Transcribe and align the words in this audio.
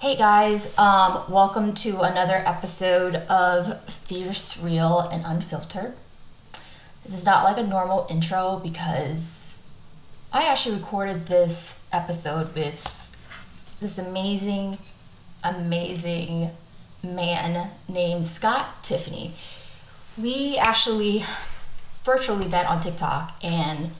Hey 0.00 0.16
guys, 0.16 0.72
um, 0.78 1.24
welcome 1.28 1.74
to 1.74 2.00
another 2.00 2.36
episode 2.46 3.16
of 3.16 3.84
Fierce, 3.84 4.58
Real, 4.58 5.00
and 5.00 5.24
Unfiltered. 5.26 5.92
This 7.04 7.12
is 7.12 7.26
not 7.26 7.44
like 7.44 7.58
a 7.58 7.62
normal 7.66 8.06
intro 8.08 8.58
because 8.64 9.58
I 10.32 10.46
actually 10.46 10.76
recorded 10.76 11.26
this 11.26 11.78
episode 11.92 12.54
with 12.54 13.76
this 13.78 13.98
amazing, 13.98 14.78
amazing 15.44 16.52
man 17.04 17.68
named 17.86 18.24
Scott 18.24 18.82
Tiffany. 18.82 19.34
We 20.16 20.56
actually 20.56 21.24
virtually 22.04 22.48
met 22.48 22.64
on 22.64 22.80
TikTok 22.80 23.38
and 23.44 23.90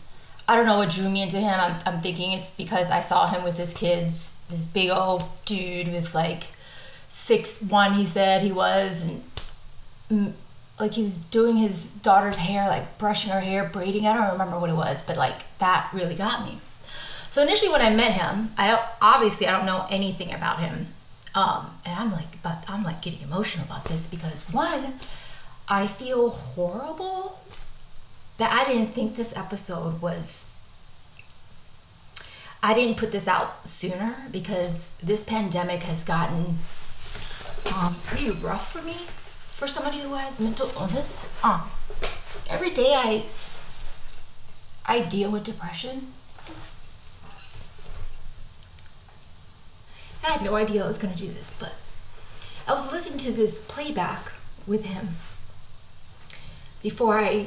I 0.49 0.57
don't 0.57 0.65
know 0.65 0.79
what 0.79 0.89
drew 0.89 1.11
me 1.11 1.21
into 1.21 1.37
him. 1.37 1.61
I'm, 1.61 1.79
I'm 1.85 2.01
thinking 2.01 2.33
it's 2.33 2.53
because 2.53 2.91
I 2.91 3.03
saw 3.03 3.29
him 3.29 3.45
with 3.45 3.59
his 3.59 3.75
kids 3.75 4.33
this 4.51 4.67
big 4.67 4.91
old 4.91 5.23
dude 5.45 5.89
with 5.89 6.15
like 6.15 6.45
six 7.09 7.61
one 7.61 7.95
he 7.95 8.07
said 8.07 8.43
he 8.43 8.53
was 8.53 9.09
and 10.09 10.35
like 10.79 10.95
he 10.95 11.03
was 11.03 11.19
doing 11.19 11.57
his 11.57 11.87
daughter's 11.87 12.39
hair 12.39 12.69
like 12.69 12.99
brushing 12.99 13.33
her 13.33 13.41
hair 13.41 13.65
braiding. 13.65 14.07
I 14.07 14.15
don't 14.15 14.33
remember 14.33 14.59
what 14.59 14.71
it 14.71 14.77
was 14.77 15.03
but 15.03 15.17
like 15.17 15.59
that 15.59 15.89
really 15.93 16.15
got 16.15 16.45
me. 16.45 16.59
So 17.31 17.43
initially 17.43 17.71
when 17.71 17.81
i 17.81 17.91
met 17.91 18.13
him 18.13 18.51
i 18.59 18.67
don't 18.67 18.83
obviously 19.01 19.47
i 19.47 19.53
don't 19.53 19.67
know 19.67 19.87
anything 19.91 20.33
about 20.33 20.61
him. 20.61 20.87
Um, 21.35 21.79
and 21.85 21.99
i'm 21.99 22.11
like 22.13 22.43
but 22.43 22.65
i'm 22.69 22.83
like 22.83 23.03
getting 23.03 23.21
emotional 23.23 23.65
about 23.67 23.85
this 23.85 24.07
because 24.09 24.51
one 24.53 24.95
i 25.69 25.87
feel 25.87 26.31
horrible 26.31 27.39
that 28.39 28.51
i 28.53 28.71
didn't 28.71 28.95
think 28.95 29.15
this 29.15 29.37
episode 29.37 30.03
was 30.03 30.50
I 32.63 32.75
didn't 32.75 32.99
put 32.99 33.11
this 33.13 33.27
out 33.27 33.67
sooner 33.67 34.17
because 34.31 34.97
this 35.03 35.25
pandemic 35.25 35.83
has 35.85 36.05
gotten 36.05 36.59
um, 37.75 37.93
pretty 38.07 38.31
rough 38.31 38.73
for 38.73 38.83
me. 38.83 38.95
For 38.95 39.67
somebody 39.67 39.99
who 40.01 40.15
has 40.15 40.41
mental 40.41 40.71
illness, 40.75 41.27
um, 41.45 41.71
every 42.49 42.71
day 42.71 42.95
I 42.95 43.25
I 44.87 45.01
deal 45.01 45.31
with 45.31 45.45
depression. 45.45 46.13
I 50.25 50.33
had 50.33 50.43
no 50.43 50.55
idea 50.55 50.85
I 50.85 50.89
was 50.89 50.99
going 50.99 51.15
to 51.15 51.19
do 51.19 51.33
this, 51.33 51.57
but 51.59 51.75
I 52.67 52.73
was 52.73 52.93
listening 52.93 53.19
to 53.21 53.33
this 53.33 53.65
playback 53.67 54.33
with 54.67 54.85
him 54.85 55.17
before 56.83 57.19
I 57.19 57.47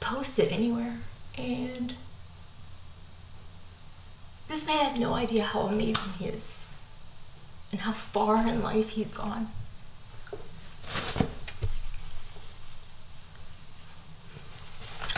post 0.00 0.38
it 0.38 0.52
anywhere, 0.52 0.98
and 1.38 1.94
this 4.48 4.66
man 4.66 4.84
has 4.84 4.98
no 4.98 5.14
idea 5.14 5.44
how 5.44 5.60
amazing 5.60 6.12
he 6.18 6.26
is 6.26 6.68
and 7.72 7.80
how 7.80 7.92
far 7.92 8.46
in 8.46 8.62
life 8.62 8.90
he's 8.90 9.12
gone. 9.12 9.48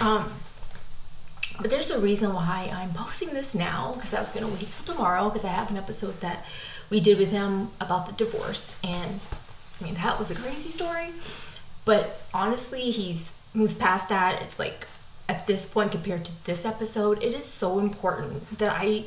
Um, 0.01 0.31
but 1.61 1.71
there's 1.71 1.91
a 1.91 1.99
reason 1.99 2.33
why 2.33 2.71
I'm 2.73 2.93
posting 2.93 3.31
this 3.31 3.55
now 3.55 3.93
because 3.95 4.13
I 4.13 4.21
was 4.21 4.31
going 4.33 4.47
to 4.47 4.53
wait 4.53 4.71
till 4.71 4.95
tomorrow 4.95 5.29
because 5.29 5.45
I 5.45 5.49
have 5.49 5.71
an 5.71 5.77
episode 5.77 6.21
that 6.21 6.45
we 6.91 7.01
did 7.01 7.19
with 7.19 7.31
him 7.31 7.71
about 7.81 8.07
the 8.07 8.13
divorce. 8.13 8.79
And 8.85 9.21
I 9.81 9.85
mean, 9.85 9.95
that 9.95 10.19
was 10.19 10.31
a 10.31 10.35
crazy 10.35 10.69
story. 10.69 11.13
But 11.85 12.21
honestly, 12.33 12.91
he's 12.91 13.33
moved 13.55 13.79
past 13.79 14.09
that. 14.11 14.43
It's 14.43 14.59
like 14.59 14.87
at 15.29 15.47
this 15.47 15.67
point 15.67 15.93
compared 15.93 16.25
to 16.25 16.45
this 16.45 16.65
episode, 16.65 17.23
it 17.23 17.35
is 17.35 17.45
so 17.45 17.79
important 17.79 18.59
that 18.59 18.77
I 18.81 19.05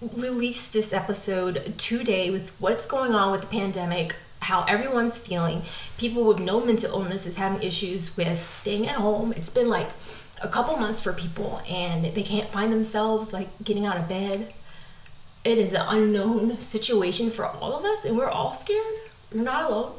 release 0.00 0.68
this 0.68 0.92
episode 0.92 1.74
today 1.78 2.30
with 2.30 2.54
what's 2.60 2.86
going 2.86 3.14
on 3.14 3.32
with 3.32 3.42
the 3.42 3.46
pandemic, 3.46 4.16
how 4.40 4.64
everyone's 4.64 5.18
feeling. 5.18 5.62
People 5.98 6.24
with 6.24 6.40
no 6.40 6.64
mental 6.64 6.90
illness 6.90 7.26
is 7.26 7.36
having 7.36 7.62
issues 7.62 8.16
with 8.16 8.42
staying 8.44 8.86
at 8.88 8.96
home. 8.96 9.32
It's 9.32 9.50
been 9.50 9.68
like 9.68 9.88
a 10.42 10.48
couple 10.48 10.76
months 10.76 11.02
for 11.02 11.12
people 11.12 11.62
and 11.68 12.04
they 12.04 12.22
can't 12.22 12.50
find 12.50 12.72
themselves 12.72 13.32
like 13.32 13.48
getting 13.62 13.86
out 13.86 13.96
of 13.96 14.08
bed. 14.08 14.52
It 15.44 15.58
is 15.58 15.72
an 15.72 15.84
unknown 15.88 16.56
situation 16.56 17.30
for 17.30 17.46
all 17.46 17.74
of 17.74 17.84
us 17.84 18.04
and 18.04 18.16
we're 18.16 18.28
all 18.28 18.54
scared. 18.54 18.94
You're 19.32 19.44
not 19.44 19.70
alone. 19.70 19.92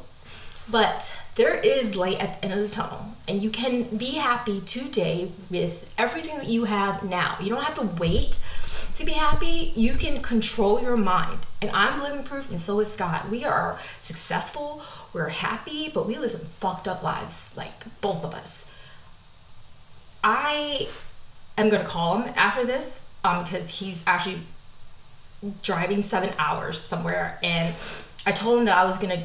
But 0.70 1.18
there 1.34 1.54
is 1.54 1.96
light 1.96 2.20
at 2.20 2.40
the 2.40 2.44
end 2.46 2.54
of 2.54 2.60
the 2.60 2.74
tunnel, 2.74 3.16
and 3.26 3.42
you 3.42 3.50
can 3.50 3.96
be 3.96 4.12
happy 4.12 4.60
today 4.60 5.32
with 5.50 5.92
everything 5.98 6.36
that 6.38 6.46
you 6.46 6.64
have 6.64 7.02
now. 7.02 7.36
You 7.40 7.50
don't 7.50 7.64
have 7.64 7.74
to 7.76 7.86
wait 8.00 8.40
to 8.94 9.04
be 9.04 9.12
happy. 9.12 9.72
You 9.74 9.94
can 9.94 10.22
control 10.22 10.80
your 10.80 10.96
mind. 10.96 11.40
And 11.60 11.70
I'm 11.72 12.00
living 12.00 12.22
proof, 12.22 12.50
and 12.50 12.60
so 12.60 12.78
is 12.80 12.92
Scott. 12.92 13.28
We 13.28 13.44
are 13.44 13.78
successful, 14.00 14.82
we're 15.12 15.30
happy, 15.30 15.90
but 15.92 16.06
we 16.06 16.16
live 16.16 16.30
some 16.30 16.46
fucked 16.46 16.86
up 16.86 17.02
lives, 17.02 17.48
like 17.56 18.00
both 18.00 18.24
of 18.24 18.34
us. 18.34 18.70
I 20.22 20.88
am 21.58 21.68
gonna 21.68 21.84
call 21.84 22.22
him 22.22 22.32
after 22.36 22.64
this 22.64 23.04
um, 23.24 23.42
because 23.42 23.78
he's 23.80 24.02
actually 24.06 24.40
driving 25.62 26.02
seven 26.02 26.32
hours 26.38 26.80
somewhere, 26.80 27.38
and 27.42 27.74
I 28.24 28.32
told 28.32 28.60
him 28.60 28.64
that 28.66 28.78
I 28.78 28.84
was 28.84 28.98
gonna 28.98 29.24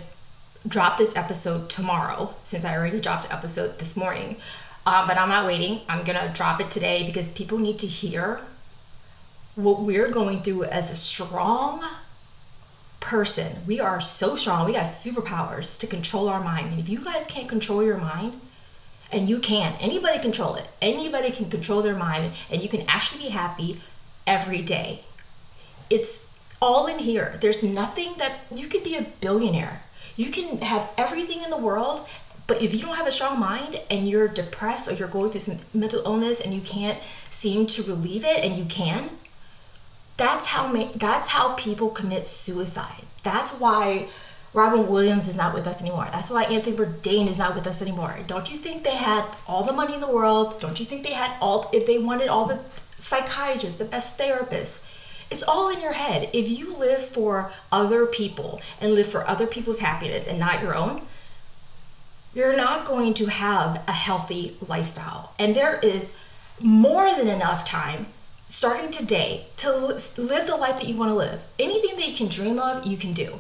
drop 0.68 0.97
this 0.97 1.16
episode 1.16 1.70
tomorrow 1.70 2.36
since 2.44 2.66
I 2.66 2.75
already 2.75 3.00
dropped 3.00 3.25
an 3.25 3.31
episode 3.31 3.80
this 3.80 3.96
morning. 3.96 4.38
Um, 4.86 5.08
but 5.08 5.18
I'm 5.18 5.30
not 5.30 5.46
waiting. 5.46 5.81
I'm 5.88 6.03
gonna 6.03 6.31
drop 6.34 6.59
it 6.59 6.72
today 6.72 7.06
because 7.06 7.30
people 7.30 7.58
need 7.58 7.80
to 7.80 7.88
hear 7.88 8.42
what 9.56 9.81
we're 9.81 10.09
going 10.09 10.42
through 10.42 10.66
as 10.66 10.90
a 10.90 10.96
strong 10.96 11.84
person. 13.00 13.58
We 13.68 13.80
are 13.80 14.02
so 14.02 14.36
strong. 14.36 14.66
We 14.66 14.74
got 14.74 14.86
superpowers 14.86 15.78
to 15.80 15.88
control 15.88 16.30
our 16.30 16.42
mind. 16.42 16.72
And 16.72 16.80
if 16.80 16.90
you 16.90 17.03
guys 17.03 17.25
can't 17.28 17.50
control 17.50 17.84
your 17.84 17.98
mind, 17.98 18.40
and 19.12 19.28
you 19.28 19.40
can, 19.40 19.74
anybody 19.80 20.19
control 20.19 20.56
it. 20.56 20.68
Anybody 20.81 21.31
can 21.31 21.50
control 21.50 21.81
their 21.81 21.96
mind, 21.96 22.34
and 22.50 22.62
you 22.62 22.69
can 22.69 22.84
actually 22.88 23.24
be 23.24 23.30
happy 23.30 23.81
every 24.28 24.62
day. 24.62 25.03
It's 25.90 26.28
all 26.62 26.86
in 26.86 27.00
here. 27.00 27.38
There's 27.42 27.64
nothing 27.64 28.14
that 28.18 28.42
you 28.53 28.68
could 28.68 28.84
be 28.84 28.96
a 28.96 29.02
billionaire 29.02 29.81
you 30.19 30.30
can 30.30 30.57
have 30.57 30.91
everything 30.97 31.41
in 31.44 31.50
the 31.50 31.56
world, 31.56 32.06
but 32.46 32.62
if 32.62 32.74
you 32.74 32.80
don't 32.81 32.97
have 32.97 33.07
a 33.07 33.12
strong 33.12 33.40
mind 33.40 33.80
and 33.90 34.06
you're 34.06 34.28
depressed 34.28 34.91
or 34.91 34.94
you're 34.94 35.07
going 35.07 35.31
through 35.31 35.40
some 35.40 35.59
mental 35.74 36.02
illness 36.03 36.41
and 36.41 36.53
you 36.53 36.59
can't 36.59 37.00
seem 37.31 37.66
to 37.68 37.84
relieve 37.84 38.25
it 38.25 38.44
and 38.44 38.57
you 38.57 38.66
can, 38.66 39.12
that's 40.18 40.47
how 40.47 40.74
that's 40.94 41.30
how 41.30 41.53
people 41.53 41.90
commit 41.90 42.28
suicide. 42.28 43.03
That's 43.24 43.53
why 43.53 44.09
Robin 44.53 44.90
Williams 44.90 45.30
is 45.30 45.38
not 45.38 45.53
with 45.53 45.66
us 45.66 45.80
anymore. 45.80 46.09
That's 46.12 46.30
why 46.30 46.44
Anthony 46.44 46.75
Bourdain 46.75 47.30
is 47.30 47.40
not 47.40 47.56
with 47.56 47.66
us 47.66 47.81
anymore. 47.81 48.18
Don't 48.28 48.51
you 48.51 48.57
think 48.57 48.84
they 48.84 48.97
had 48.97 49.24
all 49.47 49.63
the 49.63 49.72
money 49.72 49.94
in 49.94 50.01
the 50.01 50.12
world? 50.12 50.59
Don't 50.59 50.81
you 50.81 50.86
think 50.86 51.03
they 51.03 51.13
had 51.13 51.31
all 51.40 51.69
if 51.72 51.88
they 51.88 51.97
wanted 51.97 52.28
all 52.28 52.46
the 52.46 52.59
psychiatrists, 52.97 53.80
the 53.80 53.86
best 53.86 54.18
therapists? 54.18 54.81
It's 55.32 55.44
all 55.44 55.70
in 55.70 55.82
your 55.82 55.94
head. 55.94 56.30
If 56.34 56.50
you 56.50 56.76
live 56.76 57.06
for 57.06 57.52
other 57.72 58.06
people 58.06 58.62
and 58.82 58.94
live 58.94 59.08
for 59.08 59.28
other 59.28 59.48
people's 59.48 59.80
happiness 59.80 60.28
and 60.28 60.40
not 60.40 60.62
your 60.62 60.76
own, 60.76 61.02
you're 62.34 62.56
not 62.56 62.86
going 62.86 63.14
to 63.16 63.26
have 63.28 63.84
a 63.88 63.92
healthy 63.92 64.56
lifestyle. 64.68 65.34
And 65.40 65.56
there 65.56 65.80
is 65.80 66.16
more 66.60 67.14
than 67.14 67.28
enough 67.28 67.66
time 67.66 68.08
starting 68.48 68.90
today 68.90 69.46
to 69.58 69.72
live 69.72 70.48
the 70.48 70.56
life 70.56 70.76
that 70.76 70.88
you 70.88 70.98
want 70.98 71.10
to 71.10 71.16
live. 71.16 71.42
Anything 71.58 71.96
that 71.98 72.08
you 72.08 72.16
can 72.16 72.28
dream 72.28 72.60
of, 72.60 72.86
you 72.86 72.98
can 72.98 73.14
do. 73.14 73.40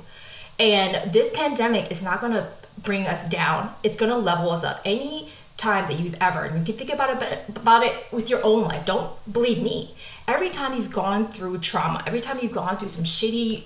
And 0.59 1.11
this 1.11 1.31
pandemic 1.33 1.91
is 1.91 2.03
not 2.03 2.21
going 2.21 2.33
to 2.33 2.49
bring 2.77 3.07
us 3.07 3.27
down. 3.27 3.73
It's 3.83 3.97
going 3.97 4.11
to 4.11 4.17
level 4.17 4.51
us 4.51 4.63
up. 4.63 4.81
Any 4.85 5.29
time 5.57 5.89
that 5.89 5.99
you've 5.99 6.15
ever, 6.21 6.45
and 6.45 6.59
you 6.59 6.65
can 6.65 6.75
think 6.75 6.91
about 6.91 7.21
it 7.21 7.49
about 7.49 7.83
it 7.83 7.93
with 8.11 8.29
your 8.29 8.43
own 8.43 8.63
life. 8.63 8.85
Don't 8.85 9.11
believe 9.31 9.61
me 9.61 9.93
every 10.29 10.49
time 10.49 10.75
you've 10.75 10.91
gone 10.91 11.27
through 11.27 11.57
trauma, 11.57 12.03
every 12.05 12.21
time 12.21 12.39
you've 12.41 12.51
gone 12.51 12.77
through 12.77 12.87
some 12.87 13.03
shitty 13.03 13.63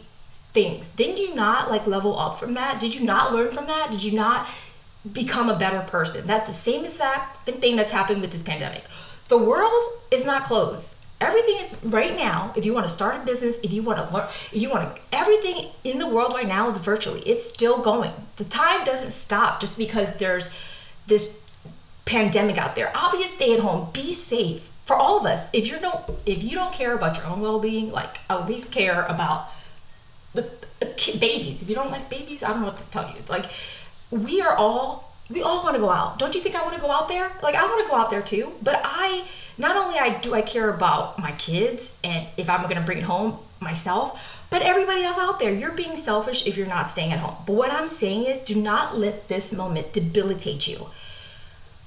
things, 0.53 0.89
didn't 0.91 1.17
you 1.17 1.35
not 1.35 1.69
like 1.69 1.85
level 1.85 2.17
up 2.17 2.39
from 2.39 2.53
that? 2.53 2.79
Did 2.79 2.95
you 2.95 3.05
not 3.05 3.33
learn 3.33 3.51
from 3.51 3.67
that? 3.67 3.91
Did 3.91 4.03
you 4.03 4.13
not 4.13 4.47
become 5.11 5.49
a 5.49 5.57
better 5.57 5.81
person? 5.81 6.25
That's 6.25 6.47
the 6.47 6.53
same 6.53 6.85
exact 6.85 7.45
thing 7.45 7.75
that's 7.75 7.91
happened 7.91 8.21
with 8.21 8.31
this 8.31 8.43
pandemic. 8.43 8.85
The 9.27 9.37
world 9.37 9.83
is 10.11 10.25
not 10.25 10.43
closed. 10.43 10.97
Everything 11.19 11.55
is 11.61 11.77
right 11.83 12.15
now. 12.15 12.53
If 12.55 12.65
you 12.65 12.73
want 12.73 12.85
to 12.85 12.91
start 12.91 13.15
a 13.21 13.25
business, 13.25 13.57
if 13.63 13.71
you 13.71 13.81
want 13.81 13.97
to 13.99 14.13
learn, 14.13 14.27
if 14.27 14.55
you 14.55 14.69
want 14.69 14.95
to, 14.95 15.01
everything 15.11 15.69
in 15.83 15.99
the 15.99 16.07
world 16.07 16.33
right 16.33 16.47
now 16.47 16.69
is 16.69 16.77
virtually. 16.77 17.21
It's 17.21 17.49
still 17.49 17.81
going. 17.81 18.11
The 18.35 18.43
time 18.43 18.83
doesn't 18.83 19.11
stop 19.11 19.59
just 19.59 19.77
because 19.77 20.17
there's 20.17 20.53
this 21.07 21.41
pandemic 22.05 22.57
out 22.57 22.75
there. 22.75 22.91
Obvious, 22.95 23.33
stay 23.33 23.53
at 23.53 23.61
home, 23.61 23.89
be 23.93 24.13
safe 24.13 24.72
for 24.85 24.95
all 24.95 25.19
of 25.19 25.25
us 25.25 25.47
if 25.53 25.67
you 25.67 25.79
don't 25.79 26.03
if 26.25 26.43
you 26.43 26.51
don't 26.51 26.73
care 26.73 26.93
about 26.93 27.17
your 27.17 27.25
own 27.27 27.41
well-being 27.41 27.91
like 27.91 28.17
at 28.29 28.47
least 28.47 28.71
care 28.71 29.03
about 29.03 29.47
the 30.33 30.49
babies 31.19 31.61
if 31.61 31.69
you 31.69 31.75
don't 31.75 31.91
like 31.91 32.09
babies 32.09 32.43
i 32.43 32.49
don't 32.49 32.61
know 32.61 32.67
what 32.67 32.77
to 32.77 32.89
tell 32.91 33.07
you 33.09 33.21
like 33.29 33.45
we 34.11 34.41
are 34.41 34.55
all 34.55 35.13
we 35.29 35.41
all 35.41 35.63
want 35.63 35.75
to 35.75 35.79
go 35.79 35.89
out 35.89 36.19
don't 36.19 36.35
you 36.35 36.41
think 36.41 36.55
i 36.55 36.61
want 36.61 36.75
to 36.75 36.81
go 36.81 36.91
out 36.91 37.07
there 37.07 37.31
like 37.41 37.55
i 37.55 37.63
want 37.63 37.83
to 37.83 37.89
go 37.89 37.95
out 37.95 38.09
there 38.09 38.21
too 38.21 38.51
but 38.61 38.81
i 38.83 39.23
not 39.57 39.77
only 39.77 39.97
i 39.97 40.19
do 40.19 40.33
i 40.33 40.41
care 40.41 40.69
about 40.69 41.17
my 41.17 41.31
kids 41.33 41.95
and 42.03 42.27
if 42.37 42.49
i'm 42.49 42.63
going 42.63 42.75
to 42.75 42.81
bring 42.81 42.97
it 42.97 43.03
home 43.03 43.37
myself 43.61 44.19
But 44.53 44.61
everybody 44.61 45.01
else 45.01 45.17
out 45.17 45.39
there, 45.39 45.51
you're 45.51 45.71
being 45.71 45.95
selfish 45.95 46.45
if 46.45 46.57
you're 46.57 46.67
not 46.67 46.87
staying 46.87 47.11
at 47.11 47.17
home. 47.17 47.37
But 47.47 47.53
what 47.53 47.71
I'm 47.71 47.87
saying 47.87 48.25
is 48.25 48.37
do 48.37 48.53
not 48.53 48.95
let 48.95 49.27
this 49.27 49.51
moment 49.51 49.93
debilitate 49.93 50.67
you. 50.67 50.89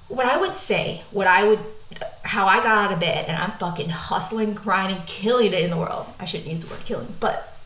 What 0.08 0.26
I 0.26 0.36
would 0.36 0.54
say, 0.54 1.02
what 1.12 1.28
I 1.28 1.46
would 1.46 1.60
how 2.22 2.46
I 2.46 2.56
got 2.56 2.78
out 2.78 2.92
of 2.92 3.00
bed 3.00 3.26
and 3.28 3.36
I'm 3.36 3.58
fucking 3.58 3.88
hustling, 3.88 4.54
grinding, 4.54 5.02
killing 5.06 5.52
it 5.52 5.60
in 5.60 5.70
the 5.70 5.76
world. 5.76 6.06
I 6.18 6.24
shouldn't 6.24 6.50
use 6.50 6.64
the 6.64 6.74
word 6.74 6.84
killing, 6.84 7.14
but 7.20 7.56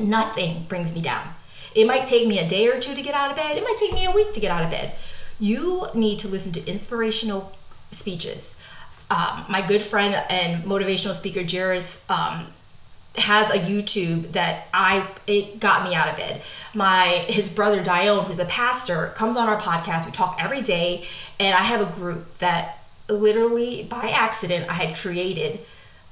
nothing 0.00 0.64
brings 0.68 0.94
me 0.94 1.02
down. 1.02 1.28
It 1.74 1.86
might 1.86 2.06
take 2.06 2.26
me 2.26 2.38
a 2.38 2.48
day 2.48 2.68
or 2.68 2.80
two 2.80 2.94
to 2.94 3.02
get 3.02 3.14
out 3.14 3.30
of 3.30 3.36
bed. 3.36 3.56
It 3.56 3.62
might 3.62 3.76
take 3.78 3.92
me 3.92 4.06
a 4.06 4.10
week 4.10 4.32
to 4.32 4.40
get 4.40 4.50
out 4.50 4.64
of 4.64 4.70
bed. 4.70 4.94
You 5.38 5.88
need 5.94 6.18
to 6.20 6.28
listen 6.28 6.52
to 6.52 6.66
inspirational 6.66 7.56
speeches. 7.90 8.56
Um, 9.10 9.44
my 9.48 9.60
good 9.60 9.82
friend 9.82 10.14
and 10.30 10.64
motivational 10.64 11.12
speaker 11.12 11.42
Jairus 11.44 12.02
um, 12.08 12.46
has 13.16 13.50
a 13.50 13.58
YouTube 13.58 14.32
that 14.32 14.68
I 14.72 15.06
it 15.26 15.60
got 15.60 15.84
me 15.84 15.94
out 15.94 16.08
of 16.08 16.16
bed. 16.16 16.42
My 16.74 17.24
his 17.28 17.48
brother 17.48 17.82
Dione, 17.82 18.24
who's 18.24 18.38
a 18.38 18.44
pastor, 18.46 19.08
comes 19.08 19.36
on 19.36 19.48
our 19.48 19.60
podcast. 19.60 20.06
We 20.06 20.12
talk 20.12 20.38
every 20.40 20.62
day, 20.62 21.06
and 21.38 21.54
I 21.54 21.62
have 21.62 21.80
a 21.80 21.90
group 21.92 22.38
that 22.38 22.75
literally 23.08 23.84
by 23.84 24.10
accident 24.10 24.68
I 24.68 24.74
had 24.74 24.96
created 24.96 25.60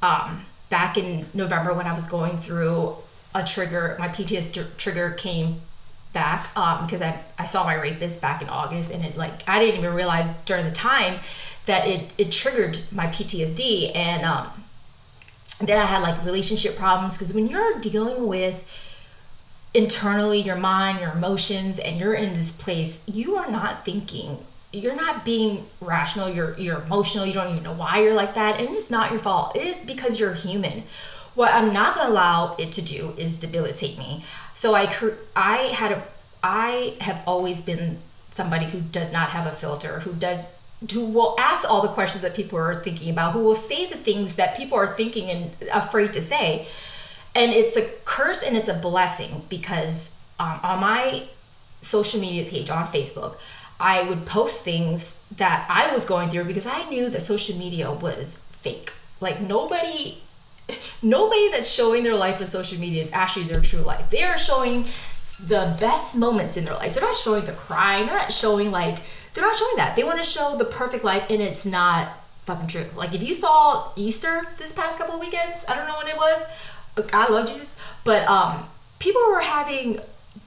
um, 0.03 0.47
back 0.69 0.97
in 0.97 1.27
November 1.35 1.73
when 1.73 1.87
I 1.87 1.95
was 1.95 2.07
going 2.07 2.39
through 2.39 2.97
a 3.35 3.45
trigger. 3.45 3.97
My 3.99 4.09
PTSD 4.09 4.77
trigger 4.77 5.11
came 5.13 5.61
back 6.13 6.57
um, 6.57 6.85
because 6.85 7.03
I, 7.03 7.21
I 7.39 7.45
saw 7.45 7.65
my 7.65 7.75
rapist 7.75 8.23
back 8.23 8.41
in 8.41 8.49
August 8.49 8.91
and 8.91 9.05
it 9.05 9.17
like 9.17 9.47
I 9.47 9.59
didn't 9.59 9.81
even 9.81 9.95
realize 9.95 10.37
during 10.45 10.65
the 10.65 10.71
time 10.73 11.19
that 11.67 11.87
it, 11.87 12.11
it 12.17 12.31
triggered 12.31 12.81
my 12.91 13.07
PTSD 13.07 13.95
and 13.95 14.25
um, 14.25 14.65
then 15.61 15.79
I 15.79 15.85
had 15.87 16.03
like 16.03 16.25
relationship 16.25 16.77
problems 16.77 17.15
because 17.15 17.33
when 17.33 17.49
you're 17.49 17.79
dealing 17.81 18.27
with 18.27 18.65
internally 19.75 20.41
your 20.41 20.57
mind 20.57 21.01
your 21.01 21.11
emotions 21.11 21.81
and 21.81 21.99
you're 21.99 22.15
in 22.15 22.35
this 22.35 22.53
place 22.53 23.01
you 23.07 23.37
are 23.37 23.51
not 23.51 23.85
thinking 23.85 24.39
you're 24.75 24.97
not 24.97 25.25
being 25.25 25.67
rational 25.81 26.29
you're 26.29 26.57
you're 26.59 26.81
emotional 26.83 27.25
you 27.25 27.33
don't 27.33 27.53
even 27.53 27.63
know 27.63 27.73
why 27.73 28.01
you're 28.03 28.15
like 28.15 28.35
that 28.35 28.61
and 28.61 28.69
it's 28.71 28.91
not 28.91 29.11
your 29.11 29.21
fault. 29.21 29.55
It 29.57 29.63
is 29.63 29.79
because 29.79 30.19
you're 30.19 30.35
human. 30.35 30.83
What 31.35 31.53
i'm 31.53 31.73
not 31.73 31.95
going 31.95 32.07
to 32.07 32.13
allow 32.13 32.55
it 32.59 32.73
to 32.73 32.83
do 32.83 33.15
is 33.17 33.37
debilitate 33.37 33.99
me. 33.99 34.25
So 34.55 34.75
i 34.75 34.93
i 35.37 35.57
had 35.57 35.93
a 35.93 36.03
i 36.43 36.97
have 37.01 37.23
always 37.27 37.63
been 37.63 37.99
somebody 38.31 38.67
who 38.67 38.81
does 38.81 39.13
not 39.13 39.31
have 39.31 39.47
a 39.47 39.53
filter 39.53 40.01
who 40.01 40.13
does 40.13 40.53
who 40.93 41.07
will 41.07 41.35
ask 41.39 41.69
all 41.71 41.81
the 41.81 41.89
questions 41.89 42.23
that 42.23 42.35
people 42.35 42.59
are 42.59 42.75
thinking 42.75 43.11
about 43.11 43.33
who 43.33 43.39
will 43.39 43.55
say 43.55 43.87
the 43.87 43.97
things 43.97 44.37
that 44.37 44.57
people 44.57 44.77
are 44.77 44.87
thinking 44.87 45.31
and 45.31 45.51
afraid 45.73 46.13
to 46.13 46.21
say. 46.21 46.67
And 47.35 47.53
it's 47.53 47.77
a 47.77 47.89
curse 48.05 48.43
and 48.43 48.57
it's 48.57 48.69
a 48.69 48.75
blessing 48.75 49.43
because 49.49 50.11
um, 50.39 50.61
on 50.63 50.81
my 50.81 51.25
social 51.81 52.21
media 52.21 52.45
page 52.45 52.71
on 52.71 52.87
facebook 52.87 53.37
I 53.81 54.03
would 54.03 54.27
post 54.27 54.63
things 54.63 55.15
that 55.37 55.67
I 55.69 55.93
was 55.93 56.05
going 56.05 56.31
through 56.31 56.45
because 56.45 56.67
I 56.67 56.89
knew 56.89 57.09
that 57.11 57.23
social 57.23 57.57
media 57.57 57.91
was 57.91 58.37
fake. 58.53 58.93
Like 59.21 59.41
nobody 59.41 60.19
nobody 61.03 61.51
that's 61.51 61.71
showing 61.71 62.05
their 62.05 62.15
life 62.15 62.41
on 62.41 62.47
social 62.47 62.79
media 62.79 63.03
is 63.03 63.13
actually 63.13 63.47
their 63.47 63.61
true 63.61 63.81
life. 63.81 64.11
They 64.11 64.23
are 64.23 64.39
showing 64.39 64.87
the 65.41 65.77
best 65.81 66.17
moments 66.17 66.57
in 66.57 66.65
their 66.65 66.75
life. 66.75 66.95
They're 66.95 67.03
not 67.03 67.17
showing 67.17 67.45
the 67.45 67.53
crying. 67.53 68.07
They're 68.07 68.17
not 68.17 68.33
showing 68.33 68.71
like 68.71 68.99
they're 69.33 69.45
not 69.45 69.57
showing 69.57 69.77
that. 69.77 69.97
They 69.97 70.05
want 70.05 70.19
to 70.19 70.25
show 70.25 70.57
the 70.57 70.65
perfect 70.65 71.05
life 71.05 71.27
and 71.29 71.43
it's 71.43 71.67
not 71.67 72.09
fucking 72.47 72.69
true. 72.69 72.87
Like 72.95 73.15
if 73.15 73.23
you 73.23 73.35
saw 73.35 73.91
Easter 73.97 74.47
this 74.59 74.73
past 74.73 74.99
couple 74.99 75.19
weekends, 75.19 75.65
I 75.69 75.75
don't 75.75 75.89
know 75.89 75.97
when 75.97 76.09
it 76.09 76.17
was. 76.17 76.47
I 77.13 77.31
love 77.31 77.49
Jesus, 77.49 77.77
but 78.05 78.27
um 78.29 78.69
people 78.99 79.23
were 79.29 79.41
having 79.41 80.01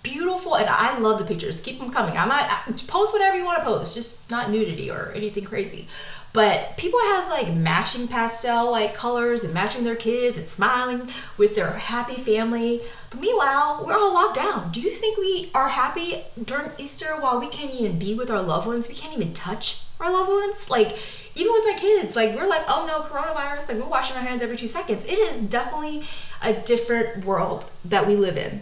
beautiful 0.08 0.56
and 0.56 0.70
I 0.70 0.98
love 1.00 1.20
the 1.20 1.26
pictures. 1.26 1.62
Keep 1.62 1.80
them 1.80 1.92
coming. 1.92 2.18
I 2.18 2.26
might 2.26 2.88
post 2.88 3.14
whatever 3.14 3.38
you 3.38 3.46
want 3.46 3.60
to 3.60 3.66
post, 3.66 3.96
just 3.96 4.30
not 4.30 4.50
nudity 4.50 4.90
or 4.90 5.12
anything 5.16 5.44
crazy. 5.44 5.88
But 6.34 6.78
people 6.78 7.00
have 7.00 7.30
like 7.30 7.54
matching 7.54 8.08
pastel 8.08 8.70
like 8.70 8.94
colors 8.94 9.44
and 9.44 9.54
matching 9.54 9.84
their 9.84 9.96
kids 9.96 10.38
and 10.38 10.48
smiling 10.48 11.10
with 11.38 11.56
their 11.56 11.72
happy 11.72 12.16
family. 12.16 12.82
But 13.10 13.22
meanwhile, 13.22 13.84
we're 13.86 13.98
all 13.98 14.14
locked 14.14 14.36
down. 14.36 14.72
Do 14.72 14.82
you 14.82 14.92
think 14.92 15.18
we 15.18 15.50
are 15.56 15.70
happy 15.70 16.24
during 16.42 16.72
Easter 16.78 17.20
while 17.20 17.40
we 17.40 17.48
can't 17.48 17.74
even 17.74 17.98
be 17.98 18.14
with 18.14 18.30
our 18.30 18.42
loved 18.42 18.68
ones? 18.68 18.88
We 18.88 18.96
can't 18.96 19.14
even 19.14 19.34
touch 19.34 19.84
our 20.00 20.12
loved 20.12 20.30
ones? 20.30 20.70
Like, 20.70 20.98
even 21.36 21.54
with 21.54 21.66
my 21.66 21.78
kids, 21.80 22.16
like, 22.16 22.36
we're 22.36 22.48
like, 22.48 22.64
oh 22.68 22.86
no, 22.88 23.02
coronavirus, 23.02 23.70
like, 23.70 23.78
we're 23.78 23.90
washing 23.90 24.16
our 24.16 24.24
hands 24.24 24.42
every 24.42 24.58
two 24.58 24.68
seconds. 24.68 25.06
It 25.06 25.20
is 25.20 25.42
definitely 25.42 26.04
a 26.42 26.54
different 26.54 27.26
world 27.26 27.66
that 27.86 28.08
we 28.08 28.16
live 28.16 28.38
in. 28.38 28.62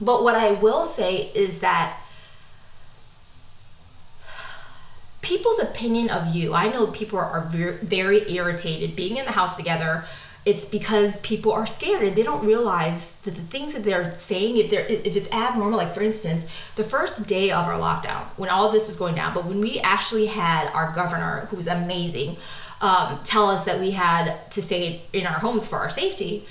But 0.00 0.24
what 0.24 0.34
I 0.34 0.52
will 0.52 0.84
say 0.86 1.30
is 1.34 1.60
that 1.60 2.00
people's 5.24 5.58
opinion 5.58 6.10
of 6.10 6.34
you, 6.34 6.52
I 6.54 6.68
know 6.68 6.86
people 6.88 7.18
are 7.18 7.40
very, 7.50 8.30
irritated 8.30 8.94
being 8.94 9.16
in 9.16 9.24
the 9.24 9.32
house 9.32 9.56
together. 9.56 10.04
It's 10.44 10.66
because 10.66 11.18
people 11.20 11.52
are 11.52 11.64
scared 11.64 12.02
and 12.02 12.14
they 12.14 12.22
don't 12.22 12.44
realize 12.44 13.12
that 13.22 13.34
the 13.34 13.40
things 13.40 13.72
that 13.72 13.84
they're 13.84 14.14
saying, 14.14 14.58
if 14.58 14.70
they're 14.70 14.84
if 14.84 15.16
it's 15.16 15.30
abnormal, 15.32 15.78
like 15.78 15.94
for 15.94 16.02
instance, 16.02 16.44
the 16.76 16.84
first 16.84 17.26
day 17.26 17.50
of 17.50 17.66
our 17.66 17.78
lockdown, 17.78 18.26
when 18.36 18.50
all 18.50 18.70
this 18.70 18.86
was 18.86 18.96
going 18.96 19.14
down, 19.14 19.32
but 19.32 19.46
when 19.46 19.62
we 19.62 19.80
actually 19.80 20.26
had 20.26 20.68
our 20.74 20.92
governor, 20.92 21.46
who 21.50 21.56
was 21.56 21.66
amazing, 21.66 22.36
um, 22.82 23.20
tell 23.24 23.48
us 23.48 23.64
that 23.64 23.80
we 23.80 23.92
had 23.92 24.50
to 24.50 24.60
stay 24.60 25.02
in 25.14 25.26
our 25.26 25.38
homes 25.38 25.66
for 25.66 25.78
our 25.78 25.88
safety, 25.88 26.46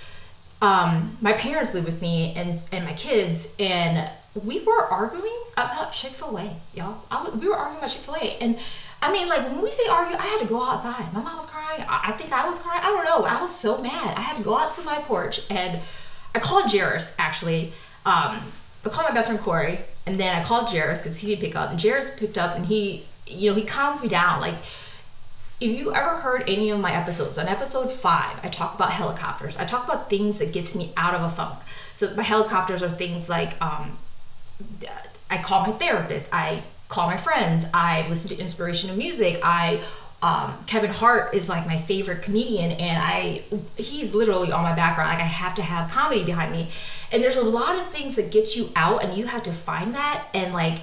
um, 0.63 1.17
my 1.19 1.33
parents 1.33 1.73
live 1.73 1.83
with 1.83 2.01
me 2.01 2.33
and 2.37 2.59
and 2.71 2.85
my 2.85 2.93
kids, 2.93 3.49
and 3.59 4.09
we 4.33 4.61
were 4.61 4.87
arguing 4.87 5.43
about 5.53 5.91
Chick 5.91 6.11
Fil 6.11 6.39
A, 6.39 6.55
y'all. 6.73 6.97
we 7.37 7.49
were 7.49 7.55
arguing 7.55 7.79
about 7.79 7.89
Chick 7.89 8.01
Fil 8.01 8.15
A, 8.15 8.37
and 8.41 8.57
I 9.01 9.11
mean, 9.11 9.27
like 9.27 9.45
when 9.49 9.61
we 9.61 9.69
say 9.69 9.83
argue, 9.91 10.17
I 10.17 10.21
had 10.21 10.39
to 10.39 10.47
go 10.47 10.63
outside. 10.63 11.13
My 11.13 11.21
mom 11.21 11.35
was 11.35 11.47
crying. 11.47 11.83
I, 11.89 12.03
I 12.07 12.11
think 12.13 12.31
I 12.31 12.47
was 12.47 12.59
crying. 12.59 12.81
I 12.81 12.87
don't 12.87 13.03
know. 13.03 13.25
I 13.25 13.41
was 13.41 13.53
so 13.53 13.81
mad. 13.81 14.17
I 14.17 14.21
had 14.21 14.37
to 14.37 14.43
go 14.43 14.57
out 14.57 14.71
to 14.73 14.83
my 14.83 14.99
porch 14.99 15.41
and 15.49 15.81
I 16.33 16.39
called 16.39 16.71
Jairus 16.71 17.13
actually. 17.19 17.73
Um, 18.05 18.39
I 18.85 18.89
called 18.89 19.09
my 19.09 19.13
best 19.13 19.27
friend 19.27 19.41
Corey, 19.41 19.79
and 20.05 20.17
then 20.17 20.33
I 20.33 20.43
called 20.43 20.69
Jairus 20.69 21.01
because 21.01 21.17
he 21.17 21.27
didn't 21.27 21.41
pick 21.41 21.55
up, 21.55 21.71
and 21.71 21.81
Jairus 21.81 22.17
picked 22.17 22.37
up, 22.37 22.55
and 22.55 22.65
he, 22.65 23.05
you 23.27 23.49
know, 23.49 23.55
he 23.55 23.63
calms 23.63 24.01
me 24.01 24.07
down. 24.09 24.41
Like 24.41 24.55
if 25.59 25.77
you 25.77 25.93
ever 25.93 26.17
heard 26.17 26.43
any 26.47 26.69
of 26.69 26.79
my 26.79 26.93
episodes, 26.93 27.37
on 27.37 27.47
episode 27.47 27.91
five, 27.91 28.39
I 28.43 28.49
talk 28.49 28.75
about 28.75 28.91
helicopters. 28.91 29.57
I 29.57 29.65
talk 29.65 29.85
about 29.85 30.09
things 30.09 30.39
that 30.39 30.51
gets 30.51 30.75
me 30.75 30.91
out 30.97 31.13
of 31.13 31.21
a 31.21 31.29
funk. 31.29 31.59
So 31.93 32.13
my 32.15 32.23
helicopters 32.23 32.83
are 32.83 32.89
things 32.89 33.29
like 33.29 33.61
um, 33.61 33.97
I 35.29 35.37
call 35.37 35.65
my 35.65 35.73
therapist, 35.73 36.29
I 36.33 36.63
call 36.89 37.07
my 37.07 37.17
friends, 37.17 37.65
I 37.73 38.05
listen 38.09 38.35
to 38.35 38.41
inspirational 38.41 38.95
music, 38.95 39.39
I 39.43 39.81
um, 40.23 40.53
Kevin 40.67 40.89
Hart 40.89 41.33
is 41.33 41.49
like 41.49 41.67
my 41.67 41.77
favorite 41.77 42.21
comedian, 42.21 42.71
and 42.71 42.97
I 43.03 43.43
he's 43.75 44.13
literally 44.13 44.53
on 44.53 44.63
my 44.63 44.73
background. 44.73 45.09
Like 45.09 45.19
I 45.19 45.23
have 45.23 45.53
to 45.55 45.61
have 45.61 45.91
comedy 45.91 46.23
behind 46.23 46.53
me, 46.53 46.69
and 47.11 47.21
there's 47.21 47.35
a 47.35 47.43
lot 47.43 47.75
of 47.75 47.89
things 47.89 48.15
that 48.15 48.31
get 48.31 48.55
you 48.55 48.69
out, 48.73 49.03
and 49.03 49.17
you 49.17 49.27
have 49.27 49.43
to 49.43 49.51
find 49.51 49.93
that 49.95 50.25
and 50.33 50.53
like 50.53 50.79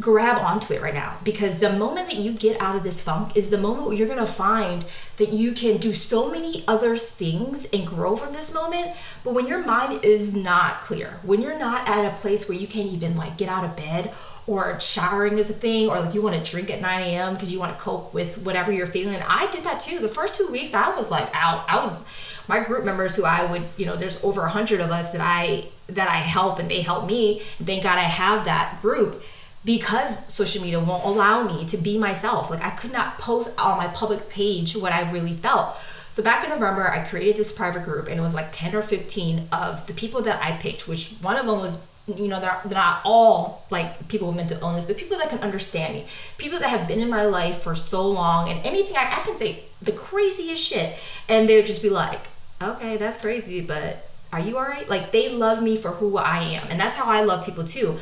grab 0.00 0.38
onto 0.38 0.72
it 0.74 0.80
right 0.80 0.94
now. 0.94 1.16
Because 1.24 1.58
the 1.58 1.72
moment 1.72 2.08
that 2.10 2.18
you 2.18 2.32
get 2.32 2.60
out 2.60 2.76
of 2.76 2.82
this 2.82 3.00
funk 3.00 3.36
is 3.36 3.50
the 3.50 3.58
moment 3.58 3.86
where 3.86 3.96
you're 3.96 4.06
going 4.06 4.18
to 4.18 4.26
find 4.26 4.84
that 5.16 5.32
you 5.32 5.52
can 5.52 5.78
do 5.78 5.92
so 5.92 6.30
many 6.30 6.64
other 6.68 6.96
things 6.96 7.66
and 7.72 7.86
grow 7.86 8.16
from 8.16 8.32
this 8.32 8.54
moment. 8.54 8.94
But 9.24 9.34
when 9.34 9.46
your 9.46 9.64
mind 9.64 10.04
is 10.04 10.34
not 10.34 10.80
clear 10.80 11.18
when 11.22 11.40
you're 11.40 11.58
not 11.58 11.88
at 11.88 12.04
a 12.04 12.16
place 12.16 12.48
where 12.48 12.56
you 12.56 12.66
can't 12.66 12.88
even 12.88 13.16
like 13.16 13.36
get 13.36 13.48
out 13.48 13.64
of 13.64 13.76
bed 13.76 14.12
or 14.46 14.78
showering 14.80 15.36
is 15.36 15.50
a 15.50 15.52
thing 15.52 15.88
or 15.88 16.00
like 16.00 16.14
you 16.14 16.22
want 16.22 16.42
to 16.42 16.50
drink 16.50 16.70
at 16.70 16.80
9 16.80 17.02
a.m 17.02 17.34
because 17.34 17.52
you 17.52 17.58
want 17.58 17.76
to 17.76 17.82
cope 17.82 18.14
with 18.14 18.38
whatever 18.38 18.72
you're 18.72 18.86
feeling 18.86 19.20
i 19.26 19.50
did 19.50 19.64
that 19.64 19.80
too. 19.80 19.98
The 19.98 20.08
first 20.08 20.34
two 20.34 20.48
weeks 20.48 20.74
i 20.74 20.94
was 20.96 21.10
like 21.10 21.28
out. 21.34 21.64
I 21.68 21.82
was 21.84 22.06
my 22.46 22.60
group 22.60 22.84
members 22.84 23.16
who 23.16 23.24
i 23.24 23.44
would 23.44 23.62
you 23.76 23.86
know 23.86 23.96
there's 23.96 24.22
over 24.24 24.42
a 24.42 24.48
hundred 24.48 24.80
of 24.80 24.90
us 24.90 25.12
that 25.12 25.20
i 25.20 25.66
that 25.88 26.08
i 26.08 26.16
help 26.16 26.58
and 26.58 26.70
they 26.70 26.82
help 26.82 27.06
me. 27.06 27.42
Thank 27.62 27.82
god 27.82 27.98
i 27.98 28.02
have 28.02 28.44
that 28.44 28.80
group 28.80 29.22
because 29.64 30.32
social 30.32 30.62
media 30.62 30.80
won't 30.80 31.04
allow 31.04 31.42
me 31.42 31.66
to 31.66 31.76
be 31.76 31.98
myself. 31.98 32.50
Like 32.50 32.62
I 32.62 32.70
could 32.70 32.92
not 32.92 33.18
post 33.18 33.50
on 33.58 33.76
my 33.78 33.88
public 33.88 34.28
page 34.28 34.76
what 34.76 34.92
I 34.92 35.10
really 35.10 35.34
felt. 35.34 35.76
So 36.10 36.22
back 36.22 36.42
in 36.42 36.50
November, 36.50 36.90
I 36.90 37.04
created 37.04 37.36
this 37.36 37.52
private 37.52 37.84
group, 37.84 38.08
and 38.08 38.18
it 38.18 38.22
was 38.22 38.34
like 38.34 38.50
10 38.50 38.74
or 38.74 38.82
15 38.82 39.48
of 39.52 39.86
the 39.86 39.92
people 39.92 40.20
that 40.22 40.42
I 40.42 40.52
picked, 40.52 40.88
which 40.88 41.12
one 41.20 41.36
of 41.36 41.46
them 41.46 41.60
was 41.60 41.78
you 42.16 42.28
know 42.28 42.40
they're, 42.40 42.58
they're 42.64 42.78
not 42.78 43.02
all 43.04 43.66
like 43.70 44.08
people 44.08 44.28
with 44.28 44.36
mental 44.36 44.58
illness 44.62 44.86
but 44.86 44.96
people 44.96 45.18
that 45.18 45.28
can 45.28 45.40
understand 45.40 45.94
me 45.94 46.06
people 46.38 46.58
that 46.58 46.70
have 46.70 46.88
been 46.88 47.00
in 47.00 47.10
my 47.10 47.24
life 47.24 47.60
for 47.60 47.74
so 47.74 48.06
long 48.08 48.48
and 48.48 48.64
anything 48.64 48.96
I, 48.96 49.18
I 49.20 49.22
can 49.26 49.36
say 49.36 49.64
the 49.82 49.92
craziest 49.92 50.62
shit 50.62 50.96
and 51.28 51.48
they 51.48 51.56
would 51.56 51.66
just 51.66 51.82
be 51.82 51.90
like 51.90 52.20
okay 52.62 52.96
that's 52.96 53.18
crazy 53.18 53.60
but 53.60 54.08
are 54.32 54.40
you 54.40 54.56
all 54.56 54.64
right 54.64 54.88
like 54.88 55.12
they 55.12 55.28
love 55.28 55.62
me 55.62 55.76
for 55.76 55.90
who 55.90 56.16
i 56.16 56.38
am 56.38 56.66
and 56.68 56.80
that's 56.80 56.96
how 56.96 57.04
i 57.04 57.22
love 57.22 57.44
people 57.44 57.64
too 57.64 57.98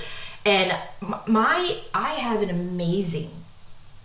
and 0.46 0.78
my, 1.26 1.78
I 1.92 2.14
have 2.14 2.40
an 2.40 2.50
amazing, 2.50 3.30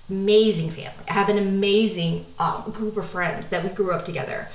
amazing 0.10 0.72
family. 0.72 1.06
I 1.08 1.14
have 1.14 1.30
an 1.30 1.38
amazing 1.38 2.26
um, 2.40 2.72
group 2.72 2.98
of 2.98 3.08
friends 3.08 3.50
that 3.50 3.64
we 3.64 3.70
grew 3.70 3.92
up 3.92 4.04
together. 4.04 4.50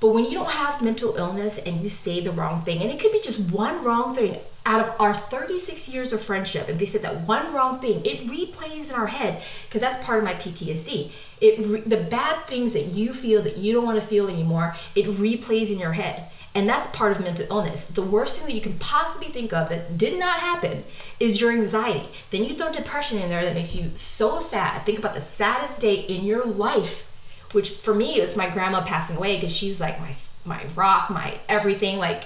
But 0.00 0.08
when 0.14 0.24
you 0.24 0.32
don't 0.32 0.50
have 0.50 0.82
mental 0.82 1.16
illness 1.16 1.58
and 1.58 1.80
you 1.80 1.88
say 1.88 2.20
the 2.20 2.32
wrong 2.32 2.62
thing, 2.62 2.82
and 2.82 2.90
it 2.90 2.98
could 2.98 3.12
be 3.12 3.20
just 3.20 3.52
one 3.52 3.84
wrong 3.84 4.14
thing 4.14 4.38
out 4.66 4.86
of 4.86 5.00
our 5.00 5.14
36 5.14 5.88
years 5.88 6.12
of 6.12 6.20
friendship, 6.20 6.68
if 6.68 6.78
they 6.78 6.86
said 6.86 7.02
that 7.02 7.20
one 7.26 7.52
wrong 7.52 7.78
thing, 7.78 8.04
it 8.04 8.20
replays 8.20 8.88
in 8.88 8.94
our 8.96 9.06
head 9.06 9.40
because 9.66 9.80
that's 9.80 10.04
part 10.04 10.18
of 10.18 10.24
my 10.24 10.34
PTSD. 10.34 11.10
It 11.40 11.64
re- 11.66 11.80
the 11.80 11.96
bad 11.96 12.46
things 12.46 12.72
that 12.72 12.86
you 12.86 13.12
feel 13.12 13.42
that 13.42 13.56
you 13.56 13.72
don't 13.72 13.86
want 13.86 14.00
to 14.00 14.06
feel 14.06 14.28
anymore, 14.28 14.74
it 14.96 15.06
replays 15.06 15.72
in 15.72 15.78
your 15.78 15.92
head. 15.92 16.30
And 16.54 16.68
that's 16.68 16.88
part 16.88 17.12
of 17.12 17.22
mental 17.22 17.46
illness. 17.50 17.86
The 17.86 18.02
worst 18.02 18.38
thing 18.38 18.46
that 18.46 18.54
you 18.54 18.60
can 18.60 18.78
possibly 18.78 19.28
think 19.28 19.52
of 19.52 19.68
that 19.68 19.96
did 19.96 20.18
not 20.18 20.40
happen 20.40 20.84
is 21.20 21.40
your 21.40 21.52
anxiety. 21.52 22.08
Then 22.30 22.44
you 22.44 22.54
throw 22.54 22.72
depression 22.72 23.18
in 23.18 23.28
there 23.28 23.44
that 23.44 23.54
makes 23.54 23.76
you 23.76 23.90
so 23.94 24.40
sad. 24.40 24.84
Think 24.84 24.98
about 24.98 25.14
the 25.14 25.20
saddest 25.20 25.78
day 25.78 25.94
in 25.94 26.24
your 26.24 26.44
life 26.44 27.04
which 27.52 27.70
for 27.70 27.94
me 27.94 28.16
it's 28.16 28.36
my 28.36 28.48
grandma 28.48 28.84
passing 28.84 29.16
away 29.16 29.36
because 29.36 29.54
she's 29.54 29.80
like 29.80 29.98
my 30.00 30.12
my 30.44 30.64
rock, 30.74 31.10
my 31.10 31.38
everything. 31.48 31.98
Like 31.98 32.24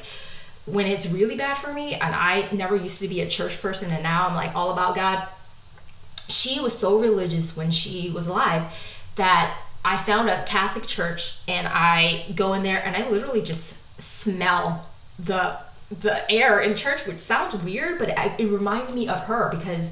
when 0.66 0.86
it's 0.86 1.06
really 1.06 1.36
bad 1.36 1.58
for 1.58 1.72
me, 1.72 1.94
and 1.94 2.14
I 2.14 2.48
never 2.52 2.76
used 2.76 3.00
to 3.00 3.08
be 3.08 3.20
a 3.20 3.28
church 3.28 3.60
person, 3.60 3.90
and 3.90 4.02
now 4.02 4.28
I'm 4.28 4.34
like 4.34 4.54
all 4.54 4.72
about 4.72 4.94
God. 4.94 5.28
She 6.28 6.60
was 6.60 6.76
so 6.76 6.98
religious 6.98 7.56
when 7.56 7.70
she 7.70 8.10
was 8.10 8.26
alive 8.26 8.72
that 9.16 9.58
I 9.84 9.96
found 9.96 10.30
a 10.30 10.44
Catholic 10.44 10.86
church 10.86 11.38
and 11.48 11.68
I 11.68 12.26
go 12.34 12.54
in 12.54 12.62
there 12.62 12.80
and 12.82 12.96
I 12.96 13.08
literally 13.10 13.42
just 13.42 13.81
smell 13.98 14.88
the 15.18 15.56
the 15.90 16.30
air 16.30 16.60
in 16.60 16.74
church, 16.74 17.06
which 17.06 17.18
sounds 17.20 17.54
weird, 17.54 17.98
but 17.98 18.08
it, 18.08 18.40
it 18.40 18.46
reminded 18.46 18.94
me 18.94 19.08
of 19.08 19.24
her 19.24 19.50
because 19.50 19.90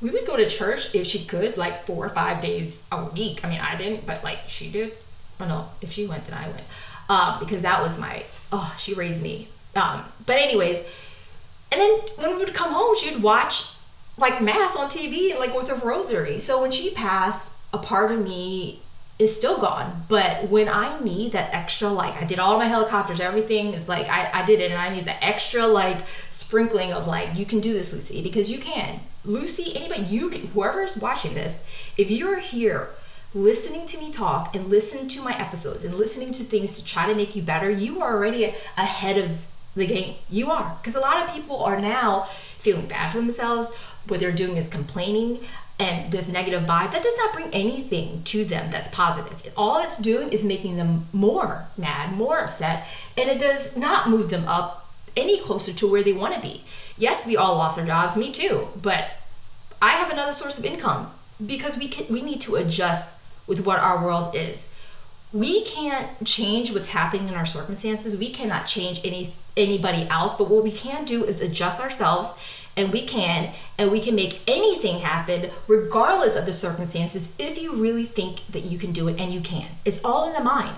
we 0.00 0.10
would 0.10 0.26
go 0.26 0.36
to 0.36 0.46
church 0.46 0.94
if 0.94 1.06
she 1.06 1.24
could, 1.24 1.56
like 1.56 1.86
four 1.86 2.04
or 2.04 2.08
five 2.10 2.40
days 2.40 2.80
a 2.92 3.04
week. 3.06 3.44
I 3.44 3.48
mean, 3.48 3.60
I 3.60 3.76
didn't, 3.76 4.06
but 4.06 4.22
like 4.22 4.40
she 4.46 4.70
did. 4.70 4.92
Oh 5.40 5.46
no, 5.46 5.68
if 5.80 5.92
she 5.92 6.06
went, 6.06 6.26
then 6.26 6.38
I 6.38 6.48
went. 6.48 6.62
Um, 7.08 7.38
because 7.40 7.62
that 7.62 7.82
was 7.82 7.98
my, 7.98 8.24
oh, 8.52 8.74
she 8.78 8.92
raised 8.92 9.22
me. 9.22 9.48
Um, 9.74 10.04
but 10.26 10.36
anyways, 10.36 10.80
and 11.72 11.80
then 11.80 12.00
when 12.16 12.30
we 12.32 12.36
would 12.36 12.54
come 12.54 12.72
home, 12.72 12.94
she 12.96 13.12
would 13.12 13.22
watch 13.22 13.74
like 14.16 14.42
mass 14.42 14.76
on 14.76 14.88
TV, 14.88 15.38
like 15.38 15.54
with 15.54 15.70
a 15.70 15.74
rosary. 15.74 16.38
So 16.38 16.60
when 16.60 16.70
she 16.70 16.90
passed, 16.90 17.54
a 17.72 17.78
part 17.78 18.10
of 18.10 18.22
me 18.22 18.82
is 19.18 19.36
still 19.36 19.58
gone. 19.58 20.04
But 20.08 20.48
when 20.48 20.68
I 20.68 21.00
need 21.00 21.32
that 21.32 21.52
extra, 21.52 21.88
like 21.88 22.20
I 22.22 22.24
did 22.24 22.38
all 22.38 22.58
my 22.58 22.66
helicopters, 22.66 23.20
everything 23.20 23.74
is 23.74 23.88
like 23.88 24.08
I, 24.08 24.30
I 24.32 24.44
did 24.44 24.60
it, 24.60 24.70
and 24.70 24.80
I 24.80 24.88
need 24.88 25.04
the 25.04 25.24
extra 25.24 25.66
like 25.66 26.06
sprinkling 26.30 26.92
of 26.92 27.06
like 27.06 27.36
you 27.36 27.44
can 27.44 27.60
do 27.60 27.72
this, 27.72 27.92
Lucy, 27.92 28.22
because 28.22 28.50
you 28.50 28.58
can. 28.58 29.00
Lucy, 29.24 29.76
anybody, 29.76 30.02
you 30.02 30.30
can, 30.30 30.46
whoever's 30.48 30.96
watching 30.96 31.34
this, 31.34 31.62
if 31.96 32.10
you're 32.10 32.38
here 32.38 32.90
listening 33.34 33.86
to 33.86 33.98
me 33.98 34.10
talk 34.10 34.54
and 34.54 34.68
listen 34.68 35.08
to 35.08 35.22
my 35.22 35.38
episodes 35.38 35.84
and 35.84 35.94
listening 35.94 36.32
to 36.32 36.42
things 36.44 36.78
to 36.78 36.84
try 36.84 37.06
to 37.06 37.14
make 37.14 37.36
you 37.36 37.42
better, 37.42 37.68
you 37.68 38.00
are 38.00 38.14
already 38.14 38.44
ahead 38.76 39.18
of 39.18 39.38
the 39.74 39.86
game. 39.86 40.14
You 40.30 40.50
are. 40.50 40.78
Because 40.80 40.94
a 40.94 41.00
lot 41.00 41.22
of 41.22 41.34
people 41.34 41.62
are 41.62 41.78
now 41.78 42.28
feeling 42.58 42.86
bad 42.86 43.10
for 43.10 43.18
themselves. 43.18 43.74
What 44.06 44.20
they're 44.20 44.32
doing 44.32 44.56
is 44.56 44.68
complaining 44.68 45.40
and 45.78 46.10
this 46.10 46.28
negative 46.28 46.62
vibe. 46.64 46.92
That 46.92 47.02
does 47.02 47.16
not 47.16 47.32
bring 47.32 47.48
anything 47.52 48.22
to 48.24 48.44
them 48.44 48.70
that's 48.70 48.88
positive. 48.88 49.52
All 49.56 49.82
it's 49.82 49.98
doing 49.98 50.30
is 50.30 50.42
making 50.42 50.76
them 50.76 51.06
more 51.12 51.66
mad, 51.76 52.16
more 52.16 52.38
upset, 52.38 52.86
and 53.16 53.28
it 53.28 53.38
does 53.38 53.76
not 53.76 54.08
move 54.08 54.30
them 54.30 54.46
up 54.46 54.92
any 55.16 55.38
closer 55.38 55.72
to 55.72 55.90
where 55.90 56.02
they 56.02 56.12
want 56.12 56.34
to 56.34 56.40
be. 56.40 56.64
Yes, 56.96 57.26
we 57.26 57.36
all 57.36 57.56
lost 57.56 57.78
our 57.78 57.86
jobs, 57.86 58.16
me 58.16 58.32
too, 58.32 58.68
but 58.80 59.10
I 59.80 59.90
have 59.90 60.10
another 60.10 60.32
source 60.32 60.58
of 60.58 60.64
income 60.64 61.12
because 61.44 61.78
we 61.78 61.88
can 61.88 62.12
we 62.12 62.22
need 62.22 62.40
to 62.42 62.56
adjust 62.56 63.20
with 63.46 63.64
what 63.64 63.78
our 63.78 64.04
world 64.04 64.34
is. 64.34 64.72
We 65.32 65.64
can't 65.64 66.24
change 66.24 66.72
what's 66.72 66.88
happening 66.88 67.28
in 67.28 67.34
our 67.34 67.46
circumstances. 67.46 68.16
We 68.16 68.30
cannot 68.30 68.66
change 68.66 69.04
any 69.04 69.34
anybody 69.56 70.08
else, 70.08 70.34
but 70.34 70.50
what 70.50 70.64
we 70.64 70.72
can 70.72 71.04
do 71.04 71.24
is 71.24 71.40
adjust 71.40 71.80
ourselves 71.80 72.30
and 72.78 72.92
we 72.92 73.02
can 73.04 73.52
and 73.76 73.90
we 73.90 74.00
can 74.00 74.14
make 74.14 74.40
anything 74.46 75.00
happen 75.00 75.50
regardless 75.66 76.36
of 76.36 76.46
the 76.46 76.52
circumstances 76.52 77.28
if 77.38 77.60
you 77.60 77.74
really 77.74 78.06
think 78.06 78.46
that 78.46 78.64
you 78.64 78.78
can 78.78 78.92
do 78.92 79.08
it 79.08 79.20
and 79.20 79.32
you 79.32 79.40
can. 79.40 79.66
It's 79.84 80.02
all 80.04 80.28
in 80.28 80.32
the 80.32 80.42
mind. 80.42 80.76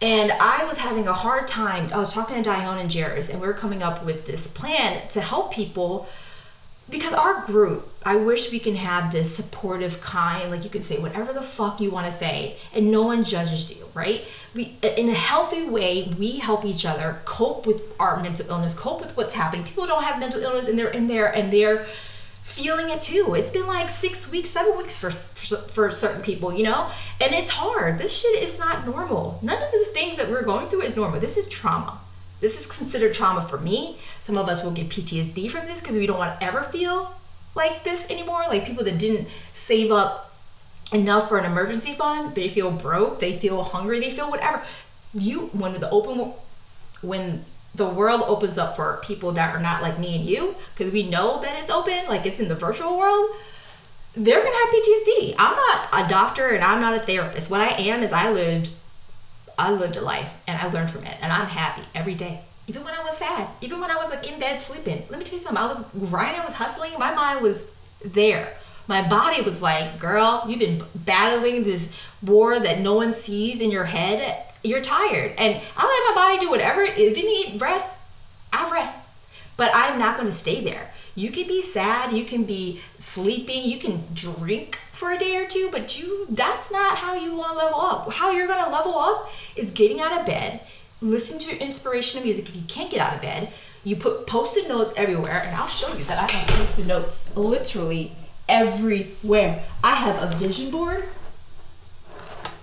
And 0.00 0.32
I 0.32 0.64
was 0.64 0.78
having 0.78 1.08
a 1.08 1.12
hard 1.12 1.48
time. 1.48 1.92
I 1.92 1.98
was 1.98 2.14
talking 2.14 2.36
to 2.36 2.42
Dione 2.42 2.80
and 2.80 2.92
Jairus, 2.92 3.28
and 3.28 3.40
we 3.40 3.48
were 3.48 3.52
coming 3.52 3.82
up 3.82 4.04
with 4.04 4.26
this 4.26 4.46
plan 4.46 5.08
to 5.08 5.20
help 5.20 5.52
people 5.52 6.08
because 6.90 7.12
our 7.12 7.44
group, 7.44 7.88
I 8.02 8.16
wish 8.16 8.50
we 8.50 8.58
can 8.58 8.76
have 8.76 9.12
this 9.12 9.34
supportive 9.34 10.00
kind, 10.00 10.50
like 10.50 10.64
you 10.64 10.70
can 10.70 10.82
say 10.82 10.98
whatever 10.98 11.32
the 11.32 11.42
fuck 11.42 11.80
you 11.80 11.90
want 11.90 12.06
to 12.06 12.12
say, 12.12 12.56
and 12.72 12.90
no 12.90 13.02
one 13.02 13.24
judges 13.24 13.78
you, 13.78 13.86
right? 13.92 14.24
We, 14.54 14.76
in 14.82 15.08
a 15.10 15.14
healthy 15.14 15.64
way, 15.64 16.14
we 16.18 16.38
help 16.38 16.64
each 16.64 16.86
other 16.86 17.20
cope 17.24 17.66
with 17.66 17.94
our 18.00 18.22
mental 18.22 18.48
illness, 18.48 18.78
cope 18.78 19.00
with 19.00 19.16
what's 19.16 19.34
happening. 19.34 19.66
People 19.66 19.86
don't 19.86 20.04
have 20.04 20.18
mental 20.18 20.40
illness, 20.40 20.66
and 20.66 20.78
they're 20.78 20.90
in 20.90 21.08
there, 21.08 21.26
and 21.26 21.52
they're 21.52 21.84
feeling 22.42 22.88
it 22.88 23.02
too. 23.02 23.34
It's 23.34 23.50
been 23.50 23.66
like 23.66 23.90
six 23.90 24.30
weeks, 24.30 24.48
seven 24.50 24.76
weeks 24.76 24.98
for, 24.98 25.10
for, 25.10 25.56
for 25.56 25.90
certain 25.90 26.22
people, 26.22 26.54
you 26.54 26.64
know, 26.64 26.90
and 27.20 27.34
it's 27.34 27.50
hard. 27.50 27.98
This 27.98 28.18
shit 28.18 28.42
is 28.42 28.58
not 28.58 28.86
normal. 28.86 29.38
None 29.42 29.62
of 29.62 29.70
the 29.70 29.84
things 29.92 30.16
that 30.16 30.30
we're 30.30 30.42
going 30.42 30.68
through 30.68 30.82
is 30.82 30.96
normal. 30.96 31.20
This 31.20 31.36
is 31.36 31.48
trauma. 31.48 32.00
This 32.40 32.58
is 32.58 32.66
considered 32.66 33.14
trauma 33.14 33.42
for 33.42 33.58
me. 33.58 33.98
Some 34.22 34.36
of 34.36 34.48
us 34.48 34.62
will 34.62 34.70
get 34.70 34.88
PTSD 34.88 35.50
from 35.50 35.66
this 35.66 35.80
because 35.80 35.96
we 35.96 36.06
don't 36.06 36.18
want 36.18 36.38
to 36.38 36.46
ever 36.46 36.62
feel 36.62 37.14
like 37.54 37.84
this 37.84 38.08
anymore. 38.10 38.44
Like 38.48 38.64
people 38.64 38.84
that 38.84 38.98
didn't 38.98 39.28
save 39.52 39.90
up 39.90 40.32
enough 40.92 41.28
for 41.28 41.38
an 41.38 41.44
emergency 41.44 41.94
fund, 41.94 42.34
they 42.34 42.48
feel 42.48 42.70
broke, 42.70 43.18
they 43.18 43.36
feel 43.36 43.62
hungry, 43.62 44.00
they 44.00 44.10
feel 44.10 44.30
whatever. 44.30 44.62
You 45.12 45.48
when 45.52 45.74
the 45.74 45.90
open 45.90 46.32
when 47.00 47.44
the 47.74 47.88
world 47.88 48.22
opens 48.26 48.58
up 48.58 48.76
for 48.76 49.00
people 49.04 49.32
that 49.32 49.54
are 49.54 49.60
not 49.60 49.82
like 49.82 49.98
me 49.98 50.16
and 50.16 50.24
you, 50.24 50.56
because 50.74 50.92
we 50.92 51.08
know 51.08 51.40
that 51.42 51.58
it's 51.60 51.70
open, 51.70 52.06
like 52.08 52.26
it's 52.26 52.40
in 52.40 52.48
the 52.48 52.54
virtual 52.54 52.98
world, 52.98 53.30
they're 54.14 54.42
gonna 54.42 54.56
have 54.56 54.74
PTSD. 54.74 55.34
I'm 55.38 55.54
not 55.54 55.88
a 55.92 56.08
doctor 56.08 56.48
and 56.48 56.64
I'm 56.64 56.80
not 56.80 56.96
a 56.96 57.00
therapist. 57.00 57.50
What 57.50 57.60
I 57.60 57.68
am 57.68 58.02
is 58.02 58.12
I 58.12 58.30
lived 58.30 58.70
I 59.58 59.72
lived 59.72 59.96
a 59.96 60.00
life 60.00 60.40
and 60.46 60.60
I 60.60 60.70
learned 60.70 60.90
from 60.90 61.04
it 61.04 61.16
and 61.20 61.32
I'm 61.32 61.48
happy 61.48 61.82
every 61.94 62.14
day. 62.14 62.42
Even 62.68 62.84
when 62.84 62.94
I 62.94 63.02
was 63.02 63.16
sad, 63.16 63.48
even 63.60 63.80
when 63.80 63.90
I 63.90 63.96
was 63.96 64.10
like 64.10 64.30
in 64.30 64.38
bed 64.38 64.60
sleeping. 64.60 65.04
Let 65.08 65.18
me 65.18 65.24
tell 65.24 65.38
you 65.38 65.44
something. 65.44 65.62
I 65.62 65.66
was 65.66 65.82
grinding, 66.10 66.40
I 66.40 66.44
was 66.44 66.54
hustling, 66.54 66.92
my 66.98 67.14
mind 67.14 67.42
was 67.42 67.64
there. 68.04 68.56
My 68.86 69.06
body 69.06 69.42
was 69.42 69.60
like, 69.60 69.98
girl, 69.98 70.44
you've 70.46 70.60
been 70.60 70.82
battling 70.94 71.64
this 71.64 71.88
war 72.22 72.58
that 72.58 72.80
no 72.80 72.94
one 72.94 73.14
sees 73.14 73.60
in 73.60 73.70
your 73.70 73.84
head. 73.84 74.44
You're 74.64 74.80
tired. 74.80 75.34
And 75.36 75.60
I 75.76 76.06
let 76.06 76.14
my 76.14 76.22
body 76.22 76.38
do 76.40 76.50
whatever. 76.50 76.82
If 76.82 76.96
it 76.96 77.14
need 77.14 77.60
rest, 77.60 77.98
I 78.52 78.70
rest. 78.70 79.00
But 79.56 79.72
I'm 79.74 79.98
not 79.98 80.16
going 80.16 80.28
to 80.28 80.34
stay 80.34 80.62
there. 80.62 80.90
You 81.18 81.32
can 81.32 81.48
be 81.48 81.60
sad, 81.60 82.12
you 82.12 82.24
can 82.24 82.44
be 82.44 82.80
sleeping, 83.00 83.64
you 83.64 83.78
can 83.78 84.04
drink 84.14 84.78
for 84.92 85.10
a 85.10 85.18
day 85.18 85.36
or 85.36 85.48
two, 85.48 85.68
but 85.72 85.98
you 85.98 86.28
that's 86.30 86.70
not 86.70 86.98
how 86.98 87.14
you 87.14 87.34
want 87.34 87.58
to 87.58 87.64
level 87.64 87.80
up. 87.80 88.12
How 88.12 88.30
you're 88.30 88.46
going 88.46 88.64
to 88.64 88.70
level 88.70 88.96
up 88.96 89.28
is 89.56 89.72
getting 89.72 90.00
out 90.00 90.16
of 90.16 90.24
bed, 90.26 90.60
listen 91.00 91.40
to 91.40 91.60
inspirational 91.60 92.24
music. 92.24 92.48
If 92.48 92.54
you 92.54 92.62
can't 92.68 92.88
get 92.88 93.00
out 93.00 93.16
of 93.16 93.20
bed, 93.20 93.52
you 93.82 93.96
put 93.96 94.28
post-it 94.28 94.68
notes 94.68 94.92
everywhere, 94.96 95.42
and 95.44 95.56
I'll 95.56 95.66
show 95.66 95.88
you 95.88 96.04
that 96.04 96.18
I 96.18 96.32
have 96.32 96.48
post-it 96.50 96.86
notes 96.86 97.36
literally 97.36 98.12
everywhere. 98.48 99.64
I 99.82 99.96
have 99.96 100.22
a 100.22 100.36
vision 100.36 100.70
board. 100.70 101.08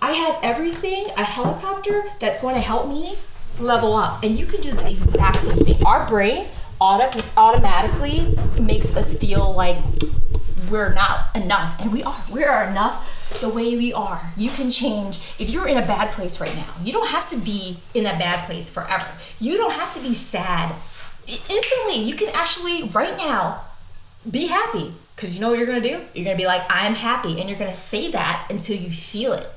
I 0.00 0.12
have 0.12 0.38
everything, 0.42 1.08
a 1.18 1.24
helicopter 1.24 2.04
that's 2.20 2.40
going 2.40 2.54
to 2.54 2.62
help 2.62 2.88
me 2.88 3.16
level 3.60 3.92
up. 3.92 4.22
And 4.22 4.38
you 4.38 4.46
can 4.46 4.62
do 4.62 4.72
the 4.72 4.90
exact 4.90 5.40
same 5.40 5.58
thing. 5.58 5.84
Our 5.84 6.08
brain 6.08 6.46
auto- 6.80 7.22
automatically 7.36 8.36
makes 8.60 8.94
us 8.96 9.18
feel 9.18 9.52
like 9.52 9.78
we're 10.70 10.92
not 10.92 11.34
enough. 11.34 11.80
And 11.80 11.92
we 11.92 12.02
are. 12.02 12.14
We 12.34 12.44
are 12.44 12.64
enough 12.64 13.40
the 13.40 13.48
way 13.48 13.76
we 13.76 13.92
are. 13.92 14.32
You 14.36 14.50
can 14.50 14.70
change. 14.70 15.18
If 15.38 15.50
you're 15.50 15.68
in 15.68 15.76
a 15.76 15.86
bad 15.86 16.10
place 16.10 16.40
right 16.40 16.54
now, 16.54 16.72
you 16.82 16.92
don't 16.92 17.08
have 17.08 17.28
to 17.30 17.36
be 17.36 17.78
in 17.94 18.06
a 18.06 18.18
bad 18.18 18.46
place 18.46 18.70
forever. 18.70 19.06
You 19.40 19.56
don't 19.56 19.72
have 19.72 19.92
to 19.94 20.00
be 20.00 20.14
sad 20.14 20.74
instantly. 21.26 22.02
You 22.02 22.14
can 22.14 22.28
actually, 22.34 22.84
right 22.84 23.16
now, 23.16 23.62
be 24.28 24.46
happy. 24.46 24.92
Because 25.14 25.34
you 25.34 25.40
know 25.40 25.48
what 25.48 25.58
you're 25.58 25.66
going 25.66 25.82
to 25.82 25.88
do? 25.88 26.04
You're 26.14 26.24
going 26.24 26.36
to 26.36 26.42
be 26.42 26.46
like, 26.46 26.62
I'm 26.68 26.94
happy. 26.94 27.40
And 27.40 27.48
you're 27.48 27.58
going 27.58 27.70
to 27.70 27.76
say 27.76 28.10
that 28.10 28.46
until 28.50 28.76
you 28.76 28.90
feel 28.90 29.32
it. 29.32 29.48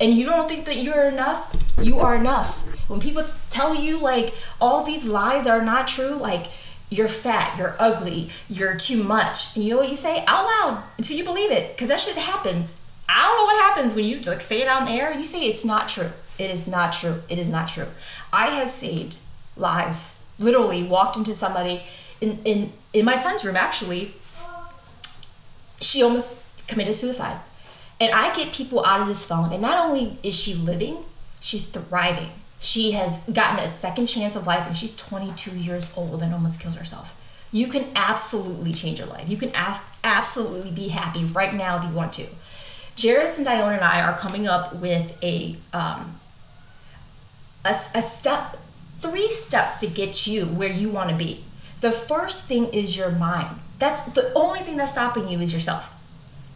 And 0.00 0.14
you 0.14 0.26
don't 0.26 0.48
think 0.48 0.64
that 0.64 0.78
you're 0.78 1.04
enough, 1.04 1.54
you 1.80 2.00
are 2.00 2.16
enough. 2.16 2.58
When 2.88 3.00
people 3.00 3.24
tell 3.48 3.76
you, 3.76 4.00
like, 4.00 4.34
all 4.60 4.82
these 4.82 5.04
lies 5.04 5.46
are 5.46 5.62
not 5.62 5.86
true, 5.86 6.16
like, 6.16 6.46
you're 6.94 7.08
fat, 7.08 7.58
you're 7.58 7.74
ugly, 7.78 8.30
you're 8.48 8.76
too 8.76 9.02
much. 9.02 9.54
And 9.56 9.64
you 9.64 9.70
know 9.70 9.78
what 9.78 9.88
you 9.88 9.96
say 9.96 10.24
out 10.26 10.44
loud 10.44 10.84
until 10.96 11.16
you 11.16 11.24
believe 11.24 11.50
it, 11.50 11.74
because 11.74 11.88
that 11.88 12.00
shit 12.00 12.16
happens. 12.16 12.74
I 13.08 13.26
don't 13.26 13.36
know 13.36 13.44
what 13.44 13.64
happens 13.64 13.94
when 13.94 14.04
you 14.04 14.20
like 14.20 14.40
say 14.40 14.62
it 14.62 14.68
on 14.68 14.88
air. 14.88 15.12
You 15.12 15.24
say 15.24 15.40
it's 15.40 15.64
not 15.64 15.88
true. 15.88 16.10
It 16.38 16.50
is 16.50 16.66
not 16.66 16.92
true. 16.92 17.22
It 17.28 17.38
is 17.38 17.48
not 17.48 17.68
true. 17.68 17.86
I 18.32 18.46
have 18.46 18.70
saved 18.70 19.18
lives. 19.56 20.16
Literally 20.38 20.82
walked 20.82 21.16
into 21.16 21.34
somebody 21.34 21.82
in 22.20 22.38
in 22.44 22.72
in 22.92 23.04
my 23.04 23.16
son's 23.16 23.44
room 23.44 23.56
actually. 23.56 24.14
She 25.80 26.02
almost 26.02 26.42
committed 26.66 26.94
suicide. 26.94 27.40
And 28.00 28.12
I 28.12 28.34
get 28.34 28.52
people 28.52 28.84
out 28.84 29.00
of 29.00 29.06
this 29.06 29.24
phone, 29.24 29.52
and 29.52 29.62
not 29.62 29.78
only 29.78 30.18
is 30.22 30.34
she 30.34 30.54
living, 30.54 31.04
she's 31.40 31.66
thriving. 31.66 32.30
She 32.64 32.92
has 32.92 33.18
gotten 33.30 33.62
a 33.62 33.68
second 33.68 34.06
chance 34.06 34.34
of 34.36 34.46
life 34.46 34.66
and 34.66 34.74
she's 34.74 34.96
22 34.96 35.50
years 35.50 35.92
old 35.98 36.22
and 36.22 36.32
almost 36.32 36.58
killed 36.58 36.76
herself. 36.76 37.14
You 37.52 37.66
can 37.66 37.88
absolutely 37.94 38.72
change 38.72 38.98
your 38.98 39.08
life. 39.08 39.28
You 39.28 39.36
can 39.36 39.50
af- 39.50 39.84
absolutely 40.02 40.70
be 40.70 40.88
happy 40.88 41.26
right 41.26 41.52
now 41.52 41.76
if 41.76 41.84
you 41.84 41.90
want 41.90 42.14
to. 42.14 42.26
Jairus 42.98 43.36
and 43.36 43.46
Dione 43.46 43.74
and 43.74 43.84
I 43.84 44.00
are 44.00 44.16
coming 44.16 44.48
up 44.48 44.76
with 44.76 45.22
a 45.22 45.56
um, 45.74 46.18
a, 47.66 47.76
a 47.94 48.00
step, 48.00 48.56
three 48.98 49.28
steps 49.28 49.80
to 49.80 49.86
get 49.86 50.26
you 50.26 50.46
where 50.46 50.70
you 50.70 50.88
want 50.88 51.10
to 51.10 51.16
be. 51.16 51.44
The 51.82 51.92
first 51.92 52.44
thing 52.44 52.68
is 52.68 52.96
your 52.96 53.10
mind. 53.10 53.58
That's 53.78 54.10
the 54.14 54.32
only 54.32 54.60
thing 54.60 54.78
that's 54.78 54.92
stopping 54.92 55.28
you 55.28 55.38
is 55.40 55.52
yourself. 55.52 55.90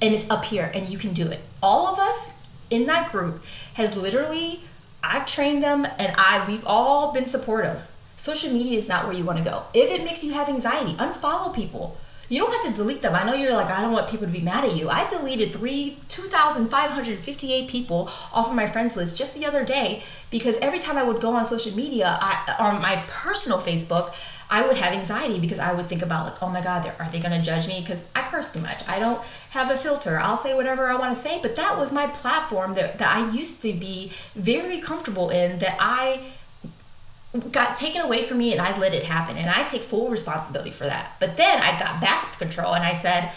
And 0.01 0.15
it's 0.15 0.29
up 0.31 0.47
here 0.47 0.71
and 0.75 0.89
you 0.89 0.97
can 0.97 1.13
do 1.13 1.29
it. 1.29 1.41
All 1.63 1.87
of 1.87 1.99
us 1.99 2.33
in 2.71 2.87
that 2.87 3.13
group 3.13 3.45
has 3.75 3.95
literally 3.95 4.61
I've 5.09 5.27
trained 5.27 5.63
them 5.63 5.87
and 5.99 6.15
I 6.17 6.45
we've 6.47 6.65
all 6.67 7.13
been 7.13 7.25
supportive. 7.25 7.89
Social 8.17 8.53
media 8.53 8.77
is 8.77 8.89
not 8.89 9.07
where 9.07 9.15
you 9.15 9.25
want 9.25 9.39
to 9.39 9.45
go. 9.45 9.65
If 9.73 9.91
it 9.91 10.05
makes 10.05 10.23
you 10.23 10.35
have 10.35 10.49
anxiety, 10.49 10.93
unfollow 10.95 11.55
people. 11.55 11.97
You 12.29 12.41
don't 12.41 12.53
have 12.53 12.71
to 12.71 12.77
delete 12.77 13.01
them. 13.01 13.15
I 13.15 13.25
know 13.25 13.33
you're 13.33 13.55
like, 13.55 13.71
I 13.71 13.81
don't 13.81 13.93
want 13.93 14.11
people 14.11 14.27
to 14.27 14.33
be 14.33 14.41
mad 14.41 14.65
at 14.65 14.77
you. 14.77 14.91
I 14.91 15.09
deleted 15.09 15.51
three, 15.53 15.97
2,558 16.09 17.71
people 17.71 18.11
off 18.35 18.49
of 18.49 18.55
my 18.55 18.67
friends 18.67 18.97
list 18.97 19.17
just 19.17 19.35
the 19.35 19.47
other 19.47 19.65
day 19.65 20.03
because 20.31 20.57
every 20.59 20.79
time 20.79 20.99
I 20.99 21.05
would 21.05 21.23
go 21.23 21.31
on 21.31 21.47
social 21.47 21.75
media, 21.75 22.19
I, 22.21 22.57
on 22.59 22.83
my 22.83 23.03
personal 23.09 23.59
Facebook, 23.59 24.13
I 24.51 24.67
would 24.67 24.77
have 24.77 24.95
anxiety 24.95 25.39
because 25.39 25.59
I 25.59 25.73
would 25.75 25.89
think 25.89 26.01
about 26.01 26.25
like, 26.25 26.43
oh 26.43 26.49
my 26.49 26.63
God, 26.63 26.91
are 26.99 27.11
they 27.11 27.21
going 27.21 27.39
to 27.39 27.43
judge 27.43 27.69
me? 27.69 27.81
Because 27.81 28.03
I 28.17 28.23
curse 28.23 28.51
too 28.51 28.61
much. 28.61 28.87
I 28.89 28.99
don't 28.99 29.23
have 29.51 29.71
a 29.71 29.77
filter. 29.77 30.19
I'll 30.19 30.39
say 30.39 30.55
whatever 30.55 30.89
I 30.89 30.97
want 30.97 31.15
to 31.15 31.23
say. 31.23 31.39
But 31.43 31.55
that 31.57 31.77
was 31.77 31.93
my 31.93 32.07
platform 32.07 32.75
that, 32.75 32.99
that 32.99 33.15
I 33.15 33.31
used 33.31 33.61
to 33.63 33.75
be 33.75 34.13
very 34.35 34.79
comfortable 34.79 35.29
in 35.29 35.59
that 35.59 35.77
I 35.79 36.23
got 37.53 37.77
taken 37.77 38.01
away 38.01 38.23
from 38.23 38.39
me 38.39 38.53
and 38.53 38.61
I 38.61 38.77
let 38.79 38.95
it 38.95 39.05
happen. 39.05 39.37
And 39.37 39.51
I 39.51 39.65
take 39.65 39.83
full 39.83 40.09
responsibility 40.09 40.71
for 40.71 40.85
that. 40.85 41.17
But 41.21 41.37
then 41.37 41.61
I 41.61 41.79
got 41.79 42.01
back 42.01 42.39
control 42.39 42.75
and 42.75 42.85
I 42.85 42.95
said, 42.95 43.31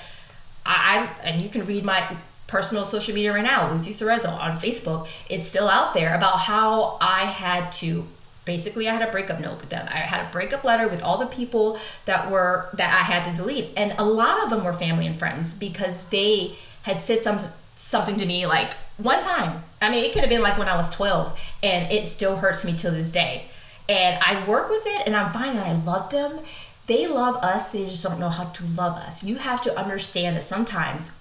I, 0.65 1.09
and 1.23 1.41
you 1.41 1.49
can 1.49 1.65
read 1.65 1.83
my 1.83 2.15
personal 2.47 2.85
social 2.85 3.13
media 3.13 3.33
right 3.33 3.43
now, 3.43 3.71
Lucy 3.71 3.91
Cerezo 3.91 4.29
on 4.29 4.59
Facebook. 4.59 5.07
It's 5.29 5.47
still 5.47 5.67
out 5.67 5.93
there 5.93 6.15
about 6.15 6.39
how 6.39 6.97
I 7.01 7.25
had 7.25 7.71
to 7.73 8.07
basically 8.45 8.87
I 8.87 8.93
had 8.93 9.07
a 9.07 9.11
breakup 9.11 9.39
note 9.39 9.59
with 9.61 9.69
them. 9.69 9.87
I 9.89 9.97
had 9.97 10.27
a 10.27 10.31
breakup 10.31 10.63
letter 10.63 10.87
with 10.87 11.03
all 11.03 11.17
the 11.17 11.25
people 11.25 11.79
that 12.05 12.31
were 12.31 12.69
that 12.73 12.93
I 12.93 13.03
had 13.03 13.29
to 13.29 13.35
delete. 13.35 13.69
And 13.77 13.93
a 13.97 14.05
lot 14.05 14.43
of 14.43 14.49
them 14.49 14.63
were 14.63 14.73
family 14.73 15.05
and 15.05 15.17
friends 15.17 15.53
because 15.53 16.03
they 16.05 16.55
had 16.83 16.99
said 16.99 17.21
some 17.21 17.39
something 17.75 18.17
to 18.19 18.25
me 18.25 18.45
like 18.45 18.73
one 18.97 19.21
time. 19.21 19.63
I 19.81 19.89
mean, 19.89 20.05
it 20.05 20.13
could 20.13 20.21
have 20.21 20.29
been 20.29 20.41
like 20.41 20.57
when 20.57 20.69
I 20.69 20.75
was 20.75 20.89
12 20.91 21.39
and 21.63 21.91
it 21.91 22.07
still 22.07 22.37
hurts 22.37 22.63
me 22.63 22.73
till 22.73 22.91
this 22.91 23.11
day. 23.11 23.45
And 23.89 24.21
I 24.23 24.45
work 24.47 24.69
with 24.69 24.83
it 24.85 25.03
and 25.05 25.15
I'm 25.15 25.33
fine 25.33 25.57
and 25.57 25.59
I 25.59 25.73
love 25.73 26.11
them. 26.11 26.39
They 26.87 27.07
love 27.07 27.35
us, 27.37 27.71
they 27.71 27.85
just 27.85 28.03
don't 28.03 28.19
know 28.19 28.29
how 28.29 28.45
to 28.45 28.65
love 28.65 28.97
us. 28.97 29.23
You 29.23 29.35
have 29.35 29.61
to 29.61 29.79
understand 29.79 30.35
that 30.35 30.43
sometimes 30.43 31.11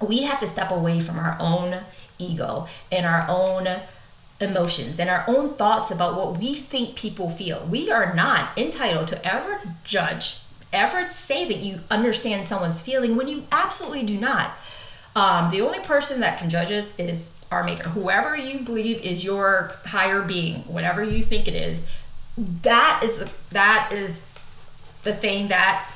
we 0.00 0.22
have 0.22 0.40
to 0.40 0.46
step 0.46 0.70
away 0.70 1.00
from 1.00 1.18
our 1.18 1.36
own 1.40 1.80
ego 2.18 2.66
and 2.90 3.04
our 3.04 3.26
own 3.28 3.68
emotions 4.40 5.00
and 5.00 5.10
our 5.10 5.24
own 5.26 5.54
thoughts 5.54 5.90
about 5.90 6.16
what 6.16 6.38
we 6.38 6.54
think 6.54 6.96
people 6.96 7.30
feel. 7.30 7.66
We 7.66 7.90
are 7.90 8.14
not 8.14 8.56
entitled 8.56 9.08
to 9.08 9.26
ever 9.26 9.60
judge, 9.84 10.40
ever 10.72 11.08
say 11.08 11.46
that 11.48 11.58
you 11.58 11.80
understand 11.90 12.46
someone's 12.46 12.80
feeling 12.80 13.16
when 13.16 13.28
you 13.28 13.44
absolutely 13.50 14.04
do 14.04 14.18
not. 14.18 14.52
Um, 15.16 15.50
the 15.50 15.60
only 15.60 15.80
person 15.80 16.20
that 16.20 16.38
can 16.38 16.50
judge 16.50 16.70
us 16.70 16.96
is 16.98 17.40
our 17.50 17.64
maker. 17.64 17.88
Whoever 17.88 18.36
you 18.36 18.60
believe 18.60 19.02
is 19.02 19.24
your 19.24 19.72
higher 19.86 20.22
being, 20.22 20.60
whatever 20.62 21.02
you 21.02 21.22
think 21.22 21.48
it 21.48 21.54
is, 21.54 21.82
that 22.36 23.00
is 23.02 23.18
the, 23.18 23.30
that 23.50 23.90
is 23.92 24.24
the 25.02 25.12
thing 25.12 25.48
that 25.48 25.90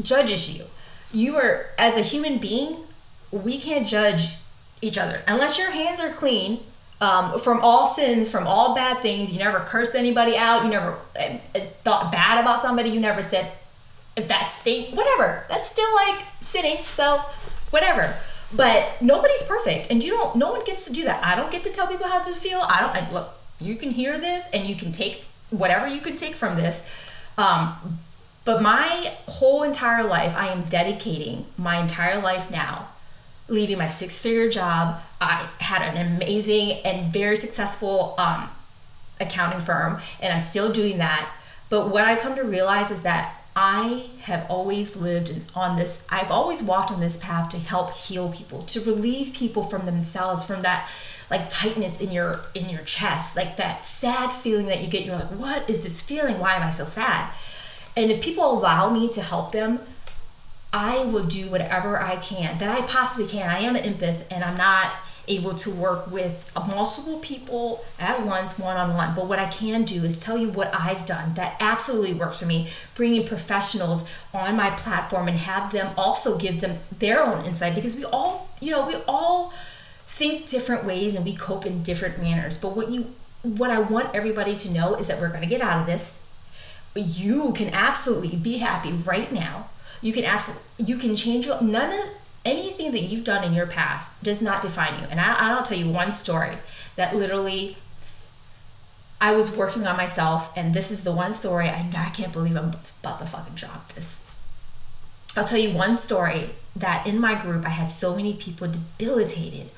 judges 0.00 0.56
you. 0.56 0.64
You 1.12 1.36
are 1.36 1.66
as 1.78 1.96
a 1.96 2.02
human 2.02 2.38
being, 2.38 2.78
we 3.30 3.58
can't 3.58 3.86
judge 3.86 4.36
each 4.80 4.96
other 4.96 5.22
unless 5.26 5.58
your 5.58 5.70
hands 5.70 6.00
are 6.00 6.10
clean 6.10 6.60
um, 7.00 7.38
from 7.38 7.60
all 7.60 7.88
sins, 7.88 8.30
from 8.30 8.46
all 8.46 8.74
bad 8.74 9.02
things. 9.02 9.32
You 9.32 9.38
never 9.38 9.60
cursed 9.60 9.94
anybody 9.94 10.36
out. 10.36 10.64
You 10.64 10.70
never 10.70 10.96
uh, 11.18 11.36
thought 11.84 12.10
bad 12.10 12.40
about 12.40 12.62
somebody. 12.62 12.90
You 12.90 13.00
never 13.00 13.22
said 13.22 13.52
that 14.16 14.52
state, 14.52 14.94
whatever. 14.94 15.44
That's 15.48 15.70
still 15.70 15.92
like 15.94 16.24
sinning. 16.40 16.78
So, 16.84 17.18
whatever. 17.70 18.14
But 18.52 19.02
nobody's 19.02 19.42
perfect, 19.42 19.90
and 19.90 20.02
you 20.02 20.12
don't. 20.12 20.36
No 20.36 20.52
one 20.52 20.64
gets 20.64 20.86
to 20.86 20.92
do 20.92 21.04
that. 21.04 21.22
I 21.24 21.34
don't 21.34 21.50
get 21.50 21.64
to 21.64 21.70
tell 21.70 21.86
people 21.86 22.06
how 22.06 22.22
to 22.22 22.34
feel. 22.34 22.60
I 22.62 22.80
don't. 22.80 22.94
I, 22.94 23.10
look, 23.12 23.30
you 23.60 23.76
can 23.76 23.90
hear 23.90 24.18
this, 24.18 24.44
and 24.52 24.66
you 24.66 24.76
can 24.76 24.92
take 24.92 25.24
whatever 25.50 25.86
you 25.86 26.00
can 26.00 26.16
take 26.16 26.34
from 26.34 26.56
this. 26.56 26.82
Um, 27.36 27.98
but 28.44 28.62
my 28.62 29.12
whole 29.26 29.64
entire 29.64 30.04
life, 30.04 30.34
I 30.36 30.48
am 30.48 30.62
dedicating 30.62 31.46
my 31.58 31.78
entire 31.78 32.20
life 32.20 32.50
now 32.50 32.88
leaving 33.48 33.78
my 33.78 33.88
six 33.88 34.18
figure 34.18 34.48
job. 34.48 35.00
I 35.20 35.48
had 35.60 35.82
an 35.82 36.14
amazing 36.14 36.78
and 36.84 37.12
very 37.12 37.36
successful 37.36 38.14
um, 38.18 38.48
accounting 39.20 39.60
firm, 39.60 40.00
and 40.20 40.32
I'm 40.32 40.40
still 40.40 40.72
doing 40.72 40.98
that. 40.98 41.30
But 41.68 41.90
what 41.90 42.04
I 42.04 42.16
come 42.16 42.36
to 42.36 42.42
realize 42.44 42.90
is 42.90 43.02
that 43.02 43.42
I 43.54 44.06
have 44.22 44.46
always 44.50 44.96
lived 44.96 45.40
on 45.54 45.78
this, 45.78 46.04
I've 46.10 46.30
always 46.30 46.62
walked 46.62 46.90
on 46.90 47.00
this 47.00 47.16
path 47.16 47.48
to 47.50 47.58
help 47.58 47.92
heal 47.92 48.28
people, 48.30 48.62
to 48.64 48.80
relieve 48.80 49.34
people 49.34 49.62
from 49.62 49.86
themselves, 49.86 50.44
from 50.44 50.62
that 50.62 50.88
like 51.30 51.48
tightness 51.50 52.00
in 52.00 52.12
your 52.12 52.40
in 52.54 52.68
your 52.68 52.82
chest 52.82 53.34
like 53.36 53.56
that 53.56 53.84
sad 53.84 54.30
feeling 54.30 54.66
that 54.66 54.80
you 54.80 54.86
get 54.86 55.04
you're 55.04 55.16
like 55.16 55.30
what 55.30 55.68
is 55.68 55.82
this 55.82 56.00
feeling 56.00 56.38
why 56.38 56.54
am 56.54 56.62
i 56.62 56.70
so 56.70 56.84
sad 56.84 57.30
and 57.96 58.10
if 58.10 58.22
people 58.22 58.58
allow 58.58 58.90
me 58.90 59.08
to 59.12 59.20
help 59.20 59.52
them 59.52 59.80
I 60.76 61.06
will 61.06 61.24
do 61.24 61.48
whatever 61.48 61.98
I 61.98 62.16
can 62.16 62.58
that 62.58 62.68
I 62.68 62.86
possibly 62.86 63.26
can. 63.26 63.48
I 63.48 63.60
am 63.60 63.76
an 63.76 63.82
empath 63.82 64.24
and 64.30 64.44
I'm 64.44 64.58
not 64.58 64.92
able 65.26 65.54
to 65.54 65.70
work 65.70 66.10
with 66.12 66.52
multiple 66.68 67.18
people 67.20 67.82
at 67.98 68.26
once, 68.26 68.58
one 68.58 68.76
on 68.76 68.94
one. 68.94 69.14
But 69.14 69.26
what 69.26 69.38
I 69.38 69.46
can 69.46 69.84
do 69.84 70.04
is 70.04 70.20
tell 70.20 70.36
you 70.36 70.50
what 70.50 70.70
I've 70.74 71.06
done 71.06 71.32
that 71.32 71.56
absolutely 71.60 72.12
works 72.12 72.40
for 72.40 72.46
me, 72.46 72.68
bringing 72.94 73.26
professionals 73.26 74.06
on 74.34 74.54
my 74.54 74.68
platform 74.68 75.28
and 75.28 75.38
have 75.38 75.72
them 75.72 75.94
also 75.96 76.36
give 76.36 76.60
them 76.60 76.78
their 76.98 77.24
own 77.24 77.46
insight 77.46 77.74
because 77.74 77.96
we 77.96 78.04
all, 78.04 78.50
you 78.60 78.70
know, 78.70 78.86
we 78.86 78.96
all 79.08 79.54
think 80.06 80.46
different 80.46 80.84
ways 80.84 81.14
and 81.14 81.24
we 81.24 81.34
cope 81.34 81.64
in 81.64 81.82
different 81.82 82.20
manners. 82.20 82.58
But 82.58 82.76
what 82.76 82.90
you 82.90 83.14
what 83.42 83.70
I 83.70 83.78
want 83.78 84.14
everybody 84.14 84.56
to 84.56 84.72
know 84.72 84.94
is 84.96 85.06
that 85.06 85.20
we're 85.20 85.28
going 85.28 85.40
to 85.40 85.46
get 85.46 85.62
out 85.62 85.80
of 85.80 85.86
this. 85.86 86.18
You 86.94 87.54
can 87.54 87.72
absolutely 87.72 88.36
be 88.36 88.58
happy 88.58 88.92
right 88.92 89.32
now 89.32 89.70
you 90.00 90.12
can 90.12 90.24
absolutely 90.24 90.64
you 90.78 90.96
can 90.96 91.16
change 91.16 91.48
none 91.60 91.92
of 91.92 92.08
anything 92.44 92.92
that 92.92 93.02
you've 93.02 93.24
done 93.24 93.42
in 93.42 93.52
your 93.52 93.66
past 93.66 94.22
does 94.22 94.40
not 94.40 94.62
define 94.62 95.00
you. 95.00 95.06
And 95.10 95.20
I, 95.20 95.34
I'll 95.38 95.62
tell 95.64 95.76
you 95.76 95.90
one 95.90 96.12
story 96.12 96.58
that 96.94 97.14
literally 97.14 97.76
I 99.20 99.34
was 99.34 99.56
working 99.56 99.86
on 99.86 99.96
myself, 99.96 100.56
and 100.56 100.74
this 100.74 100.90
is 100.90 101.02
the 101.02 101.12
one 101.12 101.34
story 101.34 101.68
I, 101.68 101.90
I 101.96 102.10
can't 102.10 102.32
believe 102.32 102.56
I'm 102.56 102.74
about 103.02 103.18
to 103.18 103.26
fucking 103.26 103.54
drop 103.54 103.92
this. 103.94 104.22
I'll 105.36 105.44
tell 105.44 105.58
you 105.58 105.76
one 105.76 105.96
story 105.96 106.50
that 106.74 107.06
in 107.06 107.18
my 107.18 107.34
group 107.40 107.66
I 107.66 107.70
had 107.70 107.90
so 107.90 108.14
many 108.14 108.34
people 108.34 108.68
debilitated 108.68 109.70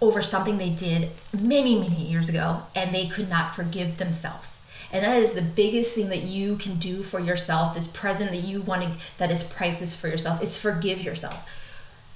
over 0.00 0.22
something 0.22 0.58
they 0.58 0.70
did 0.70 1.10
many, 1.32 1.78
many 1.78 2.02
years 2.04 2.28
ago, 2.28 2.62
and 2.74 2.94
they 2.94 3.06
could 3.06 3.28
not 3.28 3.54
forgive 3.54 3.98
themselves. 3.98 4.57
And 4.92 5.04
that 5.04 5.22
is 5.22 5.34
the 5.34 5.42
biggest 5.42 5.94
thing 5.94 6.08
that 6.08 6.22
you 6.22 6.56
can 6.56 6.76
do 6.76 7.02
for 7.02 7.20
yourself, 7.20 7.74
this 7.74 7.86
present 7.86 8.30
that 8.30 8.38
you 8.38 8.62
want 8.62 8.82
to, 8.82 8.90
that 9.18 9.30
is 9.30 9.42
priceless 9.42 9.94
for 9.94 10.08
yourself, 10.08 10.42
is 10.42 10.56
forgive 10.56 11.02
yourself. 11.02 11.48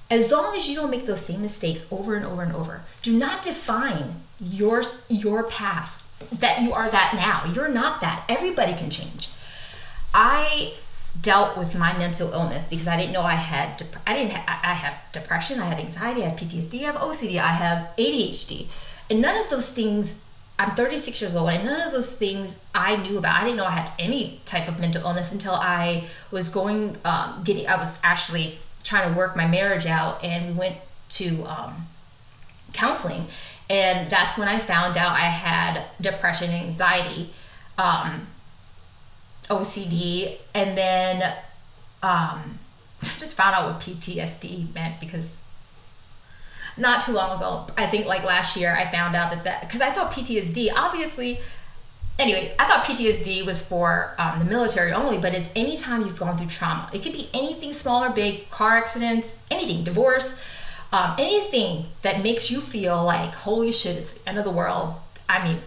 As 0.09 0.31
long 0.31 0.55
as 0.55 0.67
you 0.67 0.75
don't 0.75 0.89
make 0.89 1.05
those 1.05 1.25
same 1.25 1.41
mistakes 1.41 1.85
over 1.91 2.15
and 2.15 2.25
over 2.25 2.41
and 2.41 2.55
over, 2.55 2.81
do 3.01 3.17
not 3.17 3.41
define 3.41 4.15
your, 4.39 4.83
your 5.09 5.43
past 5.43 6.03
that 6.31 6.61
you 6.61 6.71
are 6.73 6.89
that 6.89 7.13
now. 7.15 7.51
You're 7.53 7.69
not 7.69 8.01
that. 8.01 8.25
Everybody 8.29 8.73
can 8.73 8.89
change. 8.89 9.29
I 10.13 10.73
dealt 11.19 11.57
with 11.57 11.75
my 11.75 11.95
mental 11.97 12.31
illness 12.31 12.67
because 12.67 12.87
I 12.87 12.97
didn't 12.97 13.13
know 13.13 13.21
I 13.21 13.35
had 13.35 13.77
dep- 13.77 14.01
I 14.05 14.15
didn't 14.15 14.33
ha- 14.33 14.59
I 14.63 14.73
have 14.73 14.95
depression, 15.11 15.59
I 15.59 15.65
have 15.65 15.79
anxiety, 15.79 16.23
I 16.23 16.29
have 16.29 16.39
PTSD, 16.39 16.81
I 16.81 16.91
have 16.91 16.95
OCD, 16.95 17.37
I 17.37 17.47
have 17.49 17.89
ADHD. 17.97 18.67
And 19.09 19.21
none 19.21 19.37
of 19.37 19.49
those 19.49 19.69
things 19.71 20.15
I'm 20.59 20.71
36 20.71 21.19
years 21.19 21.35
old, 21.35 21.49
and 21.49 21.65
none 21.65 21.81
of 21.81 21.91
those 21.91 22.15
things 22.15 22.53
I 22.75 22.95
knew 22.95 23.17
about. 23.17 23.41
I 23.41 23.43
didn't 23.43 23.57
know 23.57 23.65
I 23.65 23.71
had 23.71 23.91
any 23.97 24.39
type 24.45 24.67
of 24.67 24.79
mental 24.79 25.01
illness 25.03 25.31
until 25.31 25.53
I 25.53 26.05
was 26.29 26.49
going, 26.49 26.97
um, 27.03 27.41
getting, 27.43 27.67
I 27.67 27.75
was 27.75 27.97
actually 28.03 28.59
trying 28.83 29.11
to 29.11 29.17
work 29.17 29.35
my 29.35 29.47
marriage 29.47 29.87
out, 29.87 30.23
and 30.23 30.53
we 30.53 30.59
went 30.59 30.75
to 31.09 31.43
um, 31.45 31.87
counseling. 32.71 33.25
And 33.69 34.09
that's 34.09 34.37
when 34.37 34.47
I 34.47 34.59
found 34.59 34.97
out 34.97 35.13
I 35.13 35.21
had 35.21 35.85
depression, 35.99 36.51
anxiety, 36.51 37.31
um, 37.77 38.27
OCD, 39.49 40.37
and 40.53 40.77
then 40.77 41.33
um, 42.03 42.59
just 43.01 43.35
found 43.35 43.55
out 43.55 43.71
what 43.71 43.81
PTSD 43.81 44.73
meant 44.73 44.99
because 44.99 45.37
not 46.77 47.01
too 47.01 47.11
long 47.13 47.37
ago. 47.37 47.67
I 47.77 47.87
think 47.87 48.05
like 48.05 48.23
last 48.23 48.57
year, 48.57 48.75
I 48.75 48.85
found 48.85 49.15
out 49.15 49.31
that 49.31 49.43
that 49.43 49.61
because 49.61 49.81
I 49.81 49.91
thought 49.91 50.11
PTSD 50.11 50.71
obviously. 50.75 51.39
Anyway, 52.19 52.53
I 52.59 52.65
thought 52.65 52.83
PTSD 52.83 53.43
was 53.43 53.59
for 53.59 54.13
um, 54.19 54.37
the 54.37 54.45
military 54.45 54.91
only, 54.91 55.17
but 55.17 55.33
it's 55.33 55.49
anytime 55.55 56.01
you've 56.01 56.19
gone 56.19 56.37
through 56.37 56.47
trauma. 56.47 56.87
It 56.93 57.01
could 57.01 57.13
be 57.13 57.27
anything 57.33 57.73
small 57.73 58.03
or 58.03 58.11
big, 58.11 58.51
car 58.51 58.77
accidents, 58.77 59.35
anything, 59.49 59.83
divorce, 59.83 60.39
um, 60.91 61.15
anything 61.17 61.87
that 62.03 62.21
makes 62.21 62.51
you 62.51 62.61
feel 62.61 63.03
like, 63.03 63.33
holy 63.33 63.71
shit, 63.71 63.97
it's 63.97 64.13
the 64.13 64.29
end 64.29 64.37
of 64.37 64.43
the 64.43 64.51
world. 64.51 64.93
I 65.27 65.43
mean, 65.43 65.57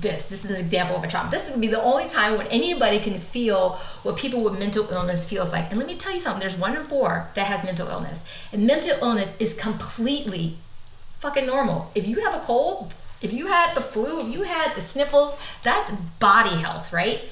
this. 0.00 0.28
This 0.28 0.44
is 0.44 0.50
an 0.50 0.56
example 0.56 0.96
of 0.96 1.04
a 1.04 1.08
trauma. 1.08 1.30
This 1.30 1.50
would 1.50 1.60
be 1.60 1.66
the 1.66 1.82
only 1.82 2.06
time 2.06 2.38
when 2.38 2.46
anybody 2.48 3.00
can 3.00 3.18
feel 3.18 3.70
what 4.02 4.16
people 4.16 4.42
with 4.42 4.58
mental 4.58 4.88
illness 4.90 5.28
feels 5.28 5.52
like. 5.52 5.70
And 5.70 5.78
let 5.78 5.86
me 5.86 5.94
tell 5.94 6.12
you 6.12 6.20
something, 6.20 6.40
there's 6.40 6.58
one 6.58 6.76
in 6.76 6.84
four 6.84 7.28
that 7.34 7.46
has 7.46 7.64
mental 7.64 7.88
illness. 7.88 8.24
And 8.52 8.66
mental 8.66 8.96
illness 9.02 9.36
is 9.40 9.54
completely 9.54 10.56
fucking 11.20 11.46
normal. 11.46 11.90
If 11.94 12.06
you 12.06 12.20
have 12.24 12.34
a 12.34 12.40
cold, 12.40 12.94
if 13.20 13.32
you 13.32 13.46
had 13.46 13.74
the 13.74 13.80
flu, 13.80 14.18
if 14.20 14.32
you 14.32 14.42
had 14.42 14.74
the 14.74 14.80
sniffles, 14.80 15.36
that's 15.62 15.90
body 16.20 16.56
health, 16.56 16.92
right? 16.92 17.22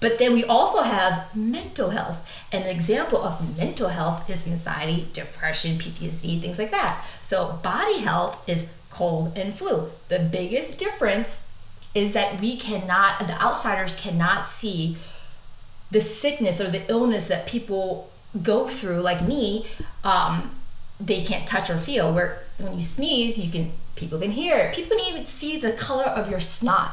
But 0.00 0.18
then 0.18 0.32
we 0.32 0.44
also 0.44 0.82
have 0.82 1.34
mental 1.36 1.90
health. 1.90 2.16
An 2.52 2.62
example 2.62 3.22
of 3.22 3.58
mental 3.58 3.88
health 3.88 4.28
is 4.30 4.46
anxiety, 4.46 5.08
depression, 5.12 5.76
PTSD, 5.76 6.40
things 6.40 6.58
like 6.58 6.70
that. 6.70 7.04
So 7.22 7.58
body 7.62 8.00
health 8.00 8.42
is 8.48 8.68
cold 8.88 9.36
and 9.36 9.54
flu. 9.54 9.90
The 10.08 10.18
biggest 10.18 10.78
difference 10.78 11.40
is 11.94 12.12
that 12.12 12.40
we 12.40 12.56
cannot, 12.56 13.20
the 13.20 13.40
outsiders 13.40 14.00
cannot 14.00 14.46
see 14.46 14.96
the 15.90 16.00
sickness 16.00 16.60
or 16.60 16.70
the 16.70 16.88
illness 16.90 17.28
that 17.28 17.46
people 17.46 18.10
go 18.42 18.68
through, 18.68 19.00
like 19.00 19.26
me. 19.26 19.66
Um, 20.04 20.56
they 21.00 21.22
can't 21.22 21.48
touch 21.48 21.70
or 21.70 21.78
feel. 21.78 22.12
Where 22.12 22.44
when 22.58 22.74
you 22.74 22.82
sneeze, 22.82 23.44
you 23.44 23.50
can 23.50 23.72
people 23.96 24.18
can 24.18 24.30
hear 24.30 24.56
it. 24.56 24.74
People 24.74 24.96
can 24.96 25.12
even 25.12 25.26
see 25.26 25.58
the 25.58 25.72
color 25.72 26.04
of 26.04 26.30
your 26.30 26.40
snot. 26.40 26.92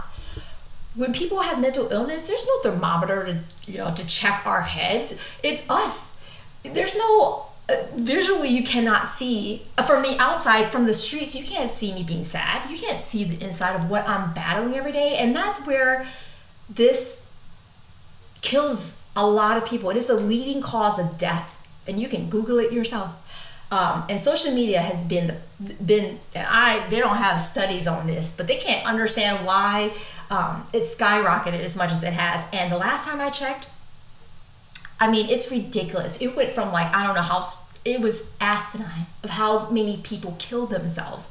When 0.95 1.13
people 1.13 1.41
have 1.41 1.62
mental 1.62 1.89
illness, 1.91 2.27
there's 2.27 2.47
no 2.47 2.71
thermometer 2.71 3.25
to 3.25 3.71
you 3.71 3.77
know 3.77 3.93
to 3.93 4.07
check 4.07 4.45
our 4.45 4.62
heads. 4.62 5.15
It's 5.43 5.69
us. 5.69 6.15
There's 6.63 6.97
no 6.97 7.47
visually 7.95 8.47
you 8.47 8.63
cannot 8.63 9.10
see 9.10 9.63
uh, 9.77 9.84
from 9.84 10.01
the 10.01 10.17
outside 10.19 10.69
from 10.69 10.86
the 10.86 10.93
streets 10.93 11.36
you 11.36 11.45
can't 11.45 11.71
see 11.71 11.93
me 11.93 12.03
being 12.03 12.23
sad. 12.23 12.69
You 12.69 12.77
can't 12.77 13.03
see 13.03 13.23
the 13.23 13.43
inside 13.43 13.75
of 13.75 13.89
what 13.89 14.08
i'm 14.08 14.34
battling 14.34 14.75
every 14.75 14.91
day. 14.91 15.17
And 15.17 15.36
that's 15.36 15.65
where 15.65 16.08
this 16.69 17.21
kills 18.41 18.99
a 19.15 19.27
lot 19.27 19.58
of 19.58 19.65
people. 19.65 19.89
It 19.89 19.97
is 19.97 20.10
a 20.10 20.15
leading 20.15 20.62
cause 20.62 20.97
of 20.99 21.17
death. 21.17 21.56
And 21.88 21.99
you 21.99 22.08
can 22.08 22.30
google 22.30 22.60
it 22.60 22.71
yourself. 22.71 23.15
Um, 23.69 24.06
and 24.10 24.19
social 24.19 24.53
media 24.53 24.80
has 24.82 25.03
been 25.03 25.36
been 25.86 26.19
and 26.34 26.47
i 26.49 26.88
they 26.88 26.99
don't 26.99 27.17
have 27.17 27.41
studies 27.41 27.86
on 27.86 28.08
this 28.08 28.34
but 28.38 28.47
they 28.47 28.56
can't 28.56 28.86
understand 28.86 29.45
why 29.45 29.91
um, 30.30 30.65
it 30.71 30.84
skyrocketed 30.84 31.60
as 31.60 31.75
much 31.75 31.91
as 31.91 32.01
it 32.01 32.13
has. 32.13 32.45
And 32.53 32.71
the 32.71 32.77
last 32.77 33.06
time 33.06 33.19
i 33.19 33.30
checked 33.30 33.67
I 34.99 35.12
mean, 35.12 35.29
it's 35.29 35.51
ridiculous. 35.51 36.19
It 36.21 36.36
went 36.36 36.51
from 36.51 36.71
like, 36.71 36.93
I 36.93 37.05
don't 37.05 37.15
know 37.15 37.21
how, 37.21 37.45
it 37.86 38.01
was 38.01 38.23
asinine 38.41 39.07
of 39.23 39.31
how 39.31 39.69
many 39.69 39.97
people 40.03 40.36
killed 40.39 40.71
themselves 40.71 41.27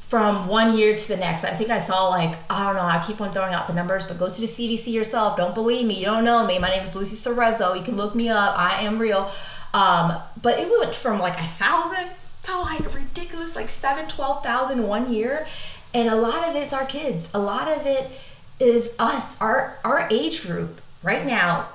from 0.00 0.46
one 0.46 0.76
year 0.76 0.96
to 0.96 1.08
the 1.08 1.16
next. 1.16 1.44
I 1.44 1.50
think 1.50 1.70
I 1.70 1.80
saw 1.80 2.08
like, 2.08 2.36
I 2.48 2.64
don't 2.64 2.76
know, 2.76 2.82
I 2.82 3.02
keep 3.06 3.20
on 3.20 3.32
throwing 3.32 3.52
out 3.52 3.66
the 3.66 3.74
numbers, 3.74 4.06
but 4.06 4.18
go 4.18 4.30
to 4.30 4.40
the 4.40 4.46
CDC 4.46 4.92
yourself. 4.92 5.36
Don't 5.36 5.54
believe 5.54 5.86
me. 5.86 5.94
You 5.94 6.04
don't 6.06 6.24
know 6.24 6.46
me. 6.46 6.58
My 6.58 6.70
name 6.70 6.82
is 6.82 6.94
Lucy 6.94 7.16
Cerezo. 7.16 7.76
You 7.76 7.82
can 7.82 7.96
look 7.96 8.14
me 8.14 8.28
up. 8.28 8.56
I 8.56 8.82
am 8.82 8.98
real. 8.98 9.30
Um, 9.74 10.16
but 10.40 10.58
it 10.58 10.70
went 10.70 10.94
from 10.94 11.18
like 11.18 11.36
a 11.36 11.42
thousand 11.42 12.08
to 12.44 12.58
like 12.60 12.94
ridiculous, 12.94 13.56
like 13.56 13.68
seven, 13.68 14.06
12,000 14.08 14.86
one 14.86 15.12
year. 15.12 15.46
And 15.92 16.08
a 16.08 16.14
lot 16.14 16.48
of 16.48 16.54
it's 16.54 16.72
our 16.72 16.86
kids. 16.86 17.28
A 17.34 17.40
lot 17.40 17.68
of 17.68 17.84
it 17.84 18.08
is 18.60 18.94
us, 18.98 19.38
our, 19.40 19.78
our 19.84 20.06
age 20.10 20.46
group 20.46 20.80
right 21.02 21.26
now 21.26 21.68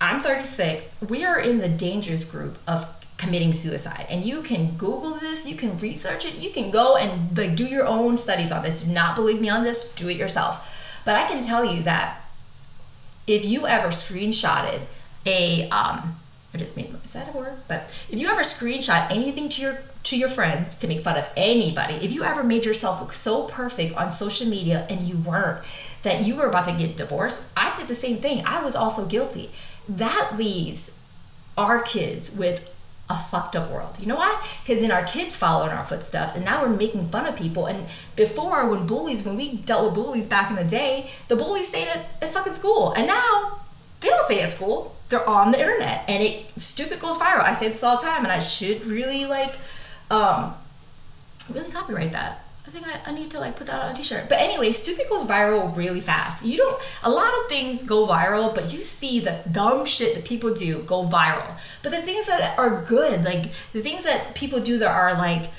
I'm 0.00 0.20
36. 0.20 0.84
We 1.08 1.24
are 1.24 1.38
in 1.38 1.58
the 1.58 1.68
dangerous 1.68 2.24
group 2.24 2.58
of 2.66 2.86
committing 3.16 3.52
suicide. 3.52 4.06
And 4.10 4.24
you 4.24 4.42
can 4.42 4.76
Google 4.76 5.14
this, 5.14 5.46
you 5.46 5.56
can 5.56 5.78
research 5.78 6.24
it, 6.26 6.36
you 6.36 6.50
can 6.50 6.70
go 6.70 6.96
and 6.96 7.36
like 7.36 7.56
do 7.56 7.64
your 7.64 7.86
own 7.86 8.18
studies 8.18 8.52
on 8.52 8.62
this. 8.62 8.82
Do 8.82 8.92
not 8.92 9.16
believe 9.16 9.40
me 9.40 9.48
on 9.48 9.64
this, 9.64 9.90
do 9.92 10.08
it 10.08 10.16
yourself. 10.16 10.68
But 11.04 11.16
I 11.16 11.26
can 11.26 11.42
tell 11.44 11.64
you 11.64 11.82
that 11.84 12.22
if 13.26 13.44
you 13.44 13.66
ever 13.66 13.88
screenshotted 13.88 14.82
a 15.24 15.68
um 15.70 16.20
I 16.54 16.58
just 16.58 16.76
made 16.76 16.94
is 17.04 17.12
that 17.12 17.34
a 17.34 17.36
word? 17.36 17.54
But 17.68 17.90
if 18.10 18.18
you 18.20 18.28
ever 18.28 18.42
screenshot 18.42 19.10
anything 19.10 19.48
to 19.50 19.62
your 19.62 19.78
to 20.04 20.16
your 20.16 20.28
friends 20.28 20.78
to 20.78 20.88
make 20.88 21.00
fun 21.00 21.16
of 21.16 21.26
anybody, 21.36 21.94
if 21.94 22.12
you 22.12 22.22
ever 22.22 22.44
made 22.44 22.64
yourself 22.64 23.00
look 23.00 23.12
so 23.12 23.44
perfect 23.44 23.96
on 23.96 24.10
social 24.10 24.46
media 24.46 24.86
and 24.88 25.00
you 25.00 25.16
weren't, 25.16 25.64
that 26.02 26.22
you 26.24 26.36
were 26.36 26.46
about 26.46 26.66
to 26.66 26.72
get 26.72 26.96
divorced, 26.96 27.42
I 27.56 27.74
did 27.74 27.88
the 27.88 27.94
same 27.94 28.18
thing. 28.18 28.44
I 28.46 28.62
was 28.62 28.76
also 28.76 29.06
guilty 29.06 29.50
that 29.88 30.32
leaves 30.36 30.92
our 31.56 31.80
kids 31.80 32.30
with 32.30 32.72
a 33.08 33.16
fucked 33.16 33.54
up 33.54 33.70
world. 33.70 33.96
You 34.00 34.06
know 34.06 34.16
why? 34.16 34.40
Because 34.62 34.80
then 34.80 34.90
our 34.90 35.04
kids 35.04 35.36
follow 35.36 35.64
in 35.66 35.72
our 35.72 35.84
footsteps, 35.84 36.34
and 36.34 36.44
now 36.44 36.62
we're 36.62 36.70
making 36.70 37.08
fun 37.08 37.26
of 37.26 37.36
people. 37.36 37.66
And 37.66 37.86
before, 38.16 38.68
when 38.68 38.86
bullies, 38.86 39.22
when 39.22 39.36
we 39.36 39.56
dealt 39.58 39.84
with 39.84 39.94
bullies 39.94 40.26
back 40.26 40.50
in 40.50 40.56
the 40.56 40.64
day, 40.64 41.10
the 41.28 41.36
bullies 41.36 41.68
stayed 41.68 41.88
at, 41.88 42.06
at 42.20 42.32
fucking 42.32 42.54
school, 42.54 42.92
and 42.92 43.06
now 43.06 43.60
they 44.00 44.08
don't 44.08 44.24
stay 44.26 44.40
at 44.40 44.50
school. 44.50 44.96
They're 45.08 45.28
on 45.28 45.52
the 45.52 45.60
internet, 45.60 46.04
and 46.08 46.22
it 46.22 46.46
stupid 46.56 46.98
goes 46.98 47.16
viral. 47.16 47.42
I 47.42 47.54
say 47.54 47.68
this 47.68 47.84
all 47.84 47.96
the 47.96 48.02
time, 48.02 48.24
and 48.24 48.32
I 48.32 48.40
should 48.40 48.84
really 48.84 49.24
like, 49.24 49.54
um, 50.10 50.54
really 51.52 51.70
copyright 51.70 52.10
that. 52.10 52.45
I 52.66 52.70
think 52.70 52.86
I, 52.88 53.00
I 53.06 53.12
need 53.12 53.30
to 53.30 53.38
like 53.38 53.56
put 53.56 53.68
that 53.68 53.84
on 53.84 53.92
a 53.92 53.94
t-shirt. 53.94 54.28
But 54.28 54.40
anyway, 54.40 54.72
stupid 54.72 55.06
goes 55.08 55.22
viral 55.22 55.74
really 55.76 56.00
fast. 56.00 56.44
You 56.44 56.56
don't 56.56 56.82
a 57.04 57.10
lot 57.10 57.32
of 57.32 57.48
things 57.48 57.84
go 57.84 58.06
viral, 58.06 58.52
but 58.54 58.72
you 58.72 58.82
see 58.82 59.20
the 59.20 59.38
dumb 59.50 59.84
shit 59.84 60.16
that 60.16 60.24
people 60.24 60.52
do 60.52 60.82
go 60.82 61.06
viral. 61.06 61.56
But 61.82 61.92
the 61.92 62.02
things 62.02 62.26
that 62.26 62.58
are 62.58 62.82
good, 62.82 63.24
like 63.24 63.44
the 63.72 63.80
things 63.82 64.02
that 64.02 64.34
people 64.34 64.60
do 64.60 64.78
that 64.78 64.90
are 64.90 65.14
like 65.14 65.50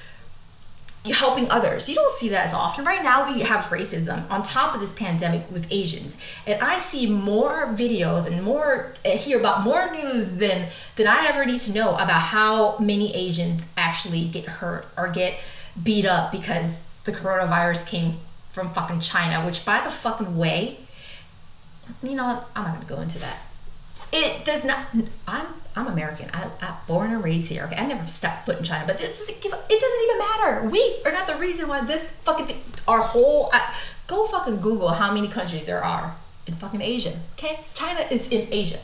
helping 1.06 1.50
others. 1.50 1.88
You 1.88 1.96
don't 1.96 2.12
see 2.18 2.28
that 2.30 2.48
as 2.48 2.54
often. 2.54 2.84
Right 2.84 3.02
now, 3.02 3.32
we 3.32 3.40
have 3.40 3.64
racism 3.66 4.30
on 4.30 4.44
top 4.44 4.76
of 4.76 4.82
this 4.82 4.94
pandemic 4.94 5.50
with 5.50 5.72
Asians, 5.72 6.18
and 6.46 6.62
I 6.62 6.80
see 6.80 7.08
more 7.08 7.68
videos 7.68 8.28
and 8.28 8.44
more 8.44 8.96
uh, 9.06 9.12
hear 9.12 9.40
about 9.40 9.62
more 9.62 9.90
news 9.92 10.36
than 10.38 10.68
than 10.98 11.08
I 11.08 11.26
ever 11.28 11.46
need 11.46 11.62
to 11.62 11.74
know 11.74 11.96
about 11.96 12.22
how 12.22 12.78
many 12.80 13.16
Asians 13.16 13.70
actually 13.78 14.28
get 14.28 14.46
hurt 14.46 14.88
or 14.98 15.08
get 15.08 15.36
beat 15.82 16.06
up 16.06 16.34
because 16.34 16.82
the 17.08 17.14
coronavirus 17.14 17.88
came 17.88 18.18
from 18.52 18.70
fucking 18.74 19.00
China, 19.00 19.44
which 19.46 19.66
by 19.66 19.80
the 19.80 19.90
fucking 19.90 20.38
way, 20.38 20.78
you 22.04 22.16
know, 22.16 22.44
I'm 22.54 22.64
not 22.66 22.74
gonna 22.76 22.86
go 22.86 23.02
into 23.02 23.18
that. 23.20 23.40
It 24.12 24.46
does 24.46 24.66
not. 24.66 24.88
I'm 25.28 25.48
I'm 25.76 25.88
American. 25.88 26.30
I, 26.34 26.50
am 26.62 26.76
born 26.86 27.14
and 27.14 27.24
raised 27.24 27.48
here. 27.48 27.64
Okay, 27.64 27.76
I 27.76 27.86
never 27.86 28.06
stepped 28.08 28.46
foot 28.46 28.58
in 28.58 28.64
China, 28.64 28.86
but 28.86 28.98
this 28.98 29.20
doesn't 29.20 29.42
give. 29.42 29.54
It 29.54 29.80
doesn't 29.80 30.04
even 30.04 30.18
matter. 30.18 30.70
We 30.70 31.02
are 31.06 31.12
not 31.14 31.28
the 31.28 31.36
reason 31.36 31.68
why 31.68 31.84
this 31.86 32.10
fucking 32.24 32.48
thing, 32.48 32.62
our 32.88 33.02
whole. 33.02 33.50
I, 33.54 33.74
go 34.08 34.26
fucking 34.26 34.60
Google 34.60 34.90
how 34.90 35.14
many 35.14 35.28
countries 35.28 35.66
there 35.66 35.84
are 35.84 36.16
in 36.46 36.56
fucking 36.56 36.82
Asia. 36.82 37.20
Okay, 37.38 37.62
China 37.74 38.02
is 38.12 38.30
in 38.30 38.48
Asia. 38.52 38.80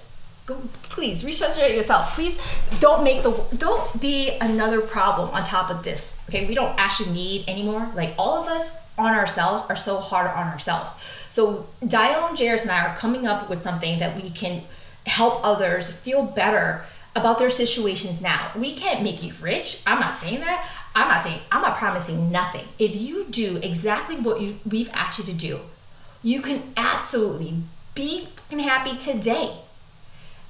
Go, 0.45 0.57
please 0.83 1.23
research 1.23 1.57
it 1.57 1.73
yourself. 1.73 2.15
Please 2.15 2.37
don't 2.81 3.01
make 3.01 3.23
the 3.23 3.31
don't 3.57 4.01
be 4.01 4.37
another 4.41 4.81
problem 4.81 5.29
on 5.29 5.45
top 5.45 5.69
of 5.69 5.83
this. 5.83 6.19
Okay, 6.27 6.45
we 6.45 6.53
don't 6.53 6.77
actually 6.77 7.13
need 7.13 7.47
anymore. 7.47 7.89
Like 7.95 8.13
all 8.17 8.41
of 8.41 8.47
us 8.47 8.77
on 8.97 9.13
ourselves 9.13 9.63
are 9.69 9.75
so 9.77 9.99
hard 9.99 10.29
on 10.29 10.47
ourselves. 10.47 10.91
So 11.31 11.67
Dione 11.81 12.37
Jairus 12.37 12.63
and 12.63 12.71
I 12.71 12.85
are 12.85 12.95
coming 12.95 13.25
up 13.25 13.49
with 13.49 13.63
something 13.63 13.99
that 13.99 14.21
we 14.21 14.29
can 14.29 14.63
help 15.05 15.39
others 15.45 15.89
feel 15.89 16.23
better 16.23 16.83
about 17.15 17.39
their 17.39 17.49
situations 17.49 18.21
now. 18.21 18.51
We 18.53 18.75
can't 18.75 19.01
make 19.01 19.23
you 19.23 19.33
rich. 19.41 19.81
I'm 19.87 19.99
not 19.99 20.13
saying 20.13 20.41
that. 20.41 20.69
I'm 20.93 21.07
not 21.07 21.21
saying 21.23 21.39
I'm 21.53 21.61
not 21.61 21.77
promising 21.77 22.31
nothing. 22.31 22.65
If 22.77 22.97
you 22.97 23.27
do 23.29 23.57
exactly 23.63 24.17
what 24.17 24.41
you, 24.41 24.57
we've 24.69 24.89
asked 24.93 25.19
you 25.19 25.25
to 25.25 25.33
do, 25.33 25.61
you 26.21 26.41
can 26.41 26.73
absolutely 26.75 27.61
be 27.95 28.25
fucking 28.25 28.59
happy 28.59 28.97
today 28.97 29.62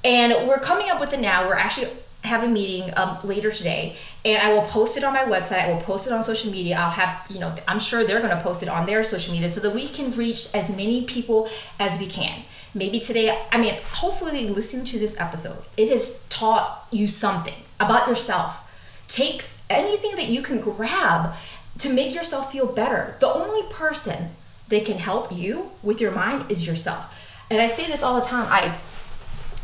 and 0.04 0.48
we're 0.48 0.60
coming 0.60 0.90
up 0.90 1.00
with 1.00 1.14
it 1.14 1.20
now. 1.20 1.48
We're 1.48 1.56
actually 1.56 1.88
have 2.24 2.44
a 2.44 2.48
meeting 2.48 2.92
um, 2.96 3.18
later 3.24 3.52
today. 3.52 3.96
And 4.26 4.42
i 4.42 4.54
will 4.54 4.62
post 4.64 4.96
it 4.98 5.04
on 5.04 5.14
my 5.14 5.24
website. 5.24 5.66
I 5.66 5.74
will 5.74 5.82
post 5.82 6.08
it 6.08 6.14
on 6.14 6.24
social 6.24 6.52
media. 6.52 6.78
I'll 6.78 6.92
have 6.92 7.26
you 7.30 7.40
know 7.40 7.54
i'm 7.68 7.80
sure 7.80 8.06
they're 8.06 8.22
going 8.22 8.36
to 8.36 8.42
post 8.42 8.64
it 8.64 8.70
on 8.70 8.86
their 8.86 9.04
social 9.04 9.34
media 9.34 9.50
so 9.50 9.60
that 9.62 9.74
we 9.76 9.88
can 9.88 10.12
reach 10.12 10.54
as 10.56 10.70
many 10.70 11.04
people 11.04 11.50
as 11.80 12.00
we 12.00 12.08
can. 12.08 12.44
Maybe 12.74 13.00
today 13.00 13.38
i 13.52 13.60
mean 13.60 13.76
hopefully 13.84 14.48
listen 14.48 14.86
to 14.86 15.00
this 15.00 15.20
episode. 15.20 15.58
It 15.76 15.90
has 15.90 16.26
taught 16.30 16.88
you 16.92 17.08
something 17.08 17.56
about 17.80 18.08
yourself. 18.08 18.70
Takes 19.08 19.60
anything 19.70 20.16
that 20.16 20.28
you 20.28 20.42
can 20.42 20.62
grab 20.62 21.34
to 21.80 21.92
make 21.92 22.16
yourself 22.16 22.52
feel 22.52 22.68
better. 22.68 23.16
The 23.20 23.28
only 23.32 23.68
person 23.70 24.30
that 24.70 24.86
can 24.86 24.98
help 24.98 25.32
you 25.32 25.72
with 25.82 26.00
your 26.00 26.12
mind 26.12 26.50
is 26.50 26.66
yourself. 26.66 27.14
And 27.50 27.62
i 27.62 27.68
say 27.68 27.86
this 27.88 28.02
all 28.02 28.20
the 28.20 28.26
time. 28.26 28.48
I 28.50 28.78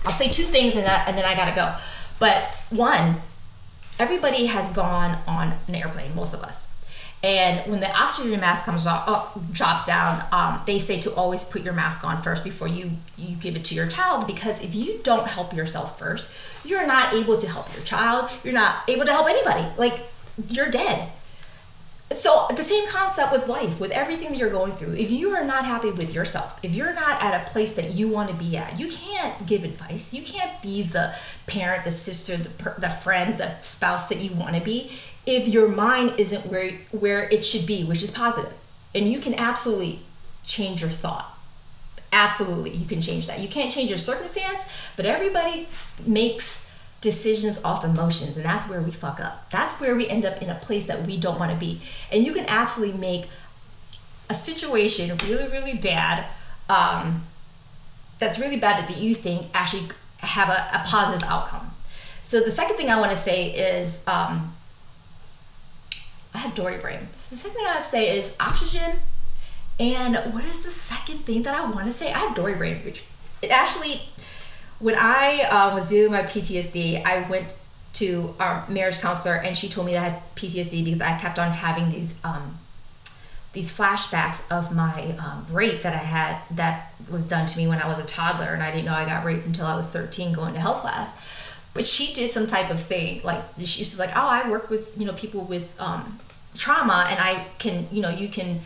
I'll 0.06 0.12
say 0.12 0.30
two 0.30 0.44
things 0.44 0.76
and, 0.76 0.86
and 0.86 1.18
then 1.18 1.26
I 1.26 1.36
gotta 1.36 1.56
go. 1.56 1.76
But 2.20 2.44
one, 2.70 3.18
everybody 4.00 4.48
has 4.48 4.72
gone 4.72 5.18
on 5.28 5.54
an 5.68 5.76
airplane, 5.76 6.16
most 6.16 6.34
of 6.34 6.42
us. 6.42 6.68
And 7.22 7.70
when 7.70 7.82
the 7.82 7.92
oxygen 7.92 8.40
mask 8.40 8.64
comes 8.64 8.88
off, 8.88 9.38
drops 9.52 9.86
down, 9.86 10.24
um, 10.32 10.62
they 10.66 10.80
say 10.80 11.02
to 11.02 11.14
always 11.16 11.44
put 11.44 11.64
your 11.64 11.74
mask 11.74 12.06
on 12.06 12.22
first 12.22 12.46
before 12.46 12.70
you 12.70 12.92
you 13.18 13.36
give 13.36 13.58
it 13.58 13.66
to 13.66 13.76
your 13.76 13.88
child 13.88 14.26
because 14.26 14.64
if 14.64 14.74
you 14.74 15.02
don't 15.04 15.28
help 15.28 15.54
yourself 15.54 16.00
first, 16.00 16.32
you're 16.66 16.88
not 16.88 17.14
able 17.14 17.38
to 17.38 17.48
help 17.48 17.74
your 17.74 17.84
child. 17.84 18.30
You're 18.44 18.54
not 18.54 18.88
able 18.88 19.06
to 19.06 19.12
help 19.12 19.28
anybody. 19.28 19.66
Like 19.78 20.00
you're 20.48 20.72
dead. 20.72 21.12
So 22.16 22.48
the 22.56 22.64
same 22.64 22.88
concept 22.88 23.32
with 23.32 23.48
life, 23.48 23.80
with 23.80 23.92
everything 23.92 24.30
that 24.30 24.38
you're 24.38 24.50
going 24.50 24.74
through. 24.74 24.96
If 24.96 25.12
you 25.12 25.30
are 25.36 25.44
not 25.44 25.66
happy 25.66 25.92
with 25.92 26.14
yourself, 26.14 26.60
if 26.64 26.74
you're 26.74 26.94
not 26.94 27.22
at 27.22 27.48
a 27.48 27.52
place 27.52 27.74
that 27.74 27.92
you 27.92 28.08
want 28.08 28.30
to 28.30 28.36
be 28.36 28.58
at, 28.58 28.80
you 28.80 28.90
can't 28.90 29.46
give 29.46 29.64
advice. 29.64 30.12
You 30.12 30.24
can't 30.24 30.60
be 30.62 30.82
the 30.82 31.14
parent, 31.46 31.84
the 31.84 31.92
sister, 31.92 32.36
the, 32.36 32.50
per- 32.50 32.80
the 32.80 32.90
friend, 32.90 33.38
the 33.38 33.60
spouse 33.62 34.10
that 34.10 34.20
you 34.20 34.32
want 34.32 34.56
to 34.56 34.62
be 34.62 34.92
if 35.30 35.48
your 35.48 35.68
mind 35.68 36.14
isn't 36.18 36.48
where 36.48 36.72
where 36.92 37.30
it 37.30 37.44
should 37.44 37.66
be, 37.68 37.84
which 37.84 38.02
is 38.02 38.12
positive. 38.12 38.54
And 38.96 39.12
you 39.12 39.20
can 39.20 39.36
absolutely 39.36 40.00
change 40.44 40.82
your 40.82 40.90
thought. 40.90 41.38
Absolutely, 42.12 42.72
you 42.72 42.88
can 42.88 43.00
change 43.00 43.28
that. 43.28 43.40
You 43.40 43.48
can't 43.48 43.72
change 43.72 43.90
your 43.90 44.00
circumstance, 44.00 44.62
but 44.96 45.06
everybody 45.06 45.68
makes 46.06 46.66
decisions 47.02 47.64
off 47.64 47.86
emotions, 47.86 48.36
and 48.36 48.46
that's 48.46 48.68
where 48.70 48.82
we 48.82 48.92
fuck 48.92 49.20
up. 49.20 49.50
That's 49.50 49.74
where 49.80 49.96
we 49.96 50.08
end 50.08 50.26
up 50.26 50.42
in 50.42 50.50
a 50.50 50.56
place 50.56 50.88
that 50.88 51.06
we 51.06 51.18
don't 51.18 51.40
want 51.40 51.52
to 51.52 51.58
be. 51.58 51.82
And 52.12 52.26
you 52.26 52.34
can 52.34 52.46
absolutely 52.48 52.98
make 52.98 53.28
a 54.30 54.34
situation 54.34 55.18
really, 55.26 55.50
really 55.50 55.76
bad. 55.76 56.26
Um, 56.70 57.24
that's 58.20 58.38
really 58.38 58.58
bad 58.58 58.88
that 58.88 58.98
you 58.98 59.16
think 59.16 59.48
actually 59.54 59.88
have 60.18 60.50
a, 60.50 60.78
a 60.78 60.84
positive 60.86 61.28
outcome. 61.30 61.72
So 62.24 62.42
the 62.42 62.52
second 62.52 62.76
thing 62.76 62.90
I 62.90 63.00
want 63.00 63.12
to 63.12 63.18
say 63.18 63.52
is 63.52 64.02
um, 64.06 64.54
I 66.34 66.40
have 66.40 66.54
Dory 66.54 66.78
brain. 66.78 67.08
So 67.18 67.36
the 67.36 67.42
second 67.42 67.58
thing 67.58 67.66
I 67.66 67.72
want 67.72 67.84
to 67.84 67.90
say 67.90 68.18
is 68.18 68.36
oxygen. 68.40 68.98
And 69.80 70.16
what 70.34 70.44
is 70.44 70.64
the 70.64 70.72
second 70.72 71.20
thing 71.26 71.44
that 71.44 71.56
I 71.56 71.70
want 71.72 71.88
to 71.88 71.94
say? 71.94 72.12
I 72.12 72.20
have 72.20 72.36
Dory 72.36 72.56
brain, 72.56 72.76
which 72.78 73.04
it 73.42 73.50
actually, 73.50 74.02
when 74.80 74.96
I 74.96 75.42
uh, 75.44 75.76
was 75.76 75.90
doing 75.90 76.12
my 76.12 76.24
PTSD, 76.24 77.06
I 77.06 77.30
went 77.30 77.54
to 77.94 78.34
our 78.40 78.66
marriage 78.70 79.00
counselor 79.00 79.36
and 79.36 79.58
she 79.58 79.68
told 79.68 79.88
me 79.88 79.94
that 79.94 80.00
I 80.04 80.10
had 80.10 80.36
PTSD 80.36 80.86
because 80.86 81.02
I 81.02 81.18
kept 81.18 81.38
on 81.38 81.52
having 81.52 81.92
these 81.92 82.16
um, 82.24 82.58
these 83.52 83.76
flashbacks 83.76 84.50
of 84.52 84.74
my 84.74 85.18
um, 85.18 85.46
rape 85.52 85.82
that 85.82 85.94
I 85.94 85.98
had 85.98 86.38
that 86.52 86.94
was 87.10 87.26
done 87.26 87.48
to 87.48 87.58
me 87.58 87.68
when 87.68 87.82
I 87.82 87.88
was 87.88 87.98
a 87.98 88.06
toddler, 88.06 88.54
and 88.54 88.62
I 88.62 88.70
didn't 88.72 88.86
know 88.86 88.94
I 88.94 89.06
got 89.06 89.26
raped 89.26 89.48
until 89.48 89.66
I 89.66 89.76
was 89.76 89.90
13 89.90 90.34
going 90.34 90.54
to 90.54 90.60
health 90.60 90.82
class. 90.82 91.10
But 91.74 91.88
she 91.88 92.14
did 92.14 92.30
some 92.32 92.46
type 92.46 92.70
of 92.70 92.82
thing, 92.82 93.22
like 93.24 93.42
she 93.64 93.82
was 93.82 94.00
like, 94.00 94.12
"Oh, 94.16 94.28
I 94.28 94.50
work 94.50 94.70
with 94.70 94.96
you 94.98 95.06
know 95.06 95.14
people 95.14 95.42
with 95.42 95.80
um, 95.82 96.20
trauma, 96.56 97.08
and 97.10 97.20
I 97.20 97.48
can 97.58 97.88
you 97.92 98.02
know 98.02 98.10
you 98.10 98.28
can 98.30 98.62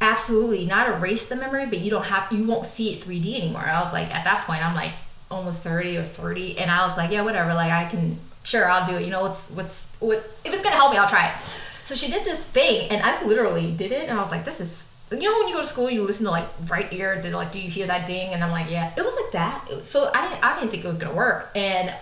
absolutely 0.00 0.66
not 0.66 0.88
erase 0.88 1.26
the 1.26 1.36
memory, 1.36 1.66
but 1.66 1.78
you 1.78 1.90
don't 1.90 2.04
have 2.04 2.30
you 2.30 2.44
won't 2.44 2.66
see 2.66 2.92
it 2.92 3.02
3D 3.02 3.40
anymore." 3.40 3.62
I 3.62 3.80
was 3.80 3.92
like, 3.92 4.14
at 4.14 4.24
that 4.24 4.44
point, 4.46 4.64
I'm 4.64 4.74
like 4.74 4.92
almost 5.30 5.62
30 5.62 5.96
or 5.98 6.04
30, 6.04 6.58
and 6.58 6.70
I 6.70 6.86
was 6.86 6.96
like, 6.96 7.10
"Yeah, 7.10 7.22
whatever. 7.22 7.52
Like 7.54 7.70
I 7.70 7.86
can 7.86 8.18
sure 8.44 8.68
I'll 8.70 8.86
do 8.86 8.96
it. 8.96 9.04
You 9.04 9.10
know, 9.10 9.22
what's 9.22 9.50
what's 9.50 9.86
what 10.00 10.18
if 10.44 10.52
it's 10.52 10.62
gonna 10.62 10.76
help 10.76 10.92
me, 10.92 10.98
I'll 10.98 11.08
try 11.08 11.28
it." 11.28 11.34
So 11.82 11.94
she 11.94 12.10
did 12.10 12.24
this 12.24 12.42
thing, 12.44 12.90
and 12.90 13.02
I 13.02 13.24
literally 13.24 13.72
did 13.72 13.92
it, 13.92 14.08
and 14.08 14.18
I 14.18 14.20
was 14.20 14.30
like, 14.30 14.44
"This 14.44 14.60
is." 14.60 14.92
You 15.08 15.18
know 15.18 15.38
when 15.38 15.46
you 15.46 15.54
go 15.54 15.60
to 15.60 15.66
school, 15.66 15.88
you 15.88 16.02
listen 16.02 16.24
to 16.24 16.32
like 16.32 16.48
right 16.68 16.92
ear. 16.92 17.20
Did 17.20 17.32
like, 17.32 17.52
do 17.52 17.60
you 17.60 17.70
hear 17.70 17.86
that 17.86 18.08
ding? 18.08 18.34
And 18.34 18.42
I'm 18.42 18.50
like, 18.50 18.68
yeah. 18.68 18.92
It 18.96 19.04
was 19.04 19.14
like 19.14 19.30
that. 19.34 19.68
Was, 19.70 19.88
so 19.88 20.10
I 20.12 20.28
didn't, 20.28 20.44
I 20.44 20.58
didn't 20.58 20.72
think 20.72 20.84
it 20.84 20.88
was 20.88 20.98
gonna 20.98 21.14
work, 21.14 21.52
and 21.54 21.94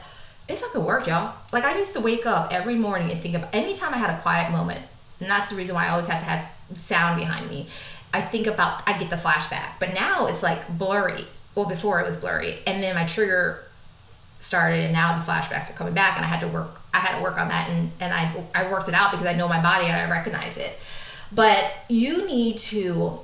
it 0.49 0.57
fucking 0.57 0.83
worked, 0.83 1.07
y'all. 1.07 1.35
Like 1.53 1.65
I 1.65 1.77
used 1.77 1.93
to 1.95 2.01
wake 2.01 2.25
up 2.25 2.51
every 2.51 2.77
morning 2.77 3.11
and 3.11 3.21
think 3.21 3.35
of 3.35 3.47
anytime 3.53 3.93
I 3.93 3.99
had 3.99 4.09
a 4.09 4.21
quiet 4.23 4.51
moment, 4.51 4.81
and 5.21 5.29
that's 5.29 5.51
the 5.51 5.57
reason 5.57 5.75
why 5.75 5.87
I 5.87 5.91
always 5.91 6.07
have 6.07 6.21
to 6.21 6.25
have 6.25 6.51
sound 6.79 7.21
behind 7.21 7.51
me. 7.51 7.67
I 8.13 8.21
think 8.21 8.47
about, 8.47 8.89
I 8.89 8.97
get 8.97 9.11
the 9.11 9.17
flashback, 9.17 9.81
but 9.81 9.93
now 9.93 10.27
it's 10.29 10.43
like 10.43 10.69
blurry. 10.79 11.27
Well, 11.55 11.67
before 11.67 12.01
it 12.01 12.07
was 12.07 12.17
blurry, 12.17 12.59
and 12.67 12.83
then 12.83 12.95
my 12.95 13.07
trigger 13.07 13.65
started, 14.41 14.81
and 14.81 14.93
now 14.93 15.15
the 15.15 15.21
flashbacks 15.21 15.71
are 15.71 15.75
coming 15.75 15.95
back, 15.95 16.17
and 16.17 16.25
I 16.25 16.29
had 16.29 16.41
to 16.41 16.49
work 16.49 16.81
I 16.95 16.99
had 16.99 17.17
to 17.17 17.23
work 17.23 17.39
on 17.39 17.49
that 17.49 17.69
and, 17.69 17.91
and 17.99 18.15
I, 18.15 18.33
I 18.55 18.71
worked 18.71 18.89
it 18.89 18.95
out 18.95 19.11
because 19.11 19.27
I 19.27 19.35
know 19.35 19.49
my 19.49 19.61
body 19.61 19.87
and 19.87 19.97
I 19.97 20.09
recognize 20.09 20.57
it. 20.57 20.79
But 21.33 21.73
you 21.89 22.25
need 22.29 22.57
to, 22.59 23.19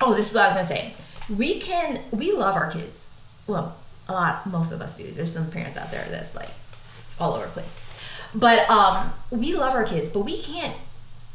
oh, 0.00 0.14
this 0.14 0.30
is 0.30 0.34
what 0.36 0.44
I 0.44 0.48
was 0.60 0.68
gonna 0.68 0.80
say. 0.80 0.94
We 1.28 1.58
can, 1.58 2.00
we 2.12 2.30
love 2.30 2.54
our 2.54 2.70
kids. 2.70 3.08
Well, 3.48 3.76
a 4.08 4.12
lot, 4.12 4.46
most 4.46 4.70
of 4.70 4.80
us 4.80 4.96
do. 4.96 5.10
There's 5.10 5.32
some 5.32 5.50
parents 5.50 5.76
out 5.76 5.90
there 5.90 6.06
that's 6.08 6.36
like 6.36 6.50
all 7.18 7.34
over 7.34 7.46
the 7.46 7.50
place. 7.50 7.76
But 8.32 8.70
um, 8.70 9.12
we 9.32 9.54
love 9.56 9.74
our 9.74 9.84
kids, 9.84 10.10
but 10.10 10.20
we 10.20 10.40
can't, 10.40 10.76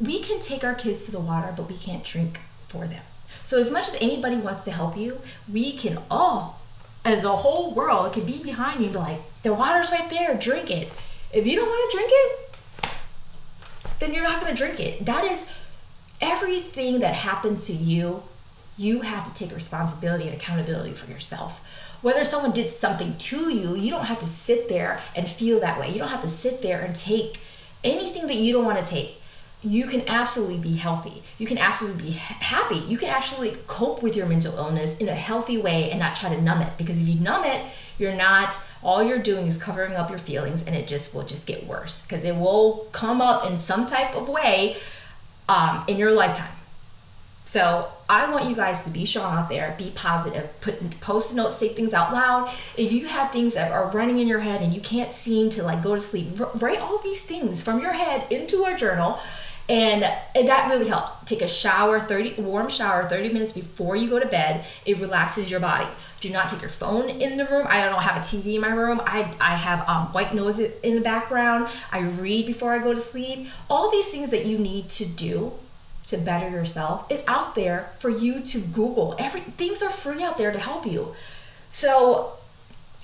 we 0.00 0.20
can 0.20 0.40
take 0.40 0.64
our 0.64 0.74
kids 0.74 1.04
to 1.04 1.10
the 1.10 1.20
water, 1.20 1.52
but 1.54 1.68
we 1.68 1.76
can't 1.76 2.02
drink 2.02 2.40
for 2.68 2.86
them. 2.86 3.02
So 3.44 3.58
as 3.58 3.70
much 3.70 3.88
as 3.88 3.96
anybody 4.00 4.36
wants 4.36 4.64
to 4.64 4.72
help 4.72 4.96
you, 4.96 5.20
we 5.52 5.72
can 5.72 5.98
all, 6.10 6.60
as 7.04 7.24
a 7.24 7.36
whole 7.36 7.72
world, 7.72 8.12
can 8.14 8.24
be 8.24 8.42
behind 8.42 8.80
you 8.80 8.86
and 8.86 8.94
be 8.94 8.98
like, 8.98 9.42
the 9.42 9.54
water's 9.54 9.90
right 9.90 10.08
there, 10.10 10.34
drink 10.34 10.70
it 10.70 10.90
if 11.34 11.48
you 11.48 11.56
don't 11.56 11.68
want 11.68 11.90
to 11.90 11.96
drink 11.96 12.10
it, 12.14 12.56
then 13.98 14.14
you're 14.14 14.22
not 14.22 14.40
going 14.40 14.54
to 14.54 14.56
drink 14.56 14.78
it. 14.78 15.04
That 15.04 15.24
is 15.24 15.44
everything 16.20 17.00
that 17.00 17.14
happens 17.14 17.66
to 17.66 17.72
you, 17.72 18.22
you 18.78 19.00
have 19.00 19.26
to 19.26 19.34
take 19.34 19.54
responsibility 19.54 20.24
and 20.28 20.34
accountability 20.34 20.92
for 20.92 21.10
yourself. 21.10 21.60
Whether 22.02 22.22
someone 22.22 22.52
did 22.52 22.70
something 22.70 23.16
to 23.16 23.52
you, 23.52 23.74
you 23.74 23.90
don't 23.90 24.04
have 24.04 24.20
to 24.20 24.26
sit 24.26 24.68
there 24.68 25.00
and 25.16 25.28
feel 25.28 25.58
that 25.60 25.80
way. 25.80 25.90
You 25.90 25.98
don't 25.98 26.08
have 26.08 26.22
to 26.22 26.28
sit 26.28 26.62
there 26.62 26.80
and 26.80 26.94
take 26.94 27.40
anything 27.82 28.28
that 28.28 28.36
you 28.36 28.52
don't 28.52 28.64
want 28.64 28.78
to 28.78 28.84
take. 28.84 29.20
You 29.64 29.86
can 29.86 30.06
absolutely 30.06 30.58
be 30.58 30.74
healthy. 30.74 31.22
You 31.38 31.46
can 31.46 31.58
absolutely 31.58 32.02
be 32.04 32.10
happy. 32.10 32.76
You 32.76 32.98
can 32.98 33.08
actually 33.08 33.56
cope 33.66 34.02
with 34.02 34.14
your 34.14 34.26
mental 34.26 34.56
illness 34.56 34.96
in 34.98 35.08
a 35.08 35.14
healthy 35.14 35.56
way 35.56 35.90
and 35.90 35.98
not 35.98 36.14
try 36.14 36.28
to 36.28 36.40
numb 36.40 36.60
it. 36.60 36.76
Because 36.76 36.98
if 36.98 37.08
you 37.08 37.18
numb 37.18 37.44
it, 37.44 37.64
you're 37.98 38.14
not 38.14 38.54
all 38.82 39.02
you're 39.02 39.18
doing 39.18 39.46
is 39.46 39.56
covering 39.56 39.94
up 39.94 40.10
your 40.10 40.18
feelings 40.18 40.62
and 40.66 40.76
it 40.76 40.86
just 40.86 41.14
will 41.14 41.24
just 41.24 41.46
get 41.46 41.66
worse 41.66 42.02
because 42.02 42.22
it 42.24 42.36
will 42.36 42.86
come 42.92 43.20
up 43.20 43.46
in 43.50 43.56
some 43.56 43.86
type 43.86 44.14
of 44.14 44.28
way 44.28 44.76
um, 45.48 45.82
in 45.88 45.96
your 45.96 46.10
lifetime 46.10 46.50
so 47.44 47.88
i 48.08 48.30
want 48.30 48.48
you 48.48 48.54
guys 48.54 48.84
to 48.84 48.90
be 48.90 49.04
strong 49.04 49.34
out 49.36 49.48
there 49.48 49.74
be 49.78 49.90
positive 49.94 50.48
put 50.60 51.00
post 51.00 51.34
notes 51.34 51.56
say 51.56 51.68
things 51.68 51.92
out 51.92 52.12
loud 52.12 52.48
if 52.76 52.92
you 52.92 53.06
have 53.06 53.30
things 53.30 53.54
that 53.54 53.70
are 53.70 53.90
running 53.90 54.18
in 54.18 54.26
your 54.26 54.40
head 54.40 54.60
and 54.60 54.74
you 54.74 54.80
can't 54.80 55.12
seem 55.12 55.48
to 55.50 55.62
like 55.62 55.82
go 55.82 55.94
to 55.94 56.00
sleep 56.00 56.28
write 56.60 56.80
all 56.80 56.98
these 56.98 57.22
things 57.22 57.62
from 57.62 57.80
your 57.80 57.92
head 57.92 58.26
into 58.30 58.64
a 58.64 58.76
journal 58.76 59.18
and 59.68 60.02
that 60.02 60.66
really 60.68 60.88
helps 60.88 61.16
take 61.24 61.40
a 61.40 61.48
shower 61.48 61.98
30 61.98 62.42
warm 62.42 62.68
shower 62.68 63.08
30 63.08 63.30
minutes 63.30 63.52
before 63.52 63.96
you 63.96 64.10
go 64.10 64.20
to 64.20 64.26
bed 64.26 64.64
it 64.84 64.98
relaxes 64.98 65.50
your 65.50 65.60
body 65.60 65.86
do 66.24 66.30
not 66.30 66.48
take 66.48 66.62
your 66.62 66.70
phone 66.70 67.10
in 67.10 67.36
the 67.36 67.44
room. 67.44 67.66
I 67.68 67.84
don't 67.84 68.02
have 68.02 68.16
a 68.16 68.20
TV 68.20 68.54
in 68.54 68.62
my 68.62 68.70
room. 68.70 69.02
I, 69.04 69.30
I 69.38 69.56
have 69.56 69.86
um, 69.86 70.06
white 70.06 70.34
noise 70.34 70.58
in 70.58 70.94
the 70.94 71.02
background. 71.02 71.68
I 71.92 72.00
read 72.00 72.46
before 72.46 72.72
I 72.72 72.78
go 72.78 72.94
to 72.94 73.00
sleep. 73.00 73.48
All 73.68 73.90
these 73.90 74.08
things 74.08 74.30
that 74.30 74.46
you 74.46 74.58
need 74.58 74.88
to 74.90 75.04
do 75.04 75.52
to 76.06 76.16
better 76.16 76.48
yourself 76.48 77.10
is 77.12 77.22
out 77.26 77.54
there 77.54 77.90
for 77.98 78.08
you 78.08 78.40
to 78.40 78.58
Google. 78.58 79.14
Every 79.18 79.42
things 79.42 79.82
are 79.82 79.90
free 79.90 80.22
out 80.22 80.38
there 80.38 80.50
to 80.50 80.58
help 80.58 80.86
you. 80.86 81.14
So 81.72 82.38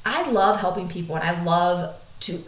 I 0.07 0.31
love 0.31 0.61
helping 0.61 0.89
people 0.89 1.15
and 1.15 1.25
I 1.25 1.43
love 1.43 1.97
to 2.21 2.43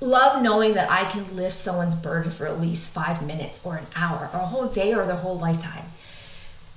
love 0.00 0.42
knowing 0.42 0.74
that 0.74 0.90
I 0.90 1.04
can 1.04 1.36
lift 1.36 1.56
someone's 1.56 1.94
burden 1.94 2.30
for 2.30 2.46
at 2.46 2.60
least 2.60 2.90
five 2.90 3.26
minutes 3.26 3.60
or 3.64 3.76
an 3.76 3.86
hour 3.96 4.30
or 4.32 4.40
a 4.40 4.46
whole 4.46 4.68
day 4.68 4.94
or 4.94 5.04
their 5.04 5.16
whole 5.16 5.38
lifetime 5.38 5.86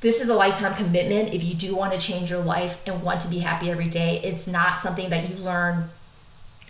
this 0.02 0.20
is 0.20 0.30
a 0.30 0.34
lifetime 0.34 0.74
commitment. 0.74 1.32
If 1.32 1.44
you 1.44 1.54
do 1.54 1.76
want 1.76 1.94
to 1.94 2.00
change 2.00 2.30
your 2.30 2.42
life 2.42 2.82
and 2.88 3.04
want 3.04 3.22
to 3.22 3.30
be 3.30 3.40
happy 3.40 3.70
every 3.70 3.88
day, 3.88 4.20
it's 4.24 4.48
not 4.48 4.82
something 4.82 5.10
that 5.12 5.30
you 5.30 5.36
learn 5.36 5.90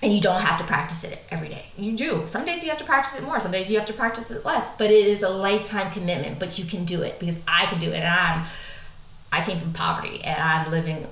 and 0.04 0.12
you 0.12 0.20
don't 0.20 0.42
have 0.42 0.60
to 0.60 0.66
practice 0.66 1.04
it 1.06 1.20
every 1.30 1.48
day. 1.48 1.66
You 1.78 1.96
do. 1.96 2.24
Some 2.26 2.44
days 2.44 2.62
you 2.64 2.70
have 2.70 2.80
to 2.80 2.84
practice 2.84 3.18
it 3.18 3.24
more, 3.24 3.40
some 3.40 3.52
days 3.52 3.72
you 3.72 3.78
have 3.78 3.88
to 3.88 3.94
practice 3.94 4.32
it 4.32 4.44
less, 4.44 4.76
but 4.78 4.92
it 4.92 5.08
is 5.08 5.24
a 5.24 5.30
lifetime 5.30 5.92
commitment, 5.92 6.40
but 6.40 6.60
you 6.60 6.66
can 6.66 6.84
do 6.84 7.04
it 7.04 7.20
because 7.20 7.38
I 7.48 7.66
can 7.68 7.80
do 7.80 7.92
it 7.92 8.00
and 8.00 8.08
I'm 8.08 8.46
I 9.32 9.46
came 9.46 9.58
from 9.58 9.72
poverty 9.72 10.22
and 10.26 10.42
I'm 10.42 10.70
living 10.70 11.08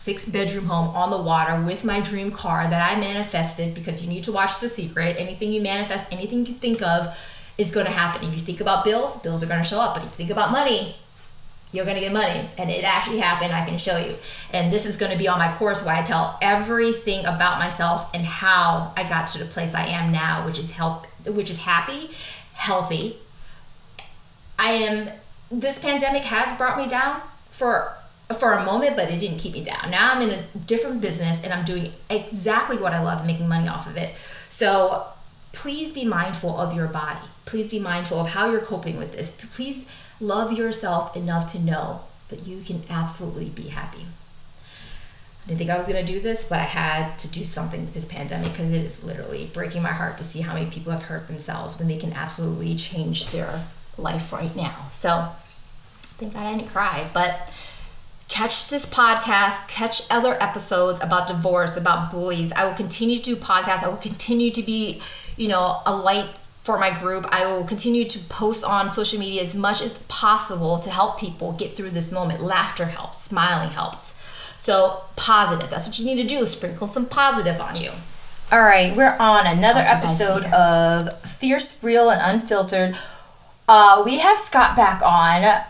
six 0.00 0.24
bedroom 0.24 0.64
home 0.64 0.88
on 0.96 1.10
the 1.10 1.20
water 1.20 1.62
with 1.62 1.84
my 1.84 2.00
dream 2.00 2.30
car 2.30 2.66
that 2.66 2.90
I 2.90 2.98
manifested 2.98 3.74
because 3.74 4.02
you 4.02 4.08
need 4.08 4.24
to 4.24 4.32
watch 4.32 4.58
The 4.58 4.70
Secret. 4.70 5.16
Anything 5.18 5.52
you 5.52 5.60
manifest, 5.60 6.10
anything 6.10 6.46
you 6.46 6.54
think 6.54 6.80
of 6.80 7.14
is 7.58 7.70
going 7.70 7.84
to 7.84 7.92
happen. 7.92 8.26
If 8.26 8.32
you 8.32 8.40
think 8.40 8.62
about 8.62 8.82
bills, 8.82 9.18
bills 9.18 9.42
are 9.42 9.46
going 9.46 9.62
to 9.62 9.68
show 9.68 9.78
up, 9.78 9.94
but 9.94 10.02
if 10.02 10.08
you 10.08 10.16
think 10.16 10.30
about 10.30 10.52
money, 10.52 10.96
you're 11.70 11.84
going 11.84 11.96
to 11.96 12.00
get 12.00 12.14
money 12.14 12.48
and 12.56 12.70
it 12.70 12.82
actually 12.82 13.18
happened 13.18 13.52
i 13.52 13.64
can 13.64 13.78
show 13.78 13.96
you 13.96 14.16
and 14.52 14.72
this 14.72 14.84
is 14.84 14.96
going 14.96 15.12
to 15.12 15.16
be 15.16 15.28
on 15.28 15.38
my 15.38 15.54
course 15.54 15.84
where 15.84 15.94
i 15.94 16.02
tell 16.02 16.36
everything 16.42 17.24
about 17.24 17.60
myself 17.60 18.10
and 18.12 18.24
how 18.24 18.92
i 18.96 19.08
got 19.08 19.28
to 19.28 19.38
the 19.38 19.44
place 19.44 19.72
i 19.72 19.86
am 19.86 20.10
now 20.10 20.44
which 20.44 20.58
is 20.58 20.72
help 20.72 21.06
which 21.28 21.48
is 21.48 21.58
happy 21.60 22.10
healthy 22.54 23.18
i 24.58 24.72
am 24.72 25.10
this 25.48 25.78
pandemic 25.78 26.24
has 26.24 26.58
brought 26.58 26.76
me 26.76 26.88
down 26.88 27.20
for 27.50 27.94
for 28.38 28.52
a 28.52 28.64
moment 28.64 28.96
but 28.96 29.10
it 29.10 29.18
didn't 29.18 29.38
keep 29.38 29.52
me 29.52 29.64
down 29.64 29.90
now 29.90 30.12
i'm 30.12 30.22
in 30.22 30.30
a 30.30 30.58
different 30.66 31.00
business 31.00 31.42
and 31.42 31.52
i'm 31.52 31.64
doing 31.64 31.92
exactly 32.08 32.76
what 32.76 32.92
i 32.92 33.02
love 33.02 33.26
making 33.26 33.48
money 33.48 33.68
off 33.68 33.86
of 33.86 33.96
it 33.96 34.14
so 34.48 35.06
please 35.52 35.92
be 35.92 36.04
mindful 36.04 36.58
of 36.58 36.74
your 36.74 36.86
body. 36.86 37.26
Please 37.44 37.70
be 37.70 37.78
mindful 37.78 38.20
of 38.20 38.28
how 38.28 38.50
you're 38.50 38.60
coping 38.60 38.98
with 38.98 39.12
this. 39.12 39.36
Please 39.54 39.86
love 40.20 40.52
yourself 40.52 41.16
enough 41.16 41.50
to 41.52 41.60
know 41.60 42.02
that 42.28 42.46
you 42.46 42.62
can 42.62 42.82
absolutely 42.88 43.48
be 43.48 43.68
happy. 43.68 44.06
I 45.42 45.46
didn't 45.46 45.58
think 45.58 45.70
I 45.70 45.78
was 45.78 45.88
going 45.88 46.04
to 46.04 46.12
do 46.12 46.20
this, 46.20 46.46
but 46.48 46.58
I 46.58 46.64
had 46.64 47.18
to 47.20 47.28
do 47.28 47.44
something 47.44 47.80
with 47.80 47.94
this 47.94 48.04
pandemic 48.04 48.52
because 48.52 48.70
it 48.70 48.84
is 48.84 49.02
literally 49.02 49.50
breaking 49.52 49.82
my 49.82 49.92
heart 49.92 50.18
to 50.18 50.24
see 50.24 50.42
how 50.42 50.54
many 50.54 50.70
people 50.70 50.92
have 50.92 51.04
hurt 51.04 51.28
themselves 51.28 51.78
when 51.78 51.88
they 51.88 51.96
can 51.96 52.12
absolutely 52.12 52.76
change 52.76 53.28
their 53.28 53.64
life 53.96 54.32
right 54.32 54.54
now. 54.54 54.88
So, 54.92 55.30
thank 56.02 56.34
God 56.34 56.46
I 56.46 56.56
didn't 56.56 56.68
cry. 56.68 57.08
But 57.14 57.52
catch 58.30 58.68
this 58.68 58.86
podcast, 58.86 59.66
catch 59.66 60.02
other 60.08 60.40
episodes 60.40 61.00
about 61.02 61.26
divorce, 61.26 61.76
about 61.76 62.12
bullies. 62.12 62.52
I 62.52 62.64
will 62.64 62.74
continue 62.74 63.16
to 63.16 63.22
do 63.22 63.36
podcasts. 63.36 63.82
I 63.82 63.88
will 63.88 63.96
continue 63.96 64.52
to 64.52 64.62
be, 64.62 65.02
you 65.36 65.48
know, 65.48 65.80
a 65.84 65.94
light 65.94 66.28
for 66.62 66.78
my 66.78 66.96
group. 66.96 67.26
I 67.30 67.44
will 67.46 67.64
continue 67.64 68.08
to 68.08 68.18
post 68.28 68.64
on 68.64 68.92
social 68.92 69.18
media 69.18 69.42
as 69.42 69.54
much 69.54 69.82
as 69.82 69.94
possible 70.08 70.78
to 70.78 70.90
help 70.90 71.18
people 71.18 71.52
get 71.52 71.74
through 71.74 71.90
this 71.90 72.12
moment. 72.12 72.40
Laughter 72.40 72.86
helps, 72.86 73.20
smiling 73.20 73.70
helps. 73.70 74.14
So, 74.58 75.02
positive. 75.16 75.68
That's 75.68 75.86
what 75.86 75.98
you 75.98 76.04
need 76.04 76.22
to 76.22 76.28
do. 76.28 76.46
Sprinkle 76.46 76.86
some 76.86 77.06
positive 77.06 77.60
on 77.60 77.76
you. 77.76 77.90
All 78.52 78.62
right, 78.62 78.96
we're 78.96 79.16
on 79.18 79.46
another 79.46 79.80
episode 79.80 80.44
of 80.44 81.20
Fierce, 81.22 81.82
Real, 81.82 82.10
and 82.10 82.40
Unfiltered. 82.40 82.96
Uh, 83.68 84.02
we 84.04 84.18
have 84.18 84.38
Scott 84.38 84.76
back 84.76 85.02
on, 85.02 85.62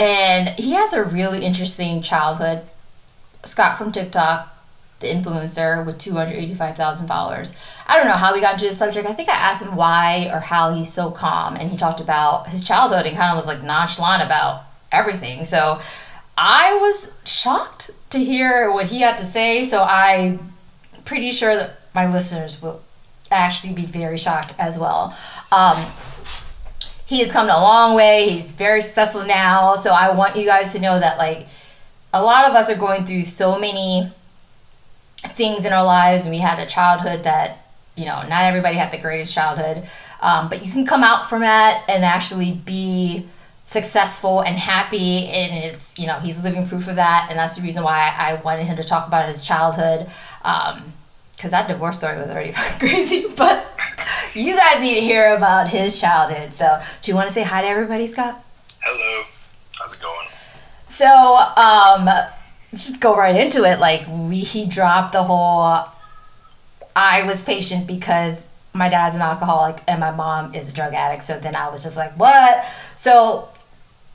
and 0.00 0.48
he 0.58 0.72
has 0.72 0.94
a 0.94 1.04
really 1.04 1.44
interesting 1.44 2.00
childhood. 2.00 2.62
Scott 3.44 3.76
from 3.76 3.92
TikTok, 3.92 4.48
the 5.00 5.08
influencer 5.08 5.84
with 5.84 5.98
285,000 5.98 7.06
followers. 7.06 7.52
I 7.86 7.96
don't 7.96 8.06
know 8.06 8.14
how 8.14 8.34
we 8.34 8.40
got 8.40 8.54
into 8.54 8.66
this 8.66 8.78
subject. 8.78 9.06
I 9.06 9.12
think 9.12 9.28
I 9.28 9.34
asked 9.34 9.62
him 9.62 9.76
why 9.76 10.30
or 10.32 10.40
how 10.40 10.72
he's 10.72 10.92
so 10.92 11.10
calm, 11.10 11.54
and 11.56 11.70
he 11.70 11.76
talked 11.76 12.00
about 12.00 12.48
his 12.48 12.64
childhood 12.64 13.04
and 13.04 13.16
kind 13.16 13.30
of 13.30 13.36
was 13.36 13.46
like 13.46 13.62
nonchalant 13.62 14.22
about 14.22 14.62
everything. 14.90 15.44
So, 15.44 15.80
I 16.42 16.78
was 16.80 17.18
shocked 17.26 17.90
to 18.08 18.18
hear 18.18 18.72
what 18.72 18.86
he 18.86 19.02
had 19.02 19.18
to 19.18 19.26
say, 19.26 19.62
so 19.64 19.82
I'm 19.82 20.54
pretty 21.04 21.32
sure 21.32 21.54
that 21.54 21.72
my 21.94 22.10
listeners 22.10 22.62
will 22.62 22.80
actually 23.30 23.74
be 23.74 23.84
very 23.84 24.16
shocked 24.16 24.54
as 24.58 24.78
well. 24.78 25.14
Um, 25.52 25.76
he 27.10 27.18
has 27.18 27.32
come 27.32 27.46
a 27.46 27.60
long 27.60 27.96
way. 27.96 28.28
He's 28.28 28.52
very 28.52 28.80
successful 28.80 29.26
now, 29.26 29.74
so 29.74 29.90
I 29.90 30.14
want 30.14 30.36
you 30.36 30.46
guys 30.46 30.72
to 30.74 30.80
know 30.80 31.00
that 31.00 31.18
like 31.18 31.48
a 32.14 32.22
lot 32.22 32.48
of 32.48 32.54
us 32.54 32.70
are 32.70 32.76
going 32.76 33.04
through 33.04 33.24
so 33.24 33.58
many 33.58 34.08
things 35.16 35.64
in 35.64 35.72
our 35.72 35.84
lives, 35.84 36.24
and 36.24 36.32
we 36.32 36.38
had 36.38 36.60
a 36.60 36.66
childhood 36.66 37.24
that 37.24 37.66
you 37.96 38.04
know 38.04 38.22
not 38.28 38.44
everybody 38.44 38.76
had 38.76 38.92
the 38.92 38.98
greatest 38.98 39.34
childhood, 39.34 39.82
um, 40.20 40.48
but 40.48 40.64
you 40.64 40.70
can 40.70 40.86
come 40.86 41.02
out 41.02 41.28
from 41.28 41.40
that 41.40 41.84
and 41.88 42.04
actually 42.04 42.52
be 42.52 43.26
successful 43.66 44.40
and 44.42 44.56
happy. 44.56 45.26
And 45.26 45.64
it's 45.64 45.98
you 45.98 46.06
know 46.06 46.20
he's 46.20 46.40
living 46.44 46.64
proof 46.64 46.86
of 46.86 46.94
that. 46.94 47.26
And 47.28 47.36
that's 47.40 47.56
the 47.56 47.62
reason 47.62 47.82
why 47.82 48.14
i 48.16 48.34
wanted 48.34 48.66
him 48.66 48.76
to 48.76 48.84
talk 48.84 49.08
about 49.08 49.26
his 49.26 49.44
childhood 49.44 50.06
because 51.40 51.52
that 51.52 51.66
divorce 51.68 51.96
story 51.96 52.18
was 52.18 52.28
already 52.28 52.52
crazy 52.78 53.24
but 53.34 53.66
you 54.34 54.54
guys 54.54 54.78
need 54.82 54.94
to 54.96 55.00
hear 55.00 55.34
about 55.34 55.68
his 55.68 55.98
childhood. 55.98 56.52
So 56.52 56.80
do 57.00 57.10
you 57.10 57.16
want 57.16 57.28
to 57.28 57.32
say 57.32 57.42
hi 57.42 57.62
to 57.62 57.66
everybody 57.66 58.06
scott? 58.06 58.44
Hello. 58.82 59.24
How's 59.72 59.96
it 59.96 60.02
going? 60.02 60.28
So 60.88 61.06
um 61.06 62.04
let's 62.04 62.88
just 62.88 63.00
go 63.00 63.16
right 63.16 63.34
into 63.34 63.64
it. 63.64 63.80
Like 63.80 64.04
we 64.06 64.40
he 64.40 64.66
dropped 64.66 65.12
the 65.12 65.22
whole 65.22 65.86
i 66.94 67.22
was 67.22 67.42
patient 67.42 67.86
because 67.86 68.48
my 68.74 68.88
dad's 68.88 69.16
an 69.16 69.22
alcoholic 69.22 69.80
and 69.88 69.98
my 69.98 70.10
mom 70.10 70.54
is 70.54 70.70
a 70.70 70.74
drug 70.74 70.92
addict. 70.92 71.22
So 71.22 71.38
then 71.38 71.56
I 71.56 71.70
was 71.70 71.84
just 71.84 71.96
like, 71.96 72.12
what? 72.18 72.66
So 72.94 73.48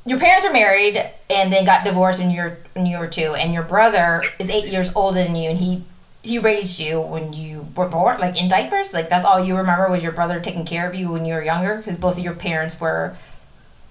your 0.06 0.20
parents 0.20 0.46
are 0.46 0.54
married 0.54 1.04
and 1.32 1.52
then 1.52 1.66
got 1.66 1.84
divorced 1.84 2.20
when 2.20 2.30
you're 2.30 2.60
when 2.74 2.86
you 2.86 3.00
were 3.00 3.08
two, 3.08 3.34
and 3.34 3.52
your 3.52 3.64
brother 3.64 4.22
is 4.38 4.50
eight 4.50 4.68
years 4.68 4.92
older 4.96 5.24
than 5.24 5.36
you, 5.36 5.50
and 5.50 5.58
he 5.58 5.84
he 6.26 6.40
raised 6.40 6.80
you 6.80 7.00
when 7.00 7.34
you 7.34 7.68
were 7.76 7.88
born, 7.88 8.20
like 8.20 8.36
in 8.42 8.50
diapers. 8.50 8.94
Like 8.94 9.10
that's 9.10 9.26
all 9.26 9.40
you 9.40 9.56
remember 9.56 9.90
was 9.90 10.04
your 10.04 10.12
brother 10.12 10.40
taking 10.40 10.66
care 10.66 10.90
of 10.90 10.96
you 10.96 11.12
when 11.12 11.26
you 11.26 11.36
were 11.36 11.44
younger, 11.44 11.78
because 11.78 11.98
both 11.98 12.18
of 12.18 12.24
your 12.24 12.34
parents 12.34 12.80
were 12.82 13.16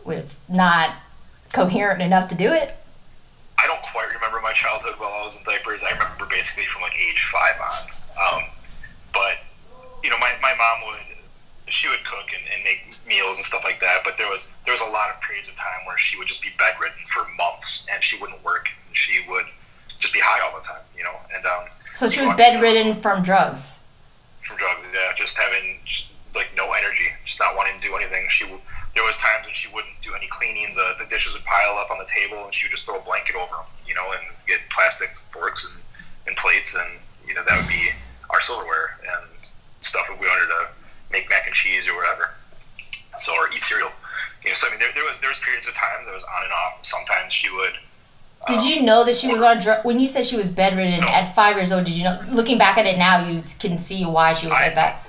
was 0.05 0.37
not 0.49 0.97
coherent 1.53 2.03
enough 2.03 2.29
to 2.29 2.35
do 2.35 2.53
it. 2.53 2.77
I 3.59 3.67
don't 3.67 3.81
quite 3.83 4.13
remember 4.13 4.41
my 4.41 4.53
childhood 4.53 4.95
while 4.99 5.13
I 5.15 5.25
was 5.25 5.39
in 5.39 5.45
diapers. 5.45 5.83
I 5.83 5.93
remember 5.93 6.27
basically 6.27 6.65
from 6.65 6.83
like 6.83 6.95
age 6.99 7.23
five 7.33 7.55
on. 7.61 7.83
Um, 8.19 8.43
but 9.13 9.39
you 10.03 10.11
know, 10.11 10.19
my, 10.19 10.35
my 10.43 10.55
mom 10.59 10.91
would 10.91 11.01
she 11.69 11.89
would 11.89 12.05
cook 12.05 12.29
and, 12.35 12.43
and 12.53 12.63
make 12.63 12.83
meals 13.09 13.39
and 13.39 13.45
stuff 13.45 13.65
like 13.65 13.81
that. 13.81 14.03
But 14.05 14.19
there 14.19 14.29
was 14.29 14.51
there 14.65 14.75
was 14.75 14.83
a 14.83 14.91
lot 14.91 15.09
of 15.15 15.21
periods 15.23 15.49
of 15.49 15.55
time 15.55 15.87
where 15.87 15.97
she 15.97 16.19
would 16.19 16.27
just 16.27 16.43
be 16.43 16.51
bedridden 16.59 16.99
for 17.09 17.25
months 17.39 17.87
and 17.93 18.03
she 18.03 18.19
wouldn't 18.19 18.43
work. 18.45 18.69
And 18.89 18.97
she 18.97 19.25
would 19.31 19.47
just 20.01 20.13
be 20.13 20.21
high 20.21 20.45
all 20.45 20.59
the 20.59 20.67
time, 20.67 20.83
you 20.99 21.05
know. 21.05 21.15
And 21.35 21.47
um, 21.47 21.65
so 21.95 22.09
she 22.09 22.21
was 22.21 22.37
bedridden 22.37 23.01
from 23.01 23.23
drugs. 23.23 23.79
From 24.43 24.57
drugs, 24.57 24.83
yeah. 24.93 25.13
Just 25.17 25.37
having 25.37 25.79
just, 25.85 26.09
like 26.35 26.49
no 26.57 26.73
energy, 26.73 27.09
just 27.25 27.39
not 27.39 27.57
wanting 27.57 27.81
to 27.81 27.87
do 27.87 27.95
anything. 27.95 28.27
She 28.29 28.45
there 28.95 29.05
was 29.05 29.17
times 29.17 29.47
when 29.47 29.55
she 29.55 29.69
wouldn't 29.73 29.95
do 30.03 30.15
any 30.15 30.27
cleaning. 30.27 30.75
The 30.75 30.95
the 30.99 31.07
dishes 31.07 31.35
would 31.35 31.45
pile 31.45 31.79
up 31.79 31.91
on 31.91 31.99
the 31.99 32.07
table, 32.07 32.45
and 32.45 32.53
she 32.53 32.67
would 32.67 32.73
just 32.73 32.85
throw 32.85 32.99
a 32.99 33.03
blanket 33.03 33.37
over 33.37 33.55
them, 33.55 33.67
you 33.87 33.95
know, 33.95 34.13
and 34.13 34.23
get 34.47 34.61
plastic 34.71 35.11
forks 35.33 35.65
and, 35.65 35.83
and 36.27 36.37
plates, 36.37 36.75
and 36.75 36.99
you 37.27 37.35
know 37.35 37.45
that 37.47 37.57
would 37.57 37.69
be 37.69 37.91
our 38.31 38.41
silverware 38.41 38.99
and 39.03 39.31
stuff 39.81 40.07
if 40.11 40.19
we 40.19 40.27
wanted 40.27 40.51
to 40.51 40.69
make 41.11 41.29
mac 41.31 41.47
and 41.47 41.55
cheese 41.55 41.87
or 41.89 41.95
whatever. 41.97 42.35
So 43.17 43.33
or 43.33 43.53
eat 43.55 43.63
cereal. 43.63 43.91
You 44.43 44.51
know, 44.51 44.57
so 44.57 44.67
I 44.67 44.71
mean, 44.71 44.81
there, 44.81 44.91
there 44.95 45.05
was 45.05 45.21
there 45.21 45.31
was 45.31 45.39
periods 45.39 45.67
of 45.67 45.75
time 45.75 46.05
that 46.05 46.15
was 46.15 46.25
on 46.25 46.45
and 46.45 46.53
off. 46.53 46.83
Sometimes 46.83 47.33
she 47.33 47.51
would. 47.51 47.79
Did 48.47 48.61
um, 48.61 48.67
you 48.67 48.83
know 48.83 49.05
that 49.05 49.17
she 49.17 49.29
was 49.29 49.41
on 49.41 49.59
drug? 49.59 49.85
When 49.85 49.99
you 49.99 50.07
said 50.07 50.27
she 50.27 50.37
was 50.37 50.49
bedridden 50.49 51.01
no. 51.01 51.09
at 51.09 51.35
five 51.35 51.57
years 51.57 51.73
old, 51.73 51.85
did 51.85 51.95
you 51.95 52.05
know? 52.05 52.21
Looking 52.31 52.59
back 52.59 52.79
at 52.79 52.87
it 52.87 52.99
now, 52.99 53.27
you 53.27 53.43
can 53.59 53.79
see 53.79 54.05
why 54.05 54.33
she 54.33 54.47
was 54.47 54.57
I 54.57 54.67
like 54.67 54.75
that. 54.75 55.07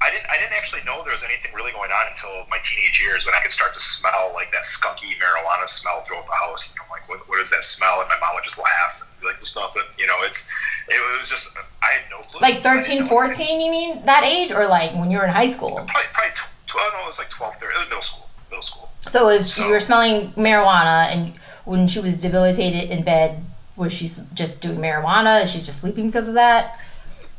I 0.00 0.10
didn't. 0.10 0.30
I 0.30 0.38
didn't 0.38 0.54
actually 0.54 0.82
know 0.84 1.02
there 1.02 1.12
was 1.12 1.24
anything 1.24 1.52
really 1.54 1.72
going 1.72 1.90
on 1.90 2.06
until 2.10 2.46
my 2.50 2.58
teenage 2.62 3.02
years 3.02 3.26
when 3.26 3.34
I 3.34 3.40
could 3.42 3.50
start 3.50 3.74
to 3.74 3.80
smell 3.80 4.30
like 4.34 4.52
that 4.52 4.62
skunky 4.62 5.18
marijuana 5.18 5.68
smell 5.68 6.02
throughout 6.02 6.26
the 6.26 6.38
house. 6.38 6.70
And 6.70 6.80
I'm 6.84 6.90
like, 6.90 7.08
what, 7.08 7.28
what 7.28 7.40
is 7.40 7.50
that 7.50 7.64
smell? 7.64 8.00
And 8.00 8.08
my 8.08 8.16
mom 8.20 8.34
would 8.34 8.44
just 8.44 8.58
laugh 8.58 9.02
and 9.02 9.08
be 9.20 9.26
like, 9.26 9.36
"There's 9.36 9.56
nothing." 9.56 9.82
You 9.98 10.06
know, 10.06 10.16
it's 10.22 10.46
it 10.88 11.18
was 11.18 11.28
just 11.28 11.50
I 11.82 11.98
had 11.98 12.02
no 12.10 12.18
clue. 12.22 12.40
Like 12.40 12.62
13, 12.62 13.06
14, 13.06 13.60
you 13.60 13.70
mean 13.70 14.04
that 14.06 14.24
age, 14.24 14.52
or 14.52 14.66
like 14.66 14.94
when 14.94 15.10
you 15.10 15.18
were 15.18 15.24
in 15.24 15.30
high 15.30 15.50
school? 15.50 15.74
Probably, 15.74 16.08
probably 16.12 16.32
twelve. 16.66 16.92
No, 16.94 17.02
it 17.02 17.06
was 17.06 17.18
like 17.18 17.30
12, 17.30 17.54
13. 17.54 17.68
It 17.68 17.78
was 17.78 17.88
middle 17.88 18.02
school. 18.02 18.28
Middle 18.50 18.62
school. 18.62 18.88
So, 19.06 19.26
was, 19.26 19.52
so 19.52 19.66
you 19.66 19.72
were 19.72 19.80
smelling 19.80 20.30
marijuana, 20.32 21.10
and 21.12 21.32
when 21.68 21.86
she 21.86 22.00
was 22.00 22.16
debilitated 22.20 22.90
in 22.90 23.04
bed, 23.04 23.44
was 23.76 23.92
she 23.92 24.08
just 24.34 24.60
doing 24.60 24.78
marijuana? 24.78 25.44
Is 25.44 25.50
she 25.50 25.58
just 25.58 25.80
sleeping 25.80 26.06
because 26.06 26.28
of 26.28 26.34
that? 26.34 26.80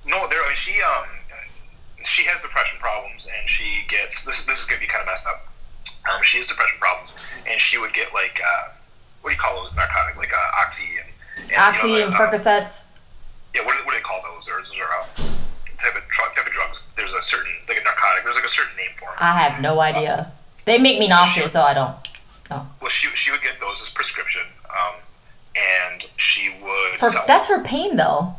No, 0.06 0.28
there. 0.30 0.44
She 0.56 0.82
um, 0.82 1.06
she 2.04 2.24
has 2.24 2.42
depression 2.42 2.80
problems, 2.80 3.28
and 3.28 3.50
she 3.50 3.86
gets 3.88 4.24
this. 4.24 4.46
This 4.46 4.60
is 4.60 4.66
gonna 4.66 4.80
be 4.80 4.88
kind 4.88 5.02
of 5.02 5.08
messed 5.08 5.28
up. 5.28 5.48
Um, 6.14 6.22
she 6.24 6.38
has 6.38 6.48
depression 6.48 6.78
problems, 6.80 7.14
and 7.50 7.60
she 7.60 7.78
would 7.78 7.94
get 7.94 8.14
like 8.14 8.40
uh, 8.44 8.70
what 9.22 9.32
do 9.32 9.36
you 9.36 9.42
call 9.42 9.62
those 9.62 9.76
narcotic, 9.76 10.18
like 10.18 10.32
uh, 10.34 10.62
oxy 10.66 10.86
and, 10.98 11.52
and 11.52 11.58
oxy 11.58 11.88
you 11.88 12.00
know, 12.00 12.06
and 12.08 12.16
uh, 12.16 12.18
Percocets 12.18 12.84
yeah, 13.56 13.66
what, 13.66 13.76
what 13.86 13.92
do 13.92 13.98
they 13.98 14.04
call 14.04 14.22
those? 14.24 14.46
Those 14.46 14.72
are 14.80 15.02
uh, 15.02 15.06
type 15.78 15.96
of 15.96 16.36
type 16.36 16.46
of 16.46 16.52
drugs. 16.52 16.88
There's 16.96 17.14
a 17.14 17.22
certain 17.22 17.52
like 17.68 17.80
a 17.80 17.84
narcotic. 17.84 18.24
There's 18.24 18.36
like 18.36 18.46
a 18.46 18.50
certain 18.50 18.76
name 18.78 18.92
for 18.98 19.06
them. 19.06 19.18
I 19.20 19.34
have 19.34 19.62
no 19.62 19.80
idea. 19.80 20.32
they 20.66 20.78
make 20.78 21.00
me 21.00 21.08
nauseous, 21.08 21.54
so 21.54 21.62
I 21.62 21.74
don't. 21.74 21.96
No. 22.50 22.68
Well, 22.82 22.90
she 22.90 23.08
she 23.16 23.32
would 23.32 23.42
get 23.42 23.60
those 23.60 23.82
as 23.82 23.90
prescription, 23.90 24.42
um, 24.70 24.96
and 25.56 26.04
she 26.18 26.52
would. 26.62 26.94
For 26.98 27.12
that's 27.28 27.48
for 27.48 27.60
pain 27.60 27.96
though. 27.96 28.36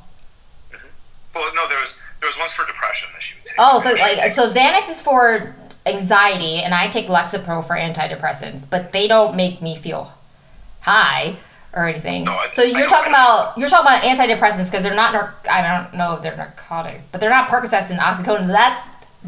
Mm-hmm. 0.72 0.86
Well, 1.34 1.54
no, 1.54 1.68
there 1.68 1.80
was 1.80 1.98
there 2.20 2.28
was 2.28 2.38
ones 2.38 2.52
for 2.52 2.66
depression 2.66 3.08
that 3.12 3.22
she 3.22 3.34
would 3.36 3.44
take. 3.44 3.56
Oh, 3.58 3.80
so 3.80 3.90
like 3.92 4.32
so 4.32 4.46
Xanax 4.46 4.90
is 4.90 5.00
for 5.00 5.54
anxiety, 5.86 6.62
and 6.62 6.74
I 6.74 6.88
take 6.88 7.06
Lexapro 7.06 7.64
for 7.64 7.76
antidepressants, 7.76 8.68
but 8.68 8.92
they 8.92 9.06
don't 9.08 9.36
make 9.36 9.62
me 9.62 9.76
feel 9.76 10.12
high 10.80 11.36
or 11.72 11.86
anything. 11.86 12.24
No, 12.24 12.32
I, 12.32 12.48
so 12.48 12.62
you're 12.62 12.88
talking 12.88 13.12
about 13.12 13.56
you're 13.56 13.68
talking 13.68 13.86
about 13.86 14.02
antidepressants 14.02 14.70
because 14.70 14.82
they're 14.82 14.94
not. 14.94 15.12
Nar- 15.12 15.34
I 15.50 15.62
don't 15.62 15.94
know 15.96 16.14
if 16.14 16.22
they're 16.22 16.36
narcotics, 16.36 17.06
but 17.06 17.20
they're 17.20 17.30
not 17.30 17.48
Percocets 17.48 17.90
and 17.90 18.00
oxycodone. 18.00 18.48
That 18.48 18.86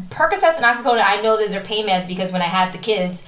Percocets 0.09 0.57
and 0.57 0.65
oxycodone, 0.65 1.01
I 1.03 1.21
know 1.21 1.37
that 1.37 1.49
they're 1.49 1.61
pain 1.61 1.87
meds 1.87 2.07
because 2.07 2.31
when 2.31 2.41
I 2.41 2.45
had 2.45 2.73
the 2.73 2.79
kids, 2.79 3.23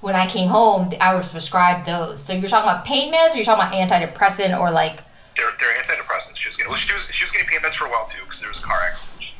when 0.00 0.14
I 0.14 0.26
came 0.26 0.48
home, 0.48 0.92
I 1.00 1.14
was 1.14 1.28
prescribed 1.28 1.86
those. 1.86 2.22
So 2.22 2.32
you're 2.32 2.48
talking 2.48 2.70
about 2.70 2.84
pain 2.84 3.12
meds, 3.12 3.34
or 3.34 3.36
you're 3.36 3.44
talking 3.44 3.66
about 3.66 3.74
antidepressant, 3.74 4.58
or 4.58 4.70
like. 4.70 5.02
They're, 5.36 5.50
they're 5.58 5.76
antidepressants. 5.78 6.36
She 6.36 6.48
was 6.48 6.56
getting. 6.56 6.70
Well, 6.70 6.78
she 6.78 6.92
was 6.94 7.06
she 7.10 7.24
was 7.24 7.30
getting 7.30 7.48
pain 7.48 7.60
meds 7.60 7.74
for 7.74 7.86
a 7.86 7.90
while 7.90 8.06
too 8.06 8.22
because 8.24 8.40
there 8.40 8.48
was 8.48 8.58
a 8.58 8.62
car 8.62 8.80
accident. 8.86 9.30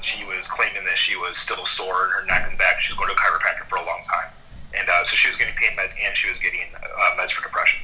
She 0.00 0.24
was 0.24 0.46
claiming 0.46 0.84
that 0.84 0.98
she 0.98 1.16
was 1.16 1.36
still 1.36 1.66
sore 1.66 2.06
in 2.06 2.10
her 2.10 2.24
neck 2.26 2.46
and 2.48 2.56
back. 2.58 2.80
She 2.80 2.92
was 2.92 2.98
going 2.98 3.08
to 3.08 3.16
a 3.16 3.18
chiropractor 3.18 3.66
for 3.66 3.76
a 3.76 3.84
long 3.84 4.00
time, 4.04 4.30
and 4.78 4.88
uh, 4.88 5.02
so 5.04 5.16
she 5.16 5.28
was 5.28 5.36
getting 5.36 5.54
pain 5.56 5.76
meds 5.76 5.92
and 5.98 6.16
she 6.16 6.28
was 6.28 6.38
getting 6.38 6.62
uh, 6.76 7.20
meds 7.20 7.32
for 7.32 7.42
depression. 7.42 7.80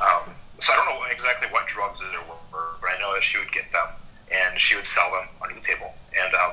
Um, 0.00 0.34
so 0.58 0.72
I 0.72 0.76
don't 0.76 0.88
know 0.88 1.04
exactly 1.10 1.48
what 1.48 1.66
drugs 1.66 2.00
there 2.00 2.20
were, 2.28 2.76
but 2.80 2.90
I 2.90 2.98
know 3.00 3.14
that 3.14 3.22
she 3.22 3.38
would 3.38 3.52
get 3.52 3.70
them 3.72 3.88
and 4.32 4.60
she 4.60 4.76
would 4.76 4.86
sell 4.86 5.10
them 5.12 5.28
under 5.42 5.54
the 5.54 5.60
table. 5.60 5.94
And 6.12 6.34
um, 6.34 6.52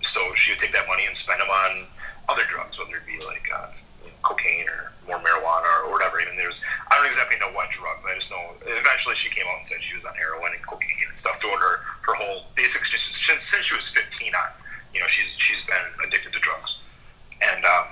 so 0.00 0.34
she 0.34 0.52
would 0.52 0.58
take 0.58 0.72
that 0.72 0.86
money 0.86 1.04
and 1.06 1.16
spend 1.16 1.40
them 1.40 1.48
on 1.48 1.86
other 2.28 2.44
drugs, 2.48 2.78
whether 2.78 2.96
it 2.96 3.06
be 3.06 3.18
like 3.26 3.48
uh, 3.52 3.68
cocaine 4.28 4.68
or 4.68 4.92
more 5.08 5.18
marijuana 5.24 5.88
or 5.88 5.90
whatever. 5.90 6.20
Even 6.20 6.36
there's, 6.36 6.60
I 6.92 6.96
don't 6.96 7.08
exactly 7.08 7.40
know 7.40 7.50
what 7.56 7.72
drugs. 7.72 8.04
I 8.04 8.14
just 8.14 8.30
know 8.30 8.52
eventually 8.68 9.16
she 9.16 9.32
came 9.32 9.48
out 9.48 9.56
and 9.56 9.66
said 9.66 9.80
she 9.80 9.96
was 9.96 10.04
on 10.04 10.14
heroin 10.14 10.52
and 10.52 10.60
cocaine 10.68 11.08
and 11.08 11.16
stuff 11.16 11.40
throughout 11.40 11.58
her 11.58 11.80
her 12.04 12.14
whole 12.14 12.44
basically 12.54 12.88
just 12.92 13.08
since, 13.16 13.42
since 13.42 13.64
she 13.66 13.74
was 13.74 13.88
15 13.88 14.34
on. 14.34 14.52
You 14.92 15.00
know, 15.00 15.08
she's 15.08 15.32
she's 15.40 15.64
been 15.64 15.84
addicted 16.04 16.32
to 16.32 16.40
drugs, 16.40 16.78
and 17.40 17.64
um, 17.64 17.88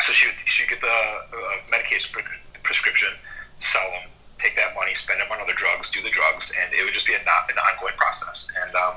so 0.00 0.12
she 0.12 0.28
would 0.28 0.36
she 0.36 0.66
get 0.66 0.80
the 0.80 0.88
uh, 0.88 1.56
medication 1.70 2.12
pre- 2.12 2.40
prescription, 2.62 3.12
sell 3.58 3.84
them, 3.92 4.08
take 4.38 4.56
that 4.56 4.74
money, 4.74 4.94
spend 4.94 5.20
them 5.20 5.28
on 5.30 5.40
other 5.40 5.52
drugs, 5.52 5.90
do 5.90 6.02
the 6.02 6.10
drugs, 6.10 6.52
and 6.56 6.72
it 6.72 6.84
would 6.84 6.94
just 6.94 7.06
be 7.06 7.14
a 7.14 7.22
not 7.24 7.50
an 7.52 7.58
ongoing 7.58 7.94
process. 7.96 8.48
And 8.64 8.74
um, 8.74 8.94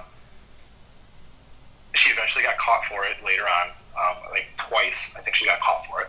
she 1.93 2.11
eventually 2.11 2.43
got 2.43 2.57
caught 2.57 2.85
for 2.85 3.03
it 3.05 3.17
later 3.23 3.43
on, 3.43 3.67
um, 3.99 4.17
like 4.31 4.47
twice. 4.57 5.13
I 5.17 5.21
think 5.21 5.35
she 5.35 5.45
got 5.45 5.59
caught 5.59 5.85
for 5.85 6.01
it. 6.01 6.07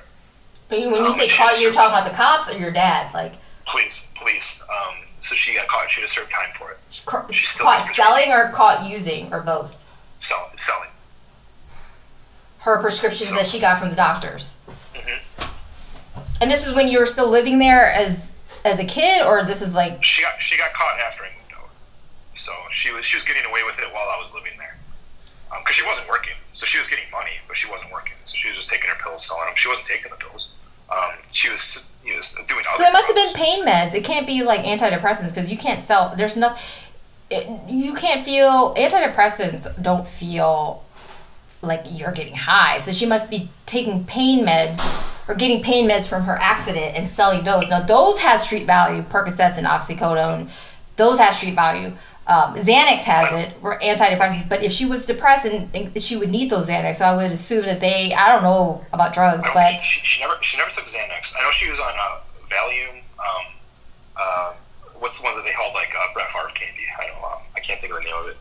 When 0.82 0.94
you 0.94 1.06
Um, 1.06 1.12
say 1.12 1.28
she 1.28 1.36
caught, 1.36 1.60
you're 1.60 1.72
talking 1.72 1.96
about 1.96 2.08
the 2.10 2.16
cops 2.16 2.50
or 2.52 2.58
your 2.58 2.70
dad? 2.70 3.12
Like 3.14 3.34
Police, 3.66 4.08
police. 4.16 4.60
Um, 4.68 4.96
so 5.20 5.34
she 5.34 5.54
got 5.54 5.66
caught. 5.68 5.90
She 5.90 6.00
had 6.02 6.08
to 6.08 6.12
serve 6.14 6.30
time 6.30 6.50
for 6.58 6.70
it. 6.72 6.78
ca- 7.06 7.26
She's 7.32 7.48
still 7.48 7.64
caught 7.66 7.94
selling 7.94 8.30
or 8.30 8.50
caught 8.50 8.84
using 8.84 9.32
or 9.32 9.40
both? 9.40 9.82
Sell, 10.20 10.50
selling. 10.56 10.90
Her 12.58 12.78
prescriptions 12.78 13.30
that 13.32 13.46
she 13.46 13.58
got 13.60 13.78
from 13.78 13.90
the 13.90 13.96
doctors. 13.96 14.56
Mhm. 14.94 15.20
And 16.40 16.50
this 16.50 16.66
is 16.66 16.74
when 16.74 16.88
you 16.88 16.98
were 16.98 17.06
still 17.06 17.28
living 17.28 17.58
there 17.58 17.90
as 17.90 18.32
as 18.64 18.78
a 18.78 18.84
kid, 18.84 19.24
or 19.26 19.44
this 19.44 19.60
is 19.60 19.74
like 19.74 20.02
She 20.02 20.22
got 20.22 20.40
she 20.42 20.56
got 20.56 20.72
caught 20.72 20.98
after 21.00 21.24
I 21.24 21.28
moved 21.28 21.52
out. 21.54 21.70
So 22.36 22.52
she 22.72 22.90
was 22.92 23.04
she 23.06 23.16
was 23.16 23.24
getting 23.24 23.44
away 23.44 23.62
with 23.64 23.78
it 23.78 23.92
while 23.92 24.08
I 24.08 24.18
was 24.20 24.32
living 24.34 24.52
there. 24.58 24.76
Because 25.58 25.76
she 25.76 25.86
wasn't 25.86 26.08
working, 26.08 26.34
so 26.52 26.66
she 26.66 26.78
was 26.78 26.88
getting 26.88 27.08
money, 27.12 27.38
but 27.46 27.56
she 27.56 27.68
wasn't 27.70 27.92
working. 27.92 28.14
So 28.24 28.34
she 28.36 28.48
was 28.48 28.56
just 28.56 28.68
taking 28.68 28.90
her 28.90 28.96
pills, 28.96 29.24
selling 29.24 29.44
them. 29.46 29.54
She 29.56 29.68
wasn't 29.68 29.86
taking 29.86 30.10
the 30.10 30.16
pills. 30.16 30.48
Um, 30.90 31.12
she 31.32 31.50
was, 31.50 31.88
you 32.04 32.14
know, 32.14 32.20
doing. 32.46 32.64
So 32.76 32.84
it 32.84 32.92
must 32.92 33.06
have 33.06 33.16
been 33.16 33.34
pain 33.34 33.64
meds. 33.66 33.94
It 33.94 34.04
can't 34.04 34.26
be 34.26 34.42
like 34.42 34.60
antidepressants 34.60 35.30
because 35.30 35.50
you 35.50 35.58
can't 35.58 35.80
sell. 35.80 36.14
There's 36.16 36.36
no. 36.36 36.54
It, 37.30 37.48
you 37.68 37.94
can't 37.94 38.24
feel 38.24 38.74
antidepressants. 38.74 39.82
Don't 39.82 40.06
feel 40.06 40.84
like 41.62 41.84
you're 41.88 42.12
getting 42.12 42.34
high. 42.34 42.78
So 42.78 42.92
she 42.92 43.06
must 43.06 43.30
be 43.30 43.48
taking 43.66 44.04
pain 44.04 44.44
meds 44.44 44.80
or 45.26 45.34
getting 45.34 45.62
pain 45.62 45.88
meds 45.88 46.08
from 46.08 46.24
her 46.24 46.36
accident 46.36 46.96
and 46.96 47.08
selling 47.08 47.44
those. 47.44 47.68
Now 47.68 47.80
those 47.80 48.18
have 48.20 48.40
street 48.40 48.66
value. 48.66 49.02
Percocets 49.02 49.56
and 49.56 49.66
oxycodone, 49.66 50.50
those 50.96 51.18
have 51.18 51.34
street 51.34 51.54
value. 51.54 51.92
Um, 52.26 52.54
Xanax 52.54 53.00
has 53.00 53.32
it. 53.32 53.54
We're 53.60 53.78
antidepressants. 53.80 54.48
But 54.48 54.62
if 54.62 54.72
she 54.72 54.86
was 54.86 55.04
depressed, 55.04 55.44
and, 55.44 55.68
and 55.74 56.00
she 56.00 56.16
would 56.16 56.30
need 56.30 56.48
those 56.50 56.68
Xanax. 56.68 56.96
So 56.96 57.04
I 57.04 57.16
would 57.16 57.30
assume 57.30 57.64
that 57.66 57.80
they. 57.80 58.14
I 58.14 58.28
don't 58.28 58.42
know 58.42 58.84
about 58.92 59.12
drugs, 59.12 59.44
but 59.52 59.82
she, 59.82 60.00
she 60.04 60.20
never 60.20 60.36
she 60.40 60.56
never 60.56 60.70
took 60.70 60.84
Xanax. 60.84 61.34
I 61.38 61.42
know 61.42 61.50
she 61.50 61.68
was 61.68 61.78
on 61.78 61.92
uh, 61.92 62.20
Valium. 62.48 63.02
Um, 63.18 63.44
uh, 64.16 64.52
what's 64.98 65.18
the 65.18 65.24
ones 65.24 65.36
that 65.36 65.44
they 65.44 65.52
held 65.52 65.74
like 65.74 65.92
uh, 65.94 66.12
Brett 66.14 66.30
Favre 66.32 66.48
candy? 66.54 66.84
I 66.98 67.08
don't 67.08 67.20
know. 67.20 67.38
I 67.56 67.60
can't 67.60 67.80
think 67.80 67.92
of 67.92 67.98
the 67.98 68.04
name 68.04 68.16
of 68.16 68.28
it. 68.28 68.36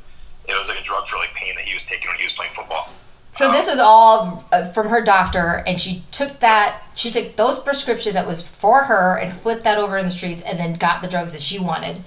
It 0.48 0.58
was 0.58 0.70
like 0.70 0.80
a 0.80 0.84
drug 0.84 1.08
for 1.08 1.18
like 1.18 1.34
pain 1.34 1.56
that 1.56 1.66
he 1.66 1.74
was 1.74 1.86
taking 1.86 2.08
when 2.08 2.18
he 2.18 2.26
was 2.26 2.34
playing 2.34 2.54
football. 2.54 2.90
So 3.32 3.52
this 3.52 3.68
is 3.68 3.80
all 3.80 4.46
uh, 4.52 4.64
from 4.70 4.90
her 4.90 5.02
doctor, 5.02 5.64
and 5.66 5.82
she 5.82 6.04
took 6.12 6.40
that. 6.40 6.84
She 6.96 7.10
took 7.10 7.36
those 7.36 7.58
prescription 7.60 8.14
that 8.14 8.28
was 8.28 8.42
for 8.42 8.84
her 8.84 9.18
and 9.18 9.34
flipped 9.34 9.64
that 9.64 9.78
over 9.78 9.98
in 9.98 10.06
the 10.06 10.12
streets, 10.12 10.42
and 10.44 10.60
then 10.60 10.76
got 10.76 11.02
the 11.02 11.08
drugs 11.08 11.32
that 11.32 11.42
she 11.42 11.58
wanted. 11.60 12.04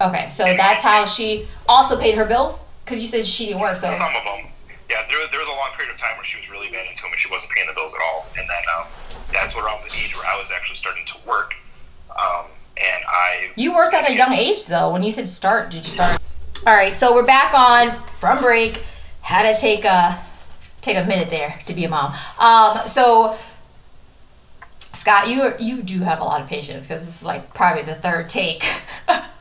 Okay, 0.00 0.28
so 0.28 0.44
that's 0.44 0.82
how 0.82 1.04
she 1.04 1.48
also 1.68 1.98
paid 1.98 2.14
her 2.16 2.24
bills 2.24 2.64
because 2.84 3.00
you 3.00 3.06
said 3.06 3.24
she 3.24 3.46
didn't 3.46 3.60
work. 3.60 3.76
So 3.76 3.86
Some 3.86 4.14
of 4.14 4.24
them. 4.24 4.50
Yeah, 4.90 5.02
there, 5.08 5.26
there 5.30 5.40
was 5.40 5.48
a 5.48 5.52
long 5.52 5.70
period 5.76 5.94
of 5.94 6.00
time 6.00 6.16
where 6.16 6.24
she 6.24 6.38
was 6.38 6.50
really 6.50 6.68
bad 6.68 6.86
into 6.86 7.02
them 7.02 7.10
and 7.10 7.18
she 7.18 7.30
wasn't 7.30 7.52
paying 7.52 7.66
the 7.66 7.72
bills 7.72 7.92
at 7.94 8.00
all. 8.04 8.26
And 8.36 8.46
then 8.48 8.62
um, 8.78 8.86
that's 9.32 9.56
around 9.56 9.82
the 9.88 9.96
age 9.96 10.14
where 10.16 10.26
I 10.26 10.36
was 10.36 10.50
actually 10.50 10.76
starting 10.76 11.06
to 11.06 11.14
work. 11.26 11.54
Um, 12.10 12.46
and 12.76 13.04
I. 13.08 13.50
you 13.56 13.74
worked 13.74 13.94
at 13.94 14.08
a 14.08 14.14
young 14.14 14.32
age, 14.32 14.66
though. 14.66 14.92
When 14.92 15.02
you 15.02 15.10
said 15.10 15.28
start, 15.28 15.70
did 15.70 15.84
you 15.84 15.90
start? 15.90 16.20
All 16.66 16.74
right, 16.74 16.94
so 16.94 17.14
we're 17.14 17.24
back 17.24 17.54
on 17.54 17.92
from 18.18 18.40
break. 18.40 18.82
Had 19.20 19.54
to 19.54 19.60
take 19.60 19.84
a 19.84 20.18
take 20.80 20.96
a 20.98 21.04
minute 21.04 21.30
there 21.30 21.60
to 21.66 21.72
be 21.72 21.84
a 21.84 21.88
mom. 21.88 22.14
Um, 22.38 22.78
so 22.86 23.36
Scott, 24.92 25.28
you 25.28 25.54
you 25.58 25.82
do 25.82 26.00
have 26.00 26.20
a 26.20 26.24
lot 26.24 26.40
of 26.40 26.46
patience 26.46 26.86
because 26.86 27.04
this 27.04 27.16
is 27.16 27.22
like 27.22 27.52
probably 27.54 27.82
the 27.82 27.94
third 27.94 28.28
take. 28.28 28.64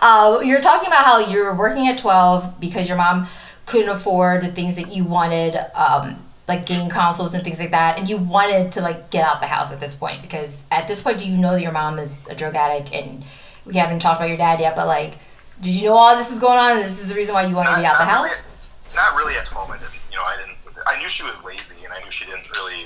uh, 0.00 0.40
you're 0.44 0.60
talking 0.60 0.86
about 0.86 1.04
how 1.04 1.18
you 1.18 1.42
were 1.42 1.54
working 1.54 1.88
at 1.88 1.98
12 1.98 2.60
because 2.60 2.88
your 2.88 2.96
mom 2.96 3.26
couldn't 3.66 3.90
afford 3.90 4.42
the 4.42 4.48
things 4.48 4.76
that 4.76 4.94
you 4.94 5.04
wanted, 5.04 5.56
um, 5.74 6.24
like 6.46 6.64
game 6.64 6.88
consoles 6.88 7.34
and 7.34 7.44
things 7.44 7.58
like 7.58 7.70
that, 7.72 7.98
and 7.98 8.08
you 8.08 8.16
wanted 8.16 8.72
to 8.72 8.80
like 8.80 9.10
get 9.10 9.24
out 9.24 9.40
the 9.40 9.46
house 9.46 9.70
at 9.70 9.80
this 9.80 9.94
point 9.94 10.22
because 10.22 10.62
at 10.70 10.88
this 10.88 11.02
point, 11.02 11.18
do 11.18 11.28
you 11.28 11.36
know 11.36 11.52
that 11.52 11.62
your 11.62 11.72
mom 11.72 11.98
is 11.98 12.26
a 12.28 12.34
drug 12.34 12.54
addict 12.54 12.94
and 12.94 13.22
we 13.66 13.74
haven't 13.74 14.00
talked 14.00 14.18
about 14.18 14.28
your 14.28 14.38
dad 14.38 14.58
yet, 14.60 14.74
but 14.74 14.86
like, 14.86 15.14
did 15.60 15.72
you 15.72 15.88
know 15.88 15.94
all 15.94 16.16
this 16.16 16.32
is 16.32 16.38
going 16.38 16.58
on? 16.58 16.76
And 16.76 16.84
this 16.84 17.00
is 17.00 17.10
the 17.10 17.14
reason 17.14 17.34
why 17.34 17.46
you 17.46 17.54
wanted 17.54 17.72
to 17.72 17.80
be 17.80 17.84
out 17.84 17.98
the 17.98 18.04
house. 18.04 18.30
Really, 18.30 18.94
not 18.94 19.16
really 19.16 19.34
at 19.34 19.44
12, 19.44 19.70
I 19.70 19.76
didn't. 19.76 19.92
You 20.10 20.16
know, 20.16 20.24
I 20.24 20.36
didn't. 20.36 20.56
I 20.86 20.98
knew 21.00 21.08
she 21.08 21.24
was 21.24 21.34
lazy 21.44 21.84
and 21.84 21.92
I 21.92 22.02
knew 22.02 22.10
she 22.10 22.24
didn't 22.24 22.48
really 22.56 22.84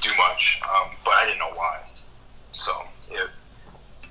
do 0.00 0.10
much, 0.18 0.60
um, 0.62 0.90
but 1.04 1.14
I 1.14 1.24
didn't 1.24 1.40
know 1.40 1.52
why. 1.54 1.80
So, 2.52 2.72
it. 3.10 3.30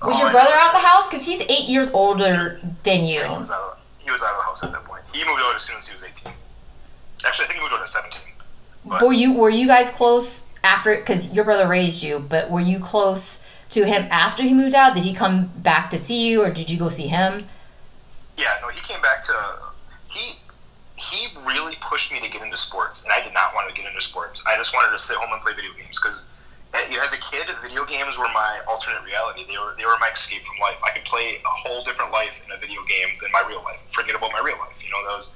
Was 0.02 0.16
all 0.16 0.20
your 0.20 0.30
oh, 0.30 0.32
brother 0.32 0.54
out 0.54 0.76
of 0.76 0.82
the 0.82 0.88
house? 0.88 1.08
Because 1.08 1.26
he's 1.26 1.42
eight 1.42 1.70
years 1.70 1.92
older 1.92 2.60
than 2.84 3.06
you. 3.06 3.20
Yeah, 3.20 3.34
he 3.34 3.40
was 3.40 3.52
out 3.52 3.62
of 3.62 3.78
he 4.00 4.10
was 4.10 4.24
out 4.24 4.32
of 4.32 4.38
the 4.38 4.44
house 4.44 4.64
at 4.64 4.74
that 4.74 4.84
point. 4.86 5.04
He 5.14 5.24
moved 5.26 5.42
out 5.44 5.56
as 5.56 5.64
soon 5.64 5.78
as 5.78 5.88
he 5.88 5.94
was 5.94 6.04
18. 6.04 6.34
Actually, 7.26 7.46
I 7.46 7.48
think 7.48 7.60
he 7.60 7.62
moved 7.62 7.74
out 7.74 7.82
at 7.82 7.88
17. 7.88 8.20
But 8.86 9.04
Were 9.04 9.14
you 9.14 9.34
were 9.34 9.50
you 9.50 9.68
guys 9.68 9.92
close 9.92 10.44
after? 10.64 10.96
Because 10.96 11.32
your 11.32 11.46
brother 11.46 11.68
raised 11.68 12.02
you, 12.02 12.20
but 12.20 12.50
were 12.50 12.60
you 12.60 12.80
close 12.80 13.46
to 13.70 13.86
him 13.86 14.08
after 14.10 14.42
he 14.44 14.54
moved 14.54 14.74
out? 14.74 14.96
Did 14.96 15.04
he 15.04 15.14
come 15.14 15.52
back 15.58 15.90
to 15.92 15.98
see 15.98 16.28
you, 16.30 16.44
or 16.44 16.50
did 16.50 16.70
you 16.70 16.80
go 16.80 16.90
see 16.90 17.08
him? 17.08 17.46
Yeah, 18.38 18.56
no, 18.62 18.70
he 18.70 18.82
came 18.82 19.02
back 19.02 19.22
to 19.26 19.34
he 20.10 20.40
he 20.96 21.28
really 21.46 21.76
pushed 21.80 22.12
me 22.12 22.20
to 22.22 22.30
get 22.30 22.42
into 22.42 22.58
sports, 22.58 23.04
and 23.04 23.12
I 23.14 23.24
did 23.24 23.34
not 23.34 23.54
want 23.54 23.70
to 23.70 23.76
get 23.80 23.88
into 23.88 24.02
sports. 24.02 24.42
I 24.48 24.58
just 24.58 24.74
wanted 24.74 24.92
to 24.94 25.00
sit 25.00 25.16
home 25.18 25.32
and 25.32 25.42
play 25.42 25.54
video 25.54 25.72
games 25.74 26.00
because 26.02 26.26
as 26.74 27.14
a 27.14 27.18
kid, 27.18 27.48
video 27.62 27.86
games 27.86 28.18
were 28.18 28.28
my 28.34 28.60
alternate 28.68 29.04
reality. 29.04 29.44
They 29.48 29.58
were 29.58 29.76
they 29.78 29.86
were 29.86 29.98
my 30.00 30.10
escape 30.14 30.44
from 30.44 30.58
life. 30.62 30.78
I 30.84 30.92
could 30.92 31.04
play 31.06 31.36
a 31.44 31.48
whole 31.50 31.84
different 31.84 32.12
life 32.12 32.32
in 32.46 32.52
a 32.52 32.58
video 32.58 32.82
game 32.88 33.10
than 33.22 33.32
my 33.32 33.44
real 33.48 33.62
life. 33.64 33.80
Forget 33.92 34.16
about 34.16 34.32
my 34.32 34.40
real 34.40 34.58
life. 34.58 34.82
You 34.84 34.90
know, 34.92 35.10
that 35.10 35.18
was 35.18 35.32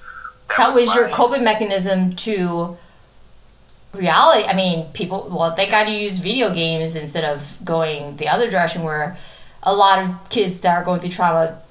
That 0.57 0.73
was 0.73 0.95
your 0.95 1.05
my- 1.05 1.11
coping 1.13 1.43
mechanism 1.43 2.13
to 2.17 2.77
reality. 3.93 4.45
I 4.47 4.53
mean, 4.53 4.86
people. 4.93 5.27
Well, 5.31 5.55
they 5.55 5.67
got 5.67 5.86
to 5.86 5.91
use 5.91 6.17
video 6.17 6.53
games 6.53 6.95
instead 6.95 7.23
of 7.25 7.57
going 7.63 8.17
the 8.17 8.27
other 8.27 8.49
direction, 8.49 8.83
where 8.83 9.17
a 9.63 9.75
lot 9.75 9.99
of 10.03 10.29
kids 10.29 10.59
that 10.61 10.77
are 10.77 10.83
going 10.83 10.99
through 10.99 11.11
trauma, 11.11 11.61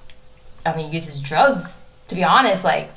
I 0.67 0.77
mean, 0.77 0.93
uses 0.93 1.21
drugs. 1.21 1.83
To 2.09 2.15
be 2.15 2.25
honest, 2.25 2.65
like. 2.65 2.95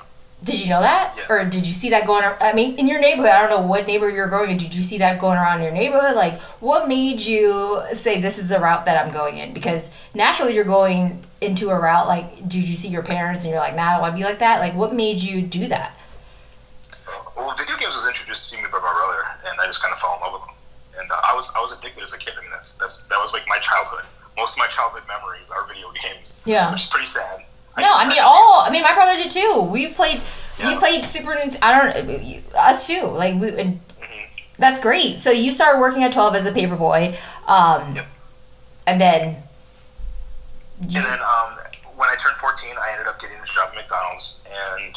Did 0.48 0.60
you 0.62 0.70
know 0.70 0.82
that, 0.82 1.14
Yeah. 1.18 1.24
or 1.30 1.46
did 1.46 1.68
you 1.68 1.74
see 1.74 1.90
that 1.92 2.06
going? 2.08 2.24
I 2.42 2.54
mean, 2.54 2.76
in 2.78 2.88
your 2.88 3.00
neighborhood, 3.00 3.32
I 3.32 3.40
don't 3.42 3.50
know 3.50 3.66
what 3.66 3.86
neighborhood 3.88 4.16
you're 4.16 4.30
going 4.30 4.50
in. 4.52 4.58
Did 4.58 4.74
you 4.74 4.82
see 4.82 4.98
that 5.00 5.20
going 5.20 5.38
around 5.38 5.58
in 5.60 5.64
your 5.66 5.74
neighborhood? 5.74 6.16
Like, 6.16 6.40
what 6.62 6.88
made 6.88 7.20
you 7.22 7.82
say 7.94 8.20
this 8.22 8.38
is 8.38 8.50
the 8.50 8.60
route 8.60 8.86
that 8.86 8.98
I'm 9.06 9.12
going 9.14 9.38
in? 9.38 9.54
Because 9.54 9.90
naturally, 10.14 10.56
you're 10.56 10.64
going 10.64 11.24
into 11.42 11.70
a 11.70 11.80
route. 11.80 12.08
Like, 12.08 12.38
did 12.48 12.64
you 12.68 12.74
see 12.76 12.88
your 12.88 13.04
parents 13.04 13.44
and 13.44 13.52
you're 13.52 13.60
like, 13.60 13.76
nah, 13.76 13.84
I 13.84 13.92
don't 13.94 14.02
want 14.02 14.14
to 14.16 14.18
be 14.18 14.24
like 14.26 14.40
that? 14.40 14.60
Like, 14.60 14.74
what 14.74 14.94
made 14.94 15.18
you 15.18 15.42
do 15.42 15.68
that? 15.68 15.94
Well, 17.36 17.54
video 17.56 17.78
games 17.78 17.96
was 17.96 18.08
introduced 18.08 18.50
to 18.50 18.56
me 18.58 18.64
by 18.64 18.80
my 18.80 18.92
brother, 18.94 19.24
and 19.50 19.60
I 19.62 19.66
just 19.68 19.82
kind 19.82 19.94
of 19.94 20.00
fell 20.00 20.16
in 20.16 20.22
love 20.22 20.34
with 20.34 20.42
them. 20.48 20.56
And 21.00 21.12
uh, 21.12 21.16
I 21.32 21.36
was 21.36 21.52
I 21.56 21.62
was 21.62 21.72
addicted 21.72 22.02
as 22.04 22.14
a 22.14 22.18
kid. 22.18 22.34
I 22.38 22.42
mean, 22.42 22.50
that's 22.52 22.74
that's 22.76 22.98
that 23.08 23.18
was 23.18 23.32
like 23.34 23.44
my 23.48 23.60
childhood. 23.60 24.06
Most 24.36 24.54
of 24.54 24.60
my 24.60 24.68
childhood 24.68 25.04
memories 25.08 25.50
are 25.52 25.66
video 25.68 25.92
games. 26.04 26.38
Yeah. 26.46 26.72
which 26.72 26.84
is 26.84 26.88
pretty 26.88 27.06
sad. 27.06 27.44
No, 27.78 27.90
I 27.94 28.08
mean 28.08 28.20
all. 28.22 28.64
I 28.66 28.70
mean, 28.72 28.82
my 28.84 28.94
brother 28.94 29.16
did 29.16 29.32
too. 29.32 29.68
We 29.72 29.88
played. 29.88 30.22
We 30.64 30.76
played 30.78 31.06
Super. 31.06 31.38
I 31.62 31.94
don't. 31.94 32.56
Us 32.56 32.88
too. 32.88 33.04
Like 33.08 33.40
we. 33.40 33.50
And 33.50 33.80
Mhm. 34.02 34.28
that's 34.58 34.80
great. 34.80 35.20
So 35.20 35.30
you 35.32 35.52
started 35.52 35.80
working 35.80 36.04
at 36.04 36.12
twelve 36.12 36.36
as 36.36 36.46
a 36.46 36.52
paper 36.52 36.76
boy, 36.76 37.18
um, 37.48 37.96
Yep. 37.96 38.06
and 38.88 39.00
then. 39.02 39.44
You, 40.88 41.00
And 41.00 41.08
then 41.08 41.20
um, 41.22 41.58
when 41.96 42.08
I 42.08 42.14
turned 42.16 42.36
14, 42.38 42.76
I 42.80 42.92
ended 42.92 43.08
up 43.08 43.20
getting 43.20 43.38
a 43.40 43.46
job 43.46 43.70
at 43.70 43.76
McDonald's, 43.76 44.36
and 44.46 44.96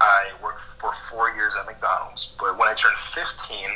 I 0.00 0.26
worked 0.40 0.62
for 0.80 0.92
four 1.10 1.30
years 1.34 1.56
at 1.58 1.66
McDonald's. 1.66 2.26
But 2.38 2.56
when 2.58 2.68
I 2.68 2.74
turned 2.74 2.94
15, 3.12 3.70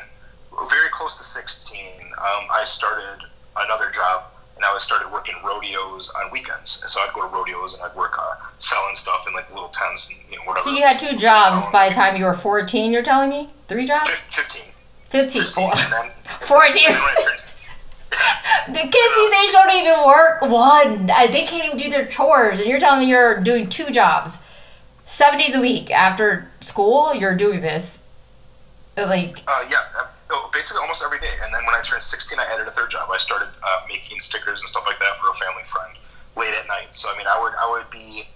very 0.70 0.88
close 0.90 1.18
to 1.18 1.24
16, 1.24 2.12
um, 2.18 2.46
I 2.52 2.62
started 2.66 3.26
another 3.56 3.90
job, 3.90 4.26
and 4.59 4.64
I 4.64 4.72
was 4.74 4.82
started 4.82 5.11
working 5.12 5.36
rodeos 5.44 6.11
on 6.11 6.30
weekends. 6.32 6.80
And 6.82 6.90
so 6.90 7.00
I'd 7.00 7.12
go 7.14 7.22
to 7.22 7.28
rodeos 7.34 7.74
and 7.74 7.82
I'd 7.82 7.94
work 7.94 8.18
uh, 8.18 8.34
selling 8.59 8.96
stuff 8.96 9.24
in 9.28 9.32
like 9.32 9.48
little 9.54 9.68
tents 9.68 10.11
and 10.11 10.18
you 10.30 10.36
know 10.36 10.42
whatever. 10.44 10.64
so 10.64 10.70
you 10.74 10.82
had 10.82 10.98
two 10.98 11.16
jobs 11.16 11.64
by 11.72 11.88
the 11.88 11.94
time 11.94 12.16
you 12.16 12.24
were 12.24 12.34
fourteen. 12.34 12.92
You're 12.92 13.02
telling 13.04 13.30
me 13.30 13.50
three 13.68 13.84
jobs? 13.86 14.11
Fif- 14.11 14.34
15. 14.34 14.62
Fifteen. 15.11 15.42
15, 15.44 15.64
and 15.64 15.72
then, 15.74 15.84
and 16.02 16.12
then- 16.26 16.38
14. 16.40 16.86
and 16.86 16.94
then 16.94 17.00
when 17.02 17.11
I 17.11 17.22
turned- 17.22 18.74
The 18.74 18.80
kids 18.80 19.14
these 19.16 19.30
days 19.32 19.52
don't 19.52 19.72
even 19.72 20.04
work 20.06 20.42
one. 20.42 21.06
They 21.06 21.44
can't 21.46 21.64
even 21.66 21.76
do 21.78 21.88
their 21.88 22.06
chores, 22.06 22.59
and 22.61 22.68
you're 22.68 22.80
telling 22.80 23.00
me 23.00 23.06
you're 23.06 23.38
doing 23.40 23.68
two 23.68 23.90
jobs. 23.90 24.40
seven 25.04 25.38
days 25.38 25.54
a 25.54 25.61
week 25.61 25.90
after 25.90 26.50
school, 26.61 27.14
you're 27.14 27.34
doing 27.36 27.61
this. 27.62 28.00
Like, 28.96 29.38
Uh, 29.46 29.64
yeah, 29.70 29.78
basically 30.53 30.81
almost 30.81 31.03
every 31.05 31.18
day. 31.18 31.33
And 31.43 31.53
then 31.53 31.64
when 31.64 31.74
I 31.74 31.81
turned 31.83 32.03
16, 32.03 32.39
I 32.39 32.45
added 32.53 32.66
a 32.66 32.70
third 32.72 32.91
job. 32.91 33.09
I 33.11 33.18
started 33.18 33.49
uh, 33.62 33.81
making 33.89 34.20
stickers 34.20 34.61
and 34.61 34.68
stuff 34.68 34.85
like 34.87 34.99
that 35.01 35.16
for 35.20 35.31
a 35.31 35.35
family 35.35 35.64
friend 35.64 35.93
late 36.37 36.55
at 36.55 36.66
night. 36.68 36.89
So 36.93 37.09
I 37.12 37.16
mean, 37.16 37.26
I 37.26 37.41
would 37.41 37.53
I 37.59 37.66
would 37.70 37.91
be 37.91 38.29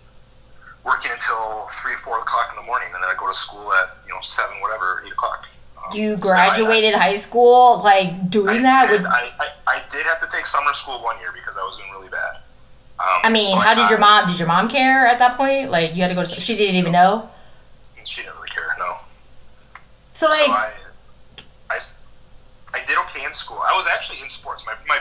working 0.85 1.11
until 1.13 1.69
three, 1.81 1.95
four 1.97 2.19
o'clock 2.19 2.49
in 2.51 2.57
the 2.57 2.67
morning, 2.67 2.89
and 2.95 2.97
then 2.97 3.05
I 3.05 3.13
would 3.13 3.19
go 3.19 3.29
to 3.29 3.35
school 3.35 3.73
at 3.75 3.97
you 4.07 4.13
know 4.13 4.21
seven, 4.25 4.61
whatever, 4.61 5.03
eight 5.07 5.13
o'clock. 5.13 5.47
Um, 5.79 5.97
you 5.97 6.11
so 6.17 6.17
I- 6.17 6.21
graduated 6.21 6.95
high 6.95 7.17
school, 7.17 7.81
like 7.83 8.09
I, 8.09 8.27
doing 8.29 8.59
I 8.59 8.63
that 8.63 8.87
did, 8.91 9.03
with. 9.03 9.11
I, 9.11 9.31
I, 9.39 9.49
I 9.67 9.83
did 9.91 10.07
have 10.07 10.21
to 10.21 10.29
take 10.35 10.47
summer 10.47 10.73
school 10.75 11.03
one 11.03 11.19
year 11.21 11.33
because 11.33 11.57
I 11.57 11.63
was 11.63 11.77
doing 11.79 11.91
really 11.91 12.09
bad. 12.09 12.37
Um, 13.01 13.21
I 13.25 13.31
mean, 13.31 13.57
how 13.59 13.75
did 13.75 13.89
your 13.91 13.99
I- 13.99 14.21
mom? 14.23 14.27
Did 14.29 14.39
your 14.39 14.49
mom 14.49 14.69
care 14.69 15.07
at 15.07 15.19
that 15.19 15.37
point? 15.37 15.71
Like, 15.71 15.95
you 15.95 16.03
had 16.03 16.09
to 16.09 16.15
go 16.15 16.25
to. 16.25 16.41
She 16.41 16.57
didn't 16.57 16.77
even 16.77 16.93
know. 16.93 17.29
She 18.05 18.23
didn't 18.23 18.35
really 18.37 18.49
care. 18.51 18.67
No. 18.79 18.97
So 20.13 20.29
like, 20.29 20.39
so 20.41 20.53
I, 20.53 20.55
I, 20.57 20.71
I 22.83 22.85
did 22.85 22.99
okay 23.07 23.25
in 23.25 23.33
school. 23.33 23.63
I 23.63 23.77
was 23.77 23.87
actually 23.87 24.21
in 24.21 24.29
sports. 24.29 24.65
My, 24.67 24.75
my, 24.89 24.99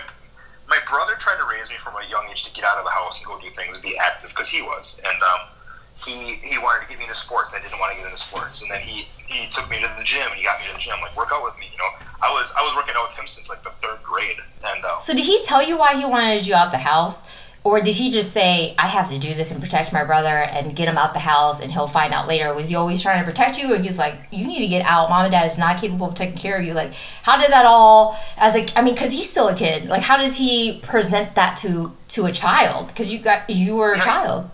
my 0.69 0.77
brother 0.85 1.13
tried 1.17 1.41
to 1.41 1.47
raise 1.49 1.69
me 1.69 1.77
from 1.81 1.95
a 1.97 2.05
young 2.09 2.29
age 2.29 2.45
to 2.45 2.53
get 2.53 2.63
out 2.63 2.77
of 2.77 2.85
the 2.85 2.91
house 2.91 3.19
and 3.19 3.25
go 3.25 3.41
do 3.41 3.49
things 3.49 3.73
and 3.73 3.81
be 3.81 3.97
active 3.97 4.29
because 4.29 4.49
he 4.49 4.61
was. 4.61 5.01
And 5.01 5.17
um, 5.23 5.49
he, 5.97 6.37
he 6.45 6.57
wanted 6.59 6.85
to 6.85 6.89
get 6.89 6.99
me 6.99 7.05
into 7.05 7.17
sports. 7.17 7.55
I 7.57 7.61
didn't 7.61 7.79
want 7.79 7.93
to 7.93 7.97
get 7.97 8.05
into 8.05 8.21
sports. 8.21 8.61
And 8.61 8.69
then 8.69 8.81
he, 8.81 9.09
he 9.25 9.49
took 9.49 9.67
me 9.69 9.81
to 9.81 9.89
the 9.97 10.05
gym 10.05 10.29
and 10.29 10.37
he 10.37 10.43
got 10.43 10.61
me 10.61 10.67
to 10.69 10.73
the 10.73 10.79
gym, 10.79 10.93
like, 11.01 11.17
work 11.17 11.33
out 11.33 11.43
with 11.43 11.57
me. 11.57 11.73
You 11.73 11.79
know, 11.81 11.89
I 12.21 12.29
was, 12.29 12.53
I 12.53 12.61
was 12.61 12.77
working 12.77 12.93
out 12.95 13.09
with 13.09 13.17
him 13.17 13.25
since 13.25 13.49
like 13.49 13.63
the 13.63 13.73
third 13.81 13.97
grade. 14.03 14.37
And 14.61 14.85
um, 14.85 15.01
so 15.01 15.13
did 15.13 15.25
he 15.25 15.41
tell 15.41 15.65
you 15.65 15.77
why 15.77 15.97
he 15.97 16.05
wanted 16.05 16.45
you 16.45 16.53
out 16.53 16.69
the 16.69 16.77
house, 16.77 17.25
or 17.63 17.79
did 17.79 17.95
he 17.95 18.09
just 18.09 18.31
say, 18.31 18.73
"I 18.79 18.87
have 18.87 19.09
to 19.09 19.19
do 19.19 19.33
this 19.35 19.51
and 19.51 19.61
protect 19.61 19.93
my 19.93 20.03
brother 20.03 20.29
and 20.35 20.75
get 20.75 20.87
him 20.87 20.97
out 20.97 21.13
the 21.13 21.19
house, 21.19 21.59
and 21.61 21.71
he'll 21.71 21.85
find 21.87 22.11
out 22.13 22.27
later"? 22.27 22.53
Was 22.53 22.69
he 22.69 22.75
always 22.75 23.01
trying 23.01 23.19
to 23.19 23.25
protect 23.25 23.57
you, 23.59 23.73
or 23.73 23.77
he's 23.77 23.97
like, 23.99 24.15
"You 24.31 24.45
need 24.47 24.59
to 24.59 24.67
get 24.67 24.83
out. 24.85 25.09
Mom 25.09 25.23
and 25.25 25.31
dad 25.31 25.45
is 25.45 25.57
not 25.59 25.79
capable 25.79 26.07
of 26.07 26.15
taking 26.15 26.37
care 26.37 26.57
of 26.57 26.63
you." 26.65 26.73
Like, 26.73 26.93
how 27.23 27.39
did 27.39 27.51
that 27.51 27.65
all? 27.65 28.17
As 28.37 28.53
like, 28.55 28.69
I 28.75 28.81
mean, 28.81 28.95
because 28.95 29.11
he's 29.11 29.29
still 29.29 29.47
a 29.47 29.55
kid. 29.55 29.85
Like, 29.87 30.01
how 30.01 30.17
does 30.17 30.35
he 30.37 30.79
present 30.81 31.35
that 31.35 31.55
to 31.57 31.95
to 32.09 32.25
a 32.25 32.31
child? 32.31 32.87
Because 32.87 33.11
you 33.13 33.19
got 33.19 33.49
you 33.49 33.75
were 33.75 33.91
a 33.91 33.97
Yeah. 33.97 34.03
child. 34.03 34.49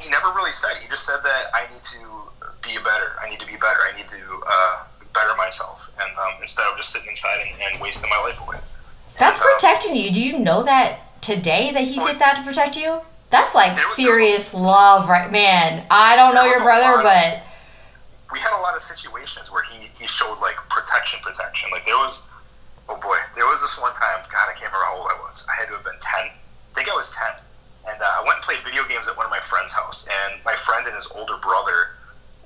he 0.00 0.10
never 0.10 0.28
really 0.34 0.52
said. 0.52 0.72
He 0.82 0.88
just 0.88 1.06
said 1.06 1.18
that 1.24 1.44
I 1.54 1.62
need 1.72 1.82
to 1.82 1.98
be 2.62 2.76
better. 2.84 3.12
I 3.22 3.30
need 3.30 3.40
to 3.40 3.46
be 3.46 3.54
better. 3.56 3.78
I 3.92 3.96
need 3.96 4.08
to 4.08 4.16
uh, 4.46 4.76
better 5.14 5.34
myself. 5.38 5.88
And 5.98 6.10
um, 6.18 6.34
instead 6.42 6.66
of 6.66 6.76
just 6.76 6.92
sitting 6.92 7.08
inside 7.08 7.38
and, 7.40 7.72
and 7.72 7.80
wasting 7.80 8.10
my 8.10 8.18
life 8.18 8.38
away. 8.46 8.58
That's 9.18 9.38
And, 9.40 9.48
uh, 9.48 9.52
protecting 9.54 9.96
you. 9.96 10.10
Do 10.10 10.20
you 10.22 10.38
know 10.38 10.62
that 10.64 10.98
today 11.26 11.72
that 11.72 11.82
he 11.82 11.98
did 11.98 12.18
that 12.20 12.36
to 12.36 12.42
protect 12.42 12.76
you? 12.76 13.00
That's 13.30 13.54
like 13.54 13.76
serious 13.98 14.54
love, 14.54 15.08
right? 15.08 15.30
Man, 15.30 15.84
I 15.90 16.14
don't 16.14 16.34
know 16.34 16.44
your 16.46 16.62
brother, 16.62 16.98
of- 16.98 17.02
but 17.02 17.42
we 18.32 18.38
had 18.38 18.54
a 18.58 18.62
lot 18.62 18.74
of 18.74 18.82
situations 18.82 19.50
where 19.50 19.64
he, 19.64 19.90
he 19.98 20.06
showed 20.06 20.38
like 20.40 20.54
protection, 20.70 21.18
protection. 21.22 21.68
Like 21.72 21.84
there 21.84 21.98
was, 21.98 22.22
oh 22.88 22.96
boy, 22.96 23.18
there 23.34 23.46
was 23.46 23.60
this 23.60 23.74
one 23.82 23.92
time. 23.92 24.22
God, 24.30 24.46
I 24.46 24.54
can't 24.54 24.70
remember 24.70 24.86
how 24.86 24.96
old 25.02 25.10
I 25.10 25.18
was. 25.26 25.44
I 25.50 25.54
had 25.58 25.66
to 25.68 25.74
have 25.74 25.84
been 25.84 25.98
ten. 26.00 26.30
I 26.30 26.72
think 26.74 26.88
I 26.88 26.94
was 26.94 27.10
ten, 27.10 27.34
and 27.90 27.98
uh, 28.00 28.06
I 28.06 28.22
went 28.22 28.38
and 28.38 28.44
played 28.46 28.62
video 28.62 28.86
games 28.86 29.08
at 29.10 29.16
one 29.18 29.26
of 29.26 29.30
my 29.34 29.42
friend's 29.42 29.72
house. 29.74 30.06
And 30.06 30.38
my 30.46 30.54
friend 30.62 30.86
and 30.86 30.94
his 30.94 31.10
older 31.10 31.36
brother, 31.42 31.98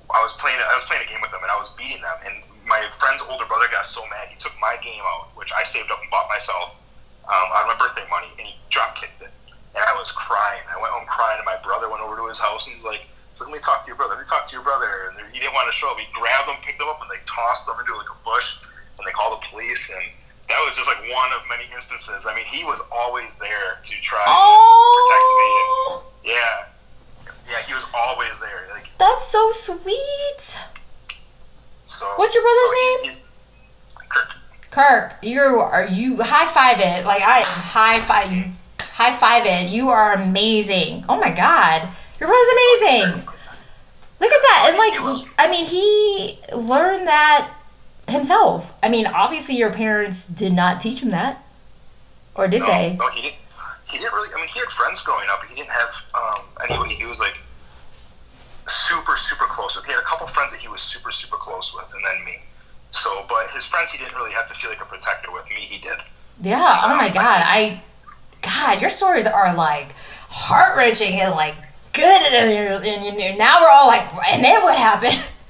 I 0.09 0.19
was 0.25 0.33
playing. 0.41 0.57
I 0.57 0.73
was 0.73 0.83
playing 0.89 1.05
a 1.05 1.09
game 1.09 1.21
with 1.21 1.29
them, 1.29 1.45
and 1.45 1.51
I 1.53 1.57
was 1.61 1.69
beating 1.77 2.01
them. 2.01 2.17
And 2.25 2.41
my 2.65 2.81
friend's 2.97 3.21
older 3.29 3.45
brother 3.45 3.69
got 3.69 3.85
so 3.85 4.01
mad, 4.09 4.29
he 4.33 4.37
took 4.41 4.53
my 4.61 4.77
game 4.81 5.01
out, 5.13 5.29
which 5.37 5.51
I 5.53 5.61
saved 5.61 5.91
up 5.93 6.01
and 6.01 6.09
bought 6.09 6.29
myself 6.29 6.73
um, 7.27 7.47
out 7.53 7.65
of 7.65 7.69
my 7.73 7.77
birthday 7.79 8.05
money, 8.09 8.27
and 8.37 8.47
he 8.47 8.55
drop 8.69 8.95
kicked 8.97 9.21
it. 9.21 9.29
And 9.75 9.83
I 9.83 9.93
was 9.97 10.11
crying. 10.11 10.61
I 10.67 10.79
went 10.81 10.91
home 10.91 11.07
crying, 11.07 11.39
and 11.39 11.45
my 11.45 11.57
brother 11.63 11.89
went 11.89 12.01
over 12.03 12.15
to 12.17 12.27
his 12.27 12.39
house, 12.39 12.67
and 12.67 12.75
he's 12.75 12.83
like, 12.85 13.07
"So 13.33 13.45
let 13.45 13.53
me 13.53 13.59
talk 13.59 13.83
to 13.83 13.87
your 13.87 13.95
brother. 13.95 14.15
Let 14.15 14.23
me 14.23 14.29
talk 14.29 14.47
to 14.47 14.53
your 14.53 14.63
brother." 14.63 15.13
And 15.15 15.31
he 15.31 15.39
didn't 15.39 15.53
want 15.55 15.71
to 15.71 15.75
show 15.75 15.89
up. 15.91 15.97
He 15.99 16.07
grabbed 16.11 16.49
him, 16.49 16.57
picked 16.65 16.81
him 16.81 16.89
up, 16.89 16.99
and 17.01 17.09
they 17.09 17.21
tossed 17.25 17.67
him 17.67 17.75
into 17.79 17.95
like 17.95 18.09
a 18.11 18.19
bush, 18.27 18.59
and 18.99 19.03
they 19.07 19.11
called 19.15 19.39
the 19.39 19.43
police. 19.47 19.87
And 19.89 20.03
that 20.51 20.59
was 20.67 20.75
just 20.75 20.87
like 20.91 20.99
one 21.07 21.31
of 21.31 21.41
many 21.47 21.63
instances. 21.71 22.27
I 22.27 22.35
mean, 22.35 22.43
he 22.51 22.63
was 22.67 22.81
always 22.91 23.39
there 23.39 23.79
to 23.79 23.93
try 24.03 24.19
and 24.19 24.35
protect 24.35 25.27
me. 25.39 25.47
And, 25.47 25.69
oh, 25.71 26.03
yeah, 26.27 26.55
yeah, 27.47 27.61
he 27.63 27.73
was 27.73 27.87
always 27.95 28.39
there. 28.43 28.67
Like 28.75 28.91
that's 28.99 29.27
so 29.27 29.51
sweet. 29.51 30.41
so. 31.85 32.05
What's 32.19 32.35
your 32.35 32.43
brother's 32.43 32.69
so 32.69 32.75
he- 32.75 33.07
name? 33.07 33.17
Kirk. 34.09 34.29
Kirk, 34.71 35.15
you 35.21 35.41
are 35.41 35.85
you 35.85 36.21
high 36.21 36.47
five 36.47 36.79
it 36.79 37.05
like 37.05 37.21
I 37.21 37.39
am 37.39 37.45
high 37.45 37.99
five 37.99 38.31
you 38.31 38.45
high 38.79 39.15
five 39.15 39.45
it. 39.45 39.69
You 39.69 39.89
are 39.89 40.13
amazing. 40.13 41.03
Oh 41.09 41.19
my 41.19 41.29
god, 41.29 41.89
your 42.19 42.29
brother's 42.29 42.47
amazing. 42.53 43.27
Look 44.21 44.31
at 44.31 44.41
that, 44.41 44.67
and 44.69 44.77
like 44.77 45.27
I 45.37 45.49
mean, 45.51 45.65
he 45.65 46.39
learned 46.55 47.05
that 47.05 47.51
himself. 48.07 48.73
I 48.81 48.87
mean, 48.87 49.07
obviously 49.07 49.57
your 49.57 49.73
parents 49.73 50.25
did 50.25 50.53
not 50.53 50.79
teach 50.79 51.01
him 51.01 51.09
that, 51.09 51.43
or 52.33 52.47
did 52.47 52.61
no, 52.61 52.67
they? 52.67 52.95
No, 52.97 53.09
he 53.09 53.23
didn't. 53.23 53.35
He 53.89 53.97
didn't 53.97 54.13
really. 54.13 54.29
I 54.33 54.37
mean, 54.37 54.47
he 54.47 54.59
had 54.59 54.69
friends 54.69 55.01
growing 55.01 55.27
up. 55.29 55.43
He 55.43 55.53
didn't 55.53 55.71
have 55.71 55.89
um, 56.15 56.45
anybody 56.69 56.95
he 56.95 57.05
was 57.05 57.19
like 57.19 57.37
super, 58.67 59.17
super 59.17 59.45
close 59.45 59.75
with. 59.75 59.85
He 59.85 59.91
had 59.91 59.99
a 59.99 60.05
couple 60.05 60.27
friends 60.27 60.53
that 60.53 60.61
he 60.61 60.69
was 60.69 60.81
super, 60.81 61.11
super 61.11 61.35
close 61.35 61.75
with, 61.75 61.91
and 61.93 62.05
then 62.05 62.23
me. 62.23 62.41
So, 62.91 63.25
but 63.27 63.49
his 63.51 63.65
friends, 63.65 63.91
he 63.91 63.97
didn't 63.97 64.15
really 64.15 64.31
have 64.31 64.47
to 64.47 64.53
feel 64.53 64.69
like 64.69 64.81
a 64.81 64.85
protector 64.85 65.31
with. 65.31 65.47
Me, 65.49 65.55
he 65.55 65.77
did. 65.77 65.97
Yeah. 66.41 66.81
Oh 66.83 66.95
my 66.95 67.09
god. 67.09 67.43
I, 67.45 67.81
God, 68.41 68.81
your 68.81 68.89
stories 68.89 69.27
are 69.27 69.53
like 69.55 69.93
heart 70.29 70.77
wrenching 70.77 71.13
and 71.19 71.31
like 71.31 71.55
good, 71.93 72.21
and, 72.33 73.19
and 73.19 73.37
now 73.37 73.61
we're 73.61 73.69
all 73.69 73.87
like, 73.87 74.11
and 74.31 74.43
then 74.43 74.61
what 74.63 74.77
happened? 74.77 75.21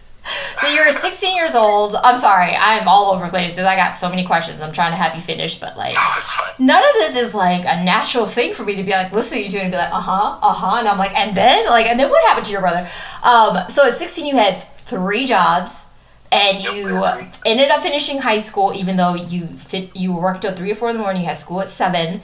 So 0.57 0.67
you're 0.67 0.91
16 0.91 1.35
years 1.35 1.55
old. 1.55 1.95
I'm 1.95 2.19
sorry, 2.19 2.55
I'm 2.55 2.87
all 2.87 3.11
over 3.11 3.25
the 3.25 3.31
place 3.31 3.53
because 3.53 3.65
I 3.65 3.75
got 3.75 3.93
so 3.93 4.07
many 4.07 4.23
questions. 4.23 4.61
I'm 4.61 4.71
trying 4.71 4.91
to 4.91 4.95
have 4.95 5.15
you 5.15 5.21
finish, 5.21 5.59
but 5.59 5.75
like 5.75 5.95
fine. 5.95 6.53
none 6.59 6.83
of 6.83 6.93
this 6.93 7.15
is 7.15 7.33
like 7.33 7.61
a 7.61 7.83
natural 7.83 8.27
thing 8.27 8.53
for 8.53 8.63
me 8.63 8.75
to 8.75 8.83
be 8.83 8.91
like 8.91 9.11
listening 9.11 9.49
to 9.49 9.59
and 9.59 9.71
be 9.71 9.77
like, 9.77 9.91
uh 9.91 9.99
huh, 9.99 10.37
uh 10.41 10.53
huh, 10.53 10.77
and 10.77 10.87
I'm 10.87 10.99
like, 10.99 11.17
and 11.17 11.35
then 11.35 11.65
like, 11.65 11.87
and 11.87 11.99
then 11.99 12.09
what 12.11 12.23
happened 12.27 12.45
to 12.45 12.51
your 12.51 12.61
brother? 12.61 12.87
Um, 13.23 13.67
so 13.69 13.87
at 13.87 13.97
16 13.97 14.25
you 14.25 14.35
had 14.35 14.63
three 14.77 15.25
jobs, 15.25 15.85
and 16.32 16.61
you 16.63 17.03
ended 17.45 17.69
up 17.69 17.82
finishing 17.82 18.19
high 18.19 18.39
school, 18.39 18.73
even 18.73 18.95
though 18.95 19.15
you 19.15 19.47
fit 19.47 19.95
you 19.95 20.13
worked 20.13 20.43
till 20.43 20.53
three 20.55 20.71
or 20.71 20.75
four 20.75 20.89
in 20.89 20.95
the 20.97 21.01
morning. 21.01 21.21
You 21.23 21.27
had 21.27 21.38
school 21.38 21.61
at 21.61 21.69
seven, 21.69 22.21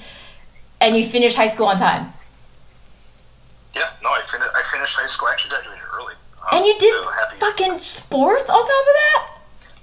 and 0.80 0.96
you 0.96 1.04
finished 1.04 1.36
high 1.36 1.48
school 1.48 1.68
on 1.68 1.78
time. 1.78 2.14
Yeah, 3.76 3.90
no, 4.02 4.10
I 4.10 4.22
finished. 4.22 4.50
I 4.56 4.64
finished 4.72 4.96
high 4.96 5.08
school. 5.08 5.28
I 5.28 5.32
actually 5.34 5.50
graduated 5.52 5.84
early. 5.94 6.14
Um, 6.42 6.58
And 6.58 6.66
you 6.66 6.76
did 6.80 7.04
so 7.04 7.12
fucking 7.40 7.78
sports 7.78 8.50
on 8.50 8.56
top 8.62 8.66
of 8.66 8.96
that. 9.02 9.28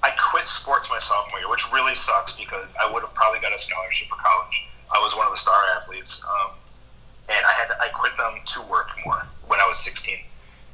I 0.02 0.10
quit 0.30 0.46
sports 0.48 0.88
my 0.90 0.98
sophomore 0.98 1.38
year, 1.40 1.48
which 1.48 1.70
really 1.72 1.94
sucks 1.94 2.32
because 2.32 2.66
I 2.82 2.90
would 2.90 3.02
have 3.02 3.14
probably 3.14 3.40
got 3.40 3.54
a 3.54 3.58
scholarship 3.58 4.08
for 4.08 4.16
college. 4.16 4.66
I 4.94 4.98
was 5.00 5.16
one 5.16 5.26
of 5.26 5.32
the 5.32 5.38
star 5.38 5.56
athletes, 5.76 6.22
um, 6.28 6.50
and 7.28 7.44
I 7.44 7.52
had 7.52 7.68
to, 7.68 7.80
I 7.80 7.88
quit 7.88 8.16
them 8.18 8.34
to 8.44 8.62
work 8.70 8.90
more 9.04 9.26
when 9.48 9.60
I 9.60 9.66
was 9.66 9.78
16. 9.80 10.16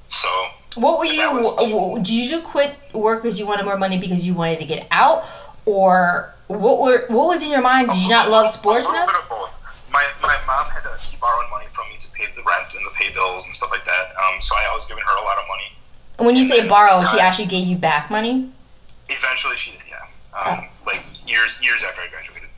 So 0.08 0.28
What 0.76 0.98
were 0.98 1.04
you? 1.04 1.98
Did 2.02 2.30
you 2.30 2.40
quit 2.42 2.76
work 2.92 3.22
because 3.22 3.38
you 3.38 3.46
wanted 3.46 3.64
more 3.64 3.76
money 3.76 3.98
because 3.98 4.26
you 4.26 4.34
wanted 4.34 4.58
to 4.60 4.64
get 4.64 4.86
out, 4.90 5.24
or 5.66 6.32
what 6.46 6.80
were 6.80 7.06
what 7.08 7.26
was 7.28 7.42
in 7.42 7.50
your 7.50 7.60
mind? 7.60 7.90
Did 7.90 8.02
you 8.02 8.08
not 8.08 8.30
love 8.30 8.48
sports 8.48 8.86
a 8.86 8.88
little 8.88 9.02
enough? 9.04 9.14
bit 9.14 9.22
of 9.22 9.28
both. 9.28 9.50
My, 9.92 10.04
my 10.22 10.36
mom 10.46 10.66
had 10.70 10.82
to 10.82 10.96
keep 11.04 11.18
borrowing 11.20 11.50
money 11.50 11.66
from 11.72 11.88
me 11.90 11.96
to 11.98 12.08
pay 12.12 12.26
the 12.36 12.42
rent 12.46 12.72
and 12.74 12.86
the 12.86 12.90
pay 12.94 13.12
bills 13.12 13.44
and 13.46 13.54
stuff 13.54 13.70
like 13.72 13.84
that. 13.84 14.10
Um, 14.22 14.40
so 14.40 14.54
I 14.54 14.72
was 14.72 14.84
giving 14.86 15.02
her 15.02 15.16
a 15.20 15.24
lot 15.24 15.38
of 15.38 15.44
money. 15.48 15.72
When 16.18 16.36
you 16.36 16.42
and 16.42 16.50
say 16.50 16.68
borrow, 16.68 17.02
she 17.04 17.18
actually 17.18 17.46
gave 17.46 17.66
you 17.66 17.76
back 17.76 18.08
money. 18.10 18.50
Eventually, 19.08 19.56
she 19.56 19.72
did, 19.72 19.80
yeah. 19.88 20.06
Oh. 20.32 20.52
Um, 20.52 20.68
Like 20.86 21.02
years 21.26 21.58
years 21.62 21.82
after 21.82 22.02
I 22.02 22.08
graduated. 22.08 22.49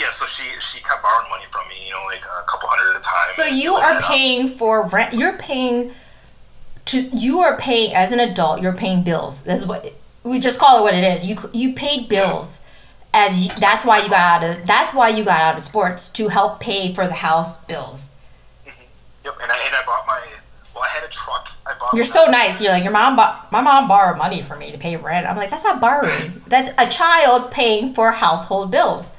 Yeah, 0.00 0.08
so 0.08 0.24
she 0.24 0.44
she 0.60 0.80
kept 0.80 1.02
borrowing 1.02 1.28
money 1.28 1.44
from 1.52 1.68
me, 1.68 1.74
you 1.84 1.92
know, 1.92 2.02
like 2.06 2.22
a 2.22 2.42
couple 2.48 2.70
hundred 2.70 2.96
at 2.96 3.00
a 3.00 3.04
time. 3.04 3.28
So 3.34 3.44
you 3.44 3.74
are 3.74 4.00
paying 4.00 4.48
for 4.48 4.86
rent. 4.86 5.12
You're 5.12 5.36
paying 5.36 5.92
to. 6.86 7.00
You 7.00 7.40
are 7.40 7.58
paying 7.58 7.94
as 7.94 8.10
an 8.10 8.18
adult. 8.18 8.62
You're 8.62 8.72
paying 8.72 9.02
bills. 9.02 9.42
This 9.42 9.60
is 9.60 9.66
what 9.66 9.92
we 10.24 10.38
just 10.38 10.58
call 10.58 10.78
it. 10.78 10.82
What 10.82 10.94
it 10.94 11.04
is. 11.04 11.26
You 11.26 11.36
you 11.52 11.74
paid 11.74 12.08
bills. 12.08 12.62
As 13.12 13.46
you, 13.46 13.52
that's 13.58 13.84
why 13.84 13.98
you 13.98 14.08
got 14.08 14.42
out 14.42 14.60
of 14.60 14.66
that's 14.66 14.94
why 14.94 15.10
you 15.10 15.22
got 15.22 15.40
out 15.40 15.56
of 15.58 15.62
sports 15.62 16.08
to 16.10 16.28
help 16.28 16.60
pay 16.60 16.94
for 16.94 17.06
the 17.06 17.14
house 17.14 17.58
bills. 17.64 18.08
Mm-hmm. 18.64 18.82
Yep, 19.26 19.34
and 19.42 19.52
I 19.52 19.56
and 19.66 19.76
I 19.76 19.82
bought 19.84 20.06
my 20.06 20.22
well, 20.74 20.84
I 20.84 20.88
had 20.88 21.04
a 21.04 21.08
truck. 21.08 21.46
I 21.66 21.74
bought. 21.78 21.92
You're 21.92 22.04
so 22.04 22.24
nice. 22.24 22.62
You're 22.62 22.72
like 22.72 22.84
your 22.84 22.92
mom. 22.92 23.16
Bought, 23.16 23.52
my 23.52 23.60
mom 23.60 23.86
borrowed 23.86 24.16
money 24.16 24.40
for 24.40 24.56
me 24.56 24.72
to 24.72 24.78
pay 24.78 24.96
rent. 24.96 25.26
I'm 25.26 25.36
like 25.36 25.50
that's 25.50 25.64
not 25.64 25.78
borrowing. 25.78 26.40
That's 26.46 26.70
a 26.78 26.88
child 26.88 27.50
paying 27.50 27.92
for 27.92 28.12
household 28.12 28.70
bills. 28.70 29.14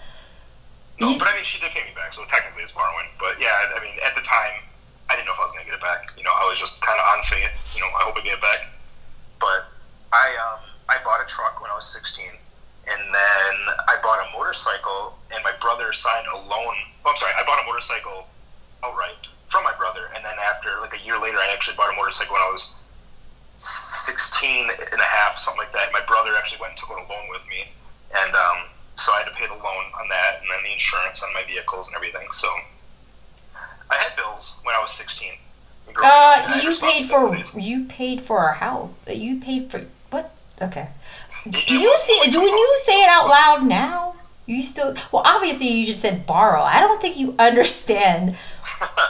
No, 1.02 1.18
but 1.18 1.26
I 1.26 1.34
mean, 1.34 1.42
she 1.42 1.58
did 1.58 1.74
pay 1.74 1.82
me 1.82 1.98
back, 1.98 2.14
so 2.14 2.22
technically 2.30 2.62
it's 2.62 2.78
borrowing. 2.78 3.10
But 3.18 3.42
yeah, 3.42 3.50
I 3.50 3.74
I 3.74 3.80
mean, 3.82 3.98
at 4.06 4.14
the 4.14 4.22
time, 4.22 4.62
I 5.10 5.18
didn't 5.18 5.26
know 5.26 5.34
if 5.34 5.42
I 5.42 5.50
was 5.50 5.54
gonna 5.58 5.66
get 5.66 5.74
it 5.74 5.82
back. 5.82 6.14
You 6.14 6.22
know, 6.22 6.30
I 6.30 6.46
was 6.46 6.62
just 6.62 6.78
kind 6.86 6.94
of 6.94 7.06
on 7.18 7.26
faith. 7.26 7.50
You 7.74 7.82
know, 7.82 7.90
I 7.98 8.06
hope 8.06 8.14
I 8.14 8.22
get 8.22 8.38
it 8.38 8.44
back. 8.46 8.70
But 9.42 9.66
I 10.14 10.30
um 10.38 10.62
I 10.86 11.02
bought 11.02 11.18
a 11.18 11.26
truck 11.26 11.58
when 11.58 11.74
I 11.74 11.76
was 11.76 11.90
16, 11.90 12.22
and 12.22 13.02
then 13.02 13.54
I 13.90 13.98
bought 14.06 14.22
a 14.22 14.30
motorcycle, 14.30 15.18
and 15.34 15.42
my 15.42 15.58
brother 15.58 15.90
signed 15.90 16.30
a 16.30 16.38
loan. 16.38 16.78
Oh, 17.02 17.10
I'm 17.10 17.18
sorry, 17.18 17.34
I 17.34 17.42
bought 17.50 17.58
a 17.58 17.66
motorcycle 17.66 18.30
outright 18.86 19.26
from 19.50 19.66
my 19.66 19.74
brother, 19.82 20.14
and 20.14 20.22
then 20.22 20.38
after 20.38 20.78
like 20.86 20.94
a 20.94 21.02
year 21.02 21.18
later. 21.18 21.34
later, 21.34 21.50
I 21.50 21.50
actually 21.54 21.78
bought 21.78 21.94
a 21.94 21.98
motorcycle 21.98 22.38
when 22.38 22.46
I 22.46 22.52
was 22.54 22.76
16 23.58 24.70
and 24.70 25.02
a 25.02 25.10
half, 25.10 25.38
something 25.38 25.58
like 25.60 25.74
that. 25.74 25.90
My 25.94 26.02
brother 26.06 26.38
actually 26.38 26.60
went 26.60 26.74
and 26.74 26.80
took 26.80 26.92
out 26.92 27.02
a 27.02 27.08
loan 27.10 27.26
with 27.30 27.48
me, 27.50 27.72
and 28.22 28.36
um, 28.36 28.70
so 29.02 29.12
I 29.14 29.20
had 29.20 29.28
to 29.30 29.34
pay 29.34 29.48
the 29.48 29.54
loan 29.54 29.86
on 30.00 30.08
that, 30.10 30.40
and 30.42 30.48
then 30.50 30.64
the 30.64 30.74
insurance 30.74 31.24
on 31.24 31.34
my 31.34 31.44
vehicles 31.44 31.88
and 31.88 31.96
everything. 31.96 32.28
So 32.32 32.48
I 33.90 33.96
had 33.96 34.16
bills 34.16 34.54
when 34.64 34.76
I 34.76 34.82
was 34.82 34.92
16. 34.92 35.32
Uh, 36.02 36.62
you 36.64 36.76
paid 36.80 37.10
for 37.10 37.36
you 37.60 37.86
paid 37.86 38.22
for 38.22 38.48
a 38.48 38.54
house. 38.54 38.92
You 39.08 39.40
paid 39.40 39.72
for 39.72 39.86
what? 40.10 40.34
Okay. 40.62 40.88
Do 41.44 41.78
you 41.78 41.98
see? 41.98 42.30
Do 42.30 42.40
when 42.40 42.54
you 42.54 42.78
say 42.84 43.02
it 43.02 43.10
out 43.10 43.28
loud 43.28 43.66
now? 43.68 44.16
You 44.46 44.62
still 44.62 44.96
well, 45.12 45.24
obviously 45.26 45.68
you 45.68 45.86
just 45.86 46.00
said 46.00 46.26
borrow. 46.26 46.62
I 46.62 46.80
don't 46.80 47.02
think 47.02 47.18
you 47.18 47.36
understand 47.40 48.38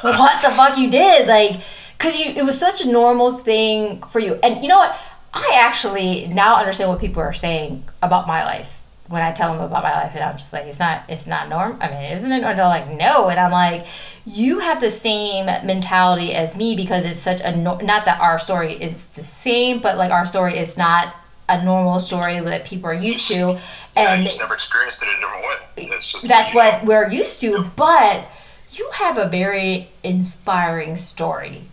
what 0.02 0.42
the 0.42 0.50
fuck 0.50 0.78
you 0.78 0.90
did. 0.90 1.28
Like, 1.28 1.62
cause 2.00 2.20
you 2.20 2.32
it 2.32 2.44
was 2.44 2.58
such 2.58 2.82
a 2.82 2.92
normal 2.92 3.34
thing 3.34 4.02
for 4.04 4.20
you. 4.20 4.40
And 4.42 4.64
you 4.64 4.70
know 4.70 4.80
what? 4.80 4.98
I 5.34 5.60
actually 5.62 6.28
now 6.28 6.56
understand 6.56 6.90
what 6.90 7.00
people 7.00 7.22
are 7.22 7.34
saying 7.34 7.84
about 8.02 8.28
my 8.28 8.44
life 8.44 8.81
when 9.12 9.22
I 9.22 9.32
tell 9.32 9.54
them 9.54 9.62
about 9.62 9.84
my 9.84 9.92
life, 9.92 10.12
and 10.16 10.24
I'm 10.24 10.38
just 10.38 10.54
like, 10.54 10.66
it's 10.66 10.80
not, 10.80 11.04
it's 11.10 11.28
not 11.28 11.50
norm. 11.50 11.78
I 11.82 11.90
mean, 11.90 12.12
isn't 12.14 12.32
it? 12.32 12.44
And 12.44 12.58
they're 12.58 12.66
like, 12.66 12.90
no, 12.90 13.28
and 13.30 13.40
I'm 13.40 13.52
like, 13.52 13.86
you 14.26 14.60
have 14.60 14.80
the 14.80 14.90
same 14.90 15.46
mentality 15.66 16.34
as 16.34 16.56
me 16.56 16.76
because 16.76 17.06
it's 17.06 17.20
such 17.20 17.42
a 17.42 17.56
no- 17.56 17.78
not 17.78 18.06
that 18.06 18.22
our 18.22 18.40
story 18.40 18.74
is 18.74 19.06
the 19.08 19.24
same, 19.24 19.80
but 19.80 19.98
like 19.98 20.12
our 20.12 20.26
story 20.26 20.58
is 20.58 20.78
not 20.78 21.16
a 21.50 21.64
normal 21.64 22.00
story 22.00 22.40
that 22.40 22.66
people 22.66 22.90
are 22.90 22.94
used 22.94 23.28
to, 23.28 23.60
and 23.96 24.24
yeah, 24.24 24.32
never 24.40 24.54
experienced 24.54 25.04
it 25.04 25.10
in 25.10 25.18
a 25.18 25.20
different 25.20 25.44
way. 25.44 25.96
It's 25.98 26.08
just 26.08 26.28
that's 26.28 26.54
what 26.56 26.84
know. 26.84 26.88
we're 26.88 27.10
used 27.12 27.42
to, 27.42 27.70
but 27.76 28.28
you 28.72 28.90
have 28.94 29.18
a 29.18 29.28
very 29.28 29.90
inspiring 30.04 30.96
story. 30.96 31.64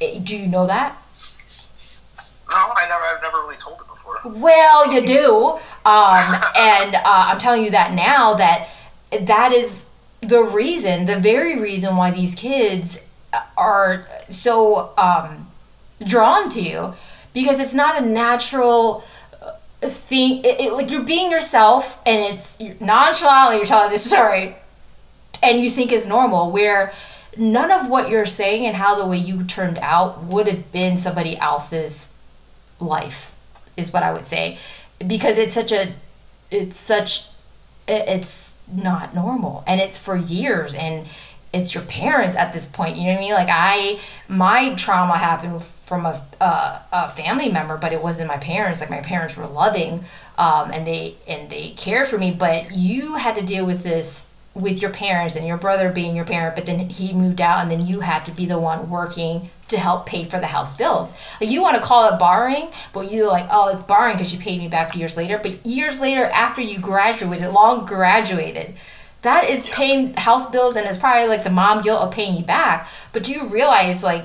Eh, 0.00 0.20
do 0.22 0.36
you 0.36 0.46
know 0.46 0.66
that? 0.66 1.02
No, 2.50 2.56
I 2.56 2.86
never. 2.88 3.04
I've 3.04 3.22
never 3.22 3.38
really 3.38 3.56
told 3.56 3.80
it. 3.80 3.87
Well, 4.24 4.92
you 4.92 5.06
do, 5.06 5.48
um, 5.84 6.42
and 6.56 6.94
uh, 6.94 7.02
I'm 7.04 7.38
telling 7.38 7.64
you 7.64 7.70
that 7.70 7.92
now 7.92 8.34
that 8.34 8.68
that 9.10 9.52
is 9.52 9.84
the 10.20 10.42
reason, 10.42 11.06
the 11.06 11.18
very 11.18 11.58
reason 11.58 11.96
why 11.96 12.10
these 12.10 12.34
kids 12.34 12.98
are 13.56 14.06
so 14.28 14.92
um, 14.98 15.48
drawn 16.04 16.48
to 16.50 16.62
you 16.62 16.94
because 17.32 17.60
it's 17.60 17.74
not 17.74 18.02
a 18.02 18.04
natural 18.04 19.04
uh, 19.40 19.52
thing. 19.88 20.44
It, 20.44 20.60
it, 20.60 20.72
like 20.72 20.90
you're 20.90 21.04
being 21.04 21.30
yourself, 21.30 22.00
and 22.06 22.34
it's 22.34 22.80
nonchalantly 22.80 23.58
you're 23.58 23.66
telling 23.66 23.90
this 23.90 24.04
story, 24.04 24.56
and 25.42 25.60
you 25.60 25.70
think 25.70 25.92
it's 25.92 26.06
normal. 26.06 26.50
Where 26.50 26.92
none 27.36 27.70
of 27.70 27.88
what 27.88 28.10
you're 28.10 28.26
saying 28.26 28.66
and 28.66 28.76
how 28.76 28.96
the 28.96 29.06
way 29.06 29.18
you 29.18 29.44
turned 29.44 29.78
out 29.78 30.24
would 30.24 30.48
have 30.48 30.72
been 30.72 30.96
somebody 30.96 31.36
else's 31.38 32.10
life, 32.80 33.27
is 33.78 33.92
what 33.92 34.02
I 34.02 34.12
would 34.12 34.26
say, 34.26 34.58
because 35.06 35.38
it's 35.38 35.54
such 35.54 35.72
a, 35.72 35.94
it's 36.50 36.78
such, 36.78 37.28
it's 37.86 38.54
not 38.70 39.14
normal, 39.14 39.64
and 39.66 39.80
it's 39.80 39.96
for 39.96 40.16
years 40.16 40.74
and 40.74 41.06
it's 41.52 41.74
your 41.74 41.84
parents 41.84 42.36
at 42.36 42.52
this 42.52 42.66
point. 42.66 42.96
You 42.96 43.04
know 43.04 43.12
what 43.12 43.18
I 43.18 43.20
mean? 43.20 43.32
Like 43.32 43.48
I, 43.50 44.00
my 44.28 44.74
trauma 44.74 45.16
happened 45.16 45.62
from 45.62 46.04
a, 46.04 46.22
a, 46.40 46.84
a 46.92 47.08
family 47.08 47.50
member, 47.50 47.78
but 47.78 47.92
it 47.92 48.02
wasn't 48.02 48.28
my 48.28 48.36
parents. 48.36 48.80
Like 48.80 48.90
my 48.90 49.00
parents 49.00 49.36
were 49.36 49.46
loving, 49.46 50.04
um, 50.36 50.70
and 50.70 50.86
they 50.86 51.16
and 51.26 51.48
they 51.48 51.70
cared 51.70 52.06
for 52.06 52.18
me. 52.18 52.30
But 52.30 52.72
you 52.72 53.14
had 53.14 53.34
to 53.36 53.42
deal 53.42 53.64
with 53.64 53.82
this 53.82 54.26
with 54.54 54.82
your 54.82 54.90
parents 54.90 55.36
and 55.36 55.46
your 55.46 55.56
brother 55.56 55.90
being 55.90 56.14
your 56.14 56.26
parent. 56.26 56.54
But 56.54 56.66
then 56.66 56.90
he 56.90 57.14
moved 57.14 57.40
out, 57.40 57.60
and 57.60 57.70
then 57.70 57.86
you 57.86 58.00
had 58.00 58.26
to 58.26 58.32
be 58.32 58.44
the 58.44 58.58
one 58.58 58.90
working 58.90 59.48
to 59.68 59.78
help 59.78 60.06
pay 60.06 60.24
for 60.24 60.38
the 60.40 60.46
house 60.46 60.76
bills. 60.76 61.12
Like 61.40 61.50
you 61.50 61.62
want 61.62 61.76
to 61.76 61.82
call 61.82 62.12
it 62.12 62.18
borrowing, 62.18 62.70
but 62.92 63.12
you're 63.12 63.28
like, 63.28 63.46
oh, 63.50 63.68
it's 63.68 63.82
borrowing 63.82 64.16
because 64.16 64.32
you 64.32 64.40
paid 64.40 64.58
me 64.58 64.68
back 64.68 64.96
years 64.96 65.16
later. 65.16 65.38
But 65.38 65.64
years 65.64 66.00
later, 66.00 66.24
after 66.24 66.62
you 66.62 66.78
graduated, 66.78 67.52
long 67.52 67.84
graduated 67.84 68.74
that 69.22 69.44
is 69.44 69.66
paying 69.68 70.14
house 70.14 70.48
bills 70.50 70.76
and 70.76 70.86
it's 70.86 70.98
probably 70.98 71.28
like 71.28 71.44
the 71.44 71.50
mom 71.50 71.82
guilt 71.82 72.00
of 72.00 72.12
paying 72.12 72.36
you 72.36 72.44
back 72.44 72.88
but 73.12 73.22
do 73.22 73.32
you 73.32 73.46
realize 73.46 74.02
like 74.02 74.24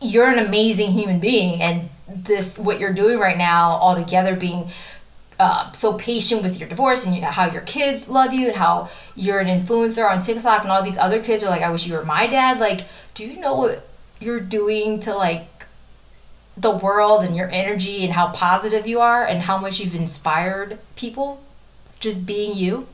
you're 0.00 0.28
an 0.28 0.38
amazing 0.38 0.92
human 0.92 1.18
being 1.18 1.60
and 1.60 1.88
this 2.08 2.58
what 2.58 2.78
you're 2.78 2.92
doing 2.92 3.18
right 3.18 3.38
now 3.38 3.72
altogether 3.72 4.36
being 4.36 4.68
uh, 5.38 5.70
so 5.72 5.94
patient 5.94 6.42
with 6.42 6.58
your 6.58 6.68
divorce 6.68 7.04
and 7.04 7.14
how 7.22 7.50
your 7.50 7.62
kids 7.62 8.08
love 8.08 8.32
you 8.32 8.48
and 8.48 8.56
how 8.56 8.88
you're 9.14 9.40
an 9.40 9.46
influencer 9.46 10.08
on 10.10 10.22
TikTok 10.22 10.62
and 10.62 10.70
all 10.70 10.82
these 10.82 10.98
other 10.98 11.22
kids 11.22 11.42
are 11.42 11.50
like, 11.50 11.62
I 11.62 11.70
wish 11.70 11.86
you 11.86 11.94
were 11.94 12.04
my 12.04 12.26
dad. 12.26 12.58
Like, 12.58 12.82
do 13.14 13.26
you 13.26 13.38
know 13.38 13.54
what 13.54 13.86
you're 14.20 14.40
doing 14.40 15.00
to 15.00 15.14
like 15.14 15.66
the 16.56 16.70
world 16.70 17.22
and 17.22 17.36
your 17.36 17.50
energy 17.50 18.02
and 18.02 18.14
how 18.14 18.28
positive 18.28 18.86
you 18.86 19.00
are 19.00 19.24
and 19.24 19.42
how 19.42 19.58
much 19.58 19.78
you've 19.78 19.94
inspired 19.94 20.78
people 20.96 21.42
just 22.00 22.24
being 22.26 22.56
you? 22.56 22.86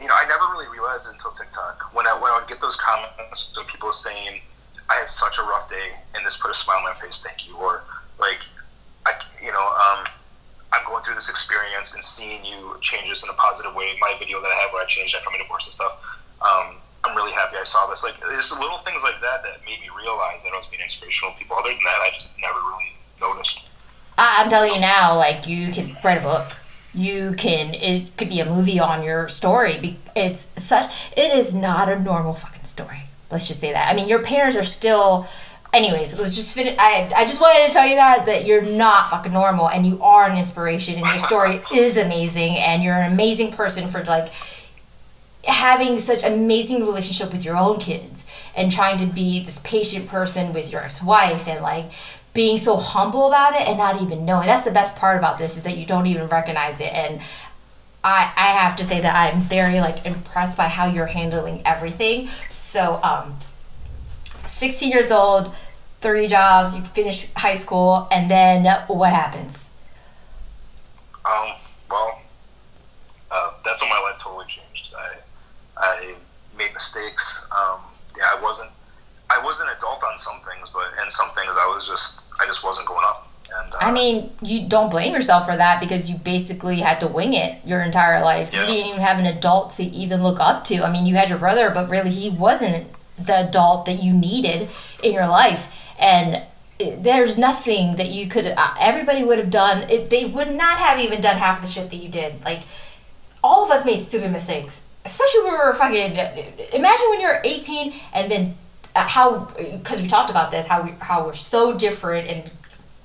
you 0.00 0.06
know, 0.06 0.14
I 0.14 0.24
never 0.28 0.52
really 0.52 0.68
realized 0.68 1.08
until 1.08 1.32
TikTok. 1.32 1.90
When 1.92 2.06
I 2.06 2.14
when 2.14 2.30
I 2.30 2.38
would 2.38 2.48
get 2.48 2.60
those 2.60 2.76
comments 2.76 3.56
of 3.58 3.66
people 3.66 3.92
saying, 3.92 4.40
"I 4.88 4.94
had 4.94 5.08
such 5.08 5.38
a 5.38 5.42
rough 5.42 5.68
day, 5.68 5.92
and 6.14 6.24
this 6.24 6.36
put 6.36 6.50
a 6.50 6.54
smile 6.54 6.78
on 6.78 6.84
my 6.84 6.94
face. 6.94 7.20
Thank 7.20 7.46
you," 7.46 7.56
or 7.56 7.82
like, 8.18 8.38
I, 9.06 9.12
you 9.42 9.52
know, 9.52 9.66
um, 9.66 10.06
going 10.88 11.02
through 11.04 11.14
this 11.14 11.28
experience 11.28 11.94
and 11.94 12.04
seeing 12.04 12.44
you 12.44 12.76
change 12.80 13.08
this 13.08 13.22
in 13.22 13.30
a 13.30 13.34
positive 13.34 13.74
way. 13.74 13.96
My 14.00 14.14
video 14.18 14.40
that 14.40 14.48
I 14.48 14.54
have 14.62 14.72
where 14.72 14.82
I 14.82 14.86
changed 14.86 15.14
that 15.14 15.22
from 15.22 15.34
a 15.34 15.38
divorce 15.38 15.64
and 15.64 15.72
stuff. 15.72 15.92
Um, 16.40 16.76
I'm 17.04 17.16
really 17.16 17.32
happy 17.32 17.56
I 17.56 17.64
saw 17.64 17.86
this. 17.86 18.02
Like, 18.02 18.14
it's 18.32 18.52
little 18.52 18.78
things 18.78 19.02
like 19.02 19.20
that 19.20 19.42
that 19.42 19.64
made 19.64 19.80
me 19.80 19.88
realize 19.96 20.42
that 20.44 20.52
I 20.52 20.56
was 20.56 20.66
being 20.66 20.82
inspirational 20.82 21.34
people. 21.38 21.56
Other 21.56 21.70
than 21.70 21.78
that, 21.84 22.00
I 22.02 22.10
just 22.14 22.30
never 22.40 22.58
really 22.58 22.92
noticed. 23.20 23.60
I'm 24.16 24.50
telling 24.50 24.74
you 24.74 24.80
now, 24.80 25.16
like 25.16 25.46
you 25.46 25.70
can 25.72 25.96
write 26.02 26.18
a 26.18 26.22
book 26.22 26.52
you 26.94 27.34
can 27.34 27.74
it 27.74 28.16
could 28.16 28.28
be 28.28 28.40
a 28.40 28.44
movie 28.44 28.80
on 28.80 29.02
your 29.02 29.28
story 29.28 29.98
it's 30.16 30.48
such 30.56 30.92
it 31.16 31.32
is 31.36 31.54
not 31.54 31.88
a 31.88 31.98
normal 31.98 32.34
fucking 32.34 32.64
story 32.64 33.02
let's 33.30 33.46
just 33.46 33.60
say 33.60 33.72
that 33.72 33.88
i 33.88 33.94
mean 33.94 34.08
your 34.08 34.22
parents 34.22 34.56
are 34.56 34.64
still 34.64 35.28
anyways 35.72 36.18
let's 36.18 36.34
just 36.34 36.54
finish 36.54 36.74
i 36.78 37.10
i 37.14 37.24
just 37.24 37.40
wanted 37.40 37.66
to 37.66 37.72
tell 37.72 37.86
you 37.86 37.94
that 37.94 38.24
that 38.26 38.46
you're 38.46 38.62
not 38.62 39.10
fucking 39.10 39.32
normal 39.32 39.68
and 39.68 39.84
you 39.84 40.00
are 40.02 40.26
an 40.28 40.36
inspiration 40.36 40.94
and 40.94 41.06
your 41.06 41.18
story 41.18 41.60
is 41.74 41.96
amazing 41.96 42.56
and 42.56 42.82
you're 42.82 42.94
an 42.94 43.12
amazing 43.12 43.52
person 43.52 43.86
for 43.86 44.02
like 44.04 44.30
having 45.46 45.98
such 45.98 46.22
amazing 46.22 46.80
relationship 46.80 47.32
with 47.32 47.44
your 47.44 47.56
own 47.56 47.78
kids 47.78 48.24
and 48.54 48.70
trying 48.70 48.98
to 48.98 49.06
be 49.06 49.42
this 49.44 49.58
patient 49.60 50.06
person 50.06 50.52
with 50.52 50.70
your 50.70 50.82
ex-wife 50.82 51.48
and 51.48 51.62
like 51.62 51.86
being 52.34 52.58
so 52.58 52.76
humble 52.76 53.26
about 53.26 53.54
it 53.54 53.66
and 53.66 53.78
not 53.78 54.00
even 54.00 54.24
knowing. 54.24 54.46
That's 54.46 54.64
the 54.64 54.70
best 54.70 54.96
part 54.96 55.16
about 55.16 55.38
this 55.38 55.56
is 55.56 55.62
that 55.62 55.76
you 55.76 55.86
don't 55.86 56.06
even 56.06 56.28
recognize 56.28 56.80
it. 56.80 56.92
And 56.92 57.20
I 58.04 58.32
I 58.36 58.48
have 58.58 58.76
to 58.76 58.84
say 58.84 59.00
that 59.00 59.14
I'm 59.14 59.42
very 59.42 59.80
like 59.80 60.04
impressed 60.06 60.56
by 60.56 60.68
how 60.68 60.86
you're 60.86 61.06
handling 61.06 61.62
everything. 61.64 62.28
So 62.50 63.00
um 63.02 63.36
16 64.48 64.90
years 64.90 65.10
old, 65.10 65.54
three 66.00 66.26
jobs, 66.26 66.74
you 66.74 66.82
finish 66.82 67.32
high 67.34 67.54
school, 67.54 68.08
and 68.10 68.30
then 68.30 68.64
what 68.88 69.12
happens? 69.12 69.68
Um, 71.24 71.52
well, 71.90 72.22
uh, 73.30 73.52
that's 73.64 73.82
when 73.82 73.90
my 73.90 74.00
life 74.00 74.20
totally 74.22 74.46
changed. 74.46 74.94
I, 74.96 75.16
I 75.76 76.14
made 76.56 76.72
mistakes. 76.72 77.46
Um, 77.50 77.80
yeah, 78.16 78.24
I 78.36 78.40
wasn't 78.42 78.70
I 79.30 79.38
was 79.44 79.60
an 79.60 79.68
adult 79.76 80.02
on 80.02 80.16
some 80.16 80.40
things, 80.40 80.70
but 80.72 80.86
in 81.02 81.10
some 81.10 81.28
things 81.30 81.52
I 81.52 81.66
was 81.66 81.86
just 81.86 82.26
I 82.40 82.46
just 82.46 82.64
wasn't 82.64 82.88
going 82.88 83.04
up. 83.04 83.28
And, 83.50 83.74
uh, 83.74 83.78
I 83.80 83.92
mean, 83.92 84.30
you 84.42 84.66
don't 84.68 84.90
blame 84.90 85.14
yourself 85.14 85.46
for 85.46 85.56
that 85.56 85.80
because 85.80 86.10
you 86.10 86.16
basically 86.16 86.80
had 86.80 87.00
to 87.00 87.08
wing 87.08 87.32
it 87.32 87.64
your 87.64 87.80
entire 87.80 88.20
life. 88.20 88.52
Yeah. 88.52 88.60
You 88.60 88.66
didn't 88.66 88.88
even 88.88 89.00
have 89.00 89.18
an 89.18 89.26
adult 89.26 89.70
to 89.72 89.84
even 89.84 90.22
look 90.22 90.38
up 90.38 90.64
to. 90.64 90.82
I 90.82 90.92
mean, 90.92 91.06
you 91.06 91.14
had 91.16 91.28
your 91.28 91.38
brother, 91.38 91.70
but 91.70 91.88
really 91.88 92.10
he 92.10 92.28
wasn't 92.30 92.88
the 93.24 93.48
adult 93.48 93.86
that 93.86 94.02
you 94.02 94.12
needed 94.12 94.68
in 95.02 95.12
your 95.12 95.26
life. 95.26 95.74
And 95.98 96.42
there's 96.78 97.36
nothing 97.36 97.96
that 97.96 98.10
you 98.10 98.28
could 98.28 98.46
uh, 98.46 98.74
everybody 98.78 99.24
would 99.24 99.38
have 99.38 99.50
done 99.50 99.88
it, 99.90 100.10
they 100.10 100.24
would 100.24 100.54
not 100.54 100.78
have 100.78 101.00
even 101.00 101.20
done 101.20 101.36
half 101.36 101.60
the 101.60 101.66
shit 101.66 101.90
that 101.90 101.96
you 101.96 102.08
did 102.08 102.42
like 102.44 102.60
all 103.42 103.64
of 103.64 103.70
us 103.70 103.84
made 103.84 103.96
stupid 103.96 104.30
mistakes 104.30 104.82
especially 105.04 105.42
when 105.42 105.52
we 105.52 105.58
were 105.58 105.72
fucking 105.72 106.12
imagine 106.72 107.10
when 107.10 107.20
you're 107.20 107.40
18 107.42 107.92
and 108.14 108.30
then 108.30 108.54
uh, 108.94 109.06
how 109.06 109.40
because 109.56 110.00
we 110.00 110.06
talked 110.06 110.30
about 110.30 110.50
this 110.50 110.66
how 110.66 110.82
we 110.82 110.90
how 111.00 111.24
we're 111.26 111.34
so 111.34 111.76
different 111.76 112.28
and 112.28 112.50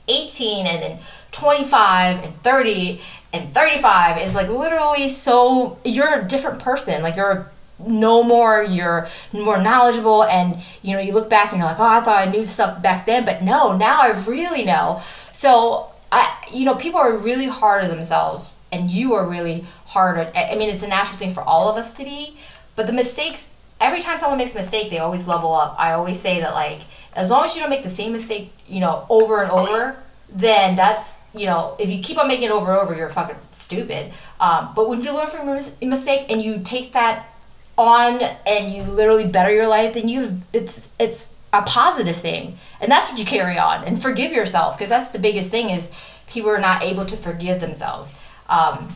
18 0.07 0.67
and 0.67 0.83
then 0.83 0.99
25 1.31 2.23
and 2.23 2.35
30 2.43 3.01
and 3.31 3.53
35 3.53 4.21
is 4.21 4.35
like 4.35 4.49
literally 4.49 5.07
so 5.07 5.79
you're 5.83 6.19
a 6.19 6.23
different 6.23 6.59
person 6.59 7.01
like 7.01 7.15
you're 7.15 7.51
no 7.87 8.23
more 8.23 8.63
you're 8.63 9.07
more 9.31 9.61
knowledgeable 9.61 10.23
and 10.23 10.57
you 10.81 10.93
know 10.93 10.99
you 10.99 11.13
look 11.13 11.29
back 11.29 11.51
and 11.51 11.59
you're 11.59 11.67
like 11.67 11.79
oh 11.79 11.83
i 11.83 12.01
thought 12.01 12.27
i 12.27 12.31
knew 12.31 12.45
stuff 12.45 12.81
back 12.81 13.05
then 13.05 13.25
but 13.25 13.41
no 13.41 13.75
now 13.75 14.01
i 14.01 14.09
really 14.27 14.65
know 14.65 15.01
so 15.31 15.91
i 16.11 16.35
you 16.53 16.65
know 16.65 16.75
people 16.75 16.99
are 16.99 17.17
really 17.17 17.47
hard 17.47 17.83
on 17.83 17.89
themselves 17.89 18.57
and 18.71 18.89
you 18.91 19.13
are 19.13 19.27
really 19.27 19.65
hard 19.87 20.17
i 20.35 20.55
mean 20.55 20.69
it's 20.69 20.83
a 20.83 20.87
natural 20.87 21.17
thing 21.17 21.33
for 21.33 21.41
all 21.41 21.69
of 21.69 21.77
us 21.77 21.93
to 21.93 22.03
be 22.03 22.37
but 22.75 22.87
the 22.87 22.93
mistakes 22.93 23.47
every 23.83 23.99
time 23.99 24.17
someone 24.17 24.37
makes 24.37 24.55
a 24.55 24.57
mistake, 24.57 24.89
they 24.89 24.99
always 24.99 25.27
level 25.27 25.53
up. 25.53 25.75
I 25.77 25.91
always 25.91 26.19
say 26.19 26.39
that 26.39 26.53
like 26.53 26.81
as 27.13 27.29
long 27.29 27.43
as 27.43 27.55
you 27.55 27.61
don't 27.61 27.69
make 27.69 27.83
the 27.83 27.89
same 27.89 28.13
mistake, 28.13 28.53
you 28.65 28.79
know, 28.79 29.05
over 29.09 29.41
and 29.41 29.51
over, 29.51 29.97
then 30.29 30.75
that's 30.75 31.15
you 31.35 31.47
know, 31.47 31.75
if 31.79 31.89
you 31.89 31.99
keep 31.99 32.19
on 32.19 32.27
making 32.27 32.45
it 32.45 32.51
over 32.51 32.71
and 32.71 32.79
over, 32.79 32.95
you're 32.95 33.09
fucking 33.09 33.35
stupid. 33.51 34.13
Um, 34.39 34.71
but 34.75 34.87
when 34.87 35.01
you 35.01 35.15
learn 35.15 35.25
from 35.25 35.47
mis- 35.47 35.73
mistake 35.81 36.27
and 36.29 36.39
you 36.43 36.59
take 36.63 36.93
that 36.93 37.32
on 37.77 38.21
and 38.45 38.71
you 38.71 38.83
literally 38.83 39.27
better 39.27 39.51
your 39.51 39.67
life, 39.67 39.93
then 39.93 40.07
you've 40.07 40.45
it's 40.53 40.89
it's 40.99 41.27
a 41.51 41.61
positive 41.61 42.15
thing, 42.15 42.57
and 42.81 42.91
that's 42.91 43.09
what 43.09 43.19
you 43.19 43.25
carry 43.25 43.57
on 43.57 43.83
and 43.83 44.01
forgive 44.01 44.31
yourself 44.31 44.77
because 44.77 44.89
that's 44.89 45.11
the 45.11 45.19
biggest 45.19 45.49
thing 45.49 45.69
is 45.69 45.89
people 46.27 46.49
are 46.49 46.59
not 46.59 46.83
able 46.83 47.05
to 47.05 47.15
forgive 47.15 47.59
themselves. 47.59 48.15
Um, 48.49 48.95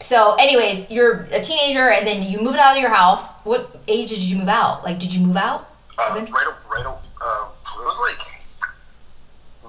so, 0.00 0.36
anyways, 0.38 0.90
you're 0.90 1.28
a 1.32 1.40
teenager 1.40 1.88
and 1.90 2.06
then 2.06 2.22
you 2.22 2.40
moved 2.40 2.58
out 2.58 2.76
of 2.76 2.82
your 2.82 2.92
house. 2.92 3.34
What 3.38 3.80
age 3.88 4.10
did 4.10 4.22
you 4.22 4.36
move 4.36 4.48
out? 4.48 4.84
Like, 4.84 4.98
did 4.98 5.14
you 5.14 5.24
move 5.24 5.36
out? 5.36 5.66
Uh, 5.96 6.14
right, 6.14 6.30
right. 6.30 6.86
Uh, 6.86 7.48
it 7.80 7.84
was 7.84 8.00
like 8.00 8.18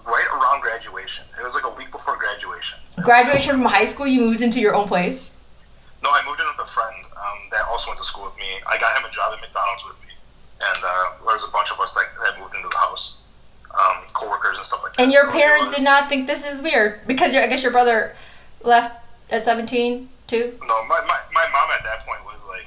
right 0.06 0.26
around 0.34 0.62
graduation. 0.62 1.26
It 1.40 1.44
was 1.44 1.56
like 1.56 1.64
a 1.64 1.76
week 1.76 1.92
before 1.92 2.18
graduation. 2.18 2.80
Graduation 3.04 3.54
from 3.54 3.66
high 3.66 3.86
school, 3.86 4.08
you 4.08 4.22
moved 4.22 4.42
into 4.42 4.60
your 4.60 4.76
own 4.76 4.88
place. 4.88 5.28
No, 6.04 6.10
I 6.12 6.22
moved 6.28 6.40
in 6.40 6.48
with 6.48 6.68
a 6.68 6.72
friend 6.72 7.05
um, 7.26 7.40
that 7.52 7.66
also 7.70 7.90
went 7.90 8.00
to 8.00 8.06
school 8.06 8.26
with 8.26 8.38
me. 8.38 8.46
I 8.68 8.78
got 8.78 8.98
him 8.98 9.06
a 9.06 9.12
job 9.14 9.34
at 9.34 9.42
McDonald's 9.42 9.86
with 9.86 9.98
me, 10.06 10.14
and 10.62 10.80
uh, 10.84 11.26
there 11.26 11.34
was 11.34 11.48
a 11.48 11.52
bunch 11.52 11.72
of 11.72 11.80
us 11.80 11.94
that, 11.94 12.06
that 12.24 12.40
moved 12.40 12.56
into 12.56 12.70
the 12.70 12.78
house, 12.78 13.18
um, 13.74 14.06
coworkers 14.14 14.58
and 14.58 14.66
stuff 14.66 14.84
like 14.84 14.94
that. 14.94 15.04
And 15.04 15.12
your 15.12 15.26
So 15.26 15.32
parents 15.32 15.76
did 15.76 15.84
not 15.84 16.10
think 16.10 16.28
this 16.28 16.46
is 16.46 16.62
weird 16.62 17.06
because 17.08 17.36
I 17.36 17.48
guess 17.48 17.64
your 17.64 17.72
brother 17.72 18.16
left 18.64 19.04
at 19.32 19.46
17 19.46 20.10
too. 20.28 20.58
No, 20.62 20.86
my, 20.86 21.02
my, 21.08 21.20
my 21.34 21.46
mom 21.52 21.70
at 21.74 21.84
that 21.84 22.06
point 22.06 22.24
was 22.26 22.44
like, 22.48 22.66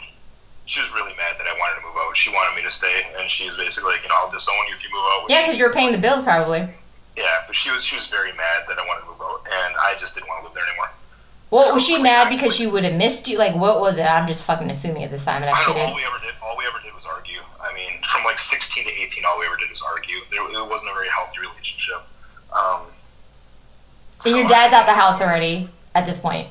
she 0.66 0.80
was 0.80 0.92
really 0.92 1.14
mad 1.16 1.36
that 1.38 1.46
I 1.46 1.54
wanted 1.56 1.80
to 1.80 1.86
move 1.86 1.96
out. 1.96 2.16
She 2.16 2.30
wanted 2.30 2.54
me 2.54 2.62
to 2.62 2.70
stay, 2.70 3.02
and 3.18 3.30
she 3.30 3.48
was 3.48 3.56
basically 3.56 3.92
like, 3.92 4.02
you 4.02 4.09
know, 4.09 4.16
I'll 4.18 4.30
disown 4.30 4.54
you 4.68 4.74
if 4.74 4.82
you 4.84 4.90
move 4.92 5.04
out. 5.16 5.30
Yeah, 5.30 5.42
because 5.42 5.59
you're 5.59 5.72
paying 5.72 5.92
the 5.92 5.98
bills 5.98 6.22
probably. 6.24 6.68
Yeah, 7.16 7.42
but 7.46 7.56
she 7.56 7.70
was 7.72 7.82
she 7.82 7.96
was 7.96 8.06
very 8.06 8.30
mad 8.36 8.62
that 8.68 8.78
I 8.78 8.86
wanted 8.86 9.00
to 9.02 9.06
move 9.11 9.20
out, 9.22 9.42
and 9.42 9.74
I 9.80 9.96
just 9.98 10.14
didn't 10.14 10.28
want 10.28 10.42
to 10.42 10.46
live 10.46 10.54
there 10.54 10.62
anymore. 10.68 10.90
Well, 11.51 11.74
was 11.74 11.86
she 11.86 11.99
mad 12.03 12.28
because 12.28 12.55
she 12.55 12.66
would 12.66 12.84
have 12.84 12.94
missed 12.94 13.26
you? 13.28 13.38
Like, 13.38 13.55
what 13.55 13.80
was 13.80 13.96
it? 13.99 14.03
I'm 14.05 14.26
just 14.26 14.44
fucking 14.44 14.70
assuming 14.70 15.05
at 15.05 15.11
this 15.11 15.24
time, 15.24 15.42
and 15.42 15.51
I 15.51 15.55
I 15.55 15.62
should 15.62 15.76
all 15.76 15.86
have. 15.86 15.94
we 15.94 16.05
ever 16.05 16.18
did, 16.22 16.34
all 16.42 16.57
we 16.59 16.64
ever 16.66 16.78
did 16.84 16.94
was 16.94 17.07
argue. 17.07 17.40
I 17.61 17.72
mean, 17.74 18.01
from 18.12 18.24
like 18.24 18.38
16 18.38 18.84
to 18.84 18.90
18, 18.92 19.24
all 19.26 19.38
we 19.38 19.46
ever 19.46 19.57
did 19.57 19.70
was 19.70 19.82
argue. 19.82 20.18
There, 20.30 20.42
it 20.44 20.68
wasn't 20.68 20.92
a 20.92 20.94
very 20.94 21.09
healthy 21.09 21.38
relationship. 21.40 22.03
Um, 22.53 22.82
And 24.26 24.36
your 24.36 24.49
so- 24.49 24.55
dad's 24.55 24.74
out 24.74 24.86
the 24.86 24.92
house 24.94 25.20
already 25.22 25.68
at 25.94 26.05
this 26.07 26.18
point. 26.18 26.49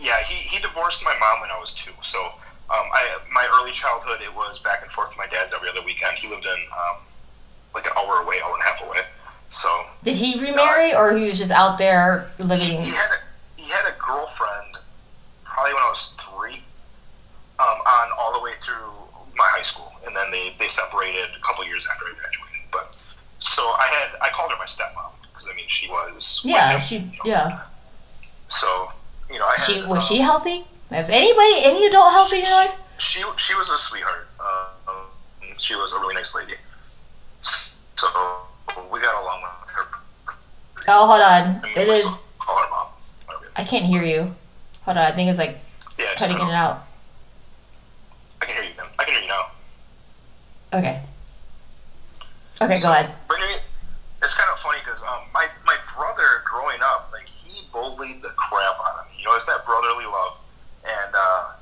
Yeah, 0.00 0.16
he, 0.24 0.34
he 0.48 0.58
divorced 0.62 1.04
my 1.04 1.14
mom 1.20 1.40
when 1.42 1.50
I 1.50 1.58
was 1.60 1.74
two. 1.74 1.92
So 2.02 2.18
um, 2.24 2.86
I 2.92 3.18
my 3.30 3.46
early 3.60 3.70
childhood, 3.72 4.20
it 4.22 4.34
was 4.34 4.58
back 4.60 4.82
and 4.82 4.90
forth 4.90 5.10
to 5.12 5.18
my 5.18 5.26
dad's 5.26 5.52
every 5.52 5.68
other 5.68 5.82
weekend. 5.84 6.16
He 6.16 6.26
lived 6.28 6.44
in 6.46 6.52
um, 6.72 6.96
like 7.74 7.84
an 7.86 7.92
hour 7.98 8.22
away, 8.22 8.40
hour 8.42 8.54
and 8.54 8.62
a 8.62 8.66
half 8.66 8.82
away. 8.82 9.00
So 9.50 9.68
Did 10.02 10.16
he 10.16 10.40
remarry, 10.40 10.94
or 10.94 11.14
he 11.16 11.26
was 11.26 11.36
just 11.38 11.50
out 11.52 11.76
there 11.78 12.30
living? 12.38 12.80
he 12.80 12.90
had 12.90 13.10
a, 13.10 13.18
he 13.18 13.29
had 13.70 13.86
a 13.86 13.94
girlfriend 13.98 14.76
probably 15.44 15.74
when 15.74 15.82
I 15.82 15.88
was 15.90 16.14
three, 16.20 16.62
um, 17.58 17.78
on 17.86 18.08
all 18.18 18.32
the 18.32 18.40
way 18.42 18.52
through 18.62 18.90
my 19.36 19.46
high 19.50 19.62
school, 19.62 19.92
and 20.06 20.14
then 20.14 20.30
they, 20.30 20.54
they 20.58 20.68
separated 20.68 21.28
a 21.36 21.40
couple 21.40 21.64
years 21.64 21.86
after 21.90 22.06
I 22.06 22.12
graduated. 22.12 22.70
But 22.72 22.96
so 23.38 23.62
I 23.62 23.86
had 23.86 24.18
I 24.20 24.28
called 24.30 24.50
her 24.52 24.58
my 24.58 24.66
stepmom 24.66 25.12
because 25.22 25.46
I 25.50 25.56
mean 25.56 25.66
she 25.68 25.88
was 25.88 26.40
Yeah, 26.44 26.72
him, 26.72 26.80
she. 26.80 26.96
you 26.96 27.02
know. 27.02 27.24
Yeah, 27.24 27.60
So 28.48 28.90
you 29.30 29.38
know 29.38 29.46
I 29.46 29.56
had, 29.56 29.64
she 29.64 29.82
was 29.82 29.90
um, 29.90 30.00
she 30.00 30.18
healthy? 30.18 30.64
Was 30.90 31.08
anybody, 31.10 31.54
any 31.64 31.86
adult 31.86 32.10
healthy 32.10 32.38
in 32.40 32.44
your 32.44 32.54
life? 32.54 32.74
She 32.98 33.22
she 33.36 33.54
was 33.54 33.70
a 33.70 33.78
sweetheart. 33.78 34.28
Uh, 34.38 34.66
um, 34.88 35.06
she 35.58 35.74
was 35.74 35.92
a 35.92 35.98
really 35.98 36.14
nice 36.14 36.34
lady. 36.34 36.54
So 37.42 38.06
we 38.92 39.00
got 39.00 39.20
along 39.22 39.42
with 39.42 39.70
her. 39.70 39.86
Oh, 40.88 41.06
hold 41.06 41.20
on. 41.20 41.60
I 41.62 41.62
mean, 41.62 41.76
It 41.76 41.88
is. 41.88 42.04
Call 42.38 42.56
her 42.56 42.70
mom. 42.70 42.86
I 43.60 43.64
can't 43.64 43.84
hear 43.84 44.02
you. 44.02 44.34
Hold 44.84 44.96
on. 44.96 45.04
I 45.04 45.12
think 45.12 45.28
it's 45.28 45.38
like 45.38 45.58
Yeah, 45.98 46.14
cutting 46.16 46.36
in 46.36 46.42
and 46.42 46.50
out. 46.52 46.86
I 48.40 48.46
can 48.46 48.54
hear 48.54 48.64
you. 48.64 48.74
Now. 48.76 48.86
I 48.98 49.04
can 49.04 49.12
hear 49.12 49.22
you 49.22 49.28
now. 49.28 49.46
Okay. 50.72 51.02
Okay, 52.62 52.76
So, 52.78 52.88
go 52.88 52.92
ahead. 52.94 53.10
it- 53.30 53.62
it's 54.22 54.34
kind 54.34 54.50
of 54.52 54.58
funny 54.60 54.78
because 54.84 55.02
um, 55.02 55.22
my 55.32 55.48
my 55.64 55.76
brother 55.96 56.42
growing 56.44 56.76
up, 56.82 57.08
like 57.12 57.24
he 57.26 57.66
bullied 57.72 58.20
the 58.22 58.28
crap 58.36 58.76
out 58.84 59.00
of 59.00 59.06
me. 59.10 59.16
You 59.18 59.24
know, 59.24 59.34
it's 59.34 59.46
that 59.46 59.64
brotherly 59.64 60.04
love, 60.04 60.36
and 60.84 61.14
uh, 61.14 61.52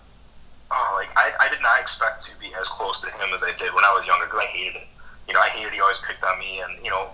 oh, 0.72 0.92
like 0.98 1.08
I, 1.16 1.46
I 1.46 1.48
did 1.50 1.62
not 1.62 1.78
expect 1.80 2.24
to 2.26 2.32
be 2.40 2.52
as 2.60 2.66
close 2.68 3.00
to 3.02 3.06
him 3.10 3.32
as 3.32 3.42
I 3.44 3.52
did 3.58 3.72
when 3.74 3.84
I 3.84 3.94
was 3.94 4.06
younger 4.06 4.26
because 4.26 4.40
I 4.42 4.46
hated 4.46 4.74
it. 4.82 4.88
You 5.28 5.34
know, 5.34 5.40
I 5.40 5.48
hated 5.50 5.72
he 5.72 5.80
always 5.80 6.00
picked 6.00 6.24
on 6.24 6.36
me, 6.40 6.60
and 6.60 6.84
you 6.84 6.90
know, 6.90 7.10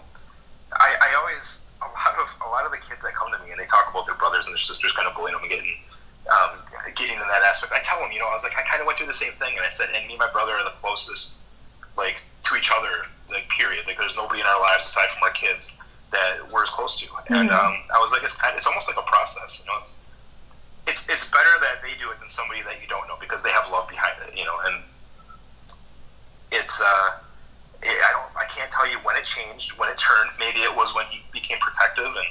I, 0.73 0.97
I 1.01 1.15
always 1.21 1.61
lot 2.15 2.23
of 2.23 2.31
a 2.47 2.51
lot 2.51 2.65
of 2.65 2.71
the 2.71 2.79
kids 2.89 3.03
that 3.03 3.15
come 3.15 3.31
to 3.33 3.39
me 3.45 3.51
and 3.51 3.59
they 3.61 3.67
talk 3.67 3.91
about 3.91 4.07
their 4.07 4.15
brothers 4.15 4.47
and 4.47 4.55
their 4.55 4.61
sisters 4.63 4.93
kind 4.93 5.09
of 5.09 5.15
bullying 5.15 5.35
them 5.35 5.43
and 5.43 5.51
getting 5.51 5.75
um, 6.31 6.57
getting 6.97 7.15
in 7.15 7.29
that 7.29 7.43
aspect. 7.45 7.73
I 7.73 7.81
tell 7.85 8.01
them, 8.01 8.11
you 8.13 8.19
know, 8.19 8.29
I 8.29 8.35
was 8.35 8.45
like, 8.45 8.57
I 8.57 8.63
kind 8.63 8.81
of 8.81 8.87
went 8.87 8.97
through 8.97 9.13
the 9.13 9.21
same 9.21 9.33
thing, 9.37 9.53
and 9.57 9.61
I 9.61 9.69
said, 9.69 9.91
and 9.93 10.07
me 10.07 10.15
and 10.17 10.21
my 10.21 10.31
brother 10.33 10.53
are 10.57 10.65
the 10.65 10.73
closest, 10.81 11.37
like 11.99 12.23
to 12.49 12.57
each 12.57 12.73
other, 12.73 13.05
like 13.29 13.45
period. 13.53 13.85
Like 13.87 13.99
there's 13.99 14.17
nobody 14.17 14.41
in 14.41 14.47
our 14.47 14.61
lives 14.61 14.87
aside 14.87 15.11
from 15.13 15.23
our 15.25 15.35
kids 15.37 15.69
that 16.13 16.41
we're 16.51 16.63
as 16.63 16.71
close 16.71 16.97
to. 17.01 17.07
And 17.29 17.51
Mhm. 17.51 17.53
um, 17.53 17.75
I 17.93 17.99
was 18.01 18.13
like, 18.13 18.23
it's 18.23 18.35
kind 18.35 18.53
of, 18.53 18.57
it's 18.57 18.67
almost 18.67 18.89
like 18.89 18.97
a 18.97 19.03
process, 19.05 19.61
you 19.61 19.67
know. 19.69 19.77
It's 19.81 19.93
it's 20.87 21.03
it's 21.09 21.25
better 21.29 21.55
that 21.61 21.83
they 21.83 21.93
do 22.01 22.11
it 22.11 22.19
than 22.21 22.29
somebody 22.29 22.63
that 22.63 22.81
you 22.81 22.89
don't 22.89 23.07
know 23.09 23.17
because 23.21 23.43
they 23.43 23.51
have 23.51 23.69
love 23.71 23.89
behind 23.89 24.17
it, 24.27 24.37
you 24.39 24.45
know. 24.45 24.57
And 24.65 24.81
it's 26.53 26.81
uh, 26.81 27.11
I 27.85 28.11
don't, 28.13 28.37
I 28.37 28.45
can't 28.51 28.71
tell 28.71 28.89
you 28.91 28.97
when 29.05 29.17
it 29.17 29.25
changed, 29.25 29.73
when 29.79 29.89
it 29.91 29.99
turned. 29.99 30.31
Maybe 30.39 30.61
it 30.61 30.75
was 30.75 30.95
when 30.95 31.05
he 31.07 31.23
became 31.33 31.59
protective 31.59 32.07
and 32.07 32.27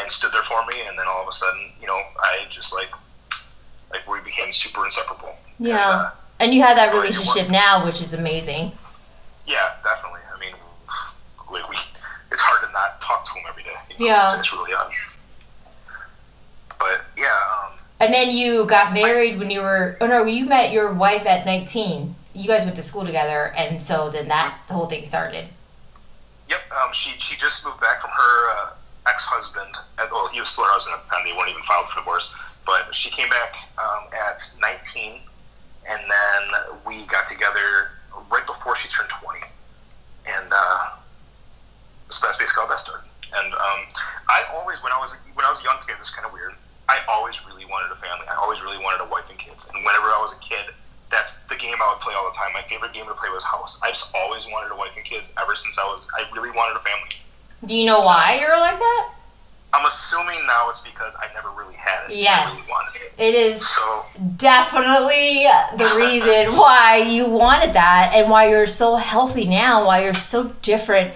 and 0.00 0.10
stood 0.10 0.32
there 0.32 0.42
for 0.42 0.64
me, 0.66 0.82
and 0.86 0.98
then 0.98 1.06
all 1.08 1.22
of 1.22 1.28
a 1.28 1.32
sudden, 1.32 1.70
you 1.80 1.86
know, 1.86 1.98
I 2.20 2.44
just 2.50 2.74
like 2.74 2.90
like 3.90 4.06
we 4.06 4.20
became 4.20 4.52
super 4.52 4.84
inseparable. 4.84 5.34
And, 5.58 5.68
Yeah. 5.68 5.88
uh, 5.88 6.10
And 6.40 6.52
you 6.54 6.62
have 6.62 6.76
that 6.76 6.92
relationship 6.92 7.48
now, 7.48 7.84
which 7.86 8.00
is 8.02 8.12
amazing. 8.12 8.72
Yeah, 9.46 9.72
definitely. 9.82 10.20
I 10.34 10.38
mean, 10.38 10.54
like 11.50 11.68
we, 11.70 11.76
it's 12.30 12.40
hard 12.42 12.66
to 12.68 12.72
not 12.72 13.00
talk 13.00 13.24
to 13.24 13.32
him 13.32 13.44
every 13.48 13.62
day. 13.62 13.70
you 13.98 14.08
know, 14.08 14.12
Yeah. 14.14 14.38
it's, 14.38 14.52
really 14.52 14.74
odd. 14.74 14.92
But 16.78 17.00
yeah, 17.16 17.26
um, 17.64 17.72
And 17.98 18.12
then 18.12 18.30
you 18.30 18.66
got 18.66 18.92
married 18.92 19.38
when 19.38 19.50
you 19.50 19.62
were. 19.62 19.96
Oh 20.02 20.06
no, 20.06 20.24
you 20.24 20.44
met 20.44 20.70
your 20.70 20.92
wife 20.92 21.26
at 21.26 21.46
19. 21.46 22.14
You 22.38 22.46
guys 22.46 22.62
went 22.62 22.76
to 22.76 22.82
school 22.82 23.04
together, 23.04 23.52
and 23.56 23.82
so 23.82 24.10
then 24.10 24.28
that 24.28 24.60
whole 24.70 24.86
thing 24.86 25.04
started. 25.04 25.46
yep. 26.48 26.60
Um, 26.70 26.92
she 26.92 27.10
she 27.18 27.34
just 27.36 27.64
moved 27.64 27.80
back 27.80 28.00
from 28.00 28.10
her 28.10 28.50
uh, 28.54 28.70
ex 29.08 29.24
husband. 29.24 29.74
Well, 29.98 30.28
he 30.28 30.38
was 30.38 30.48
still 30.48 30.62
her 30.64 30.70
husband 30.70 30.94
at 30.94 31.02
the 31.02 31.10
time. 31.10 31.26
They 31.26 31.32
weren't 31.34 31.50
even 31.50 31.66
filed 31.66 31.90
for 31.90 31.98
divorce. 31.98 32.32
But 32.64 32.94
she 32.94 33.10
came 33.10 33.28
back 33.28 33.56
um, 33.74 34.06
at 34.14 34.38
19, 34.60 35.18
and 35.90 35.98
then 35.98 36.42
we 36.86 37.02
got 37.10 37.26
together 37.26 37.90
right 38.30 38.46
before 38.46 38.76
she 38.76 38.86
turned 38.86 39.08
20, 39.08 39.40
and 40.28 40.46
uh, 40.52 40.94
so 42.08 42.26
that's 42.26 42.38
basically 42.38 42.62
how 42.62 42.68
that 42.68 42.78
started. 42.78 43.08
And 43.34 43.50
um, 43.50 43.80
I 44.30 44.44
always, 44.54 44.78
when 44.84 44.92
I 44.92 45.00
was 45.00 45.16
when 45.34 45.42
I 45.44 45.50
was 45.50 45.58
a 45.58 45.64
young 45.64 45.82
kid, 45.88 45.96
this 45.98 46.14
kind 46.14 46.24
of 46.24 46.32
weird. 46.32 46.54
I 46.88 47.02
always 47.10 47.44
really 47.44 47.66
wanted 47.66 47.90
a 47.90 47.98
family. 47.98 48.30
I 48.30 48.36
always 48.38 48.62
really 48.62 48.78
wanted 48.78 49.04
a 49.04 49.08
wife 49.10 49.28
and 49.28 49.38
kids. 49.38 49.68
And 49.74 49.84
whenever 49.84 50.06
I 50.06 50.22
was 50.22 50.32
a 50.32 50.40
kid, 50.40 50.72
that's 51.10 51.34
the 51.48 51.56
game 51.56 51.74
I 51.80 51.92
would 51.92 52.00
play 52.00 52.14
all 52.14 52.28
the 52.30 52.36
time. 52.36 52.52
My 52.52 52.62
favorite 52.62 52.92
game 52.92 53.06
to 53.06 53.14
play 53.14 53.30
was 53.30 53.44
House. 53.44 53.80
I 53.82 53.90
just 53.90 54.14
always 54.14 54.46
wanted 54.46 54.72
a 54.72 54.76
wife 54.76 54.92
and 54.96 55.04
kids 55.04 55.32
ever 55.40 55.56
since 55.56 55.78
I 55.78 55.84
was. 55.84 56.06
I 56.16 56.24
really 56.34 56.50
wanted 56.50 56.76
a 56.76 56.80
family. 56.80 57.16
Do 57.64 57.74
you 57.74 57.86
know 57.86 58.00
why 58.00 58.38
you're 58.40 58.58
like 58.58 58.78
that? 58.78 59.10
I'm 59.72 59.84
assuming 59.84 60.46
now 60.46 60.70
it's 60.70 60.80
because 60.80 61.14
I 61.16 61.32
never 61.34 61.50
really 61.50 61.74
had 61.74 62.08
it. 62.10 62.16
Yes. 62.16 62.50
really 62.50 62.68
wanted 62.70 63.00
it. 63.02 63.12
It 63.22 63.34
is 63.34 63.68
So 63.68 64.04
definitely 64.36 65.46
the 65.76 65.94
reason 65.98 66.56
why 66.56 66.96
you 66.96 67.26
wanted 67.26 67.74
that 67.74 68.12
and 68.14 68.30
why 68.30 68.48
you're 68.48 68.66
so 68.66 68.96
healthy 68.96 69.44
now, 69.46 69.86
why 69.86 70.04
you're 70.04 70.14
so 70.14 70.54
different 70.62 71.12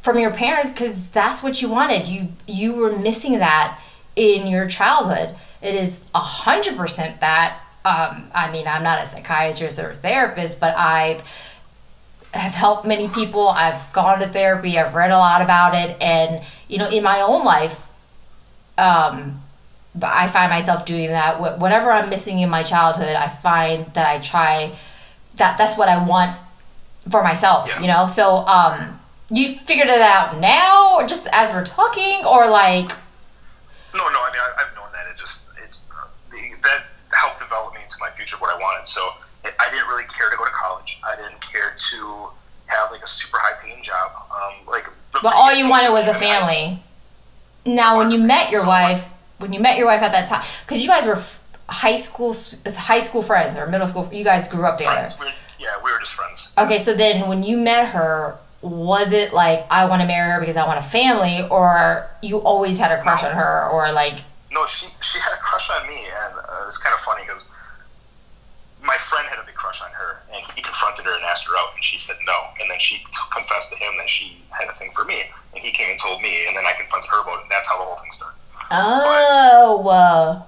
from 0.00 0.18
your 0.18 0.30
parents 0.30 0.72
because 0.72 1.08
that's 1.10 1.42
what 1.42 1.60
you 1.60 1.68
wanted. 1.68 2.08
You 2.08 2.28
you 2.46 2.74
were 2.74 2.96
missing 2.96 3.38
that 3.38 3.78
in 4.16 4.46
your 4.46 4.66
childhood. 4.68 5.36
It 5.60 5.74
is 5.74 6.00
a 6.14 6.20
hundred 6.20 6.76
percent 6.76 7.20
that. 7.20 7.60
Um, 7.84 8.30
I 8.34 8.50
mean, 8.50 8.66
I'm 8.66 8.82
not 8.82 9.02
a 9.02 9.06
psychiatrist 9.06 9.78
or 9.78 9.90
a 9.90 9.94
therapist, 9.94 10.58
but 10.60 10.74
I've 10.78 11.22
have 12.32 12.52
helped 12.54 12.84
many 12.86 13.08
people. 13.08 13.48
I've 13.48 13.92
gone 13.92 14.18
to 14.20 14.26
therapy. 14.26 14.78
I've 14.78 14.94
read 14.94 15.10
a 15.10 15.18
lot 15.18 15.40
about 15.42 15.74
it, 15.74 15.96
and 16.02 16.42
you 16.68 16.78
know, 16.78 16.88
in 16.88 17.02
my 17.04 17.20
own 17.20 17.44
life, 17.44 17.86
um, 18.78 19.40
I 20.02 20.26
find 20.28 20.50
myself 20.50 20.84
doing 20.84 21.08
that. 21.10 21.36
Wh- 21.36 21.60
Whatever 21.60 21.92
I'm 21.92 22.08
missing 22.10 22.40
in 22.40 22.48
my 22.50 22.62
childhood, 22.62 23.14
I 23.16 23.28
find 23.28 23.86
that 23.94 24.08
I 24.08 24.18
try. 24.18 24.74
That 25.36 25.58
that's 25.58 25.76
what 25.76 25.88
I 25.88 26.04
want 26.06 26.36
for 27.10 27.22
myself. 27.22 27.68
Yeah. 27.68 27.80
You 27.82 27.86
know. 27.88 28.06
So, 28.08 28.36
um, 28.46 28.98
you 29.30 29.56
figured 29.58 29.88
it 29.88 30.00
out 30.00 30.38
now, 30.38 30.94
or 30.96 31.06
just 31.06 31.28
as 31.32 31.50
we're 31.52 31.64
talking, 31.64 32.24
or 32.24 32.48
like, 32.48 32.88
no, 33.94 34.08
no. 34.08 34.18
I 34.22 34.30
mean, 34.32 34.40
I, 34.40 34.52
I've 34.58 34.74
known 34.74 34.86
that. 34.92 35.06
It 35.12 35.18
just 35.20 35.42
it 35.62 35.70
uh, 35.92 36.06
the, 36.30 36.38
that 36.62 36.82
helped 37.24 37.40
develop 37.40 37.74
me 37.74 37.80
into 37.82 37.96
my 38.00 38.10
future 38.10 38.36
what 38.38 38.54
I 38.54 38.58
wanted. 38.58 38.86
So 38.88 39.00
I 39.44 39.70
didn't 39.70 39.88
really 39.88 40.04
care 40.16 40.28
to 40.30 40.36
go 40.36 40.44
to 40.44 40.50
college. 40.50 41.00
I 41.04 41.16
didn't 41.16 41.40
care 41.40 41.74
to 41.90 42.28
have 42.66 42.90
like 42.90 43.02
a 43.02 43.08
super 43.08 43.38
high 43.40 43.56
paying 43.62 43.82
job. 43.82 44.12
Um, 44.30 44.66
like, 44.66 44.86
But 45.22 45.34
all 45.34 45.52
you 45.54 45.68
wanted 45.68 45.90
was 45.92 46.04
a 46.04 46.12
that 46.12 46.16
I- 46.16 46.18
family. 46.20 46.82
Now, 47.66 47.96
when 47.96 48.10
you 48.10 48.18
met 48.18 48.50
your 48.50 48.66
wife, 48.66 49.06
when 49.38 49.52
you 49.54 49.60
met 49.60 49.78
your 49.78 49.86
wife 49.86 50.02
at 50.02 50.12
that 50.12 50.28
time, 50.28 50.44
because 50.66 50.82
you 50.82 50.88
guys 50.88 51.06
were 51.06 51.14
f- 51.16 51.40
high 51.66 51.96
school, 51.96 52.36
high 52.66 53.00
school 53.00 53.22
friends 53.22 53.56
or 53.56 53.66
middle 53.66 53.86
school, 53.86 54.06
you 54.12 54.22
guys 54.22 54.48
grew 54.48 54.66
up 54.66 54.76
together. 54.76 55.08
Yeah, 55.58 55.68
we 55.82 55.90
were 55.90 55.98
just 55.98 56.12
friends. 56.12 56.48
Okay, 56.58 56.78
so 56.78 56.92
then 56.94 57.26
when 57.26 57.42
you 57.42 57.56
met 57.56 57.88
her, 57.88 58.36
was 58.60 59.12
it 59.12 59.32
like 59.32 59.66
I 59.70 59.86
want 59.86 60.02
to 60.02 60.06
marry 60.06 60.30
her 60.30 60.40
because 60.40 60.56
I 60.56 60.66
want 60.66 60.78
a 60.78 60.82
family, 60.82 61.46
or 61.50 62.06
you 62.22 62.38
always 62.42 62.78
had 62.78 62.92
a 62.92 63.00
crush 63.00 63.24
on 63.24 63.32
her, 63.32 63.68
or 63.70 63.92
like 63.92 64.18
No, 64.54 64.64
she 64.66 64.86
she 65.02 65.18
had 65.18 65.34
a 65.34 65.42
crush 65.42 65.68
on 65.70 65.86
me, 65.88 65.98
and 66.06 66.38
uh, 66.38 66.64
it's 66.66 66.78
kind 66.78 66.94
of 66.94 67.00
funny 67.00 67.22
because 67.26 67.44
my 68.82 68.96
friend 68.96 69.26
had 69.28 69.38
a 69.38 69.44
big 69.44 69.54
crush 69.54 69.82
on 69.82 69.90
her, 69.90 70.22
and 70.32 70.44
he 70.54 70.62
confronted 70.62 71.04
her 71.04 71.14
and 71.14 71.24
asked 71.24 71.46
her 71.46 71.56
out, 71.58 71.74
and 71.74 71.82
she 71.82 71.98
said 71.98 72.16
no, 72.26 72.36
and 72.60 72.70
then 72.70 72.78
she 72.78 73.02
confessed 73.32 73.70
to 73.72 73.76
him 73.76 73.96
that 73.98 74.08
she 74.08 74.42
had 74.50 74.68
a 74.68 74.74
thing 74.74 74.90
for 74.94 75.04
me, 75.04 75.22
and 75.54 75.64
he 75.64 75.70
came 75.72 75.90
and 75.90 75.98
told 76.00 76.22
me, 76.22 76.46
and 76.46 76.56
then 76.56 76.64
I 76.64 76.72
confronted 76.78 77.10
her 77.10 77.20
about 77.22 77.38
it, 77.38 77.42
and 77.42 77.50
that's 77.50 77.66
how 77.68 77.78
the 77.78 77.84
whole 77.84 77.96
thing 77.96 78.12
started. 78.12 78.38
oh, 78.70 79.88
uh, 79.88 80.42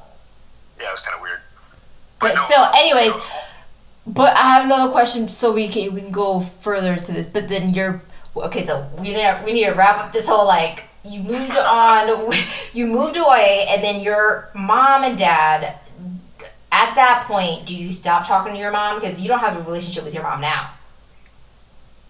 Yeah, 0.80 0.92
it's 0.92 1.00
kind 1.00 1.16
of 1.16 1.22
weird. 1.22 1.40
But 2.20 2.34
no, 2.34 2.44
still, 2.44 2.62
you 2.62 2.70
anyways, 2.74 3.14
know, 3.14 3.22
But 4.06 4.36
I 4.36 4.42
have 4.54 4.64
another 4.66 4.92
question, 4.92 5.28
so 5.28 5.52
we 5.52 5.68
can 5.68 5.92
we 5.94 6.00
can 6.00 6.12
go 6.12 6.40
further 6.40 6.96
to 6.96 7.12
this. 7.12 7.26
But 7.26 7.48
then 7.48 7.74
you're 7.74 8.00
okay. 8.36 8.62
So 8.62 8.86
we 8.98 9.08
need 9.08 9.14
to, 9.14 9.42
we 9.44 9.52
need 9.52 9.66
to 9.66 9.72
wrap 9.72 9.98
up 9.98 10.12
this 10.12 10.28
whole 10.28 10.46
like 10.46 10.84
you 11.06 11.20
moved 11.20 11.56
on, 11.56 12.32
you 12.72 12.86
moved 12.86 13.16
away, 13.16 13.66
and 13.68 13.82
then 13.82 14.00
your 14.00 14.50
mom 14.54 15.04
and 15.04 15.16
dad. 15.16 15.78
At 16.72 16.94
that 16.96 17.24
point, 17.26 17.64
do 17.64 17.74
you 17.76 17.90
stop 17.90 18.26
talking 18.26 18.52
to 18.52 18.58
your 18.58 18.72
mom 18.72 19.00
because 19.00 19.20
you 19.22 19.28
don't 19.28 19.38
have 19.38 19.56
a 19.56 19.62
relationship 19.62 20.04
with 20.04 20.12
your 20.14 20.22
mom 20.22 20.40
now? 20.40 20.70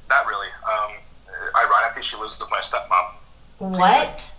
not 0.09 0.27
really. 0.27 0.47
Um, 0.65 0.93
ironically, 1.65 2.03
she 2.03 2.17
lives 2.17 2.39
with 2.39 2.49
my 2.51 2.61
stepmom. 2.61 3.13
What? 3.59 4.33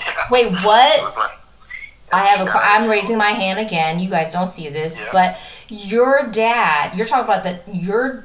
Yeah. 0.00 0.14
Wait, 0.30 0.52
what? 0.64 1.16
my- 1.16 1.28
I 2.12 2.24
have 2.26 2.46
a. 2.46 2.50
I'm 2.54 2.88
raising 2.88 3.16
my 3.16 3.30
hand 3.30 3.58
again. 3.58 3.98
You 3.98 4.08
guys 4.08 4.32
don't 4.32 4.46
see 4.46 4.68
this, 4.68 4.96
Yeah. 4.96 5.08
but 5.12 5.38
your 5.68 6.28
dad. 6.30 6.96
You're 6.96 7.06
talking 7.06 7.24
about 7.24 7.42
that. 7.44 7.62
Your. 7.74 8.22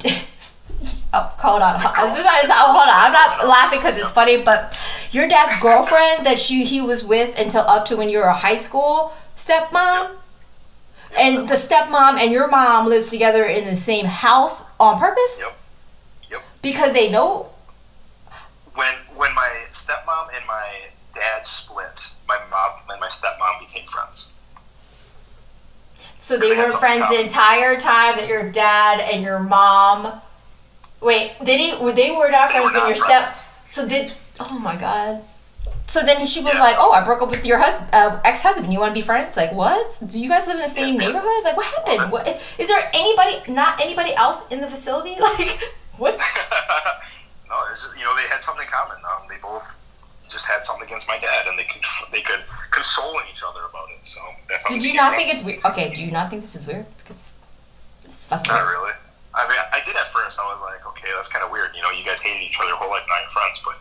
Oh, 1.14 1.30
hold 1.40 1.62
on. 1.62 1.74
This 2.10 2.20
is, 2.20 2.26
is- 2.46 2.52
oh, 2.54 2.72
hold 2.72 2.88
on. 2.88 2.90
I'm 2.90 3.12
not 3.12 3.48
laughing 3.48 3.80
because 3.80 3.98
it's 3.98 4.10
funny, 4.10 4.42
but 4.42 4.78
your 5.12 5.28
dad's 5.28 5.62
girlfriend 5.62 6.26
that 6.26 6.40
she 6.40 6.64
he 6.64 6.80
was 6.82 7.04
with 7.04 7.38
until 7.38 7.62
up 7.62 7.86
to 7.88 7.98
when 7.98 8.10
you 8.10 8.20
were 8.20 8.26
a 8.26 8.34
high 8.34 8.58
school 8.58 9.14
stepmom, 9.36 10.12
and 11.18 11.50
the 11.50 11.56
stepmom 11.56 12.18
and 12.18 12.32
your 12.32 12.48
mom 12.48 12.86
lives 12.88 13.10
together 13.10 13.44
in 13.44 13.66
the 13.66 13.76
same 13.76 14.06
house 14.06 14.64
on 14.80 15.00
purpose 15.00 15.38
Yep. 15.40 15.58
Yep. 16.32 16.42
because 16.62 16.94
they 16.94 17.10
know. 17.12 17.48
When 18.76 18.94
when 19.16 19.34
my 19.36 19.52
stepmom 19.72 20.30
and 20.34 20.46
my 20.48 20.84
dad 21.14 21.46
split, 21.46 22.08
my 22.26 22.38
mom 22.50 22.80
and 22.90 23.02
my 23.02 23.10
stepmom 23.10 23.60
became 23.60 23.86
friends. 23.88 24.28
So 26.20 26.38
they 26.38 26.50
They 26.52 26.56
were 26.56 26.70
something 26.70 26.80
friends 26.80 27.10
the 27.10 27.20
entire 27.22 27.78
time 27.78 28.16
that 28.16 28.28
your 28.30 28.50
dad 28.50 29.02
and 29.02 29.24
your 29.24 29.40
mom. 29.40 30.22
Wait, 31.02 31.34
did 31.44 31.60
he? 31.60 31.76
Were 31.84 31.92
they 31.92 32.12
were 32.12 32.30
not 32.30 32.50
They 32.50 32.60
friends 32.60 32.74
when 32.74 32.86
your 32.88 32.96
step? 32.96 33.24
friends. 33.24 33.38
So 33.68 33.88
did? 33.88 34.14
Oh 34.40 34.58
my 34.60 34.76
god. 34.76 35.24
So 35.84 36.02
then 36.04 36.26
she 36.26 36.42
was 36.42 36.54
Yeah. 36.54 36.62
like, 36.62 36.76
"Oh, 36.80 36.92
I 36.94 37.02
broke 37.02 37.22
up 37.22 37.30
with 37.30 37.46
your 37.46 37.58
husband, 37.60 37.90
uh, 37.94 38.20
ex-husband. 38.24 38.72
You 38.72 38.80
want 38.80 38.92
to 38.96 39.00
be 39.02 39.06
friends? 39.06 39.36
Like, 39.36 39.52
what? 39.52 39.98
Do 40.08 40.22
you 40.22 40.30
guys 40.30 40.48
live 40.48 40.56
in 40.56 40.62
the 40.62 40.68
same 40.68 40.94
Yeah. 40.96 41.08
neighborhood? 41.08 41.44
Like, 41.44 41.58
what 41.58 41.66
happened? 41.66 42.12
What 42.12 42.28
is 42.58 42.68
there 42.70 42.90
anybody? 42.94 43.42
Not 43.52 43.82
anybody 43.82 44.14
else 44.16 44.42
in 44.50 44.62
the 44.62 44.68
facility? 44.68 45.18
Like, 45.20 45.60
what? 45.98 46.18
no, 47.50 47.56
it's, 47.72 47.86
you 47.98 48.04
know 48.06 48.16
they 48.16 48.28
had 48.30 48.42
something 48.44 48.66
in 48.66 48.72
common. 48.72 48.98
Um, 49.04 49.28
they 49.28 49.38
both 49.42 49.66
just 50.30 50.46
had 50.48 50.64
something 50.64 50.88
against 50.88 51.08
my 51.08 51.18
dad, 51.20 51.48
and 51.48 51.60
they 51.60 51.64
could 51.66 51.82
they 52.12 52.22
could 52.22 52.40
console 52.72 53.20
each 53.32 53.42
other 53.46 53.66
about 53.70 53.90
it. 53.92 54.00
So 54.08 54.22
that's 54.50 54.64
Did 54.72 54.84
you 54.84 54.94
not 54.94 55.16
think 55.16 55.34
it's 55.34 55.44
weird? 55.44 55.60
Okay, 55.66 55.92
do 55.94 56.02
you 56.04 56.12
not 56.12 56.30
think 56.30 56.42
this 56.44 56.56
is 56.56 56.66
weird? 56.68 56.86
Because 57.00 57.28
this 58.04 58.14
is 58.22 58.28
fucking 58.30 58.48
Not 58.52 58.64
weird. 58.66 58.78
really. 58.78 58.92
I 59.34 59.48
mean, 59.48 59.58
I 59.72 59.80
did 59.86 59.96
at 59.96 60.12
first. 60.12 60.40
I 60.40 60.44
was 60.52 60.62
like, 60.62 60.86
okay, 60.88 61.08
that's 61.16 61.28
kind 61.28 61.44
of 61.44 61.52
weird. 61.52 61.72
You 61.76 61.82
know, 61.82 61.92
you 61.92 62.04
guys 62.04 62.20
hated 62.20 62.44
each 62.44 62.58
other 62.60 62.76
whole 62.76 62.90
life, 62.90 63.04
now 63.08 63.16
you're 63.22 63.32
friends. 63.32 63.60
But 63.64 63.76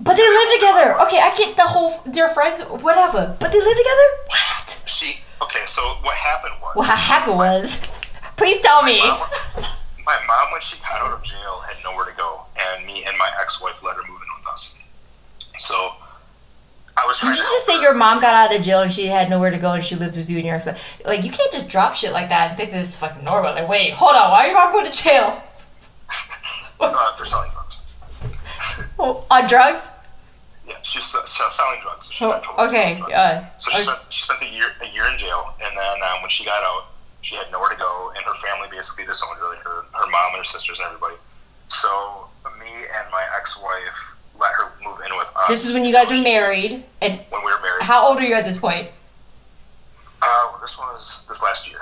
But 0.00 0.14
they 0.16 0.28
live 0.28 0.50
together. 0.60 0.86
Okay, 1.06 1.18
I 1.18 1.34
get 1.36 1.56
the 1.56 1.66
whole 1.66 2.00
they're 2.06 2.28
friends, 2.28 2.62
whatever. 2.62 3.36
But 3.40 3.50
they 3.52 3.60
live 3.60 3.76
together. 3.76 4.06
What? 4.28 4.82
she, 4.86 5.18
okay, 5.42 5.66
so 5.66 5.82
what 6.02 6.14
happened 6.14 6.54
was, 6.62 6.76
What 6.76 6.88
happened 6.88 7.36
was, 7.36 7.80
please 8.36 8.60
tell 8.62 8.82
me. 8.82 9.00
mom, 9.00 9.18
my 10.06 10.18
mom, 10.26 10.52
when 10.52 10.60
she 10.60 10.78
got 10.80 11.00
out 11.02 11.12
of 11.12 11.22
jail, 11.24 11.60
had 11.66 11.76
nowhere 11.82 12.06
to 12.06 12.16
go, 12.16 12.46
and 12.54 12.86
me 12.86 13.04
and 13.04 13.16
my 13.18 13.30
ex-wife 13.40 13.82
let 13.82 13.96
her 13.96 14.02
move 14.08 14.20
in 14.22 14.28
with 14.38 14.46
us. 14.52 14.74
So 15.58 15.92
I 16.96 17.06
was 17.06 17.18
Did 17.20 17.28
you 17.28 17.34
to 17.34 17.40
just 17.40 17.66
say 17.66 17.80
your 17.80 17.94
mom 17.94 18.20
got 18.20 18.32
out 18.34 18.56
of 18.56 18.62
jail 18.62 18.80
and 18.80 18.90
she 18.90 19.06
had 19.06 19.28
nowhere 19.28 19.50
to 19.50 19.58
go 19.58 19.72
and 19.72 19.84
she 19.84 19.96
lived 19.96 20.16
with 20.16 20.30
you 20.30 20.38
and 20.38 20.46
your 20.46 20.56
ex? 20.56 20.66
Like 21.04 21.24
you 21.24 21.30
can't 21.30 21.52
just 21.52 21.68
drop 21.68 21.94
shit 21.94 22.12
like 22.12 22.30
that 22.30 22.48
and 22.48 22.56
think 22.56 22.70
this 22.70 22.88
is 22.88 22.96
fucking 22.96 23.22
normal. 23.22 23.52
Like 23.52 23.68
wait, 23.68 23.92
hold 23.92 24.16
on, 24.16 24.30
why 24.30 24.44
are 24.44 24.46
your 24.46 24.54
mom 24.54 24.72
going 24.72 24.86
to 24.86 24.92
jail? 24.92 25.42
uh, 26.80 27.16
for 27.16 27.26
selling 27.26 27.50
drugs. 27.50 27.76
Oh, 28.98 29.26
on 29.30 29.46
drugs? 29.46 29.88
Yeah, 30.66 30.76
she's 30.82 31.04
selling 31.04 31.80
drugs. 31.82 32.10
She 32.10 32.24
Oh, 32.24 32.40
okay. 32.66 32.96
drugs. 32.96 33.12
Uh, 33.12 33.44
So 33.58 33.70
she 33.70 33.76
okay. 33.76 33.84
spent, 33.84 33.98
she 34.12 34.22
spent 34.22 34.42
a 34.42 34.48
year 34.48 34.66
a 34.82 34.88
year 34.88 35.04
in 35.12 35.18
jail, 35.18 35.54
and 35.62 35.76
then 35.76 36.02
um, 36.02 36.22
when 36.22 36.30
she 36.30 36.44
got 36.44 36.62
out, 36.64 36.86
she 37.20 37.34
had 37.36 37.50
nowhere 37.52 37.70
to 37.70 37.76
go, 37.76 38.12
and 38.16 38.24
her 38.24 38.34
family 38.46 38.68
basically 38.70 39.04
disowned 39.04 39.38
her, 39.38 39.54
her, 39.56 39.84
her 39.92 40.06
mom 40.10 40.32
and 40.32 40.38
her 40.38 40.44
sisters 40.44 40.78
and 40.78 40.86
everybody. 40.86 41.16
So 41.68 42.28
me 42.58 42.70
and 42.70 43.10
my 43.10 43.24
ex-wife 43.36 44.15
let 44.40 44.52
her 44.54 44.72
move 44.84 44.98
in 45.06 45.16
with 45.16 45.28
us. 45.36 45.48
this 45.48 45.66
is 45.66 45.74
when 45.74 45.84
you 45.84 45.92
guys 45.92 46.08
were 46.10 46.22
married. 46.22 46.84
And 47.00 47.20
When 47.30 47.44
we 47.44 47.52
were 47.52 47.60
married. 47.60 47.82
how 47.82 48.06
old 48.08 48.18
are 48.18 48.24
you 48.24 48.34
at 48.34 48.44
this 48.44 48.58
point? 48.58 48.88
Uh, 50.22 50.48
well, 50.52 50.60
this 50.60 50.78
one 50.78 50.88
was 50.88 51.24
this 51.28 51.42
last 51.42 51.68
year. 51.70 51.80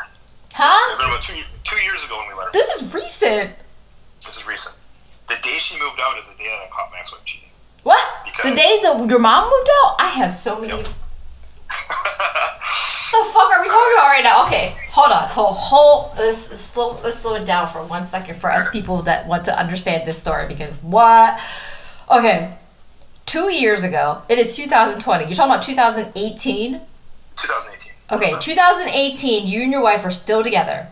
Huh? 0.53 0.95
about 0.97 1.23
two 1.23 1.35
two 1.65 1.81
years 1.83 2.05
ago 2.05 2.19
when 2.19 2.29
we 2.29 2.35
let 2.35 2.47
her. 2.47 2.53
This 2.53 2.81
is 2.81 2.95
recent. 2.95 3.53
This 4.25 4.37
is 4.37 4.47
recent. 4.47 4.77
The 5.29 5.37
day 5.43 5.59
she 5.59 5.79
moved 5.79 5.99
out 6.01 6.19
is 6.19 6.27
the 6.29 6.35
day 6.37 6.49
that 6.49 6.63
I 6.63 6.69
caught 6.71 6.91
ex-wife 6.99 7.25
cheating. 7.25 7.49
What? 7.83 7.99
Because- 8.25 8.51
The 8.51 8.55
day 8.57 8.79
that 8.83 9.09
your 9.09 9.19
mom 9.19 9.45
moved 9.51 9.69
out? 9.85 9.97
I 10.01 10.09
have 10.09 10.33
so 10.33 10.61
many. 10.61 10.75
Yep. 10.77 10.85
the 10.85 10.91
fuck 13.33 13.51
are 13.53 13.63
we 13.63 13.69
talking 13.69 13.93
about 13.95 14.09
right 14.09 14.25
now? 14.25 14.45
Okay, 14.47 14.77
hold 14.89 15.13
on, 15.13 15.29
hold, 15.29 15.55
hold. 15.57 16.13
Let's, 16.19 16.49
let's 16.51 16.61
slow, 16.61 16.99
let's 17.03 17.19
slow 17.19 17.35
it 17.35 17.45
down 17.45 17.69
for 17.69 17.85
one 17.85 18.07
second 18.07 18.37
for 18.37 18.51
us 18.51 18.69
people 18.71 19.03
that 19.03 19.27
want 19.27 19.45
to 19.47 19.59
understand 19.59 20.07
this 20.07 20.19
story 20.19 20.47
because 20.49 20.73
what? 20.83 21.39
Okay, 22.11 22.57
two 23.27 23.53
years 23.53 23.83
ago, 23.83 24.23
it 24.29 24.39
is 24.39 24.57
2020. 24.57 25.25
You're 25.25 25.35
talking 25.35 25.53
about 25.53 25.63
2018. 25.63 26.81
2018. 27.37 27.93
Okay, 28.13 28.33
uh-huh. 28.33 28.41
2018. 28.41 29.47
You 29.47 29.63
and 29.63 29.73
your 29.73 29.83
wife 29.83 30.05
are 30.05 30.11
still 30.11 30.43
together. 30.43 30.89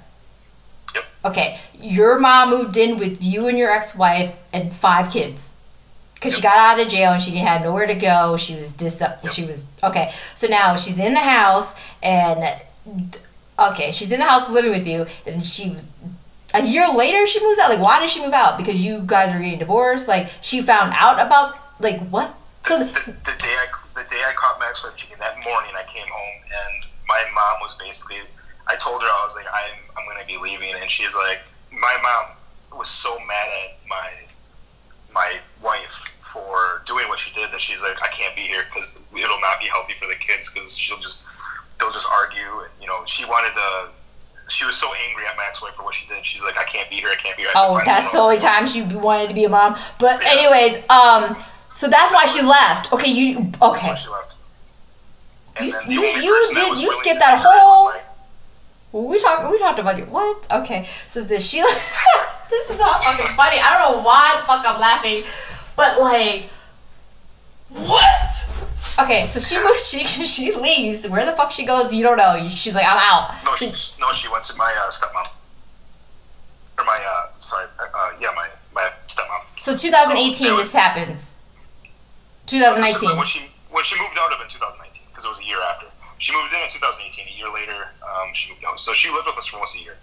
Yep. 0.94 1.04
Okay, 1.24 1.60
your 1.78 2.18
mom 2.18 2.50
moved 2.50 2.76
in 2.76 2.98
with 2.98 3.22
you 3.22 3.46
and 3.46 3.58
your 3.58 3.70
ex-wife 3.70 4.34
and 4.52 4.72
five 4.72 5.12
kids. 5.12 5.52
Because 6.14 6.36
she 6.36 6.42
got 6.42 6.56
out 6.56 6.84
of 6.84 6.90
jail 6.90 7.12
and 7.12 7.20
she 7.20 7.32
had 7.38 7.62
nowhere 7.62 7.86
to 7.86 7.94
go. 7.96 8.36
She 8.36 8.54
was 8.54 8.72
dis. 8.72 9.02
She 9.32 9.44
was 9.44 9.66
okay. 9.82 10.12
So 10.36 10.46
now 10.46 10.76
she's 10.76 10.98
in 10.98 11.14
the 11.14 11.20
house 11.20 11.74
and 12.00 12.62
okay, 13.58 13.90
she's 13.90 14.12
in 14.12 14.20
the 14.20 14.26
house 14.26 14.48
living 14.48 14.70
with 14.70 14.86
you, 14.86 15.06
and 15.26 15.42
she 15.42 15.70
was 15.70 15.84
a 16.54 16.62
year 16.62 16.92
later 16.92 17.26
she 17.26 17.42
moves 17.44 17.58
out. 17.58 17.70
Like, 17.70 17.80
why 17.80 18.00
did 18.00 18.08
she 18.08 18.22
move 18.22 18.32
out? 18.32 18.58
Because 18.58 18.84
you 18.84 19.02
guys 19.04 19.34
are 19.34 19.38
getting 19.38 19.58
divorced. 19.58 20.08
Like, 20.08 20.28
she 20.40 20.60
found 20.60 20.92
out 20.96 21.24
about 21.24 21.56
like 21.80 22.00
what? 22.08 22.34
So 22.64 22.78
the, 22.78 22.84
the 22.86 23.36
day 23.38 23.54
I 23.56 23.66
the 23.94 24.08
day 24.08 24.22
I 24.24 24.32
caught 24.36 24.62
ex-wife 24.68 24.96
cheating, 24.96 25.18
that 25.18 25.34
morning 25.44 25.72
I 25.76 25.84
came 25.92 26.06
home 26.06 26.42
and 26.44 26.84
my 27.08 27.22
mom 27.34 27.60
was 27.60 27.74
basically. 27.78 28.18
I 28.68 28.76
told 28.76 29.02
her 29.02 29.08
I 29.08 29.22
was 29.24 29.34
like 29.36 29.46
I'm 29.52 29.78
I'm 29.96 30.06
gonna 30.06 30.26
be 30.26 30.38
leaving, 30.38 30.72
and 30.74 30.90
she's 30.90 31.14
like 31.14 31.40
my 31.72 31.96
mom 32.02 32.78
was 32.78 32.88
so 32.88 33.18
mad 33.26 33.48
at 33.64 33.76
my 33.88 34.10
my 35.12 35.36
wife 35.62 35.92
for 36.32 36.82
doing 36.86 37.08
what 37.08 37.18
she 37.18 37.34
did 37.34 37.50
that 37.50 37.60
she's 37.60 37.82
like 37.82 38.00
I 38.02 38.08
can't 38.08 38.34
be 38.36 38.42
here 38.42 38.62
because 38.72 38.98
it'll 39.12 39.40
not 39.40 39.60
be 39.60 39.66
healthy 39.66 39.94
for 40.00 40.06
the 40.06 40.14
kids 40.14 40.50
because 40.50 40.78
she'll 40.78 41.00
just 41.00 41.24
they'll 41.82 41.92
just 41.92 42.06
argue. 42.08 42.62
And, 42.62 42.70
you 42.80 42.86
know, 42.86 43.02
she 43.06 43.24
wanted 43.24 43.54
to. 43.54 43.88
She 44.52 44.66
was 44.66 44.76
so 44.76 44.92
angry 45.08 45.24
at 45.26 45.34
ex-wife 45.48 45.74
for 45.74 45.82
what 45.82 45.94
she 45.94 46.06
did. 46.06 46.24
She's 46.26 46.42
like, 46.44 46.58
I 46.58 46.64
can't 46.64 46.88
be 46.90 46.96
here. 46.96 47.08
I 47.10 47.14
can't 47.16 47.36
be 47.38 47.44
here. 47.44 47.50
I 47.54 47.58
have 47.58 47.68
to 47.76 47.80
Oh, 47.80 47.84
that's 47.86 48.12
the 48.12 48.18
only 48.18 48.38
time 48.38 48.66
she 48.66 48.82
wanted 48.82 49.28
to 49.28 49.34
be 49.34 49.44
a 49.44 49.48
mom. 49.48 49.78
But 49.98 50.22
Yeah. 50.22 50.28
anyways, 50.30 50.76
um, 50.90 51.42
so 51.74 51.88
that's 51.88 52.12
why 52.12 52.26
she 52.26 52.42
left. 52.42 52.92
Okay, 52.92 53.10
you 53.10 53.36
That's 53.44 53.62
okay? 53.62 53.88
why 53.88 53.94
she 53.94 54.08
left. 54.08 54.34
You 55.60 55.72
you 55.94 56.00
you 56.22 56.50
did 56.54 56.78
you 56.80 56.92
skipped 56.92 57.20
that 57.20 57.36
take 57.36 57.44
her 57.44 57.48
in 57.50 57.54
was 57.64 58.02
whole. 58.92 59.08
We 59.08 59.18
talked 59.20 59.50
we 59.50 59.58
talked 59.58 59.78
about 59.78 59.96
you. 59.96 60.04
What? 60.04 60.46
Okay, 60.52 60.86
so 61.08 61.22
this 61.22 61.48
she. 61.48 61.60
this 62.50 62.68
is 62.70 62.78
not 62.78 63.02
fucking 63.02 63.34
funny. 63.36 63.58
I 63.58 63.78
don't 63.78 63.96
know 63.96 64.02
why 64.02 64.36
the 64.38 64.46
fuck 64.46 64.64
I'm 64.66 64.78
laughing, 64.80 65.22
but 65.76 65.98
like, 65.98 66.50
what? 67.70 68.48
Okay, 68.98 69.26
so 69.26 69.40
she 69.40 69.58
moves. 69.62 69.88
She 69.88 70.04
she 70.26 70.54
leaves. 70.54 71.06
Where 71.08 71.24
the 71.24 71.32
fuck 71.32 71.50
she 71.52 71.64
goes, 71.64 71.94
you 71.94 72.02
don't 72.02 72.16
know. 72.18 72.48
She's 72.48 72.74
like, 72.74 72.86
I'm 72.86 72.98
out. 72.98 73.34
No, 73.44 73.54
So- 73.54 73.72
she, 73.72 74.00
no, 74.00 74.12
she 74.12 74.28
went 74.28 74.44
to 74.44 74.56
my 74.56 74.72
uh, 74.84 74.90
stepmom. 74.90 75.28
or 76.78 76.84
my 76.84 76.98
uh, 77.06 77.28
sorry, 77.40 77.66
uh, 77.80 78.10
yeah, 78.20 78.30
my 78.34 78.48
my 78.74 78.90
stepmom. 79.08 79.40
So 79.58 79.76
2018, 79.76 80.46
Oh, 80.48 80.54
it 80.54 80.58
this 80.58 80.72
happens. 80.72 81.08
This 81.08 81.18
is 81.28 81.36
2019. 82.46 83.16
When 83.16 83.26
she 83.26 83.40
when 83.70 83.84
she 83.84 83.98
moved 84.00 84.18
out 84.18 84.32
of 84.32 84.40
in 84.40 84.48
2019 84.48 85.02
because 85.08 85.24
it 85.24 85.28
was 85.28 85.38
a 85.40 85.44
year 85.44 85.58
after. 85.70 85.86
She 86.18 86.32
moved 86.32 86.52
in 86.54 86.60
in 86.60 86.70
2018. 86.70 87.26
A 87.26 87.30
year 87.36 87.48
later, 87.52 87.88
um, 88.06 88.32
she 88.34 88.50
moved 88.52 88.64
out. 88.64 88.78
So 88.78 88.92
she 88.92 89.10
lived 89.10 89.26
with 89.26 89.38
us 89.38 89.46
for 89.48 89.56
almost 89.56 89.74
a 89.76 89.80
year. 89.80 89.96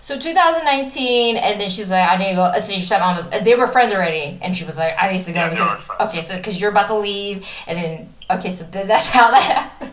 So 0.00 0.18
2019, 0.18 1.36
and 1.36 1.60
then 1.60 1.68
she's 1.68 1.90
like, 1.90 2.08
I 2.08 2.16
need 2.16 2.30
to 2.30 2.34
go. 2.36 2.52
So 2.60 2.72
your 2.72 2.82
stepmom 2.82 3.16
was, 3.16 3.30
they 3.44 3.54
were 3.54 3.66
friends 3.66 3.92
already, 3.92 4.38
and 4.40 4.56
she 4.56 4.64
was 4.64 4.78
like, 4.78 4.94
I 4.98 5.12
need 5.12 5.20
to 5.20 5.32
go 5.32 5.40
Yeah, 5.40 5.50
because 5.50 5.90
okay, 6.00 6.20
so 6.22 6.36
because 6.36 6.60
you're 6.60 6.70
about 6.70 6.86
to 6.88 6.94
leave, 6.94 7.48
and 7.66 7.78
then 7.78 8.12
okay, 8.30 8.50
so 8.50 8.64
then 8.64 8.86
that's 8.86 9.08
how 9.16 9.30
that 9.30 9.42
happened. 9.42 9.92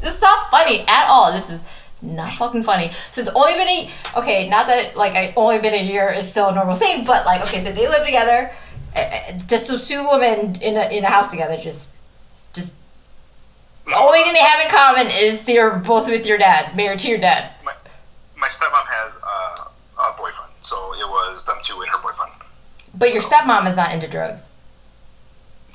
This 0.00 0.16
is 0.16 0.22
not 0.22 0.50
funny 0.50 0.84
at 0.86 1.06
all. 1.08 1.32
This 1.32 1.50
is 1.50 1.60
not 2.02 2.38
fucking 2.38 2.62
funny. 2.62 2.90
So 3.10 3.20
it's 3.20 3.30
only 3.30 3.54
been 3.54 3.68
a 3.68 3.90
okay, 4.18 4.48
not 4.48 4.66
that 4.66 4.96
like 4.96 5.14
I 5.14 5.32
only 5.36 5.58
been 5.58 5.74
a 5.74 5.82
year 5.82 6.12
is 6.12 6.30
still 6.30 6.48
a 6.48 6.54
normal 6.54 6.76
thing, 6.76 7.04
but 7.04 7.26
like 7.26 7.42
okay, 7.42 7.62
so 7.62 7.72
they 7.72 7.88
live 7.88 8.04
together, 8.04 8.52
uh, 8.94 9.00
uh, 9.00 9.32
just 9.46 9.68
those 9.68 9.88
two 9.88 10.06
women 10.10 10.56
in 10.60 10.76
a 10.76 10.88
in 10.96 11.04
a 11.04 11.10
house 11.10 11.30
together, 11.30 11.56
just 11.56 11.90
just. 12.52 12.72
The 13.86 13.96
only 13.96 14.22
thing 14.22 14.34
they 14.34 14.40
have 14.40 14.62
in 14.62 14.70
common 14.70 15.06
is 15.10 15.44
they're 15.44 15.76
both 15.78 16.08
with 16.08 16.26
your 16.26 16.36
dad, 16.36 16.76
married 16.76 16.98
to 17.00 17.08
your 17.08 17.18
dad. 17.18 17.52
My 17.64 17.72
my 18.36 18.48
stepmom 18.48 18.84
has 18.86 19.17
so 20.68 20.92
it 20.94 21.08
was 21.08 21.44
them 21.46 21.56
two 21.62 21.80
and 21.80 21.90
her 21.90 21.98
boyfriend. 21.98 22.32
But 22.94 23.12
your 23.12 23.22
So- 23.22 23.30
stepmom 23.30 23.66
is 23.66 23.76
not 23.76 23.92
into 23.92 24.06
drugs. 24.08 24.52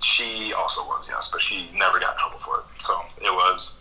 She 0.01 0.51
also 0.53 0.81
was, 0.83 1.07
yes, 1.09 1.29
but 1.31 1.41
she 1.41 1.69
never 1.73 1.99
got 1.99 2.13
in 2.15 2.19
trouble 2.19 2.39
for 2.39 2.59
it. 2.59 2.65
So 2.81 2.93
it 3.21 3.31
was. 3.31 3.75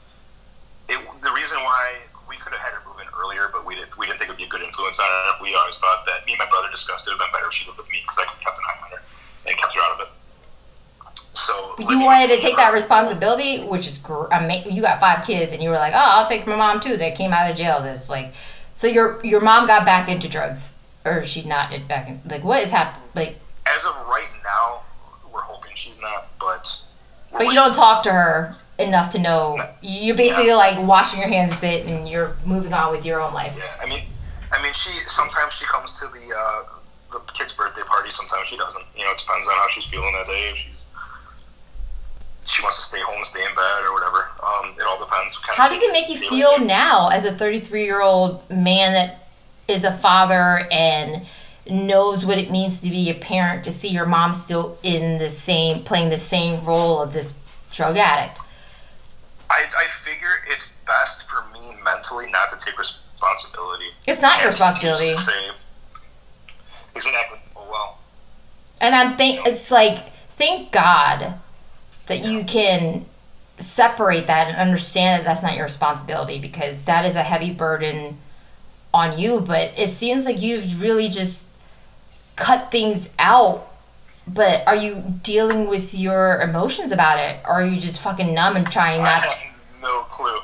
It, 0.89 0.99
the 1.23 1.33
reason 1.33 1.59
why 1.65 1.95
we 2.29 2.37
could 2.37 2.53
have 2.53 2.61
had 2.63 2.73
her 2.75 2.83
move 2.87 3.01
in 3.01 3.07
earlier, 3.19 3.51
but 3.53 3.67
we 3.67 3.75
didn't. 3.75 3.97
We 3.99 4.07
didn't 4.07 4.19
think 4.19 4.29
it 4.29 4.33
would 4.33 4.39
be 4.39 4.45
a 4.45 4.49
good 4.49 4.63
influence 4.63 5.01
on 5.01 5.07
her. 5.07 5.43
We 5.43 5.55
always 5.57 5.79
thought 5.79 6.05
that 6.07 6.25
me 6.27 6.33
and 6.33 6.39
my 6.39 6.47
brother 6.47 6.69
discussed 6.71 7.09
it 7.09 7.11
would 7.11 7.19
have 7.21 7.27
been 7.27 7.35
better 7.41 7.49
if 7.49 7.55
she 7.55 7.67
lived 7.67 7.79
with 7.79 7.91
me 7.91 7.99
because 8.03 8.19
I 8.19 8.23
could 8.25 8.39
have 8.39 8.45
kept 8.45 8.59
an 8.59 8.65
eye 8.71 8.79
on 8.85 8.91
her 8.93 9.03
and 9.49 9.59
kept 9.59 9.75
her 9.75 9.81
out 9.83 10.01
of 10.01 10.01
it. 10.07 10.09
So 11.35 11.75
you 11.89 12.01
wanted 12.01 12.29
to 12.37 12.41
take 12.41 12.53
her- 12.53 12.57
that 12.59 12.73
responsibility, 12.73 13.65
which 13.65 13.87
is 13.89 13.99
gr- 13.99 14.31
ama- 14.33 14.63
you 14.69 14.83
got 14.83 15.01
five 15.01 15.25
kids, 15.27 15.53
and 15.53 15.63
you 15.63 15.71
were 15.71 15.79
like, 15.79 15.95
"Oh, 15.95 16.11
I'll 16.21 16.27
take 16.27 16.47
my 16.47 16.55
mom 16.57 16.79
too." 16.79 16.97
That 16.99 17.17
came 17.17 17.33
out 17.33 17.51
of 17.51 17.57
jail. 17.57 17.81
This 17.81 18.09
like, 18.11 18.33
so 18.75 18.87
your 18.87 19.19
your 19.25 19.41
mom 19.41 19.67
got 19.67 19.85
back 19.85 20.09
into 20.09 20.29
drugs, 20.29 20.69
or 21.05 21.21
is 21.21 21.29
she 21.29 21.47
not 21.47 21.73
it 21.73 21.89
back 21.89 22.09
in 22.09 22.21
like 22.29 22.45
what 22.45 22.63
is 22.63 22.71
happening? 22.71 23.09
Like, 23.15 23.39
As 23.67 23.85
of 23.85 23.95
right 24.07 24.29
now, 24.45 24.83
we're 25.33 25.41
hoping 25.41 25.73
she's 25.75 26.01
not, 26.01 26.29
but. 26.39 26.67
but 27.33 27.47
you 27.47 27.55
don't 27.55 27.75
talk 27.75 28.03
to 28.05 28.13
her 28.13 28.57
enough 28.79 29.11
to 29.13 29.19
know. 29.19 29.59
You're 29.83 30.17
basically 30.17 30.53
like 30.53 30.85
washing 30.87 31.21
your 31.21 31.29
hands 31.29 31.53
with 31.53 31.65
it, 31.65 31.87
and 31.87 32.09
you're 32.09 32.37
moving 32.45 32.73
on 32.73 32.93
with 32.93 33.05
your 33.05 33.21
own 33.21 33.33
life. 33.35 33.55
Yeah, 33.57 33.65
I 33.81 33.89
mean, 33.89 34.05
I 34.53 34.63
mean, 34.63 34.73
she 34.73 34.91
sometimes 35.07 35.53
she 35.53 35.65
comes 35.67 35.99
to 36.01 36.07
the 36.07 36.35
uh, 36.37 36.63
the 37.13 37.21
kid's 37.33 37.53
birthday 37.53 37.83
party. 37.83 38.11
Sometimes 38.11 38.49
she 38.49 38.57
doesn't. 38.57 38.85
You 38.97 39.05
know, 39.05 39.13
it 39.13 39.19
depends 39.19 39.47
on 39.47 39.55
how 39.55 39.67
she's 39.69 39.85
feeling 39.85 40.13
that 40.13 40.27
day. 40.27 40.51
If 40.51 40.57
she's 40.57 40.73
she 42.45 42.63
wants 42.63 42.79
to 42.79 42.85
stay 42.85 43.01
home 43.01 43.25
stay 43.25 43.41
in 43.41 43.55
bed 43.55 43.85
or 43.85 43.93
whatever. 43.93 44.31
Um, 44.43 44.75
it 44.79 44.83
all 44.83 44.99
depends. 44.99 45.37
Kind 45.39 45.57
How 45.57 45.69
does 45.69 45.81
it 45.81 45.93
make 45.93 46.09
you 46.09 46.17
feel 46.17 46.59
now 46.59 47.09
as 47.09 47.25
a 47.25 47.33
33 47.33 47.85
year 47.85 48.03
old 48.03 48.49
man 48.51 48.93
that 48.93 49.22
is 49.73 49.85
a 49.85 49.93
father 49.93 50.67
and 50.71 51.27
knows 51.69 52.25
what 52.27 52.39
it 52.39 52.51
means 52.51 52.81
to 52.81 52.91
be 52.91 53.11
a 53.11 53.15
parent 53.15 53.65
to 53.65 53.73
see 53.73 53.89
your 53.89 54.07
mom 54.07 54.33
still 54.33 54.79
in 54.83 55.19
the 55.19 55.31
same 55.31 55.83
playing 55.83 56.09
the 56.09 56.19
same 56.19 56.65
role 56.65 57.01
of 57.01 57.13
this 57.13 57.35
drug 57.71 57.97
addict? 57.97 58.41
I, 59.51 59.65
I 59.77 59.87
figure 59.89 60.29
it's 60.49 60.73
best 60.87 61.29
for 61.29 61.45
me 61.53 61.77
mentally 61.85 62.31
not 62.31 62.51
to 62.51 62.57
take 62.65 62.79
responsibility. 62.79 63.87
It's 64.07 64.23
not 64.23 64.39
your 64.39 64.49
responsibility. 64.49 65.17
Say, 65.17 65.51
exactly. 66.95 67.39
Oh 67.57 67.67
well. 67.71 67.99
And 68.81 68.95
I'm 68.95 69.13
think 69.13 69.47
it's 69.47 69.71
like 69.71 70.13
thank 70.31 70.73
God 70.73 71.35
that 72.07 72.25
you 72.25 72.45
can 72.45 73.07
separate 73.59 74.27
that 74.27 74.49
and 74.49 74.57
understand 74.57 75.21
that 75.21 75.25
that's 75.25 75.43
not 75.43 75.55
your 75.55 75.65
responsibility 75.65 76.39
because 76.39 76.85
that 76.87 77.05
is 77.05 77.15
a 77.15 77.23
heavy 77.23 77.53
burden 77.53 78.19
on 78.93 79.19
you. 79.19 79.41
But 79.41 79.79
it 79.79 79.89
seems 79.89 80.25
like 80.25 80.41
you've 80.43 80.81
really 80.81 81.09
just 81.09 81.45
cut 82.37 82.71
things 82.71 83.09
out. 83.19 83.69
But 84.27 84.67
are 84.69 84.77
you 84.77 85.03
dealing 85.23 85.69
with 85.69 85.95
your 85.95 86.41
emotions 86.41 86.93
about 86.93 87.19
it, 87.19 87.41
or 87.45 87.55
are 87.55 87.67
you 87.67 87.81
just 87.81 88.01
fucking 88.01 88.33
numb 88.33 88.57
and 88.57 88.71
trying 88.71 89.03
not? 89.03 89.27
I 89.27 89.27
have 89.27 89.83
no 89.83 90.03
clue. 90.11 90.39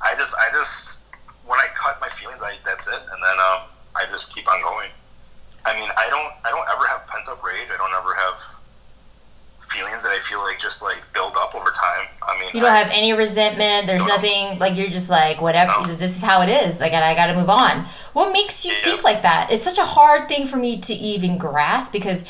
I 0.00 0.14
just, 0.16 0.34
I 0.38 0.52
just, 0.52 1.00
when 1.44 1.58
I 1.58 1.66
cut 1.74 2.00
my 2.00 2.08
feelings, 2.10 2.42
I 2.42 2.54
that's 2.64 2.86
it, 2.86 2.94
and 2.94 3.22
then 3.22 3.38
um, 3.50 3.66
I 3.96 4.06
just 4.10 4.32
keep 4.34 4.48
on 4.48 4.62
going. 4.62 4.88
I 5.64 5.74
mean, 5.74 5.90
I 5.96 6.08
don't, 6.10 6.32
I 6.44 6.50
don't 6.50 6.68
ever 6.76 6.86
have 6.86 7.06
pent 7.08 7.26
up 7.28 7.42
rage. 7.42 7.66
I 7.72 7.76
don't 7.76 7.92
ever 7.92 8.14
have 8.14 8.40
feelings 9.74 10.04
that 10.04 10.10
I 10.12 10.20
feel 10.20 10.38
like 10.40 10.58
just 10.58 10.82
like 10.82 10.96
build 11.12 11.34
up 11.36 11.54
over 11.54 11.70
time. 11.70 12.06
I 12.22 12.38
mean, 12.40 12.50
You 12.54 12.60
don't 12.60 12.70
I, 12.70 12.76
have 12.78 12.90
any 12.92 13.12
resentment. 13.12 13.86
There's 13.86 14.00
No, 14.00 14.06
no. 14.06 14.14
nothing 14.16 14.58
like 14.58 14.76
you're 14.76 14.88
just 14.88 15.10
like 15.10 15.40
whatever. 15.40 15.72
No. 15.86 15.94
This 15.94 16.16
is 16.16 16.22
how 16.22 16.42
it 16.42 16.48
is. 16.48 16.80
Like, 16.80 16.92
and 16.92 17.04
I 17.04 17.14
got 17.14 17.26
to 17.26 17.34
move 17.34 17.50
on. 17.50 17.86
What 18.12 18.32
makes 18.32 18.64
you 18.64 18.72
Yeah. 18.72 18.84
think 18.84 19.04
like 19.04 19.22
that? 19.22 19.50
It's 19.50 19.64
such 19.64 19.78
a 19.78 19.84
hard 19.84 20.28
thing 20.28 20.46
for 20.46 20.56
me 20.56 20.78
to 20.80 20.94
even 20.94 21.36
grasp 21.38 21.92
because 21.92 22.22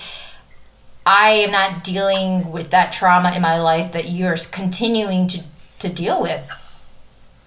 I 1.06 1.28
am 1.30 1.50
not 1.50 1.84
dealing 1.84 2.50
with 2.50 2.70
that 2.70 2.92
trauma 2.92 3.32
in 3.36 3.42
my 3.42 3.58
life 3.58 3.92
that 3.92 4.08
you're 4.08 4.36
continuing 4.50 5.28
to 5.28 5.42
to 5.80 5.88
deal 5.92 6.22
with. 6.22 6.48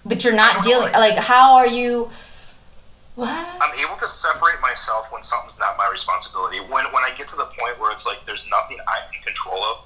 But 0.04 0.22
you're 0.22 0.32
not 0.32 0.62
don't 0.62 0.64
know, 0.64 0.70
dealing. 0.86 0.92
like- 0.92 1.16
Like, 1.16 1.24
how 1.24 1.56
are 1.56 1.66
you? 1.66 2.10
What? 3.16 3.28
I'm 3.60 3.74
able 3.80 3.96
to 3.96 4.06
separate 4.06 4.60
myself 4.60 5.10
when 5.10 5.24
something's 5.24 5.58
not 5.58 5.76
my 5.76 5.88
responsibility. 5.90 6.60
When 6.60 6.84
when 6.92 7.02
I 7.02 7.10
get 7.18 7.26
to 7.28 7.36
the 7.36 7.46
point 7.58 7.80
where 7.80 7.90
it's 7.90 8.06
like 8.06 8.24
there's 8.26 8.46
nothing 8.48 8.78
I'm 8.86 9.02
in 9.12 9.20
control 9.22 9.60
of, 9.64 9.78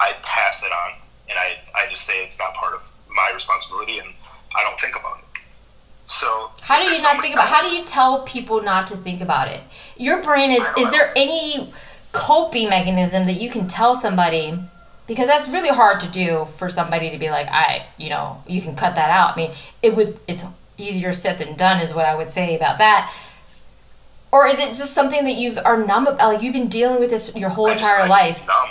I 0.00 0.12
pass 0.22 0.62
it 0.62 0.72
on 0.72 0.92
and 1.28 1.38
I, 1.38 1.58
I 1.74 1.88
just 1.90 2.04
say 2.04 2.24
it's 2.24 2.38
not 2.38 2.54
part 2.54 2.74
of 2.74 2.82
my 3.14 3.30
responsibility 3.34 3.98
and 3.98 4.08
I 4.56 4.62
don't 4.62 4.78
think 4.80 4.94
about 4.98 5.18
it. 5.18 5.24
So 6.08 6.50
How 6.62 6.80
do 6.80 6.88
you 6.88 7.02
not 7.02 7.20
think 7.20 7.34
about? 7.34 7.48
How 7.48 7.62
do 7.68 7.74
you 7.74 7.84
tell 7.84 8.22
people 8.22 8.62
not 8.62 8.86
to 8.88 8.96
think 8.96 9.20
about 9.20 9.48
it? 9.48 9.60
Your 9.96 10.22
brain 10.22 10.50
is. 10.52 10.64
Is 10.78 10.92
there 10.92 11.12
any 11.16 11.72
coping 12.12 12.68
mechanism 12.68 13.26
that 13.26 13.40
you 13.40 13.50
can 13.50 13.66
tell 13.66 13.96
somebody? 13.96 14.54
Because 15.08 15.26
that's 15.26 15.48
really 15.48 15.68
hard 15.68 15.98
to 16.00 16.08
do 16.08 16.46
for 16.58 16.68
somebody 16.68 17.10
to 17.10 17.18
be 17.18 17.30
like, 17.30 17.48
I, 17.50 17.86
you 17.96 18.08
know, 18.08 18.42
you 18.46 18.60
can 18.60 18.74
cut 18.76 18.94
that 18.96 19.10
out. 19.10 19.32
I 19.32 19.36
mean, 19.36 19.50
it 19.82 19.96
would. 19.96 20.18
It's 20.28 20.44
easier 20.78 21.12
said 21.12 21.38
than 21.38 21.56
done, 21.56 21.80
is 21.80 21.92
what 21.92 22.04
I 22.06 22.14
would 22.14 22.30
say 22.30 22.54
about 22.54 22.78
that. 22.78 23.12
Or 24.30 24.46
is 24.46 24.58
it 24.60 24.68
just 24.68 24.92
something 24.92 25.24
that 25.24 25.34
you've 25.34 25.58
are 25.64 25.76
numb? 25.84 26.06
ab- 26.06 26.18
Like 26.18 26.42
you've 26.42 26.52
been 26.52 26.68
dealing 26.68 27.00
with 27.00 27.10
this 27.10 27.34
your 27.34 27.48
whole 27.50 27.66
I 27.68 27.72
entire 27.72 27.98
just 28.06 28.10
life. 28.10 28.46
Numb. 28.46 28.68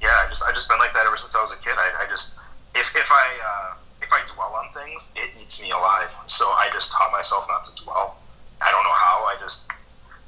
Yeah, 0.00 0.08
I 0.24 0.28
just 0.28 0.42
I 0.44 0.52
just 0.52 0.68
been 0.68 0.78
like 0.78 0.92
that 0.94 1.06
ever 1.06 1.16
since 1.16 1.34
I 1.34 1.40
was 1.40 1.52
a 1.52 1.56
kid. 1.58 1.74
I, 1.76 2.04
I 2.04 2.06
just 2.08 2.34
if 2.74 2.94
if 2.94 3.08
I 3.10 3.26
uh, 3.42 3.74
if 4.02 4.12
I 4.12 4.20
dwell 4.34 4.54
on 4.54 4.72
things, 4.72 5.10
it 5.16 5.30
eats 5.40 5.60
me 5.62 5.70
alive. 5.70 6.08
So 6.26 6.44
I 6.46 6.68
just 6.72 6.92
taught 6.92 7.10
myself 7.12 7.46
not 7.48 7.64
to 7.66 7.82
dwell. 7.84 8.16
I 8.60 8.70
don't 8.70 8.84
know 8.84 8.94
how. 8.94 9.24
I 9.26 9.36
just 9.40 9.70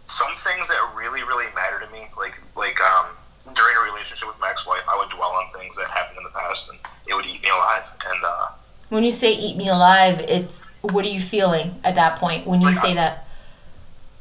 some 0.06 0.34
things 0.36 0.68
that 0.68 0.78
really 0.96 1.22
really 1.22 1.46
matter 1.54 1.78
to 1.84 1.90
me, 1.92 2.08
like 2.18 2.34
like 2.56 2.80
um, 2.80 3.06
during 3.54 3.76
a 3.76 3.80
relationship 3.92 4.26
with 4.28 4.38
my 4.40 4.50
ex-wife, 4.50 4.82
I 4.88 4.96
would 4.98 5.10
dwell 5.10 5.30
on 5.30 5.52
things 5.58 5.76
that 5.76 5.88
happened 5.88 6.18
in 6.18 6.24
the 6.24 6.30
past, 6.30 6.68
and 6.68 6.78
it 7.06 7.14
would 7.14 7.26
eat 7.26 7.42
me 7.42 7.48
alive. 7.50 7.82
And 8.06 8.24
uh, 8.24 8.46
When 8.88 9.04
you 9.04 9.12
say 9.12 9.32
"eat 9.32 9.56
me 9.56 9.68
alive," 9.68 10.20
it's 10.28 10.68
what 10.82 11.04
are 11.04 11.08
you 11.08 11.20
feeling 11.20 11.78
at 11.84 11.94
that 11.94 12.18
point 12.18 12.46
when 12.46 12.60
you 12.60 12.66
Like, 12.68 12.76
say 12.76 12.90
I- 12.92 12.94
that? 12.94 13.26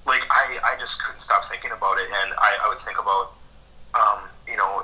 like 0.05 0.23
I, 0.31 0.73
I 0.73 0.79
just 0.79 1.03
couldn't 1.03 1.19
stop 1.19 1.45
thinking 1.45 1.69
about 1.71 1.99
it 1.99 2.05
and 2.09 2.33
I, 2.39 2.57
I 2.63 2.69
would 2.69 2.79
think 2.79 2.97
about 2.99 3.33
um, 3.93 4.19
you 4.49 4.57
know 4.57 4.81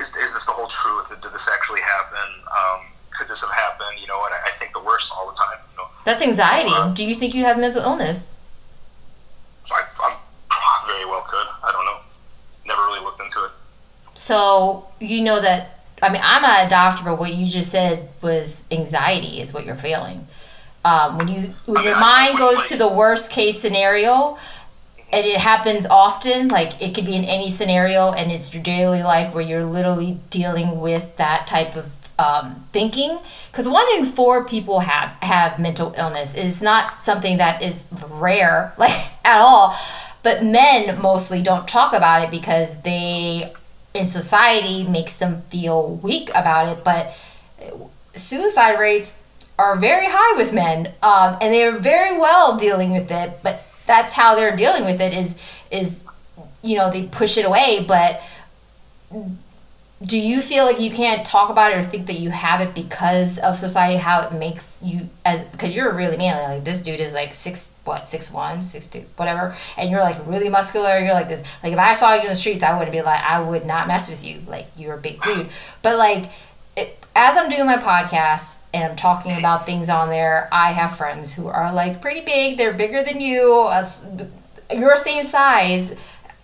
is, 0.00 0.08
is 0.16 0.32
this 0.34 0.46
the 0.46 0.52
whole 0.52 0.68
truth? 0.68 1.08
Did 1.08 1.32
this 1.32 1.48
actually 1.52 1.80
happen? 1.80 2.28
Um, 2.46 2.86
could 3.16 3.28
this 3.28 3.40
have 3.40 3.50
happened? 3.50 3.98
You 4.00 4.06
know 4.06 4.24
and 4.24 4.34
I, 4.34 4.48
I 4.48 4.58
think 4.58 4.72
the 4.72 4.82
worst 4.82 5.12
all 5.12 5.26
the 5.30 5.36
time 5.36 5.58
you 5.72 5.78
know. 5.78 5.88
That's 6.04 6.22
anxiety. 6.22 6.70
Uh, 6.72 6.92
Do 6.92 7.04
you 7.04 7.14
think 7.14 7.34
you 7.34 7.44
have 7.44 7.58
mental 7.58 7.82
illness? 7.82 8.32
I, 9.70 9.82
I'm 10.02 10.16
very 10.86 11.04
well 11.04 11.22
could. 11.22 11.46
I 11.64 11.72
don't 11.72 11.84
know. 11.84 11.98
Never 12.66 12.82
really 12.82 13.00
looked 13.00 13.20
into 13.20 13.44
it. 13.44 13.50
So 14.14 14.88
you 15.00 15.22
know 15.22 15.40
that 15.40 15.80
I 16.02 16.08
mean 16.10 16.22
I'm 16.24 16.42
not 16.42 16.66
a 16.66 16.68
doctor, 16.68 17.04
but 17.04 17.18
what 17.18 17.34
you 17.34 17.46
just 17.46 17.70
said 17.70 18.08
was 18.22 18.66
anxiety 18.70 19.40
is 19.40 19.52
what 19.52 19.64
you're 19.66 19.76
feeling. 19.76 20.26
Um, 20.84 21.18
when 21.18 21.28
you 21.28 21.52
when 21.66 21.78
I 21.78 21.80
mean, 21.80 21.90
your 21.90 22.00
mind 22.00 22.38
goes 22.38 22.58
would 22.58 22.66
to 22.68 22.76
the 22.76 22.88
worst 22.88 23.30
case 23.30 23.60
scenario, 23.60 24.38
and 25.12 25.26
it 25.26 25.38
happens 25.38 25.86
often. 25.86 26.48
Like 26.48 26.80
it 26.82 26.94
could 26.94 27.06
be 27.06 27.14
in 27.14 27.24
any 27.24 27.50
scenario, 27.50 28.12
and 28.12 28.30
it's 28.30 28.52
your 28.52 28.62
daily 28.62 29.02
life 29.02 29.34
where 29.34 29.44
you're 29.44 29.64
literally 29.64 30.18
dealing 30.30 30.80
with 30.80 31.16
that 31.16 31.46
type 31.46 31.76
of 31.76 31.92
um, 32.18 32.66
thinking. 32.72 33.18
Because 33.50 33.68
one 33.68 33.86
in 33.96 34.04
four 34.04 34.44
people 34.44 34.80
have 34.80 35.10
have 35.22 35.58
mental 35.58 35.94
illness. 35.96 36.34
It's 36.34 36.62
not 36.62 37.02
something 37.02 37.38
that 37.38 37.62
is 37.62 37.84
rare, 38.08 38.74
like 38.78 39.08
at 39.24 39.40
all. 39.40 39.76
But 40.22 40.42
men 40.42 41.00
mostly 41.00 41.40
don't 41.40 41.68
talk 41.68 41.92
about 41.92 42.22
it 42.22 42.30
because 42.30 42.80
they 42.82 43.46
in 43.94 44.06
society 44.06 44.84
makes 44.84 45.18
them 45.18 45.42
feel 45.42 45.94
weak 45.96 46.30
about 46.30 46.68
it. 46.68 46.84
But 46.84 47.14
suicide 48.14 48.78
rates 48.78 49.14
are 49.58 49.76
very 49.76 50.06
high 50.08 50.36
with 50.36 50.52
men, 50.52 50.92
um, 51.02 51.38
and 51.40 51.54
they 51.54 51.64
are 51.64 51.78
very 51.78 52.18
well 52.18 52.56
dealing 52.56 52.92
with 52.92 53.10
it. 53.10 53.38
But 53.42 53.62
that's 53.86 54.12
how 54.12 54.34
they're 54.34 54.56
dealing 54.56 54.84
with 54.84 55.00
it 55.00 55.12
is 55.12 55.36
is 55.70 56.00
you 56.62 56.76
know 56.76 56.90
they 56.90 57.04
push 57.04 57.36
it 57.36 57.44
away 57.44 57.84
but 57.86 58.22
do 60.04 60.18
you 60.18 60.42
feel 60.42 60.66
like 60.66 60.78
you 60.78 60.90
can't 60.90 61.24
talk 61.24 61.48
about 61.48 61.72
it 61.72 61.78
or 61.78 61.82
think 61.82 62.06
that 62.06 62.18
you 62.20 62.28
have 62.28 62.60
it 62.60 62.74
because 62.74 63.38
of 63.38 63.56
society 63.56 63.96
how 63.96 64.26
it 64.26 64.32
makes 64.32 64.76
you 64.82 65.08
as 65.24 65.40
because 65.52 65.74
you're 65.74 65.92
really 65.94 66.18
manly 66.18 66.56
like 66.56 66.64
this 66.64 66.82
dude 66.82 67.00
is 67.00 67.14
like 67.14 67.32
six 67.32 67.72
what 67.84 68.06
six 68.06 68.30
one 68.30 68.60
six 68.60 68.86
two 68.86 69.04
whatever 69.16 69.56
and 69.78 69.90
you're 69.90 70.00
like 70.00 70.16
really 70.26 70.50
muscular 70.50 70.98
you're 70.98 71.14
like 71.14 71.28
this 71.28 71.42
like 71.62 71.72
if 71.72 71.78
i 71.78 71.94
saw 71.94 72.14
you 72.14 72.22
in 72.22 72.26
the 72.28 72.34
streets 72.34 72.62
i 72.62 72.76
wouldn't 72.76 72.92
be 72.92 73.00
like 73.00 73.22
i 73.22 73.40
would 73.40 73.64
not 73.64 73.88
mess 73.88 74.10
with 74.10 74.22
you 74.22 74.42
like 74.46 74.66
you're 74.76 74.94
a 74.94 75.00
big 75.00 75.20
dude 75.22 75.48
but 75.80 75.96
like 75.96 76.26
as 77.16 77.36
i'm 77.36 77.48
doing 77.48 77.66
my 77.66 77.78
podcast 77.78 78.58
and 78.72 78.84
i'm 78.84 78.96
talking 78.96 79.36
about 79.36 79.66
things 79.66 79.88
on 79.88 80.08
there 80.08 80.48
i 80.52 80.72
have 80.72 80.96
friends 80.96 81.32
who 81.32 81.48
are 81.48 81.72
like 81.72 82.00
pretty 82.00 82.20
big 82.20 82.56
they're 82.56 82.72
bigger 82.72 83.02
than 83.02 83.20
you 83.20 83.68
your 84.72 84.96
same 84.96 85.24
size 85.24 85.94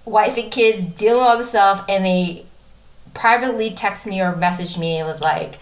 wife 0.04 0.36
and 0.36 0.50
kids 0.50 0.80
dealing 0.94 1.18
with 1.18 1.26
all 1.26 1.38
the 1.38 1.44
stuff 1.44 1.84
and 1.88 2.04
they 2.04 2.44
privately 3.14 3.70
text 3.70 4.06
me 4.06 4.20
or 4.20 4.32
messaged 4.32 4.78
me 4.78 4.98
and 4.98 5.06
was 5.06 5.20
like, 5.20 5.58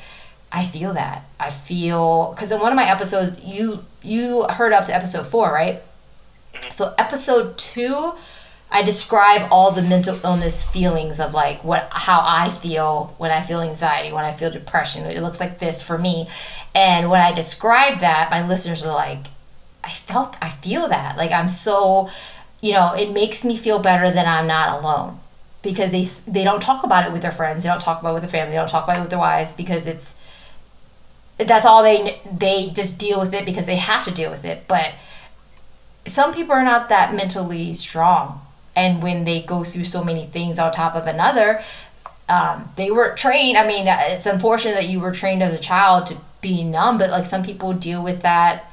I 0.52 0.64
feel 0.64 0.92
that. 0.94 1.24
I 1.38 1.50
feel 1.50 2.32
because 2.34 2.50
in 2.50 2.60
one 2.60 2.72
of 2.72 2.76
my 2.76 2.88
episodes, 2.88 3.42
you 3.44 3.84
you 4.02 4.44
heard 4.44 4.72
up 4.72 4.86
to 4.86 4.94
episode 4.94 5.26
four, 5.26 5.52
right? 5.52 5.82
Mm-hmm. 6.54 6.70
So 6.72 6.94
episode 6.98 7.56
two, 7.56 8.14
I 8.72 8.82
describe 8.82 9.48
all 9.50 9.72
the 9.72 9.82
mental 9.82 10.18
illness 10.24 10.62
feelings 10.62 11.18
of 11.18 11.34
like 11.34 11.64
what 11.64 11.88
how 11.90 12.22
I 12.24 12.48
feel 12.48 13.14
when 13.18 13.30
I 13.30 13.40
feel 13.40 13.60
anxiety, 13.60 14.12
when 14.12 14.24
I 14.24 14.32
feel 14.32 14.50
depression. 14.50 15.04
It 15.06 15.22
looks 15.22 15.40
like 15.40 15.58
this 15.58 15.82
for 15.82 15.98
me, 15.98 16.28
and 16.74 17.10
when 17.10 17.20
I 17.20 17.32
describe 17.32 17.98
that, 18.00 18.30
my 18.30 18.46
listeners 18.46 18.84
are 18.84 18.94
like, 18.94 19.26
I 19.82 19.90
felt, 19.90 20.36
I 20.40 20.50
feel 20.50 20.88
that. 20.88 21.16
Like 21.16 21.32
I'm 21.32 21.48
so, 21.48 22.08
you 22.60 22.72
know, 22.72 22.94
it 22.94 23.10
makes 23.10 23.44
me 23.44 23.56
feel 23.56 23.80
better 23.80 24.10
that 24.10 24.26
I'm 24.26 24.46
not 24.46 24.80
alone 24.80 25.18
because 25.62 25.90
they 25.92 26.08
they 26.26 26.44
don't 26.44 26.62
talk 26.62 26.84
about 26.84 27.06
it 27.06 27.12
with 27.12 27.22
their 27.22 27.32
friends. 27.32 27.62
They 27.62 27.68
don't 27.68 27.82
talk 27.82 28.00
about 28.00 28.10
it 28.10 28.14
with 28.14 28.22
their 28.22 28.30
family. 28.30 28.52
They 28.52 28.58
don't 28.58 28.68
talk 28.68 28.84
about 28.84 28.98
it 28.98 29.00
with 29.00 29.10
their 29.10 29.18
wives 29.18 29.54
because 29.54 29.86
it's 29.86 30.14
that's 31.38 31.66
all 31.66 31.82
they 31.82 32.20
they 32.30 32.70
just 32.70 32.98
deal 32.98 33.20
with 33.20 33.32
it 33.34 33.44
because 33.44 33.66
they 33.66 33.76
have 33.76 34.04
to 34.04 34.10
deal 34.10 34.30
with 34.30 34.44
it. 34.44 34.64
But 34.68 34.94
some 36.06 36.32
people 36.32 36.52
are 36.52 36.64
not 36.64 36.88
that 36.88 37.14
mentally 37.14 37.72
strong, 37.74 38.39
and 38.76 39.02
when 39.02 39.24
they 39.24 39.42
go 39.42 39.64
through 39.64 39.84
so 39.84 40.04
many 40.04 40.26
things 40.26 40.58
on 40.58 40.72
top 40.72 40.94
of 40.94 41.06
another, 41.06 41.62
um, 42.28 42.70
they 42.76 42.90
were 42.90 43.14
trained. 43.14 43.58
I 43.58 43.66
mean, 43.66 43.86
it's 43.86 44.26
unfortunate 44.26 44.74
that 44.74 44.88
you 44.88 45.00
were 45.00 45.12
trained 45.12 45.42
as 45.42 45.52
a 45.52 45.58
child 45.58 46.06
to 46.06 46.16
be 46.40 46.62
numb, 46.62 46.98
but 46.98 47.10
like 47.10 47.26
some 47.26 47.42
people 47.42 47.72
deal 47.72 48.02
with 48.02 48.22
that 48.22 48.64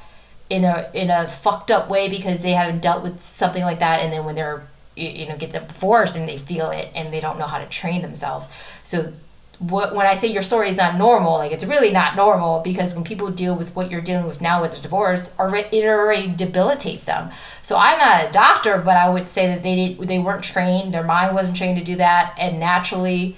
in 0.48 0.64
a 0.64 0.90
in 0.94 1.10
a 1.10 1.28
fucked 1.28 1.70
up 1.70 1.90
way 1.90 2.08
because 2.08 2.42
they 2.42 2.52
haven't 2.52 2.80
dealt 2.80 3.02
with 3.02 3.20
something 3.20 3.62
like 3.62 3.80
that, 3.80 4.00
and 4.00 4.12
then 4.12 4.24
when 4.24 4.34
they're 4.34 4.66
you 4.98 5.26
know 5.28 5.36
get 5.36 5.52
divorced 5.52 6.16
and 6.16 6.28
they 6.28 6.36
feel 6.36 6.70
it 6.70 6.90
and 6.94 7.12
they 7.12 7.20
don't 7.20 7.38
know 7.38 7.46
how 7.46 7.58
to 7.58 7.66
train 7.66 8.02
themselves 8.02 8.48
so 8.82 9.12
what 9.58 9.92
when 9.94 10.06
i 10.06 10.14
say 10.14 10.28
your 10.28 10.42
story 10.42 10.68
is 10.68 10.76
not 10.76 10.96
normal 10.96 11.32
like 11.32 11.50
it's 11.50 11.64
really 11.64 11.90
not 11.90 12.14
normal 12.14 12.60
because 12.60 12.94
when 12.94 13.02
people 13.02 13.28
deal 13.30 13.56
with 13.56 13.74
what 13.74 13.90
you're 13.90 14.00
dealing 14.00 14.26
with 14.26 14.40
now 14.40 14.62
with 14.62 14.78
a 14.78 14.82
divorce 14.82 15.28
it 15.28 15.84
already 15.84 16.28
debilitates 16.28 17.04
them. 17.04 17.30
So 17.62 17.76
i'm 17.76 17.98
not 17.98 18.28
a 18.28 18.30
doctor 18.30 18.78
but 18.78 18.96
i 18.96 19.08
would 19.08 19.28
say 19.28 19.46
that 19.48 19.62
they 19.62 19.94
did, 19.94 20.08
they 20.08 20.18
weren't 20.18 20.44
trained 20.44 20.94
their 20.94 21.02
mind 21.02 21.34
wasn't 21.34 21.56
trained 21.56 21.78
to 21.78 21.84
do 21.84 21.96
that 21.96 22.34
and 22.38 22.60
naturally 22.60 23.36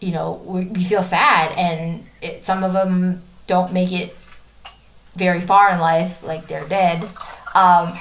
you 0.00 0.12
know 0.12 0.40
we, 0.44 0.66
we 0.66 0.84
feel 0.84 1.02
sad 1.02 1.50
and 1.58 2.06
it, 2.22 2.44
some 2.44 2.62
of 2.62 2.72
them 2.72 3.22
don't 3.46 3.72
make 3.72 3.92
it 3.92 4.16
very 5.14 5.40
far 5.40 5.70
in 5.70 5.78
life 5.78 6.22
like 6.22 6.48
they're 6.48 6.68
dead. 6.68 7.08
Um, 7.54 7.98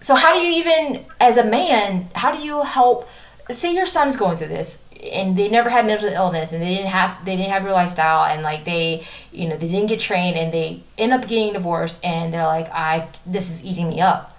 so 0.00 0.14
how 0.14 0.34
do 0.34 0.40
you 0.40 0.60
even 0.60 1.04
as 1.20 1.36
a 1.36 1.44
man 1.44 2.08
how 2.14 2.32
do 2.32 2.38
you 2.38 2.62
help 2.62 3.08
say 3.50 3.74
your 3.74 3.86
son's 3.86 4.16
going 4.16 4.36
through 4.36 4.48
this 4.48 4.82
and 5.02 5.36
they 5.36 5.48
never 5.48 5.70
had 5.70 5.86
mental 5.86 6.08
illness 6.08 6.52
and 6.52 6.62
they 6.62 6.74
didn't 6.74 6.90
have 6.90 7.24
they 7.24 7.36
didn't 7.36 7.52
have 7.52 7.62
your 7.62 7.72
lifestyle 7.72 8.24
and 8.24 8.42
like 8.42 8.64
they 8.64 9.04
you 9.32 9.48
know 9.48 9.56
they 9.56 9.68
didn't 9.68 9.86
get 9.86 10.00
trained 10.00 10.36
and 10.36 10.52
they 10.52 10.80
end 10.96 11.12
up 11.12 11.22
getting 11.22 11.52
divorced 11.52 12.04
and 12.04 12.32
they're 12.32 12.44
like 12.44 12.68
i 12.72 13.08
this 13.24 13.50
is 13.50 13.64
eating 13.64 13.88
me 13.88 14.00
up. 14.00 14.34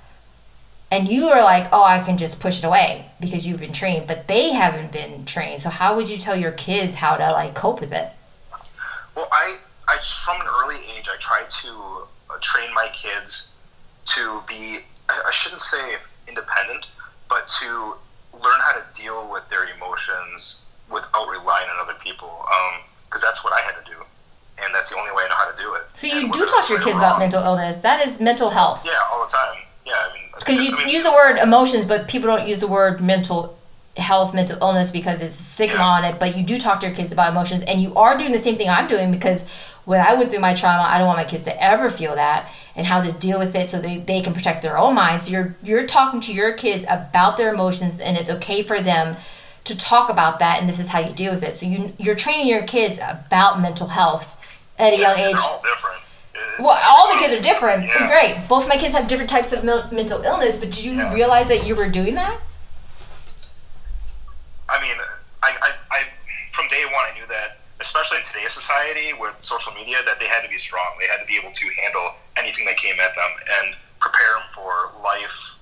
And 0.91 1.07
you 1.07 1.27
are 1.29 1.41
like 1.41 1.67
oh 1.71 1.83
i 1.83 1.99
can 1.99 2.17
just 2.17 2.39
push 2.39 2.59
it 2.59 2.65
away 2.65 3.09
because 3.19 3.47
you've 3.47 3.59
been 3.59 3.73
trained 3.73 4.07
but 4.07 4.27
they 4.27 4.53
haven't 4.53 4.91
been 4.91 5.25
trained. 5.25 5.61
So 5.61 5.69
how 5.69 5.95
would 5.95 6.09
you 6.09 6.17
tell 6.17 6.35
your 6.35 6.51
kids 6.51 6.95
how 6.97 7.15
to 7.17 7.31
like 7.31 7.55
cope 7.55 7.79
with 7.79 7.93
it? 7.93 8.09
Well 9.15 9.29
i 9.31 9.57
i 9.87 9.97
from 10.25 10.41
an 10.41 10.47
early 10.61 10.77
age 10.97 11.07
i 11.11 11.17
try 11.19 11.43
to 11.49 11.69
uh, 12.29 12.37
train 12.41 12.73
my 12.73 12.89
kids 12.93 13.49
to 14.05 14.41
be 14.47 14.79
I 15.09 15.31
shouldn't 15.31 15.61
say 15.61 15.95
independent, 16.27 16.85
but 17.29 17.47
to 17.59 17.95
learn 18.33 18.59
how 18.61 18.73
to 18.73 18.83
deal 18.93 19.29
with 19.31 19.47
their 19.49 19.65
emotions 19.75 20.65
without 20.89 21.27
relying 21.27 21.69
on 21.69 21.79
other 21.81 21.97
people. 22.03 22.45
Because 23.05 23.23
um, 23.23 23.27
that's 23.27 23.43
what 23.43 23.53
I 23.53 23.61
had 23.61 23.73
to 23.83 23.91
do, 23.91 23.97
and 24.63 24.73
that's 24.73 24.89
the 24.89 24.97
only 24.97 25.11
way 25.11 25.23
I 25.25 25.29
know 25.29 25.35
how 25.35 25.51
to 25.51 25.57
do 25.57 25.73
it. 25.75 25.83
So 25.93 26.07
you 26.07 26.25
and 26.25 26.31
do 26.31 26.45
talk 26.45 26.65
to 26.67 26.73
your 26.73 26.81
kids 26.81 26.97
wrong, 26.97 27.03
about 27.03 27.19
mental 27.19 27.43
illness. 27.43 27.81
That 27.81 28.05
is 28.05 28.19
mental 28.19 28.49
health. 28.49 28.83
Yeah, 28.85 28.91
all 29.11 29.25
the 29.25 29.31
time. 29.31 29.63
Yeah, 29.85 29.93
I 29.93 30.13
mean, 30.13 30.23
because 30.37 30.61
you 30.61 30.75
I 30.75 30.85
mean, 30.85 30.93
use 30.93 31.03
the 31.03 31.11
word 31.11 31.37
emotions, 31.37 31.85
but 31.85 32.07
people 32.07 32.29
don't 32.29 32.47
use 32.47 32.59
the 32.59 32.67
word 32.67 33.01
mental 33.01 33.57
health, 33.97 34.33
mental 34.33 34.57
illness 34.61 34.91
because 34.91 35.21
it's 35.21 35.35
stigma 35.35 35.77
yeah. 35.77 35.85
on 35.85 36.03
it. 36.05 36.19
But 36.19 36.37
you 36.37 36.43
do 36.43 36.57
talk 36.57 36.79
to 36.81 36.87
your 36.87 36.95
kids 36.95 37.11
about 37.11 37.31
emotions, 37.31 37.63
and 37.63 37.81
you 37.81 37.93
are 37.95 38.17
doing 38.17 38.31
the 38.31 38.39
same 38.39 38.55
thing 38.55 38.69
I'm 38.69 38.87
doing 38.87 39.11
because 39.11 39.43
when 39.85 40.01
I 40.01 40.13
went 40.13 40.29
through 40.29 40.39
my 40.39 40.53
trauma, 40.53 40.83
I 40.83 40.97
don't 40.97 41.07
want 41.07 41.17
my 41.17 41.25
kids 41.25 41.43
to 41.43 41.63
ever 41.63 41.89
feel 41.89 42.15
that 42.15 42.49
and 42.79 42.87
how 42.87 43.01
to 43.01 43.11
deal 43.11 43.37
with 43.37 43.55
it 43.55 43.69
so 43.69 43.79
they, 43.81 43.97
they 43.97 44.21
can 44.21 44.33
protect 44.33 44.61
their 44.61 44.77
own 44.77 44.95
minds. 44.95 45.25
So 45.25 45.31
you're 45.31 45.55
you're 45.61 45.85
talking 45.85 46.21
to 46.21 46.33
your 46.33 46.53
kids 46.53 46.85
about 46.89 47.35
their 47.35 47.53
emotions 47.53 47.99
and 47.99 48.17
it's 48.17 48.29
okay 48.29 48.61
for 48.61 48.79
them 48.79 49.17
to 49.65 49.77
talk 49.77 50.09
about 50.09 50.39
that 50.39 50.59
and 50.59 50.69
this 50.69 50.79
is 50.79 50.87
how 50.87 50.99
you 50.99 51.11
deal 51.13 51.33
with 51.33 51.43
it. 51.43 51.53
So 51.53 51.65
you 51.65 51.93
you're 51.97 52.15
training 52.15 52.47
your 52.47 52.63
kids 52.63 52.97
about 52.99 53.59
mental 53.59 53.87
health 53.87 54.33
at 54.79 54.93
a 54.93 54.97
yeah, 54.97 55.09
young 55.09 55.31
age. 55.31 55.37
all 55.41 55.61
different. 55.61 55.97
Well, 56.57 56.79
all 56.87 57.13
the 57.13 57.19
kids 57.19 57.33
are 57.33 57.41
different. 57.41 57.83
Yeah. 57.83 58.07
Great. 58.07 58.47
Both 58.47 58.69
my 58.69 58.77
kids 58.77 58.93
have 58.93 59.09
different 59.09 59.29
types 59.29 59.51
of 59.51 59.65
mental 59.65 60.21
illness, 60.21 60.55
but 60.55 60.71
did 60.71 60.83
you 60.83 60.93
yeah. 60.93 61.13
realize 61.13 61.49
that 61.49 61.67
you 61.67 61.75
were 61.75 61.89
doing 61.89 62.15
that? 62.15 62.39
I 64.69 64.81
mean, 64.81 64.95
I, 65.43 65.51
I, 65.61 65.71
I, 65.91 66.03
from 66.53 66.67
day 66.69 66.85
one, 66.85 67.03
I 67.11 67.19
knew 67.19 67.27
that 67.27 67.59
especially 67.81 68.17
in 68.17 68.23
today's 68.23 68.51
society 68.51 69.13
with 69.13 69.33
social 69.39 69.73
media, 69.73 69.97
that 70.05 70.19
they 70.19 70.27
had 70.27 70.41
to 70.41 70.49
be 70.49 70.57
strong. 70.57 70.85
They 70.99 71.07
had 71.07 71.19
to 71.19 71.25
be 71.25 71.37
able 71.37 71.51
to 71.51 71.65
handle 71.81 72.11
anything 72.39 72.65
that 72.65 72.77
came 72.77 72.95
at 72.99 73.13
them 73.15 73.31
and 73.59 73.75
prepare 73.99 74.39
them 74.39 74.47
for 74.55 74.95
life 75.03 75.59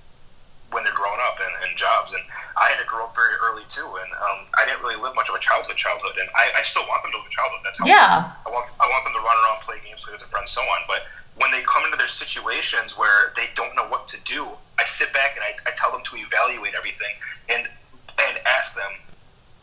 when 0.70 0.84
they're 0.84 0.94
growing 0.94 1.20
up 1.26 1.40
and, 1.40 1.54
and 1.64 1.76
jobs. 1.76 2.12
And 2.12 2.22
I 2.56 2.70
had 2.70 2.78
to 2.78 2.86
grow 2.86 3.04
up 3.04 3.14
very 3.14 3.34
early 3.42 3.64
too, 3.68 3.86
and 3.86 4.10
um, 4.14 4.46
I 4.58 4.64
didn't 4.66 4.82
really 4.82 5.00
live 5.00 5.14
much 5.14 5.28
of 5.28 5.34
a 5.34 5.42
childhood. 5.42 5.76
Childhood, 5.76 6.16
and 6.20 6.28
I, 6.34 6.60
I 6.60 6.62
still 6.62 6.86
want 6.86 7.02
them 7.02 7.12
to 7.12 7.18
live 7.18 7.28
a 7.28 7.34
childhood. 7.34 7.62
That's 7.64 7.78
how 7.78 7.86
yeah. 7.86 8.32
I 8.46 8.48
want. 8.50 8.70
I 8.80 8.86
want 8.86 9.04
them 9.04 9.14
to 9.14 9.22
run 9.22 9.36
around, 9.36 9.62
play 9.64 9.78
games, 9.84 10.00
play 10.02 10.12
with 10.12 10.22
their 10.22 10.32
friends, 10.32 10.50
so 10.50 10.62
on. 10.62 10.82
But 10.86 11.06
when 11.38 11.50
they 11.52 11.62
come 11.62 11.84
into 11.84 11.96
their 11.96 12.10
situations 12.10 12.98
where 12.98 13.32
they 13.36 13.48
don't 13.54 13.74
know 13.74 13.86
what 13.88 14.08
to 14.14 14.18
do, 14.26 14.46
I 14.78 14.84
sit 14.84 15.12
back 15.12 15.38
and 15.38 15.44
I, 15.46 15.54
I 15.66 15.72
tell 15.74 15.90
them 15.90 16.02
to 16.02 16.14
evaluate 16.18 16.74
everything 16.74 17.14
and 17.48 17.66
and 18.18 18.34
ask 18.46 18.74
them 18.74 18.90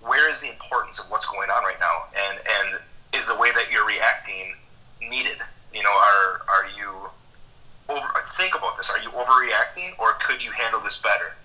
where 0.02 0.30
is 0.30 0.40
the 0.40 0.50
importance 0.50 1.00
of 1.00 1.12
what's 1.12 1.26
going 1.26 1.50
on 1.50 1.64
right 1.64 1.80
now, 1.80 2.08
and 2.16 2.40
and 2.40 2.68
is 3.14 3.28
the 3.28 3.38
way 3.38 3.52
that 3.52 3.72
you're 3.72 3.86
reacting 3.86 4.56
needed? 5.02 5.38
You 5.76 5.84
know, 5.84 5.92
are 5.92 6.42
are 6.48 6.68
you 6.78 7.10
over? 7.90 8.08
Think 8.38 8.56
about 8.56 8.78
this. 8.78 8.90
Are 8.90 9.00
you 9.00 9.10
overreacting, 9.10 10.00
or 10.00 10.14
could 10.24 10.44
you 10.44 10.52
handle 10.52 10.80
this 10.80 11.02
better? 11.02 11.36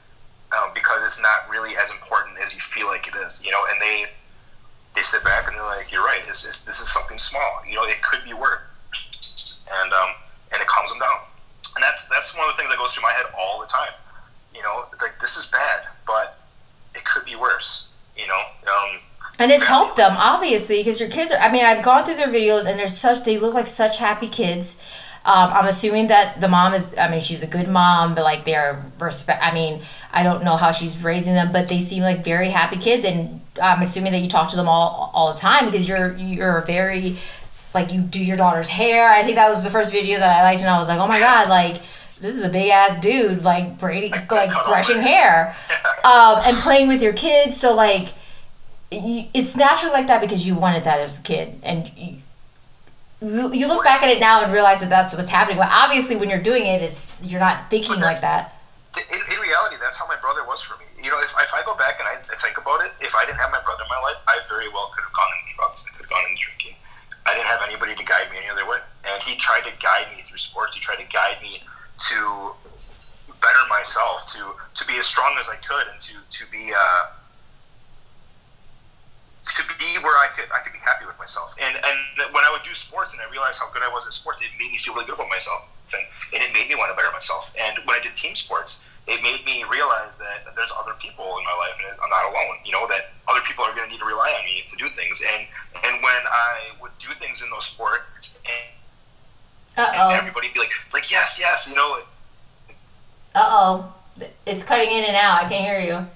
Um, 0.56 0.70
because 0.74 1.02
it's 1.04 1.20
not 1.20 1.48
really 1.50 1.76
as 1.76 1.90
important 1.90 2.38
as 2.38 2.54
you 2.54 2.60
feel 2.60 2.86
like 2.86 3.06
it 3.06 3.14
is. 3.26 3.44
You 3.44 3.50
know, 3.50 3.60
and 3.70 3.80
they 3.80 4.06
they 4.94 5.02
sit 5.02 5.24
back 5.24 5.46
and 5.48 5.56
they're 5.56 5.64
like, 5.64 5.90
"You're 5.90 6.04
right. 6.04 6.24
This, 6.26 6.42
this, 6.42 6.62
this 6.62 6.80
is 6.80 6.92
something 6.92 7.18
small. 7.18 7.62
You 7.68 7.76
know, 7.76 7.84
it 7.84 8.02
could 8.02 8.24
be 8.24 8.34
worse," 8.34 9.60
and 9.82 9.92
um, 9.92 10.10
and 10.52 10.62
it 10.62 10.68
calms 10.68 10.90
them 10.90 11.00
down. 11.00 11.26
And 11.74 11.82
that's 11.82 12.06
that's 12.08 12.34
one 12.36 12.48
of 12.48 12.56
the 12.56 12.62
things 12.62 12.70
that 12.70 12.78
goes 12.78 12.94
through 12.94 13.02
my 13.02 13.12
head 13.12 13.26
all 13.36 13.60
the 13.60 13.66
time. 13.66 13.92
You 14.54 14.62
know, 14.62 14.86
it's 14.92 15.02
like 15.02 15.18
this 15.20 15.36
is 15.36 15.46
bad, 15.46 15.86
but 16.06 16.38
it 16.94 17.04
could 17.04 17.24
be 17.24 17.34
worse 17.34 17.90
you 18.20 18.28
know. 18.28 18.42
Um, 18.68 19.00
and 19.40 19.50
it's 19.50 19.66
helped 19.66 19.96
them 19.96 20.12
obviously 20.18 20.76
because 20.76 21.00
your 21.00 21.08
kids 21.08 21.32
are. 21.32 21.38
I 21.38 21.50
mean, 21.50 21.64
I've 21.64 21.82
gone 21.82 22.04
through 22.04 22.16
their 22.16 22.28
videos 22.28 22.66
and 22.66 22.78
they're 22.78 22.86
such. 22.86 23.24
They 23.24 23.38
look 23.38 23.54
like 23.54 23.66
such 23.66 23.96
happy 23.96 24.28
kids. 24.28 24.76
Um, 25.24 25.50
I'm 25.52 25.66
assuming 25.66 26.08
that 26.08 26.40
the 26.40 26.48
mom 26.48 26.74
is. 26.74 26.94
I 26.96 27.10
mean, 27.10 27.20
she's 27.20 27.42
a 27.42 27.46
good 27.46 27.66
mom, 27.66 28.14
but 28.14 28.22
like 28.22 28.44
they're 28.44 28.84
respect. 28.98 29.42
I 29.42 29.52
mean, 29.52 29.80
I 30.12 30.22
don't 30.22 30.44
know 30.44 30.56
how 30.56 30.70
she's 30.72 31.02
raising 31.02 31.32
them, 31.34 31.52
but 31.52 31.68
they 31.68 31.80
seem 31.80 32.02
like 32.02 32.22
very 32.22 32.48
happy 32.48 32.76
kids, 32.76 33.04
and 33.06 33.40
I'm 33.60 33.80
assuming 33.80 34.12
that 34.12 34.18
you 34.18 34.28
talk 34.28 34.50
to 34.50 34.56
them 34.56 34.68
all 34.68 35.10
all 35.14 35.32
the 35.32 35.38
time 35.38 35.64
because 35.64 35.88
you're 35.88 36.14
you're 36.16 36.60
very 36.66 37.16
like 37.72 37.94
you 37.94 38.02
do 38.02 38.22
your 38.22 38.36
daughter's 38.36 38.68
hair. 38.68 39.08
I 39.08 39.22
think 39.22 39.36
that 39.36 39.48
was 39.48 39.64
the 39.64 39.70
first 39.70 39.90
video 39.90 40.18
that 40.18 40.40
I 40.40 40.42
liked, 40.42 40.60
and 40.60 40.68
I 40.68 40.78
was 40.78 40.88
like, 40.88 40.98
oh 40.98 41.08
my 41.08 41.18
god, 41.18 41.48
like 41.48 41.80
this 42.20 42.34
is 42.34 42.44
a 42.44 42.50
big 42.50 42.70
ass 42.70 43.00
dude 43.00 43.42
like 43.42 43.78
braiding 43.78 44.12
like 44.30 44.50
brushing 44.66 45.00
hair 45.00 45.56
um, 46.04 46.36
and 46.44 46.54
playing 46.58 46.86
with 46.86 47.00
your 47.00 47.14
kids 47.14 47.58
so 47.58 47.74
like 47.74 48.08
it's 48.90 49.56
natural 49.56 49.92
like 49.92 50.06
that 50.08 50.20
because 50.20 50.46
you 50.46 50.54
wanted 50.54 50.84
that 50.84 51.00
as 51.00 51.18
a 51.18 51.22
kid 51.22 51.58
and 51.62 51.90
you, 51.96 53.52
you 53.52 53.68
look 53.68 53.84
back 53.84 54.02
at 54.02 54.08
it 54.08 54.18
now 54.18 54.42
and 54.42 54.52
realize 54.52 54.80
that 54.80 54.88
that's 54.88 55.14
what's 55.16 55.30
happening 55.30 55.56
but 55.56 55.68
obviously 55.70 56.16
when 56.16 56.28
you're 56.28 56.42
doing 56.42 56.64
it 56.64 56.82
it's 56.82 57.16
you're 57.22 57.40
not 57.40 57.70
thinking 57.70 58.00
like 58.00 58.20
that 58.20 58.60
in, 58.98 59.20
in 59.30 59.38
reality, 59.38 59.78
that's 59.78 59.98
how 59.98 60.06
my 60.10 60.18
brother 60.18 60.42
was 60.42 60.62
for 60.62 60.74
me. 60.82 60.86
You 60.98 61.10
know, 61.10 61.20
if, 61.22 61.30
if 61.30 61.52
I 61.54 61.62
go 61.62 61.78
back 61.78 62.02
and 62.02 62.08
I 62.10 62.18
think 62.42 62.58
about 62.58 62.82
it, 62.82 62.90
if 62.98 63.14
I 63.14 63.24
didn't 63.24 63.38
have 63.38 63.54
my 63.54 63.62
brother 63.62 63.86
in 63.86 63.90
my 63.90 64.02
life, 64.02 64.18
I 64.26 64.42
very 64.50 64.66
well 64.68 64.90
could 64.90 65.06
have 65.06 65.14
gone 65.14 65.30
into 65.38 65.54
drugs. 65.54 65.84
I 65.86 65.90
could 65.94 66.10
have 66.10 66.12
gone 66.12 66.26
into 66.26 66.42
drinking. 66.42 66.74
I 67.26 67.38
didn't 67.38 67.46
have 67.46 67.62
anybody 67.62 67.94
to 67.94 68.04
guide 68.04 68.26
me 68.34 68.42
any 68.42 68.50
other 68.50 68.66
way. 68.66 68.82
And 69.06 69.22
he 69.22 69.38
tried 69.38 69.62
to 69.70 69.72
guide 69.78 70.10
me 70.10 70.26
through 70.26 70.42
sports. 70.42 70.74
He 70.74 70.82
tried 70.82 70.98
to 70.98 71.06
guide 71.06 71.38
me 71.38 71.62
to 72.10 72.18
better 73.38 73.64
myself, 73.70 74.26
to 74.34 74.58
to 74.58 74.82
be 74.84 74.98
as 74.98 75.06
strong 75.06 75.36
as 75.38 75.46
I 75.46 75.56
could, 75.62 75.86
and 75.86 76.00
to 76.02 76.14
to 76.18 76.42
be 76.50 76.74
uh, 76.74 77.02
to 79.44 79.62
be 79.78 79.96
where 80.04 80.16
I 80.20 80.28
could 80.36 80.48
I 80.52 80.60
could 80.60 80.72
be 80.72 80.82
happy 80.84 81.06
with 81.06 81.18
myself. 81.18 81.54
And 81.60 81.76
and 81.76 81.98
when 82.32 82.44
I 82.44 82.50
would 82.52 82.62
do 82.62 82.74
sports 82.74 83.12
and 83.12 83.22
I 83.22 83.30
realized 83.30 83.58
how 83.58 83.70
good 83.72 83.82
I 83.82 83.88
was 83.88 84.06
at 84.06 84.12
sports, 84.12 84.42
it 84.42 84.52
made 84.60 84.70
me 84.70 84.78
feel 84.78 84.94
really 84.94 85.06
good 85.06 85.16
about 85.16 85.28
myself, 85.28 85.68
and, 85.92 86.04
and 86.34 86.42
it 86.44 86.52
made 86.52 86.68
me 86.68 86.74
want 86.76 86.92
to 86.92 86.96
better 86.96 87.12
myself. 87.12 87.52
And 87.56 87.78
when 87.88 87.96
I 87.96 88.02
did 88.02 88.14
team 88.16 88.36
sports, 88.36 88.84
it 89.08 89.22
made 89.22 89.44
me 89.44 89.64
realize 89.64 90.18
that 90.18 90.44
there's 90.54 90.72
other 90.76 90.92
people 91.00 91.24
in 91.24 91.44
my 91.44 91.56
life 91.56 91.74
and 91.80 91.96
I'm 91.98 92.10
not 92.10 92.28
alone. 92.28 92.60
You 92.64 92.72
know 92.72 92.86
that 92.88 93.16
other 93.28 93.40
people 93.48 93.64
are 93.64 93.74
going 93.74 93.88
to 93.88 93.92
need 93.92 94.00
to 94.00 94.06
rely 94.06 94.28
on 94.36 94.44
me 94.44 94.62
to 94.68 94.76
do 94.76 94.88
things. 94.92 95.22
And 95.24 95.46
and 95.88 96.02
when 96.02 96.22
I 96.28 96.76
would 96.80 96.92
do 96.98 97.08
things 97.16 97.42
in 97.42 97.48
those 97.50 97.64
sports, 97.66 98.38
and, 98.44 99.88
and 99.96 100.12
everybody 100.12 100.48
be 100.52 100.60
like, 100.60 100.72
like 100.92 101.10
yes, 101.10 101.38
yes, 101.40 101.68
you 101.68 101.74
know. 101.74 102.00
Uh 103.34 103.40
oh, 103.40 103.94
it's 104.44 104.64
cutting 104.64 104.90
in 104.90 105.04
and 105.04 105.16
out. 105.16 105.42
I 105.44 105.48
can't 105.48 105.64
hear 105.64 105.80
you. 105.80 106.06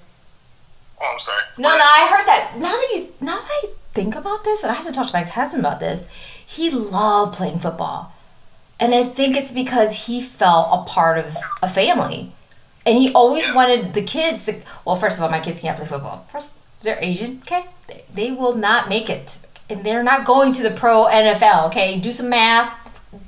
Oh, 1.01 1.11
I'm 1.13 1.19
sorry. 1.19 1.41
No, 1.57 1.69
no, 1.69 1.83
I 1.83 2.07
heard 2.09 2.27
that. 2.27 2.53
Now 2.57 2.71
that 2.71 2.89
you, 2.93 3.09
now 3.21 3.35
that 3.35 3.49
I 3.49 3.67
think 3.93 4.15
about 4.15 4.43
this, 4.43 4.63
and 4.63 4.71
I 4.71 4.75
have 4.75 4.85
to 4.85 4.91
talk 4.91 5.07
to 5.07 5.13
my 5.13 5.23
husband 5.23 5.61
about 5.61 5.79
this, 5.79 6.07
he 6.45 6.69
loved 6.69 7.35
playing 7.35 7.59
football, 7.59 8.13
and 8.79 8.93
I 8.95 9.03
think 9.03 9.35
it's 9.35 9.51
because 9.51 10.05
he 10.05 10.21
felt 10.21 10.69
a 10.71 10.89
part 10.89 11.17
of 11.17 11.35
a 11.61 11.67
family 11.69 12.31
and 12.85 12.97
he 12.97 13.11
always 13.13 13.51
wanted 13.53 13.93
the 13.93 14.01
kids 14.01 14.45
to. 14.45 14.61
Well, 14.85 14.95
first 14.95 15.17
of 15.17 15.23
all, 15.23 15.29
my 15.29 15.39
kids 15.39 15.61
can't 15.61 15.77
play 15.77 15.87
football. 15.87 16.17
First, 16.31 16.53
they're 16.81 16.99
Asian. 17.01 17.39
Okay, 17.41 17.65
they, 17.87 18.03
they 18.13 18.31
will 18.31 18.55
not 18.55 18.87
make 18.87 19.09
it, 19.09 19.37
and 19.69 19.83
they're 19.83 20.03
not 20.03 20.25
going 20.25 20.53
to 20.53 20.63
the 20.63 20.71
pro 20.71 21.05
NFL. 21.05 21.67
Okay, 21.67 21.99
do 21.99 22.11
some 22.11 22.29
math. 22.29 22.73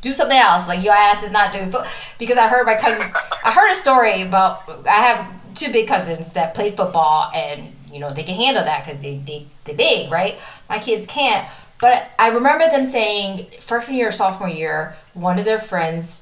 Do 0.01 0.13
something 0.13 0.37
else. 0.37 0.67
Like 0.67 0.83
your 0.83 0.93
ass 0.93 1.23
is 1.23 1.31
not 1.31 1.51
doing 1.51 1.71
football. 1.71 1.89
Because 2.19 2.37
I 2.37 2.47
heard 2.47 2.65
my 2.65 2.75
cousin. 2.75 3.11
I 3.43 3.51
heard 3.51 3.71
a 3.71 3.75
story 3.75 4.21
about. 4.21 4.69
I 4.85 4.91
have 4.91 5.36
two 5.57 5.71
big 5.71 5.87
cousins 5.87 6.33
that 6.33 6.53
played 6.53 6.77
football, 6.77 7.31
and 7.33 7.73
you 7.91 7.99
know 7.99 8.11
they 8.11 8.23
can 8.23 8.35
handle 8.35 8.63
that 8.63 8.85
because 8.85 9.01
they 9.01 9.17
they 9.17 9.45
they 9.65 9.73
big, 9.73 10.11
right? 10.11 10.37
My 10.69 10.79
kids 10.79 11.05
can't. 11.05 11.47
But 11.79 12.09
I 12.17 12.29
remember 12.29 12.67
them 12.69 12.85
saying 12.85 13.45
freshman 13.59 13.97
year, 13.97 14.11
sophomore 14.11 14.49
year, 14.49 14.97
one 15.13 15.37
of 15.37 15.45
their 15.45 15.59
friends 15.59 16.19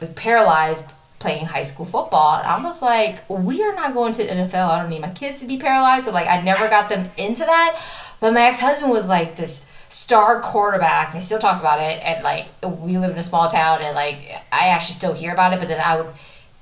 was 0.00 0.10
paralyzed 0.10 0.92
playing 1.18 1.46
high 1.46 1.62
school 1.62 1.86
football. 1.86 2.40
I 2.44 2.62
was 2.62 2.82
like, 2.82 3.28
we 3.28 3.62
are 3.62 3.74
not 3.74 3.94
going 3.94 4.12
to 4.12 4.22
the 4.22 4.28
NFL. 4.28 4.68
I 4.68 4.80
don't 4.80 4.90
need 4.90 5.00
my 5.00 5.10
kids 5.10 5.40
to 5.40 5.46
be 5.46 5.58
paralyzed. 5.58 6.04
So 6.04 6.12
like 6.12 6.28
I 6.28 6.40
never 6.42 6.68
got 6.68 6.88
them 6.88 7.10
into 7.16 7.44
that. 7.44 7.80
But 8.20 8.32
my 8.32 8.42
ex 8.42 8.60
husband 8.60 8.92
was 8.92 9.08
like 9.08 9.36
this 9.36 9.64
star 9.88 10.40
quarterback 10.40 11.08
and 11.08 11.16
he 11.16 11.20
still 11.20 11.38
talks 11.38 11.60
about 11.60 11.80
it 11.80 12.02
and 12.02 12.22
like 12.24 12.46
we 12.62 12.98
live 12.98 13.12
in 13.12 13.18
a 13.18 13.22
small 13.22 13.48
town 13.48 13.80
and 13.80 13.94
like 13.94 14.18
I 14.50 14.68
actually 14.68 14.94
still 14.94 15.14
hear 15.14 15.32
about 15.32 15.52
it 15.52 15.60
but 15.60 15.68
then 15.68 15.80
I 15.80 16.00
would 16.00 16.12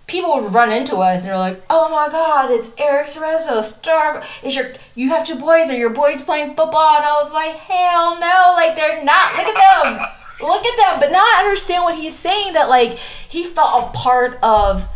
people 0.06 0.34
would 0.40 0.52
run 0.52 0.70
into 0.70 0.96
us 0.96 1.20
and 1.20 1.30
they're 1.30 1.38
like, 1.38 1.62
"Oh 1.70 1.88
my 1.90 2.08
God, 2.10 2.50
it's 2.50 2.70
Eric 2.78 3.06
Cerezo, 3.06 3.62
star. 3.62 4.22
Is 4.42 4.54
your 4.56 4.72
you 4.94 5.08
have 5.10 5.26
two 5.26 5.36
boys? 5.36 5.70
Are 5.70 5.76
your 5.76 5.90
boys 5.90 6.22
playing 6.22 6.54
football?" 6.54 6.96
And 6.96 7.04
I 7.04 7.20
was 7.22 7.32
like, 7.32 7.56
"Hell 7.56 8.18
no! 8.20 8.54
Like 8.56 8.76
they're 8.76 9.04
not. 9.04 9.36
Look 9.36 9.46
at 9.46 9.84
them." 9.84 10.06
look 10.40 10.64
at 10.64 10.76
them. 10.76 11.00
But 11.00 11.12
now 11.12 11.22
I 11.22 11.42
understand 11.44 11.84
what 11.84 11.96
he's 11.96 12.14
saying 12.14 12.54
that 12.54 12.68
like 12.68 12.98
he 12.98 13.44
felt 13.44 13.84
a 13.84 13.98
part 13.98 14.38
of 14.42 14.86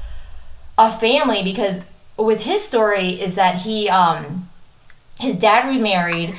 a 0.77 0.91
family 0.91 1.43
because 1.43 1.81
with 2.17 2.45
his 2.45 2.65
story 2.65 3.09
is 3.09 3.35
that 3.37 3.57
he 3.63 3.89
um 3.89 4.49
his 5.21 5.37
dad 5.37 5.69
remarried 5.69 6.37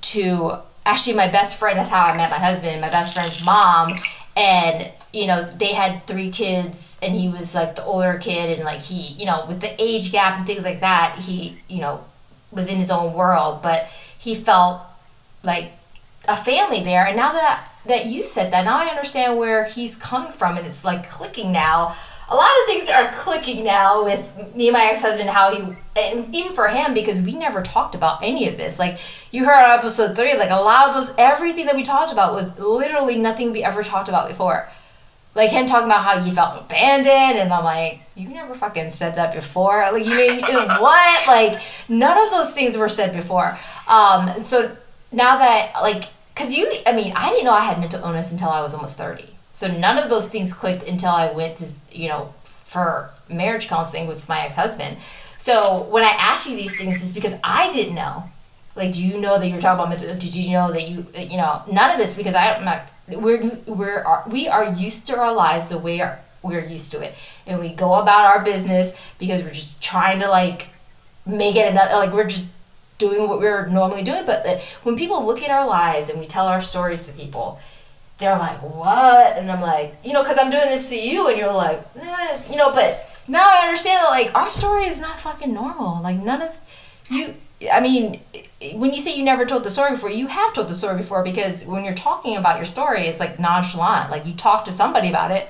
to 0.00 0.56
actually 0.86 1.16
my 1.16 1.28
best 1.28 1.58
friend 1.58 1.78
that's 1.78 1.88
how 1.88 2.06
I 2.06 2.16
met 2.16 2.30
my 2.30 2.38
husband, 2.38 2.80
my 2.80 2.90
best 2.90 3.14
friend's 3.14 3.44
mom 3.44 3.98
and 4.36 4.90
you 5.14 5.26
know 5.26 5.44
they 5.44 5.72
had 5.72 6.06
three 6.06 6.30
kids 6.30 6.98
and 7.02 7.14
he 7.14 7.28
was 7.28 7.54
like 7.54 7.76
the 7.76 7.84
older 7.84 8.18
kid 8.18 8.56
and 8.56 8.64
like 8.64 8.80
he 8.80 9.12
you 9.14 9.26
know 9.26 9.44
with 9.46 9.60
the 9.60 9.82
age 9.82 10.10
gap 10.12 10.36
and 10.36 10.46
things 10.46 10.64
like 10.64 10.80
that 10.80 11.16
he 11.18 11.56
you 11.68 11.80
know 11.80 12.04
was 12.50 12.68
in 12.68 12.76
his 12.76 12.90
own 12.90 13.14
world 13.14 13.62
but 13.62 13.86
he 14.18 14.34
felt 14.34 14.82
like 15.42 15.72
a 16.26 16.36
family 16.36 16.82
there 16.82 17.06
and 17.06 17.16
now 17.16 17.32
that 17.32 17.70
that 17.86 18.06
you 18.06 18.24
said 18.24 18.52
that. 18.52 18.64
Now 18.64 18.78
I 18.78 18.86
understand 18.86 19.38
where 19.38 19.64
he's 19.64 19.96
coming 19.96 20.32
from, 20.32 20.56
and 20.56 20.66
it's 20.66 20.84
like 20.84 21.08
clicking 21.08 21.52
now. 21.52 21.94
A 22.30 22.34
lot 22.34 22.50
of 22.62 22.66
things 22.66 22.88
are 22.88 23.12
clicking 23.12 23.64
now 23.64 24.02
with 24.02 24.56
me 24.56 24.68
and 24.68 24.72
my 24.72 24.88
ex 24.90 25.02
husband. 25.02 25.28
How 25.28 25.54
he 25.54 25.76
and 25.96 26.34
even 26.34 26.52
for 26.52 26.68
him 26.68 26.94
because 26.94 27.20
we 27.20 27.34
never 27.34 27.62
talked 27.62 27.94
about 27.94 28.22
any 28.22 28.48
of 28.48 28.56
this. 28.56 28.78
Like 28.78 28.98
you 29.30 29.44
heard 29.44 29.62
on 29.62 29.78
episode 29.78 30.16
three, 30.16 30.36
like 30.36 30.50
a 30.50 30.56
lot 30.56 30.88
of 30.88 30.94
those 30.94 31.14
everything 31.18 31.66
that 31.66 31.76
we 31.76 31.82
talked 31.82 32.12
about 32.12 32.32
was 32.32 32.56
literally 32.58 33.16
nothing 33.16 33.52
we 33.52 33.62
ever 33.62 33.82
talked 33.82 34.08
about 34.08 34.28
before. 34.28 34.68
Like 35.34 35.50
him 35.50 35.66
talking 35.66 35.86
about 35.86 36.04
how 36.04 36.20
he 36.20 36.30
felt 36.30 36.60
abandoned, 36.60 37.40
and 37.40 37.52
I'm 37.52 37.64
like, 37.64 38.00
you 38.14 38.28
never 38.28 38.54
fucking 38.54 38.90
said 38.90 39.16
that 39.16 39.34
before. 39.34 39.80
Like 39.92 40.04
you 40.04 40.14
mean 40.14 40.40
what? 40.42 41.26
Like 41.26 41.60
none 41.88 42.22
of 42.22 42.30
those 42.30 42.52
things 42.52 42.76
were 42.76 42.88
said 42.88 43.12
before. 43.12 43.58
Um, 43.88 44.30
so 44.44 44.76
now 45.10 45.38
that 45.38 45.72
like 45.82 46.04
because 46.34 46.56
you, 46.56 46.70
I 46.86 46.92
mean, 46.92 47.12
I 47.14 47.30
didn't 47.30 47.44
know 47.44 47.52
I 47.52 47.60
had 47.60 47.78
mental 47.78 48.02
illness 48.02 48.32
until 48.32 48.48
I 48.48 48.60
was 48.60 48.74
almost 48.74 48.98
30. 48.98 49.24
So 49.52 49.68
none 49.68 49.98
of 49.98 50.10
those 50.10 50.26
things 50.26 50.52
clicked 50.52 50.82
until 50.82 51.10
I 51.10 51.30
went 51.30 51.58
to, 51.58 51.68
you 51.92 52.08
know, 52.08 52.34
for 52.42 53.10
marriage 53.28 53.68
counseling 53.68 54.08
with 54.08 54.28
my 54.28 54.44
ex 54.44 54.54
husband. 54.56 54.96
So 55.38 55.86
when 55.90 56.02
I 56.02 56.10
ask 56.18 56.48
you 56.48 56.56
these 56.56 56.76
things, 56.76 57.00
it's 57.00 57.12
because 57.12 57.36
I 57.44 57.70
didn't 57.72 57.94
know. 57.94 58.24
Like, 58.74 58.92
do 58.92 59.06
you 59.06 59.20
know 59.20 59.38
that 59.38 59.46
you 59.46 59.54
were 59.54 59.60
talking 59.60 59.78
about 59.78 59.90
mental? 59.90 60.12
Did 60.16 60.34
you 60.34 60.52
know 60.52 60.72
that 60.72 60.88
you, 60.88 61.06
you 61.16 61.36
know, 61.36 61.62
none 61.70 61.92
of 61.92 61.98
this 61.98 62.16
because 62.16 62.34
I'm 62.34 62.64
not. 62.64 62.90
We're 63.08 63.58
we're 63.66 64.04
we 64.28 64.48
are 64.48 64.72
used 64.72 65.06
to 65.08 65.18
our 65.18 65.32
lives 65.32 65.68
the 65.68 65.78
way 65.78 66.08
we're 66.42 66.64
used 66.64 66.92
to 66.92 67.00
it, 67.00 67.14
and 67.46 67.60
we 67.60 67.70
go 67.70 67.94
about 67.94 68.24
our 68.26 68.44
business 68.44 68.96
because 69.18 69.42
we're 69.42 69.50
just 69.50 69.82
trying 69.82 70.20
to 70.20 70.28
like 70.28 70.68
make 71.26 71.56
it 71.56 71.70
another. 71.70 71.94
Like 71.94 72.12
we're 72.12 72.28
just 72.28 72.48
doing 72.98 73.28
what 73.28 73.40
we're 73.40 73.66
normally 73.66 74.02
doing. 74.02 74.24
But 74.24 74.60
when 74.82 74.96
people 74.96 75.24
look 75.26 75.42
at 75.42 75.50
our 75.50 75.66
lives 75.66 76.08
and 76.08 76.20
we 76.20 76.26
tell 76.26 76.46
our 76.46 76.60
stories 76.60 77.06
to 77.06 77.12
people, 77.12 77.58
they're 78.18 78.38
like, 78.38 78.58
"What?" 78.58 79.36
And 79.36 79.50
I'm 79.50 79.60
like, 79.60 79.96
you 80.04 80.12
know, 80.12 80.22
because 80.22 80.38
I'm 80.38 80.50
doing 80.50 80.66
this 80.66 80.88
to 80.88 80.96
you, 80.96 81.28
and 81.28 81.36
you're 81.38 81.52
like, 81.52 81.82
eh, 81.96 82.38
you 82.50 82.56
know. 82.56 82.72
But 82.72 83.08
now 83.28 83.48
I 83.50 83.66
understand 83.66 84.02
that 84.04 84.10
like 84.10 84.34
our 84.34 84.50
story 84.50 84.84
is 84.86 85.00
not 85.00 85.18
fucking 85.20 85.52
normal. 85.52 86.02
Like 86.02 86.16
none 86.16 86.42
of 86.42 86.58
you. 87.10 87.34
I 87.72 87.80
mean, 87.80 88.20
when 88.72 88.94
you 88.94 89.00
say 89.00 89.14
you 89.16 89.24
never 89.24 89.44
told 89.44 89.64
the 89.64 89.70
story 89.70 89.90
before, 89.90 90.10
you 90.10 90.26
have 90.28 90.54
told 90.54 90.68
the 90.68 90.74
story 90.74 90.96
before 90.96 91.22
because 91.22 91.64
when 91.64 91.84
you're 91.84 91.94
talking 91.94 92.36
about 92.36 92.56
your 92.56 92.64
story, 92.64 93.02
it's 93.02 93.20
like 93.20 93.38
nonchalant. 93.38 94.10
Like 94.10 94.26
you 94.26 94.34
talk 94.34 94.64
to 94.64 94.72
somebody 94.72 95.08
about 95.08 95.30
it, 95.30 95.48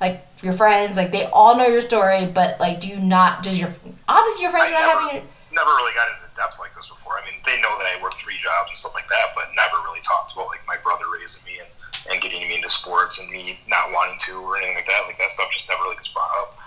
like 0.00 0.26
your 0.42 0.52
friends, 0.52 0.96
like 0.96 1.12
they 1.12 1.24
all 1.26 1.56
know 1.56 1.66
your 1.66 1.80
story, 1.80 2.26
but 2.26 2.60
like 2.60 2.80
do 2.80 2.88
you 2.88 2.98
not? 2.98 3.42
Does 3.42 3.58
your 3.58 3.70
obviously 4.08 4.42
your 4.42 4.50
friends 4.50 4.68
I 4.68 4.74
are 4.74 4.80
not 4.80 4.86
never, 4.86 5.00
having. 5.00 5.28
Never 5.52 5.70
really 5.70 5.94
got 5.94 6.08
into 6.08 6.28
depth 6.36 6.58
like 6.58 6.74
this 6.74 6.88
before. 6.88 7.18
I 7.18 7.24
mean, 7.24 7.40
they 7.46 7.60
know 7.60 7.72
that 7.78 7.86
I 7.86 8.02
work 8.02 8.14
three 8.14 8.38
jobs 8.42 8.68
and 8.68 8.78
stuff 8.78 8.94
like 8.94 9.08
that, 9.08 9.32
but 9.34 9.48
never 9.56 9.82
really 9.84 10.00
talked 10.04 10.32
about 10.32 10.48
like 10.48 10.60
my 10.66 10.76
brother 10.84 11.04
raising 11.12 11.44
me 11.44 11.58
and, 11.58 11.70
and 12.12 12.20
getting 12.20 12.46
me 12.46 12.56
into 12.56 12.70
sports 12.70 13.18
and 13.20 13.30
me 13.30 13.58
not 13.68 13.90
wanting 13.92 14.18
to 14.28 14.36
or 14.38 14.56
anything 14.56 14.76
like 14.76 14.86
that. 14.86 15.04
Like 15.06 15.18
that 15.18 15.30
stuff 15.30 15.48
just 15.52 15.68
never 15.68 15.82
really 15.84 15.96
gets 15.96 16.12
brought 16.12 16.30
up. 16.44 16.59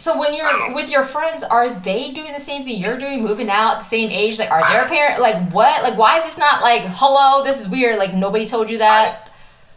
So 0.00 0.18
when 0.18 0.32
you're 0.32 0.74
with 0.74 0.90
your 0.90 1.02
friends, 1.02 1.42
are 1.44 1.68
they 1.68 2.10
doing 2.10 2.32
the 2.32 2.40
same 2.40 2.64
thing 2.64 2.80
you're 2.80 2.96
doing, 2.96 3.22
moving 3.22 3.50
out 3.50 3.84
same 3.84 4.10
age? 4.10 4.38
Like, 4.38 4.50
are 4.50 4.62
their 4.72 4.88
parents 4.88 5.20
like 5.20 5.52
what? 5.52 5.82
Like, 5.82 5.98
why 5.98 6.16
is 6.18 6.24
this 6.24 6.38
not 6.38 6.62
like, 6.62 6.80
hello, 6.96 7.44
this 7.44 7.60
is 7.60 7.68
weird? 7.68 7.98
Like 7.98 8.14
nobody 8.14 8.46
told 8.46 8.70
you 8.70 8.78
that. 8.78 9.28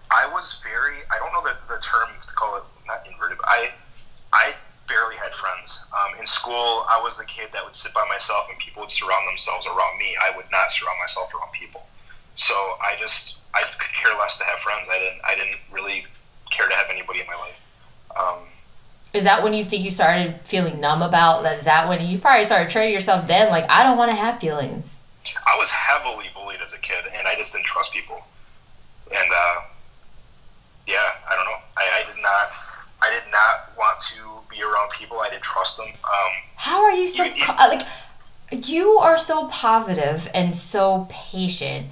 I, 0.10 0.24
I 0.24 0.34
was 0.34 0.62
very. 0.64 1.04
I 1.12 1.20
don't 1.20 1.34
know 1.34 1.44
the 1.44 1.58
the 1.68 1.78
term 1.84 2.08
to 2.26 2.34
call 2.36 2.56
it 2.56 2.64
not 2.88 3.06
inverted. 3.06 3.38
But 3.38 3.48
I 3.50 3.72
I 4.32 4.54
barely 4.88 5.18
had 5.18 5.34
friends. 5.36 5.84
Um, 5.92 6.18
in 6.18 6.26
school, 6.26 6.88
I 6.88 7.02
was 7.04 7.18
the 7.18 7.26
kid 7.26 7.50
that 7.52 7.66
would 7.66 7.76
sit 7.76 7.94
by 7.94 8.06
myself 8.08 8.48
and 8.50 8.58
people 8.60 8.80
would 8.84 8.92
surround 8.92 9.28
themselves 9.28 9.68
around 9.68 9.98
me. 10.00 10.16
I 10.24 10.32
would 10.38 10.48
not 10.52 10.72
surround 10.72 11.00
myself 11.04 11.36
around 11.36 11.52
people. 11.52 11.84
So 12.36 12.54
I 12.80 12.96
just, 13.00 13.38
I 13.54 13.64
could 13.78 13.92
care 13.92 14.16
less 14.18 14.38
to 14.38 14.46
have 14.46 14.60
friends. 14.60 14.88
I 14.90 15.00
didn't, 15.00 15.22
I 15.24 15.36
didn't 15.36 15.60
really 15.72 16.06
care 16.50 16.68
to 16.68 16.76
have 16.76 16.88
anybody 16.90 17.20
in 17.20 17.28
my 17.28 17.36
life. 17.36 17.60
Um, 18.18 18.53
is 19.14 19.24
that 19.26 19.44
when 19.44 19.54
you 19.54 19.64
think 19.64 19.84
you 19.84 19.92
started 19.92 20.34
feeling 20.44 20.80
numb 20.80 21.02
about 21.02 21.44
that? 21.44 21.60
Is 21.60 21.66
that 21.66 21.88
when 21.88 22.06
you 22.06 22.18
probably 22.18 22.46
started 22.46 22.70
training 22.70 22.94
yourself 22.94 23.28
then? 23.28 23.50
Like, 23.50 23.70
I 23.70 23.84
don't 23.84 23.98
want 23.98 24.12
to 24.12 24.16
have 24.16 24.40
feelings. 24.40 24.90
I 25.48 25.58
was 25.58 25.70
heavily 25.70 26.26
bullied 26.34 26.60
as 26.66 26.74
a 26.74 26.80
kid, 26.80 27.06
and 27.16 27.28
I 27.28 27.36
just 27.36 27.54
didn't 27.54 27.66
trust 27.66 27.94
people. 27.94 28.24
And 29.12 29.32
uh, 29.32 29.62
yeah, 30.88 30.98
I 31.30 31.36
don't 31.36 31.46
know. 31.46 31.58
I, 31.78 32.04
I 32.04 32.14
did 32.14 32.22
not. 32.22 32.52
I 33.02 33.10
did 33.12 33.32
not 33.32 33.78
want 33.78 34.00
to 34.02 34.16
be 34.50 34.64
around 34.64 34.92
people. 34.98 35.20
I 35.20 35.30
didn't 35.30 35.44
trust 35.44 35.78
them. 35.78 35.88
Um, 35.88 36.32
How 36.56 36.84
are 36.84 36.92
you 36.92 37.08
so 37.08 37.24
you, 37.24 37.34
like? 37.60 37.86
You 38.52 38.98
are 38.98 39.18
so 39.18 39.48
positive 39.48 40.30
and 40.34 40.54
so 40.54 41.08
patient, 41.10 41.88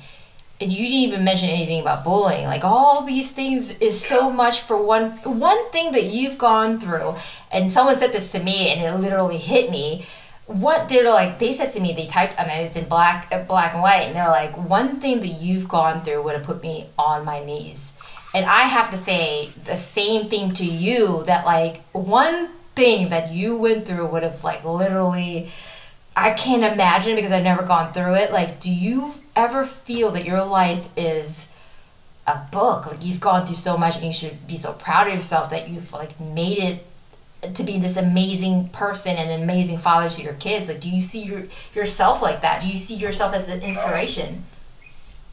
and 0.61 0.71
you 0.71 0.85
didn't 0.85 1.09
even 1.09 1.23
mention 1.23 1.49
anything 1.49 1.81
about 1.81 2.03
bullying. 2.03 2.45
Like 2.45 2.63
all 2.63 3.03
these 3.03 3.31
things 3.31 3.71
is 3.79 3.99
so 3.99 4.29
much 4.29 4.61
for 4.61 4.81
one 4.81 5.11
one 5.23 5.69
thing 5.71 5.91
that 5.93 6.05
you've 6.05 6.37
gone 6.37 6.79
through. 6.79 7.15
And 7.51 7.71
someone 7.71 7.97
said 7.97 8.13
this 8.13 8.31
to 8.31 8.39
me, 8.41 8.69
and 8.69 8.81
it 8.81 9.01
literally 9.01 9.37
hit 9.37 9.69
me. 9.71 10.05
What 10.45 10.89
they're 10.89 11.09
like, 11.09 11.39
they 11.39 11.53
said 11.53 11.69
to 11.71 11.79
me, 11.79 11.93
they 11.93 12.07
typed 12.07 12.37
and 12.37 12.49
it's 12.51 12.75
in 12.75 12.85
black, 12.89 13.27
uh, 13.31 13.43
black 13.45 13.73
and 13.73 13.81
white, 13.81 14.01
and 14.01 14.15
they're 14.15 14.27
like, 14.27 14.57
one 14.57 14.99
thing 14.99 15.21
that 15.21 15.41
you've 15.41 15.69
gone 15.69 16.01
through 16.01 16.21
would 16.23 16.35
have 16.35 16.43
put 16.43 16.61
me 16.61 16.87
on 16.97 17.23
my 17.23 17.43
knees. 17.43 17.93
And 18.33 18.45
I 18.45 18.63
have 18.63 18.91
to 18.91 18.97
say 18.97 19.51
the 19.65 19.75
same 19.75 20.29
thing 20.29 20.53
to 20.53 20.65
you. 20.65 21.23
That 21.25 21.45
like 21.45 21.83
one 21.91 22.49
thing 22.75 23.09
that 23.09 23.31
you 23.31 23.57
went 23.57 23.85
through 23.85 24.07
would 24.07 24.23
have 24.23 24.43
like 24.43 24.63
literally 24.65 25.51
I 26.21 26.33
can't 26.33 26.63
imagine 26.63 27.15
because 27.15 27.31
I've 27.31 27.43
never 27.43 27.63
gone 27.63 27.93
through 27.93 28.13
it. 28.13 28.31
Like, 28.31 28.59
do 28.59 28.71
you 28.71 29.13
ever 29.35 29.63
feel 29.65 30.11
that 30.11 30.23
your 30.23 30.43
life 30.43 30.87
is 30.95 31.47
a 32.27 32.45
book? 32.51 32.85
Like, 32.85 33.03
you've 33.03 33.19
gone 33.19 33.45
through 33.45 33.55
so 33.55 33.75
much 33.75 33.95
and 33.95 34.05
you 34.05 34.13
should 34.13 34.45
be 34.45 34.55
so 34.55 34.73
proud 34.73 35.07
of 35.07 35.13
yourself 35.15 35.49
that 35.49 35.67
you've, 35.67 35.91
like, 35.91 36.19
made 36.19 36.59
it 36.59 37.55
to 37.55 37.63
be 37.63 37.79
this 37.79 37.97
amazing 37.97 38.69
person 38.69 39.15
and 39.15 39.31
an 39.31 39.41
amazing 39.41 39.79
father 39.79 40.07
to 40.09 40.21
your 40.21 40.33
kids. 40.33 40.67
Like, 40.67 40.79
do 40.79 40.91
you 40.91 41.01
see 41.01 41.23
your, 41.23 41.45
yourself 41.73 42.21
like 42.21 42.41
that? 42.41 42.61
Do 42.61 42.69
you 42.69 42.77
see 42.77 42.93
yourself 42.93 43.33
as 43.33 43.49
an 43.49 43.63
inspiration? 43.63 44.43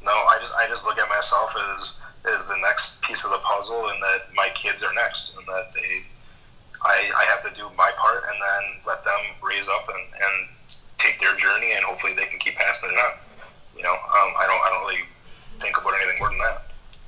No, 0.03 0.13
I 0.13 0.39
just, 0.41 0.55
I 0.55 0.67
just 0.69 0.87
look 0.87 0.99
at 0.99 1.09
myself 1.11 1.51
as, 1.77 2.01
as 2.35 2.49
the 2.49 2.57
next 2.63 3.03
piece 3.03 3.27
of 3.27 3.31
the 3.31 3.39
puzzle 3.39 3.91
and 3.91 4.03
that 4.03 4.23
my 4.35 4.49
kids 4.55 4.83
are 4.83 4.95
next 4.95 5.33
and 5.37 5.47
that 5.49 5.71
they, 5.75 6.03
I, 6.81 7.13
I 7.15 7.25
have 7.25 7.43
to 7.43 7.55
do 7.55 7.69
my 7.77 7.91
part 7.99 8.25
and 8.25 8.41
then 8.41 8.81
let 8.87 9.05
them 9.05 9.21
raise 9.43 9.69
up 9.69 9.87
and, 9.89 10.03
and 10.15 10.49
take 10.99 11.21
their 11.21 11.35
journey 11.37 11.73
and 11.73 11.85
hopefully 11.85 12.15
they 12.15 12.27
can 12.27 12.39
keep 12.39 12.57
passing 12.57 12.91
it 12.91 12.99
on. 12.99 13.19
You 13.77 13.83
know, 13.83 13.93
um, 13.93 14.31
I 14.39 14.45
don't 14.47 14.61
I 14.61 14.71
don't 14.71 14.87
really 14.87 15.05
think 15.61 15.77
about 15.81 15.95
anything 16.03 16.19
more 16.19 16.31
than 16.31 16.39
that. 16.39 16.67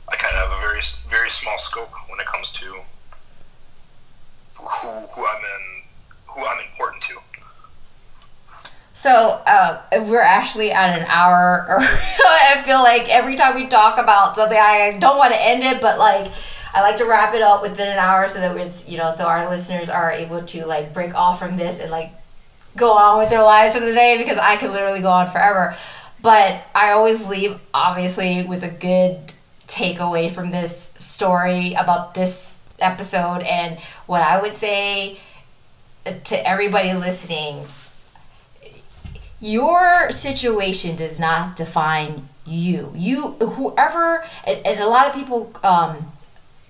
I 0.08 0.16
kind 0.16 0.34
of 0.36 0.50
have 0.50 0.58
a 0.58 0.60
very 0.60 0.82
very 1.08 1.30
small 1.30 1.58
scope 1.58 1.92
when 2.08 2.20
it 2.20 2.26
comes 2.26 2.50
to 2.52 2.64
who 4.54 4.88
who 4.88 5.26
I'm 5.26 5.44
in 5.44 5.82
who 6.26 6.44
I'm 6.44 6.60
important 6.60 7.02
to. 7.04 7.18
So 8.92 9.40
uh, 9.46 9.80
we're 10.06 10.20
actually 10.20 10.72
at 10.72 10.98
an 10.98 11.06
hour. 11.08 11.64
Or 11.68 11.78
I 11.80 12.62
feel 12.66 12.82
like 12.82 13.08
every 13.08 13.34
time 13.34 13.54
we 13.54 13.66
talk 13.66 13.98
about 13.98 14.36
something, 14.36 14.58
I 14.58 14.96
don't 14.98 15.16
want 15.16 15.32
to 15.32 15.40
end 15.42 15.62
it, 15.62 15.80
but 15.80 15.98
like 15.98 16.30
I 16.74 16.82
like 16.82 16.96
to 16.96 17.06
wrap 17.06 17.34
it 17.34 17.42
up 17.42 17.62
within 17.62 17.88
an 17.88 17.98
hour 17.98 18.26
so 18.28 18.40
that 18.40 18.56
it's 18.56 18.86
you 18.88 18.98
know 18.98 19.12
so 19.14 19.26
our 19.26 19.48
listeners 19.48 19.88
are 19.88 20.12
able 20.12 20.42
to 20.42 20.66
like 20.66 20.92
break 20.92 21.14
off 21.14 21.38
from 21.38 21.56
this 21.56 21.80
and 21.80 21.90
like 21.90 22.12
go 22.76 22.92
on 22.92 23.18
with 23.18 23.30
their 23.30 23.42
lives 23.42 23.74
for 23.74 23.80
the 23.80 23.92
day 23.92 24.18
because 24.18 24.38
I 24.38 24.56
could 24.56 24.70
literally 24.70 25.01
go 25.01 25.10
on 25.10 25.30
forever. 25.30 25.76
But 26.22 26.62
I 26.74 26.90
always 26.90 27.28
leave, 27.28 27.59
obviously, 27.72 28.44
with 28.44 28.62
a 28.62 28.68
good 28.68 29.32
takeaway 29.66 30.30
from 30.30 30.51
this 30.51 30.90
story 30.94 31.74
about 31.74 32.14
this 32.14 32.56
episode. 32.78 33.42
And 33.42 33.78
what 34.06 34.22
I 34.22 34.40
would 34.40 34.55
say 34.55 35.18
to 36.05 36.48
everybody 36.48 36.92
listening 36.94 37.66
your 39.40 40.10
situation 40.10 40.97
does 40.97 41.18
not 41.18 41.56
define 41.56 42.28
you. 42.44 42.92
You, 42.94 43.32
whoever, 43.40 44.22
and, 44.47 44.66
and 44.66 44.80
a 44.80 44.86
lot 44.86 45.09
of 45.09 45.14
people, 45.14 45.51
um, 45.64 46.10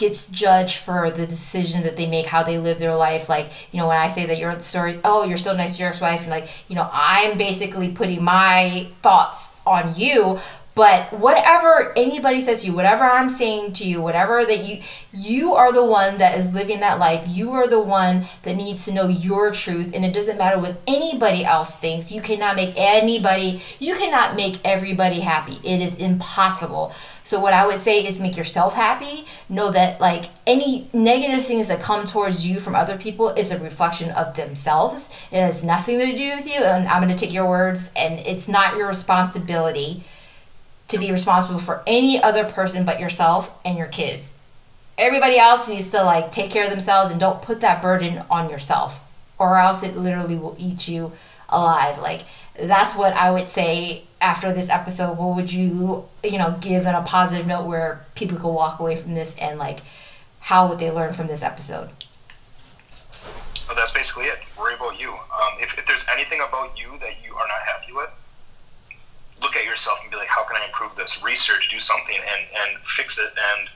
gets 0.00 0.26
judged 0.26 0.78
for 0.78 1.10
the 1.10 1.26
decision 1.26 1.84
that 1.84 1.96
they 1.96 2.08
make, 2.08 2.26
how 2.26 2.42
they 2.42 2.58
live 2.58 2.80
their 2.80 2.96
life. 2.96 3.28
Like, 3.28 3.52
you 3.70 3.78
know, 3.78 3.86
when 3.86 3.98
I 3.98 4.08
say 4.08 4.26
that 4.26 4.38
your 4.38 4.58
story, 4.58 4.98
oh, 5.04 5.24
you're 5.24 5.36
so 5.36 5.54
nice 5.54 5.76
to 5.76 5.82
your 5.82 5.90
ex-wife, 5.90 6.22
and 6.22 6.30
like, 6.30 6.48
you 6.68 6.74
know, 6.74 6.88
I'm 6.92 7.38
basically 7.38 7.92
putting 7.92 8.24
my 8.24 8.88
thoughts 9.02 9.52
on 9.64 9.94
you. 9.96 10.40
But 10.74 11.12
whatever 11.12 11.92
anybody 11.96 12.40
says 12.40 12.62
to 12.62 12.68
you, 12.68 12.74
whatever 12.74 13.02
I'm 13.02 13.28
saying 13.28 13.72
to 13.74 13.84
you, 13.84 14.00
whatever 14.00 14.44
that 14.44 14.64
you 14.64 14.80
you 15.12 15.54
are 15.54 15.72
the 15.72 15.84
one 15.84 16.18
that 16.18 16.38
is 16.38 16.54
living 16.54 16.78
that 16.80 17.00
life. 17.00 17.26
You 17.26 17.50
are 17.52 17.66
the 17.66 17.80
one 17.80 18.26
that 18.42 18.54
needs 18.54 18.84
to 18.84 18.92
know 18.92 19.08
your 19.08 19.50
truth 19.50 19.92
and 19.94 20.04
it 20.04 20.14
doesn't 20.14 20.38
matter 20.38 20.60
what 20.60 20.80
anybody 20.86 21.44
else 21.44 21.74
thinks. 21.74 22.12
You 22.12 22.22
cannot 22.22 22.54
make 22.54 22.74
anybody, 22.76 23.62
you 23.80 23.96
cannot 23.96 24.36
make 24.36 24.60
everybody 24.64 25.20
happy. 25.20 25.58
It 25.64 25.80
is 25.80 25.96
impossible. 25.96 26.94
So 27.24 27.40
what 27.40 27.52
I 27.52 27.66
would 27.66 27.80
say 27.80 28.06
is 28.06 28.20
make 28.20 28.36
yourself 28.36 28.74
happy. 28.74 29.26
Know 29.48 29.72
that 29.72 30.00
like 30.00 30.26
any 30.46 30.88
negative 30.92 31.44
things 31.44 31.66
that 31.66 31.80
come 31.80 32.06
towards 32.06 32.46
you 32.46 32.60
from 32.60 32.76
other 32.76 32.96
people 32.96 33.30
is 33.30 33.50
a 33.50 33.58
reflection 33.58 34.10
of 34.12 34.34
themselves. 34.34 35.08
It 35.32 35.40
has 35.40 35.64
nothing 35.64 35.98
to 35.98 36.14
do 36.14 36.36
with 36.36 36.46
you. 36.46 36.60
And 36.60 36.88
I'm 36.88 37.02
going 37.02 37.12
to 37.12 37.18
take 37.18 37.34
your 37.34 37.48
words 37.48 37.90
and 37.96 38.20
it's 38.20 38.46
not 38.46 38.76
your 38.76 38.86
responsibility 38.86 40.04
to 40.90 40.98
be 40.98 41.10
responsible 41.10 41.58
for 41.58 41.82
any 41.86 42.22
other 42.22 42.44
person 42.44 42.84
but 42.84 43.00
yourself 43.00 43.58
and 43.64 43.78
your 43.78 43.86
kids. 43.86 44.30
Everybody 44.98 45.38
else 45.38 45.68
needs 45.68 45.90
to 45.90 46.02
like 46.02 46.30
take 46.30 46.50
care 46.50 46.64
of 46.64 46.70
themselves 46.70 47.10
and 47.10 47.18
don't 47.18 47.42
put 47.42 47.60
that 47.60 47.80
burden 47.80 48.22
on 48.30 48.50
yourself 48.50 49.04
or 49.38 49.56
else 49.56 49.82
it 49.82 49.96
literally 49.96 50.36
will 50.36 50.54
eat 50.58 50.86
you 50.86 51.12
alive. 51.48 51.98
Like 51.98 52.22
that's 52.60 52.94
what 52.94 53.14
I 53.14 53.30
would 53.30 53.48
say 53.48 54.04
after 54.20 54.52
this 54.52 54.68
episode. 54.68 55.16
What 55.16 55.34
would 55.34 55.52
you, 55.52 56.04
you 56.22 56.38
know, 56.38 56.56
give 56.60 56.86
in 56.86 56.94
a 56.94 57.02
positive 57.02 57.46
note 57.46 57.66
where 57.66 58.04
people 58.14 58.38
could 58.38 58.50
walk 58.50 58.78
away 58.78 58.96
from 58.96 59.14
this 59.14 59.34
and 59.40 59.58
like 59.58 59.80
how 60.40 60.68
would 60.68 60.78
they 60.78 60.90
learn 60.90 61.12
from 61.12 61.26
this 61.26 61.42
episode? 61.42 61.90
Well, 63.66 63.76
that's 63.76 63.92
basically 63.92 64.24
it. 64.24 64.38
Worry 64.58 64.74
about 64.74 65.00
you. 65.00 65.12
Um, 65.12 65.54
if, 65.60 65.78
if 65.78 65.86
there's 65.86 66.06
anything 66.12 66.40
about 66.40 66.78
you 66.78 66.98
that 67.00 67.24
you 67.24 67.34
are 67.34 67.46
not 67.46 67.60
happy 67.66 67.92
with, 67.92 68.10
look 69.40 69.56
at 69.56 69.64
yourself 69.64 69.98
and 70.02 70.10
be 70.10 70.16
like, 70.16 70.28
how 70.28 70.44
can 70.44 70.56
I 70.60 70.64
improve 70.66 70.94
this? 70.96 71.22
Research, 71.22 71.70
do 71.70 71.80
something, 71.80 72.16
and 72.16 72.46
and 72.62 72.82
fix 72.84 73.18
it. 73.18 73.30
And 73.54 73.68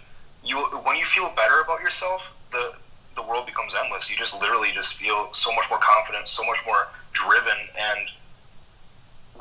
you, 0.44 0.58
when 0.84 0.96
you 0.96 1.06
feel 1.06 1.30
better 1.34 1.60
about 1.60 1.80
yourself, 1.80 2.22
the 2.52 2.74
the 3.16 3.22
world 3.22 3.46
becomes 3.46 3.74
endless. 3.80 4.10
You 4.10 4.16
just 4.16 4.38
literally 4.40 4.70
just 4.72 4.96
feel 4.96 5.32
so 5.32 5.54
much 5.54 5.66
more 5.70 5.78
confident, 5.80 6.28
so 6.28 6.44
much 6.44 6.58
more 6.66 6.88
driven, 7.12 7.56
and 7.78 8.08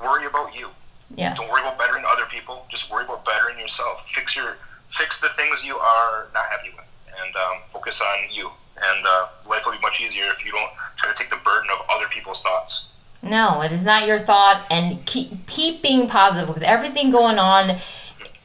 worry 0.02 0.26
about 0.26 0.56
you. 0.56 0.70
Yes. 1.16 1.40
Don't 1.40 1.52
worry 1.52 1.62
about 1.62 1.78
bettering 1.78 2.06
other 2.08 2.26
people. 2.26 2.66
Just 2.70 2.91
worry 2.91 3.06
about 3.06 3.26
bettering 3.26 3.60
yourself. 3.60 4.08
Fix 4.10 4.36
your 4.36 4.58
fix 4.98 5.20
the 5.20 5.30
things 5.30 5.64
you 5.64 5.76
are 5.78 6.28
not 6.34 6.45
happy 6.45 6.70
with, 6.76 6.86
and 7.20 7.36
um, 7.36 7.58
focus 7.72 8.02
on 8.02 8.30
you. 8.32 8.50
And 8.76 9.06
uh, 9.06 9.28
life 9.48 9.64
will 9.66 9.74
be 9.74 9.80
much 9.82 10.02
easier 10.02 10.26
if 10.26 10.44
you 10.44 10.52
don't 10.52 10.72
try 10.98 11.12
to 11.12 11.18
take 11.18 11.30
the 11.30 11.38
burden 11.38 11.70
of 11.72 11.86
other 11.90 12.08
people's 12.08 12.41
thoughts. 12.41 12.86
No, 13.24 13.62
it 13.62 13.72
is 13.72 13.86
not 13.86 14.06
your 14.06 14.20
thought, 14.20 14.66
and 14.70 15.04
keep 15.06 15.48
keep 15.48 15.82
being 15.82 16.10
positive 16.10 16.54
with 16.54 16.62
everything 16.62 17.10
going 17.10 17.40
on 17.40 17.78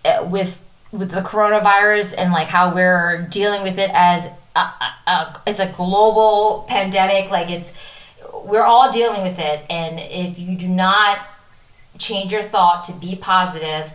uh, 0.05 0.27
with 0.31 0.71
with 0.93 1.11
the 1.11 1.21
coronavirus 1.21 2.15
and 2.17 2.33
like 2.33 2.47
how 2.47 2.73
we're 2.73 3.27
dealing 3.29 3.63
with 3.65 3.79
it 3.79 3.91
as 3.93 4.27
a, 4.55 4.61
a, 4.61 4.95
a, 5.07 5.41
it's 5.49 5.61
a 5.61 5.71
global 5.73 6.65
pandemic. 6.69 7.29
Like 7.31 7.51
it's 7.51 7.73
we're 8.45 8.63
all 8.63 8.93
dealing 8.93 9.25
with 9.25 9.41
it, 9.41 9.67
and 9.69 9.99
if 9.99 10.39
you 10.39 10.57
do 10.57 10.69
not 10.69 11.19
change 11.99 12.33
your 12.33 12.43
thought 12.43 12.85
to 12.85 12.93
be 12.93 13.17
positive 13.17 13.93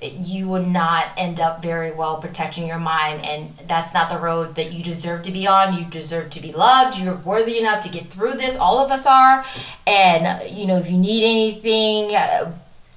you 0.00 0.48
would 0.48 0.66
not 0.66 1.08
end 1.16 1.40
up 1.40 1.62
very 1.62 1.90
well 1.90 2.18
protecting 2.18 2.66
your 2.66 2.78
mind 2.78 3.24
and 3.24 3.56
that's 3.66 3.94
not 3.94 4.10
the 4.10 4.18
road 4.18 4.54
that 4.56 4.72
you 4.72 4.82
deserve 4.82 5.22
to 5.22 5.32
be 5.32 5.46
on. 5.46 5.72
You 5.72 5.86
deserve 5.86 6.30
to 6.30 6.40
be 6.40 6.52
loved. 6.52 6.98
You're 6.98 7.14
worthy 7.16 7.58
enough 7.58 7.82
to 7.84 7.88
get 7.88 8.06
through 8.06 8.34
this. 8.34 8.56
All 8.56 8.78
of 8.78 8.90
us 8.90 9.06
are. 9.06 9.44
And 9.86 10.50
you 10.50 10.66
know 10.66 10.76
if 10.76 10.90
you 10.90 10.98
need 10.98 11.24
anything 11.24 12.14
uh, 12.14 12.52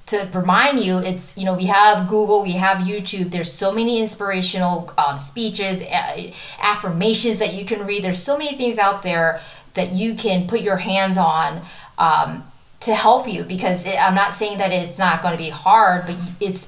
to 0.06 0.28
remind 0.34 0.80
you 0.80 0.98
it's 0.98 1.36
you 1.36 1.44
know 1.44 1.54
we 1.54 1.66
have 1.66 2.06
google 2.08 2.42
we 2.42 2.52
have 2.52 2.78
youtube. 2.78 3.30
There's 3.30 3.52
so 3.52 3.72
many 3.72 4.00
inspirational 4.00 4.92
um, 4.98 5.16
speeches 5.16 5.80
uh, 5.82 6.32
affirmations 6.60 7.38
that 7.38 7.54
you 7.54 7.64
can 7.64 7.86
read. 7.86 8.04
There's 8.04 8.22
so 8.22 8.36
many 8.36 8.56
things 8.56 8.76
out 8.76 9.02
there 9.02 9.40
that 9.74 9.92
you 9.92 10.14
can 10.14 10.46
put 10.46 10.60
your 10.60 10.78
hands 10.78 11.16
on 11.16 11.62
um, 11.96 12.44
to 12.80 12.94
help 12.94 13.28
you 13.28 13.44
because 13.44 13.84
it, 13.86 13.96
i'm 14.02 14.14
not 14.14 14.32
saying 14.32 14.58
that 14.58 14.72
it's 14.72 14.98
not 14.98 15.22
going 15.22 15.36
to 15.36 15.42
be 15.42 15.50
hard 15.50 16.06
but 16.06 16.16
it's 16.40 16.66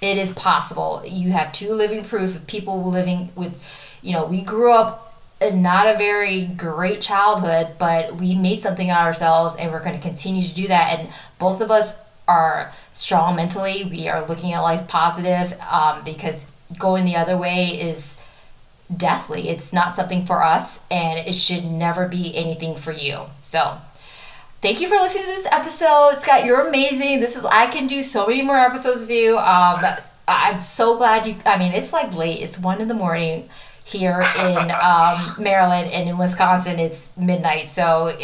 it 0.00 0.16
is 0.18 0.32
possible. 0.32 1.02
You 1.06 1.32
have 1.32 1.52
two 1.52 1.72
living 1.72 2.04
proof 2.04 2.36
of 2.36 2.46
people 2.46 2.88
living 2.88 3.30
with, 3.34 3.62
you 4.02 4.12
know, 4.12 4.24
we 4.24 4.40
grew 4.40 4.72
up 4.72 5.04
in 5.40 5.62
not 5.62 5.86
a 5.86 5.96
very 5.96 6.46
great 6.46 7.00
childhood, 7.00 7.74
but 7.78 8.16
we 8.16 8.34
made 8.34 8.58
something 8.58 8.90
out 8.90 9.02
of 9.02 9.06
ourselves 9.06 9.56
and 9.56 9.70
we're 9.70 9.82
going 9.82 9.96
to 9.96 10.02
continue 10.02 10.42
to 10.42 10.54
do 10.54 10.68
that. 10.68 10.98
And 10.98 11.08
both 11.38 11.60
of 11.60 11.70
us 11.70 11.98
are 12.26 12.72
strong 12.92 13.36
mentally. 13.36 13.84
We 13.84 14.08
are 14.08 14.26
looking 14.26 14.52
at 14.52 14.60
life 14.60 14.86
positive 14.88 15.58
um, 15.70 16.02
because 16.04 16.44
going 16.78 17.04
the 17.04 17.16
other 17.16 17.36
way 17.36 17.66
is 17.80 18.18
deathly. 18.94 19.48
It's 19.48 19.72
not 19.72 19.96
something 19.96 20.24
for 20.24 20.42
us 20.42 20.80
and 20.90 21.18
it 21.18 21.34
should 21.34 21.64
never 21.64 22.08
be 22.08 22.36
anything 22.36 22.74
for 22.74 22.92
you. 22.92 23.26
So, 23.42 23.78
thank 24.60 24.80
you 24.80 24.88
for 24.88 24.96
listening 24.96 25.24
to 25.24 25.30
this 25.30 25.46
episode. 25.50 26.16
Scott, 26.18 26.44
you're 26.44 26.66
amazing. 26.66 27.20
This 27.20 27.36
is 27.36 27.44
I 27.44 27.66
can 27.66 27.86
do 27.86 28.02
so 28.02 28.26
many 28.26 28.42
more 28.42 28.56
episodes 28.56 29.00
with 29.00 29.10
you. 29.10 29.38
Um, 29.38 29.84
I'm 30.26 30.60
so 30.60 30.96
glad 30.96 31.26
you. 31.26 31.36
I 31.46 31.58
mean, 31.58 31.72
it's 31.72 31.92
like 31.92 32.14
late. 32.14 32.40
It's 32.40 32.58
one 32.58 32.80
in 32.80 32.88
the 32.88 32.94
morning 32.94 33.48
here 33.84 34.20
in 34.36 34.70
um, 34.70 35.34
Maryland, 35.38 35.90
and 35.90 36.08
in 36.08 36.18
Wisconsin, 36.18 36.78
it's 36.78 37.08
midnight. 37.16 37.68
So. 37.68 38.16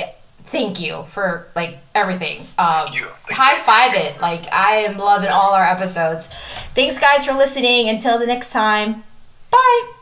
thank 0.47 0.79
you 0.79 1.05
for 1.09 1.49
like 1.57 1.79
everything. 1.95 2.41
Um, 2.59 2.87
Thank 2.87 3.01
you. 3.01 3.07
Thank 3.27 3.33
high 3.41 3.59
five 3.61 3.95
it. 3.95 4.21
Like 4.21 4.47
I 4.53 4.77
am 4.87 4.99
loving 4.99 5.31
all 5.31 5.53
our 5.53 5.65
episodes. 5.65 6.29
Thanks 6.75 7.01
guys 7.01 7.25
for 7.25 7.33
listening. 7.33 7.89
Until 7.89 8.19
the 8.19 8.27
next 8.27 8.51
time. 8.53 9.03
Bye. 9.51 9.95